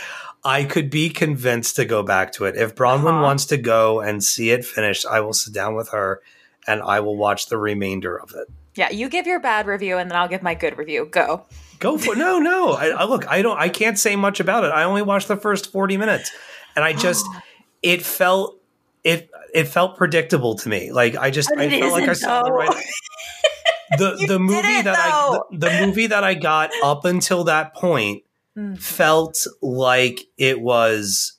[0.43, 2.55] I could be convinced to go back to it.
[2.55, 3.21] If Bronwyn Uh-huh.
[3.21, 6.21] wants to go and see it finished, I will sit down with her
[6.65, 8.47] and I will watch the remainder of it.
[8.75, 11.07] Yeah, you give your bad review and then I'll give my good review.
[11.11, 11.45] Go.
[11.79, 12.71] Go for no, no.
[12.71, 14.71] I, I look, I don't, I can't say much about it.
[14.71, 16.31] I only watched the first forty minutes,
[16.75, 17.25] and I just,
[17.81, 18.59] it felt,
[19.03, 20.91] it, it felt predictable to me.
[20.91, 22.83] Like I just, But I felt like I saw the right.
[23.97, 28.23] The the movie that I the, the movie that I got up until that point
[28.57, 28.77] Mm.
[28.77, 31.37] felt like it was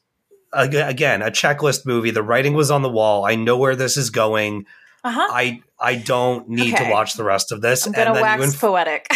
[0.52, 2.10] again a checklist movie.
[2.10, 3.26] The writing was on the wall.
[3.26, 4.64] I know where this is going.
[5.04, 5.28] Uh huh.
[5.30, 6.84] I I don't need Okay.
[6.86, 7.86] to watch the rest of this.
[7.86, 9.06] I'm gonna then wax inf- poetic.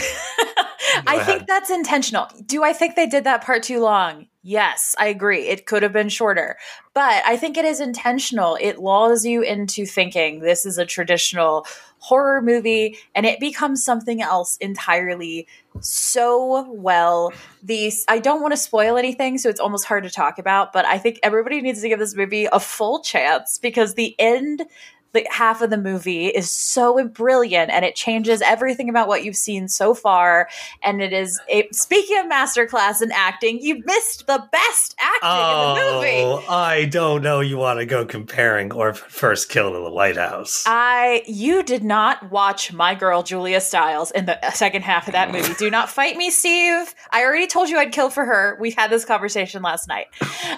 [1.06, 1.24] I ahead.
[1.26, 2.26] think that's intentional.
[2.44, 4.26] Do I think they did that part too long?
[4.48, 5.48] Yes, I agree.
[5.48, 6.56] It could have been shorter,
[6.94, 8.56] but I think it is intentional.
[8.60, 11.66] It lulls you into thinking this is a traditional
[11.98, 15.48] horror movie and it becomes something else entirely
[15.80, 17.32] so well.
[17.60, 20.84] These I don't want to spoil anything, so it's almost hard to talk about, but
[20.86, 24.62] I think everybody needs to give this movie a full chance because the end
[25.12, 29.36] the half of the movie is so brilliant and it changes everything about what you've
[29.36, 30.48] seen so far
[30.82, 35.74] and it is a, speaking of masterclass in acting you missed the best acting in
[35.84, 37.40] the movie Oh, I don't know.
[37.40, 40.64] You want to go comparing or first kill to the lighthouse?
[40.66, 45.30] I you did not watch my girl Julia Stiles in the second half of that
[45.30, 45.54] movie.
[45.58, 46.94] Do not fight me, Steve.
[47.10, 48.56] I already told you I'd kill for her.
[48.60, 50.06] We had this conversation last night.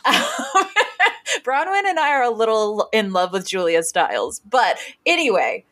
[0.05, 0.15] Um,
[1.45, 5.65] Bronwyn and I are a little in love with Julia Stiles, but anyway.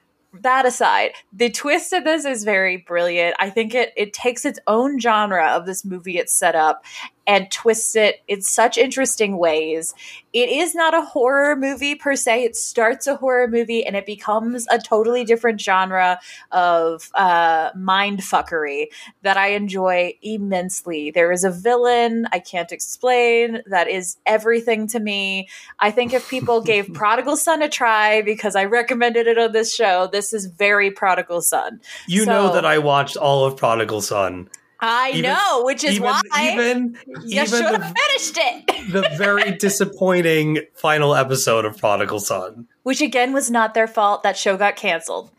[0.43, 3.37] That aside, the twist of this is very brilliant.
[3.41, 6.85] I think it it takes its own genre of this movie it's set up
[7.27, 9.95] and twists it in such interesting ways.
[10.33, 12.45] It is not a horror movie per se.
[12.45, 16.21] It starts a horror movie and it becomes a totally different genre
[16.53, 18.87] of uh, mind fuckery
[19.23, 21.11] that I enjoy immensely.
[21.11, 25.49] There is a villain I can't explain that is everything to me.
[25.79, 29.75] I think if people gave Prodigal Son a try, because I recommended it on this
[29.75, 31.81] show, this is very Prodigal Son.
[32.07, 34.49] You So- know that I watched all of Prodigal Son.
[34.81, 36.21] I Even- know, which is even, why
[36.53, 38.93] even you even should have finished it.
[38.93, 42.67] the very disappointing final episode of Prodigal Son.
[42.83, 44.23] Which again was not their fault.
[44.23, 45.31] That show got canceled.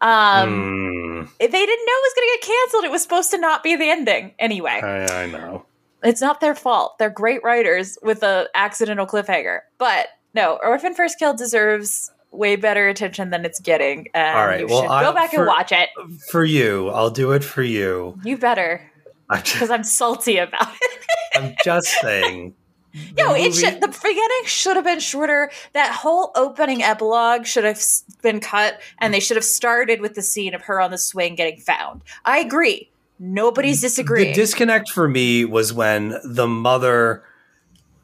[0.00, 2.84] Um, Hmm, They didn't know it was going to get canceled.
[2.84, 4.80] It was supposed to not be the ending anyway.
[4.82, 5.64] I, I know.
[6.02, 6.98] It's not their fault.
[6.98, 9.60] They're great writers with a accidental cliffhanger.
[9.78, 14.08] But no, Orphan First Kill deserves way better attention than it's getting.
[14.14, 15.88] And All right, you well, should I- go back for- and watch it.
[16.30, 18.18] For you, I'll do it for you.
[18.24, 18.90] You better,
[19.30, 21.00] because I'm salty about it.
[21.34, 22.54] I'm just saying.
[22.92, 23.80] The No, it should.
[23.80, 25.50] The beginning should have been shorter.
[25.72, 27.82] That whole opening epilogue should have
[28.22, 31.34] been cut, and they should have started with the scene of her on the swing
[31.34, 32.02] getting found.
[32.26, 32.90] I agree.
[33.18, 34.30] Nobody's disagreeing.
[34.30, 37.22] The disconnect for me was when the mother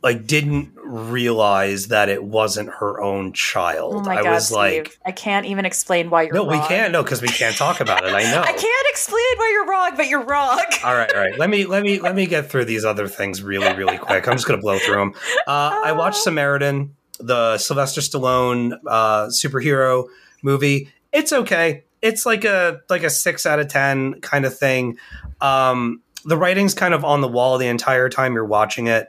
[0.03, 3.95] like didn't realize that it wasn't her own child.
[3.95, 4.57] oh my I god, was Steve!
[4.57, 6.61] like, I can't even explain why you're no, wrong.
[6.61, 6.93] we can't.
[6.93, 8.15] No, because we can't talk about it.
[8.15, 8.41] I know.
[8.43, 10.61] I can't explain why you're wrong, but you're wrong.
[10.85, 11.39] All right, all right.
[11.39, 14.29] Let me let me let me get through these other things really, really quick.
[14.29, 15.15] I'm just gonna blow through them.
[15.47, 20.07] Uh, I watched Samaritan, the Sylvester Stallone uh, superhero
[20.43, 20.91] movie.
[21.13, 21.85] It's okay.
[22.03, 24.99] It's like a like a six out of ten kind of thing.
[25.41, 29.09] Um, the writing's kind of on the wall the entire time you're watching it,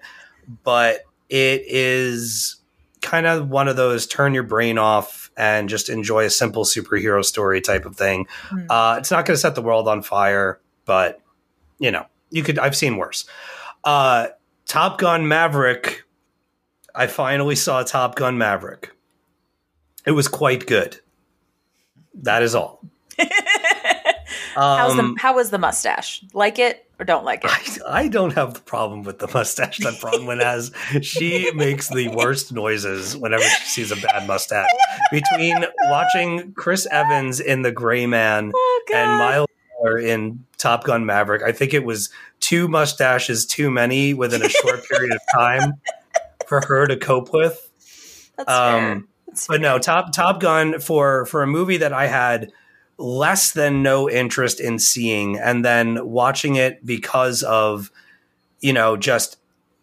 [0.64, 2.58] but it is
[3.02, 7.24] kind of one of those turn your brain off and just enjoy a simple superhero
[7.24, 8.28] story type of thing.
[8.50, 8.66] Hmm.
[8.70, 11.22] Uh, it's not going to set the world on fire, but
[11.80, 12.60] you know, you could.
[12.60, 13.26] I've seen worse.
[13.84, 14.28] Uh,
[14.66, 16.04] Top Gun Maverick.
[16.94, 18.92] I finally saw Top Gun Maverick.
[20.06, 21.00] It was quite good.
[22.14, 22.84] That is all.
[24.56, 26.24] How's Um, the how was the mustache?
[26.34, 27.52] Like it or don't like it?
[27.88, 30.72] I, I don't have the problem with the mustache that Bronwyn has.
[31.02, 34.68] She makes the worst noises whenever she sees a bad mustache.
[35.12, 39.48] Between watching Chris Evans in The Gray Man oh and Miles
[40.02, 42.10] in Top Gun Maverick, I think it was
[42.42, 45.74] two mustaches too many within a short period of time
[46.48, 47.70] for her to cope with.
[48.36, 48.92] That's fair.
[48.92, 52.52] Um, That's but no, Top Top Gun for for a movie that I had
[53.00, 57.92] less than no interest in seeing, and then watching it because of
[58.60, 59.38] you know just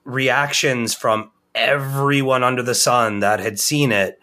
[0.05, 4.20] reactions from everyone under the sun that had seen it.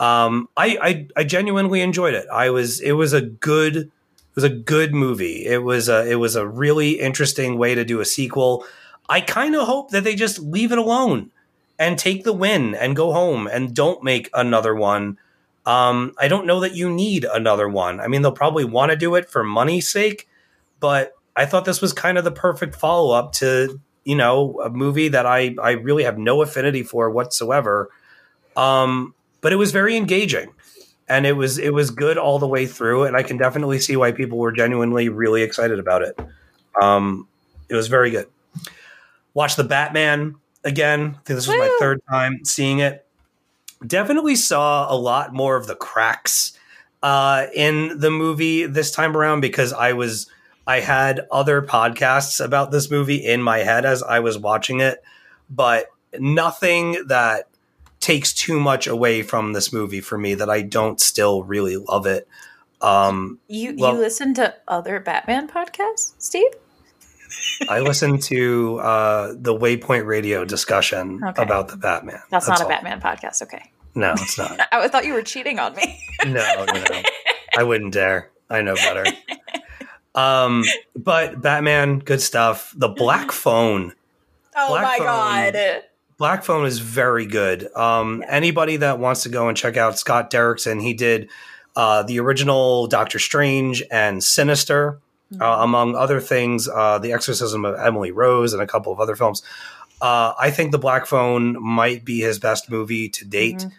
[0.00, 2.26] Um, I, I I genuinely enjoyed it.
[2.32, 3.90] I was it was a good it
[4.34, 5.46] was a good movie.
[5.46, 8.64] It was a it was a really interesting way to do a sequel.
[9.08, 11.30] I kind of hope that they just leave it alone
[11.78, 15.18] and take the win and go home and don't make another one.
[15.64, 18.00] Um, I don't know that you need another one.
[18.00, 20.28] I mean, they'll probably want to do it for money's sake,
[20.80, 24.70] but I thought this was kind of the perfect follow up to you know a
[24.70, 27.90] movie that I I really have no affinity for whatsoever.
[28.56, 30.52] Um, but it was very engaging,
[31.08, 33.96] and it was it was good all the way through, and I can definitely see
[33.96, 36.18] why people were genuinely really excited about it.
[36.80, 37.28] Um,
[37.68, 38.26] it was very good.
[39.34, 40.34] Watch the Batman
[40.64, 41.00] again.
[41.00, 43.01] I think this was my third time seeing it.
[43.86, 46.52] Definitely saw a lot more of the cracks
[47.02, 50.30] uh, in the movie this time around because I was
[50.66, 55.02] I had other podcasts about this movie in my head as I was watching it,
[55.50, 55.86] but
[56.18, 57.48] nothing that
[57.98, 62.06] takes too much away from this movie for me that I don't still really love
[62.06, 62.28] it.
[62.80, 66.50] Um, you well- you listen to other Batman podcasts, Steve?
[67.68, 71.42] I listened to uh, the Waypoint Radio discussion Okay.
[71.42, 72.20] about the Batman.
[72.30, 72.66] That's, not a.
[72.66, 73.40] Batman podcast.
[73.42, 74.58] Okay, No, it's not.
[74.72, 76.00] I thought you were cheating on me.
[76.26, 77.02] no, no, no.
[77.56, 78.30] I wouldn't dare.
[78.48, 79.04] I know better.
[80.14, 80.64] Um,
[80.94, 82.72] but Batman, good stuff.
[82.76, 83.94] The Black Phone.
[84.56, 85.06] oh Black my Phone.
[85.06, 85.82] god!
[86.18, 87.74] Black Phone is very good.
[87.74, 91.28] Um, anybody that wants to go and check out Scott Derrickson, he did
[91.74, 95.00] uh, the original Doctor Strange and Sinister,
[95.40, 99.16] uh, among other things, uh, The Exorcism of Emily Rose, and a couple of other
[99.16, 99.42] films.
[100.00, 103.58] Uh, I think The Black Phone might be his best movie to date.
[103.58, 103.72] Mhm.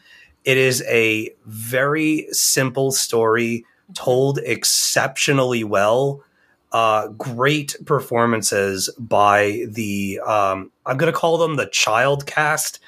[0.46, 6.24] It is a very simple story told exceptionally well.
[6.72, 12.80] Uh, great performances by the um, I'm going to call them the child cast,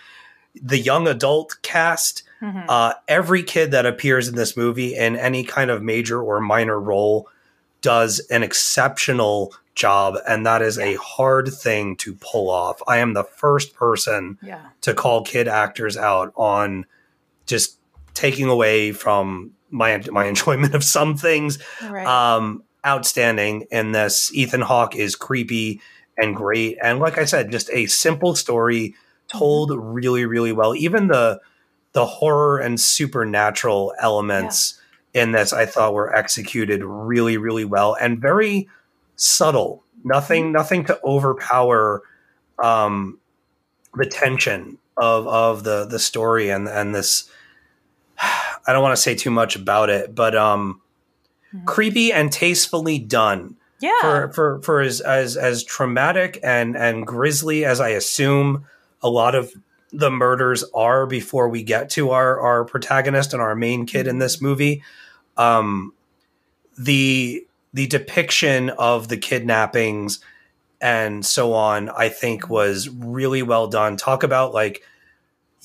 [0.60, 2.24] the young adult cast.
[2.42, 2.66] Mhm.
[2.68, 6.80] Uh, every kid that appears in this movie in any kind of major or minor
[6.80, 7.30] role
[7.82, 12.82] does an exceptional job, and that is a hard thing to pull off.
[12.88, 14.62] I am the first person Yeah.
[14.82, 16.86] to call kid actors out on
[17.46, 17.80] just
[18.14, 21.60] taking away from my my enjoyment of some things.
[21.82, 22.06] Right.
[22.06, 24.32] Um, outstanding in this.
[24.34, 25.82] Ethan Hawke is creepy
[26.18, 28.96] and great, and like I said, just a simple story
[29.28, 30.76] told really, really well.
[30.76, 31.42] Even the
[31.94, 34.80] the horror and supernatural elements
[35.14, 38.68] in this, I thought were executed really, really well and very
[39.16, 39.84] subtle.
[40.04, 42.04] Nothing, nothing to overpower
[42.62, 43.18] um,
[43.96, 47.30] the tension of of the the story and and this.
[48.68, 50.82] I don't want to say too much about it, but um,
[51.54, 51.66] Mhm.
[51.66, 53.92] creepy and tastefully done yeah.
[54.02, 58.66] for for for as as as traumatic and and grisly as I assume
[59.02, 59.54] a lot of
[59.94, 64.20] the murders are before we get to our our protagonist and our main kid in
[64.20, 64.84] this movie.
[65.38, 65.94] Um,
[66.78, 70.20] the the depiction of the kidnappings
[70.82, 73.96] and so on, I think, was really well done.
[73.98, 74.82] Talk about like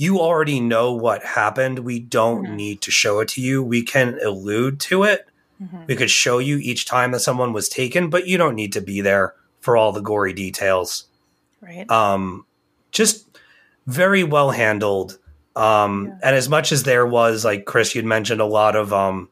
[0.00, 1.80] you already know what happened.
[1.80, 2.54] We don't Mhm.
[2.54, 3.62] need to show it to you.
[3.62, 5.26] We can allude to it
[5.62, 5.86] Mhm.
[5.88, 8.80] we could show you each time that someone was taken, but you don't need to
[8.80, 11.04] be there for all the gory details.
[11.60, 11.88] Right.
[11.90, 12.46] Um,
[12.92, 13.26] just
[13.86, 15.18] very well handled.
[15.54, 16.28] Um, Yeah.
[16.28, 19.28] and as much as there was, like Chris, you'd mentioned a lot of um,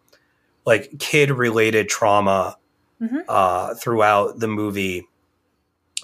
[0.67, 2.59] like kid related trauma
[3.01, 3.25] Mhm.
[3.27, 5.07] uh, throughout the movie.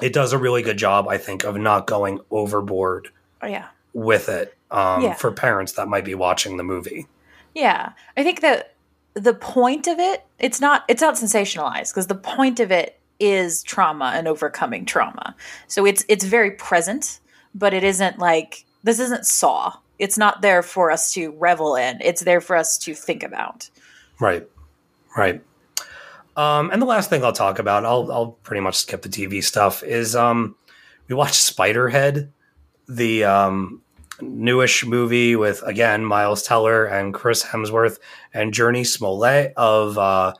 [0.00, 3.10] It does a really good job, I think, of not going overboard
[3.42, 3.66] oh, yeah.
[3.94, 5.14] With it um, Yeah.
[5.14, 7.06] for parents that might be watching the movie.
[7.54, 7.92] Yeah.
[8.16, 8.74] I think that
[9.14, 13.62] the point of it, it's not it's not sensationalized because the point of it is
[13.62, 15.34] trauma and overcoming trauma.
[15.68, 17.20] So it's it's very present,
[17.54, 19.74] but it isn't like this isn't saw.
[20.00, 22.00] It's not there for us to revel in.
[22.02, 23.70] It's there for us to think about.
[24.18, 24.48] Right.
[25.16, 25.40] Right.
[26.36, 29.42] Um, and the last thing I'll talk about, I'll I'll pretty much skip the TV
[29.44, 30.56] stuff, is um
[31.06, 32.30] we watched Spiderhead,
[32.88, 33.80] the um
[34.20, 37.98] newish movie with again Miles Teller and Chris Hemsworth
[38.32, 40.34] and Jurnee Smollett of uh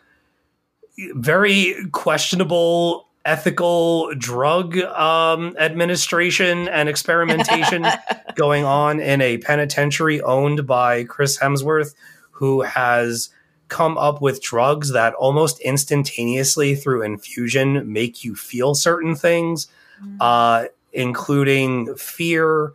[1.15, 7.87] very questionable ethical drug um administration and experimentation
[8.35, 11.95] going on in a penitentiary owned by Chris Hemsworth
[12.31, 13.31] who has
[13.69, 19.69] come up with drugs that almost instantaneously through infusion make you feel certain things,
[20.21, 22.73] uh, including fear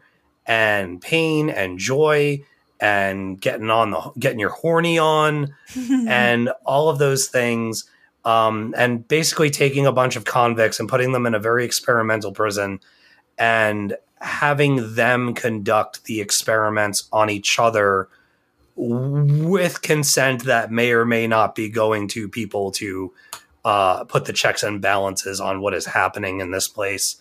[0.50, 2.44] and pain and joy
[2.80, 5.53] and getting on the getting your horny on
[6.08, 7.90] and all of those things.
[8.26, 12.34] Um, and basically taking a bunch of convicts and putting them in a very experimental
[12.34, 12.82] prison
[13.38, 18.10] and having them conduct the experiments on each other
[18.76, 23.14] with consent that may or may not be going to people to
[23.64, 27.16] uh, put the checks and balances on what is happening in this place.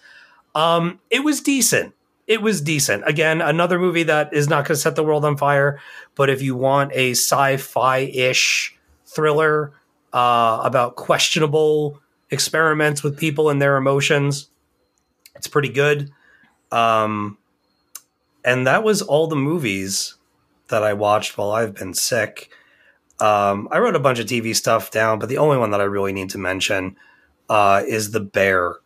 [0.55, 1.94] Um, it was decent.
[2.28, 3.05] It was decent.
[3.07, 5.81] Again, another movie that is not going to set the world on fire,
[6.15, 8.76] but if you want a sci-fi ish
[9.07, 9.73] thriller
[10.12, 12.00] uh, about questionable
[12.31, 14.50] experiments with people and their emotions,
[15.36, 16.10] it's pretty good.
[16.70, 17.39] Um,
[18.44, 20.16] and that was all the movies
[20.68, 22.50] that I watched while I've been sick.
[23.20, 25.84] Um, I wrote a bunch of TV stuff down, but the only one that I
[25.84, 26.97] really need to mention
[27.48, 28.76] uh, is The Bear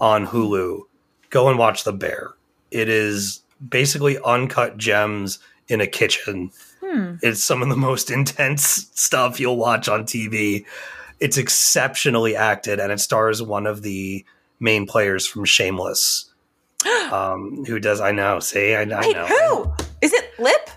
[0.00, 0.84] on Hulu.
[1.28, 2.32] Go and watch The Bear.
[2.70, 5.38] It is basically uncut gems
[5.68, 6.50] in a kitchen.
[6.84, 7.14] Hmm.
[7.22, 10.64] It's some of the most intense stuff you'll watch on TV.
[11.20, 14.24] It's exceptionally acted, and it stars one of the
[14.60, 16.32] main players from Shameless,
[17.12, 18.40] um, who does I know.
[18.40, 19.26] See, I, I Wait, know.
[19.26, 19.84] who?
[20.00, 20.70] Is it Lip?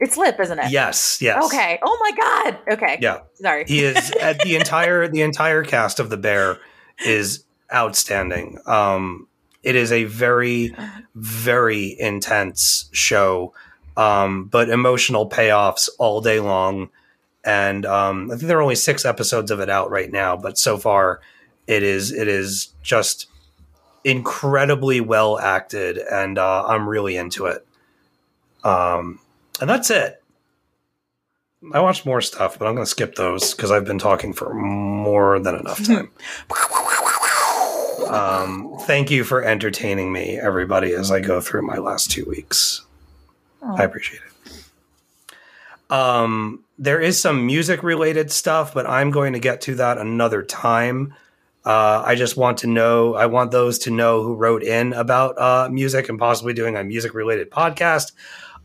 [0.00, 0.70] It's Lip, isn't it?
[0.70, 1.44] Yes, yes.
[1.44, 1.78] Okay.
[1.82, 2.74] Oh my god.
[2.74, 2.98] Okay.
[3.00, 3.64] Yeah, Sorry.
[3.66, 4.12] he is.
[4.22, 6.58] uh, the entire the entire cast of the Bear
[7.04, 8.58] is outstanding.
[8.66, 9.28] Um,
[9.64, 10.74] it is a very
[11.14, 13.52] very intense show,
[13.96, 16.90] um, but emotional payoffs all day long.
[17.44, 20.58] And um, I think there are only six episodes of it out right now, but
[20.58, 21.20] so far
[21.66, 23.26] it is it is just
[24.04, 27.66] incredibly well acted, and uh, I'm really into it.
[28.62, 29.20] Um,
[29.60, 30.22] and that's it.
[31.72, 34.52] I watched more stuff, but I'm going to skip those because I've been talking for
[34.52, 36.10] more than enough time.
[38.14, 42.82] um, thank you for entertaining me, everybody, as I go through my last two weeks.
[43.62, 43.74] Oh.
[43.76, 45.34] I appreciate it.
[45.92, 50.42] Um, there is some music related stuff, but I'm going to get to that another
[50.42, 51.14] time.
[51.64, 55.38] Uh, I just want to know, I want those to know who wrote in about
[55.38, 58.12] uh, music and possibly doing a music related podcast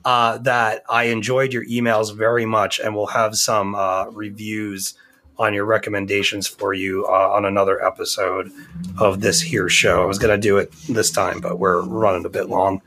[0.06, 4.96] uh, that I enjoyed your emails very much and we'll have some uh, reviews
[5.40, 8.52] on your recommendations for you uh, on another episode
[9.00, 10.04] of this here show.
[10.04, 12.82] I was going to do it this time, but we're running a bit long.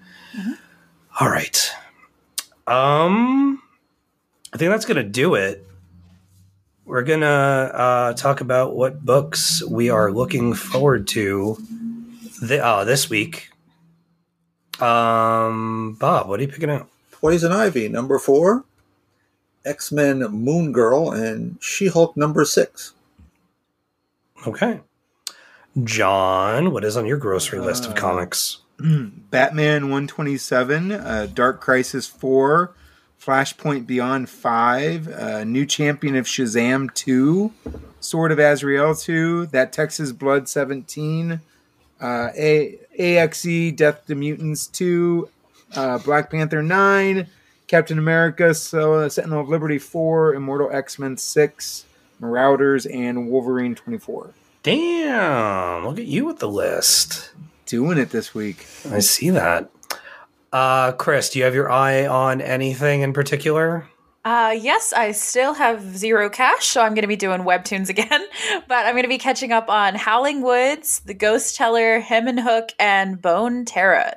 [1.19, 1.71] All right.
[2.67, 3.63] Um,
[4.53, 5.67] I think that's going to do it.
[6.85, 11.57] We're going to uh, talk about what books we are looking forward to
[12.47, 13.49] th- uh, this week.
[14.81, 16.89] Um, Bob, what are you picking out?
[17.13, 18.65] Poison Ivy, number four.
[19.65, 22.95] X Men Moon Girl, and She Hulk, number six.
[24.47, 24.81] Okay.
[25.85, 28.59] John, what is on your grocery list of comics?
[28.79, 32.75] Batman 127, uh, Dark Crisis 4,
[33.21, 37.53] Flashpoint Beyond 5, uh, New Champion of Shazam 2,
[38.01, 41.41] Sword of Azrael 2, That Texas Blood 17,
[42.01, 45.29] uh, A- AXE Death to Mutants 2,
[45.77, 47.29] uh, Black Panther 9,
[47.73, 51.86] Captain America, so, uh, Sentinel of Liberty 4, Immortal X Men 6,
[52.20, 54.34] Marauders, and Wolverine 24.
[54.62, 57.31] Damn, look at you with the list.
[57.65, 58.67] Doing it this week.
[58.91, 59.70] I see that.
[60.52, 63.89] Uh, Chris, do you have your eye on anything in particular?
[64.23, 68.26] Uh, yes, I still have zero cash, so I'm going to be doing webtoons again.
[68.68, 72.39] But I'm going to be catching up on Howling Woods, The Ghost Teller, Him and
[72.39, 74.12] Hook, and Bone Tarot.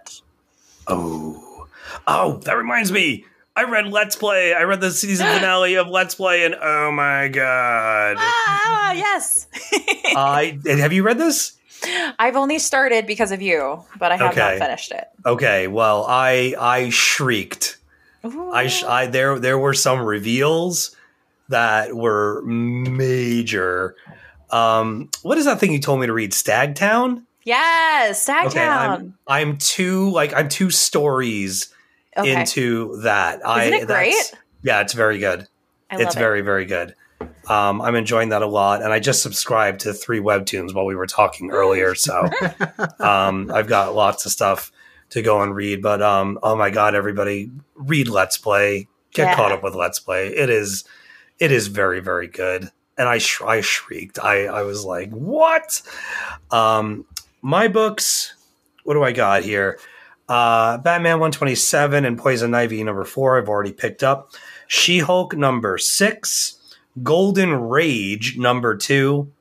[0.87, 1.67] Oh,
[2.05, 3.23] oh, that reminds me.
[3.55, 4.53] I read Let's Play.
[4.53, 8.17] I read the season finale of Let's Play, and oh my god!
[8.19, 9.47] Ah, yes.
[10.15, 11.53] I have you read this?
[12.19, 14.39] I've only started because of you, but I have Okay.
[14.39, 15.07] not finished it.
[15.25, 17.77] Okay, well, I I shrieked.
[18.23, 20.95] I, sh- I there there were some reveals
[21.49, 23.95] that were major.
[24.49, 26.31] Um, what is that thing you told me to read?
[26.31, 27.23] Stagtown.
[27.43, 28.45] yes, Stagtown.
[28.47, 31.71] Okay, I'm I'm two like I'm two stories
[32.17, 32.39] Okay.
[32.39, 33.41] into that.
[33.61, 34.33] Isn't it great?
[34.63, 35.47] Yeah, it's very good.
[35.91, 36.19] I it's it.
[36.19, 36.95] very very good.
[37.47, 40.95] Um, I'm enjoying that a lot, and I just subscribed to three webtoons while we
[40.95, 42.27] were talking earlier, so
[42.99, 44.71] um, I've got lots of stuff
[45.11, 45.81] to go and read.
[45.81, 48.87] But um, oh my god, everybody, read Let's Play.
[49.13, 49.35] Get Yeah.
[49.35, 50.27] caught up with Let's Play.
[50.29, 50.83] It is
[51.39, 54.17] it is very very good, and I sh- I shrieked.
[54.19, 55.81] I I was like, what?
[56.51, 57.05] Um,
[57.41, 58.33] my books.
[58.83, 59.79] What do I got here?
[60.27, 63.37] Uh, Batman 127 and Poison Ivy number four.
[63.37, 64.31] I've already picked up.
[64.67, 66.59] She Hulk number six.
[67.03, 69.31] Golden Rage number two.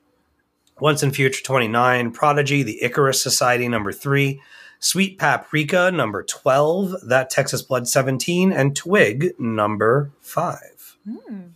[0.79, 2.11] Once and Future 29.
[2.11, 4.41] Prodigy, The Icarus Society number three.
[4.79, 6.95] Sweet Paprika number 12.
[7.07, 8.51] That Texas Blood 17.
[8.51, 10.97] And Twig number five.
[11.07, 11.51] Mm.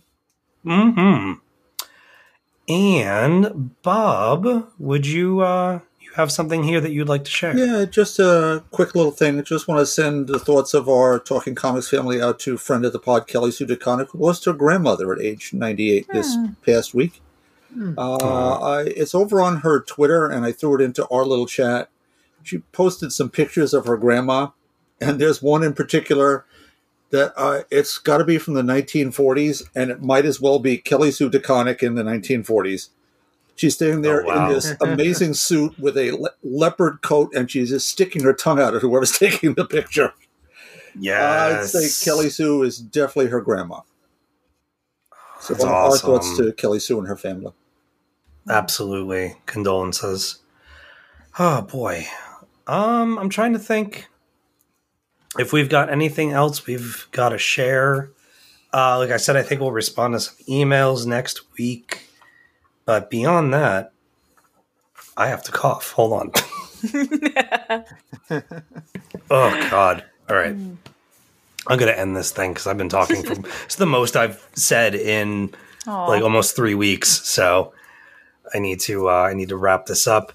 [0.64, 1.32] hmm
[2.66, 7.56] And Bob, would you uh you have something here that you'd like to share?
[7.56, 9.38] Yeah, just a quick little thing.
[9.38, 12.84] I just want to send the thoughts of our Talking Comics family out to friend
[12.84, 16.94] of the pod, Kelly Sue DeConnick, who lost her grandmother at age 98 this past
[16.94, 17.22] week.
[17.96, 21.88] Uh, I, it's over on her Twitter, and I threw it into our little chat.
[22.42, 24.48] She posted some pictures of her grandma,
[25.00, 26.44] and there's one in particular
[27.10, 30.78] that uh, it's got to be from the 1940s, and it might as well be
[30.78, 32.88] Kelly Sue DeConnick in the 1940s.
[33.56, 34.46] She's standing there Oh, wow.
[34.48, 38.60] in this amazing suit with a le- leopard coat, and she's just sticking her tongue
[38.60, 40.12] out at whoever's taking the picture.
[40.98, 41.74] Yes.
[41.74, 43.80] I'd say Kelly Sue is definitely her grandma.
[45.40, 47.52] So That's our thoughts to Kelly Sue and her family.
[48.48, 49.36] Absolutely.
[49.46, 50.38] Condolences.
[51.38, 52.06] Oh boy.
[52.66, 54.08] Um, I'm trying to think
[55.38, 58.10] if we've got anything else we've got to share.
[58.72, 62.08] Uh, like I said, I think we'll respond to some emails next week.
[62.90, 63.92] But beyond that,
[65.16, 65.92] I have to cough.
[65.92, 66.32] Hold on.
[69.30, 70.02] oh God.
[70.28, 70.56] All right.
[71.68, 74.96] I'm gonna end this thing because I've been talking for it's the most I've said
[74.96, 75.54] in
[75.86, 76.06] Aw.
[76.06, 77.10] like almost three weeks.
[77.28, 77.72] So
[78.52, 80.32] I need to uh, I need to wrap this up.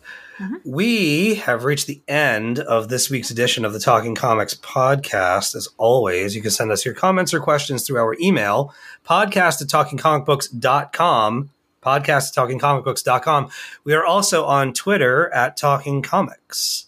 [0.64, 5.56] We have reached the end of this week's edition of the Talking Comics podcast.
[5.56, 8.74] As always, you can send us your comments or questions through our email,
[9.06, 11.50] podcast at talkingcomicbooks.com.
[11.86, 13.50] Podcast talkingcomicbooks.com.
[13.84, 16.88] We are also on Twitter at Talking Comics.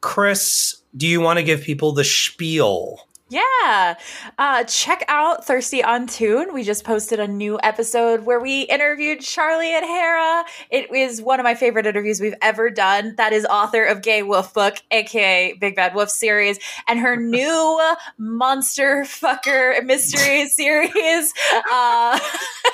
[0.00, 3.07] Chris, do you want to give people the spiel?
[3.30, 3.96] Yeah.
[4.38, 6.54] Uh, check out Thirsty on Tune.
[6.54, 10.44] We just posted a new episode where we interviewed Charlie Adhara.
[10.70, 13.16] It is one of my favorite interviews we've ever done.
[13.16, 16.58] That is author of Gay Wolf Book, aka Big Bad Wolf series,
[16.88, 17.80] and her new
[18.16, 21.34] monster fucker mystery series,
[21.70, 22.18] uh,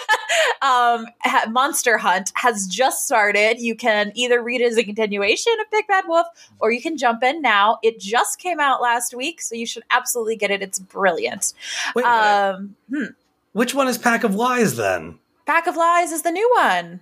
[0.63, 1.07] um,
[1.49, 3.59] Monster Hunt, has just started.
[3.59, 6.29] You can either read it as a continuation of Big Bad Wolf
[6.61, 7.79] or you can jump in now.
[7.83, 10.63] It just came out last week, so you should absolutely get it.
[10.63, 11.53] It's brilliant.
[11.95, 12.05] Wait.
[12.05, 13.05] Um, hmm.
[13.53, 15.19] Which one is Pack of Lies then?
[15.47, 17.01] Pack of Lies is the new one.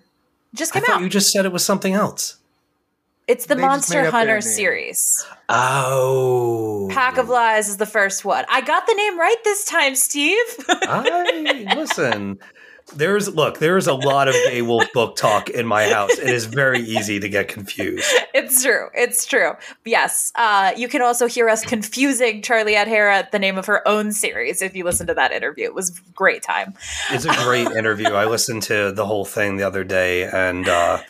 [0.54, 1.02] Just I came thought out.
[1.02, 2.36] you just said it was something else.
[3.26, 5.24] it's the They Monster made up their Hunter series.
[5.48, 8.44] Oh, Pack of Lies is the first one.
[8.50, 10.36] I got the name right this time, Steve.
[10.68, 12.38] I listen.
[12.96, 13.58] There's look.
[13.58, 16.12] There's a lot of gay wolf book talk in my house.
[16.18, 18.04] It is very easy to get confused.
[18.34, 18.88] it's true.
[18.94, 19.52] It's true.
[19.84, 20.32] Yes.
[20.34, 24.62] Uh, you can also hear us confusing Charlie Adhara the name of her own series
[24.62, 25.64] if you listen to that interview.
[25.64, 26.74] It was a great time.
[27.10, 28.08] It's a great interview.
[28.08, 31.00] I listened to the whole thing the other day, and uh,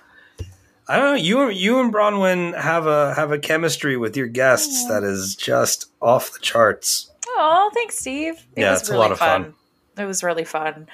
[0.89, 1.15] I don't know.
[1.15, 5.87] You you and Bronwyn have a have a chemistry with your guests that is just
[6.01, 7.11] off the charts.
[7.35, 8.35] Oh, thanks, Steve.
[8.57, 9.55] It Yeah, was it's a lot of fun.
[9.99, 10.89] It was really fun.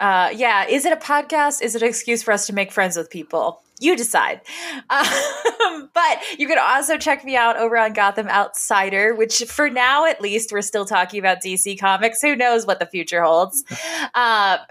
[0.00, 1.62] Uh, yeah, is it a podcast?
[1.62, 3.62] Is it an excuse for us to make friends with people?
[3.80, 4.40] You decide.
[5.60, 10.06] Um, but you can also check me out over on Gotham Outsider, which for now,
[10.06, 12.22] at least, we're still talking about DC Comics.
[12.22, 13.62] Who knows what the future holds?
[14.14, 14.58] Uh,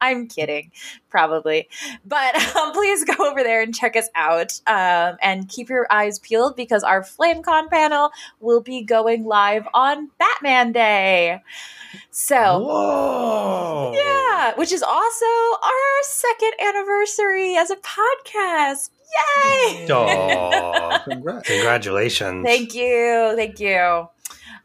[0.00, 0.70] I'm kidding,
[1.08, 1.68] probably.
[2.04, 6.18] But um, please go over there and check us out um, and keep your eyes
[6.18, 11.42] peeled because our FlameCon panel will be going live on Batman Day.
[12.10, 12.60] So.
[12.60, 13.92] Whoa!
[13.94, 18.90] Yeah, which is also our second anniversary as a podcast.
[19.10, 19.88] Yay!
[19.90, 21.48] Aw, Congrats.
[21.48, 22.44] congratulations!
[22.44, 23.32] Thank you.
[23.36, 24.08] Thank you.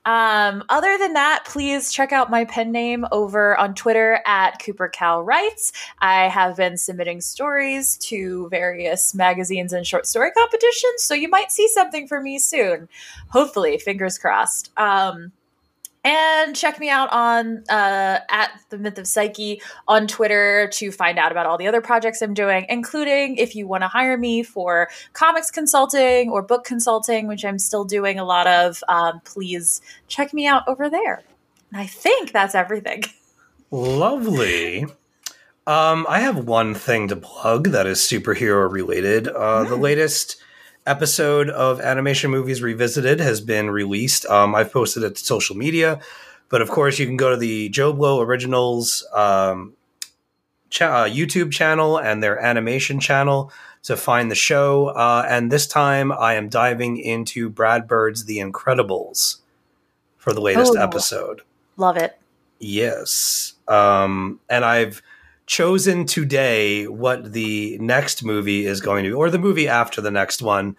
[0.05, 4.87] Um, other than that, please check out my pen name over on Twitter at Cooper
[4.87, 5.73] Cal Writes.
[5.99, 11.51] I have been submitting stories to various magazines and short story competitions, so you might
[11.51, 12.87] see something from me soon.
[13.29, 14.71] Hopefully, fingers crossed.
[14.77, 15.31] Um,
[16.05, 21.17] and check me out on uh, at the Myth of Psyche on Twitter to find
[21.17, 24.43] out about all the other projects I'm doing, including if you want to hire me
[24.43, 28.83] for comics consulting or book consulting, which I'm still doing a lot of.
[28.87, 31.23] Um, please check me out over there.
[31.71, 33.03] And I think that's everything.
[33.71, 34.85] Lovely.
[35.67, 39.27] Um, I have one thing to plug that is superhero related.
[39.27, 40.37] Uh, The latest
[40.85, 44.25] episode of Animation Movies Revisited has been released.
[44.27, 45.99] Um, I've posted it to social media,
[46.49, 49.73] but of course, you can go to the JoBlo Originals um,
[50.69, 53.51] cha- uh, YouTube channel and their animation channel
[53.83, 54.87] to find the show.
[54.87, 59.37] Uh, and this time, I am diving into Brad Bird's The Incredibles
[60.17, 60.81] for the latest Oh.
[60.81, 61.41] episode.
[61.77, 62.17] Love it.
[62.59, 63.53] Yes.
[63.67, 65.01] Um, and I've
[65.45, 70.11] chosen today what the next movie is going to be, or the movie after the
[70.11, 70.75] next one.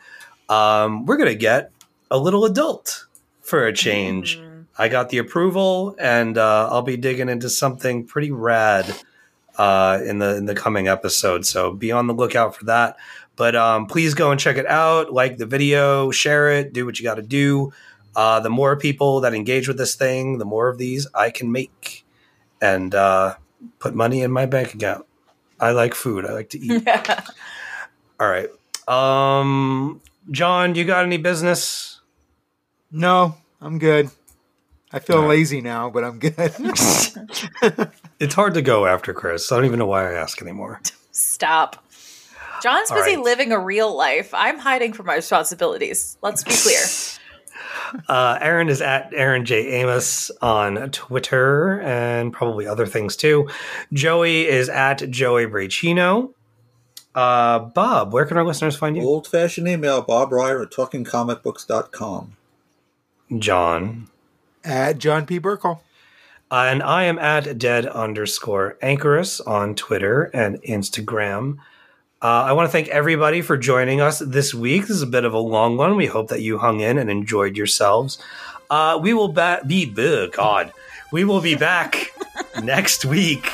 [0.49, 1.70] Um, we're going to get
[2.11, 3.07] a little adult
[3.41, 4.41] for a change.
[4.78, 8.95] I got the approval, and uh, I'll be digging into something pretty rad
[9.57, 11.47] uh, in the in the coming episode.
[11.47, 12.97] So be on the lookout for that.
[13.36, 15.12] But um, please go and check it out.
[15.12, 17.73] Like the video, share it, do what you got to do.
[18.15, 21.53] Uh, the more people that engage with this thing, the more of these I can
[21.53, 22.07] make
[22.61, 23.35] and uh,
[23.86, 25.06] put money in my bank account.
[25.60, 26.26] I like food.
[26.26, 26.86] I like to eat.
[28.20, 28.48] All right.
[28.89, 30.00] Um,
[30.31, 32.00] Jon, you got any business?
[32.90, 34.10] No, I'm good.
[34.92, 35.31] I feel All right.
[35.31, 36.34] lazy now, but I'm good.
[38.18, 39.52] It's hard to go after Chris.
[39.52, 40.81] I don't even know why I ask anymore.
[41.12, 41.84] Stop.
[42.62, 43.23] Jon's All busy right.
[43.23, 44.32] living a real life.
[44.32, 46.16] I'm hiding from my responsibilities.
[46.23, 46.81] Let's be clear.
[48.08, 49.80] Uh, Aaron is at Aaron J.
[49.80, 53.48] Amos on Twitter and probably other things too.
[53.92, 56.32] Joey is at Joey Braccino.
[57.14, 59.02] Uh, Bob, where can our listeners find you?
[59.02, 62.36] Old fashioned email, Bob Reyer at talkingcomicbooks.com.
[63.38, 64.08] Jon.
[64.64, 65.40] At Jon P.
[65.40, 65.80] Burkle.
[66.50, 71.56] Uh, and I am at dead underscore anchorus on Twitter and Instagram.
[72.23, 74.83] Uh, I want to thank everybody for joining us this week.
[74.83, 75.97] This is a bit of a long one.
[75.97, 78.19] We hope that you hung in and enjoyed yourselves.
[78.70, 80.73] Uh, we will ba- be, ugh, God,
[81.12, 82.11] we will be back
[82.62, 83.53] next week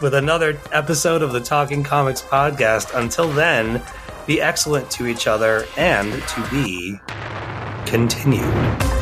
[0.00, 2.98] with another episode of the Talking Comics podcast.
[2.98, 3.82] Until then,
[4.26, 6.98] be excellent to each other and to be
[7.84, 8.97] continued.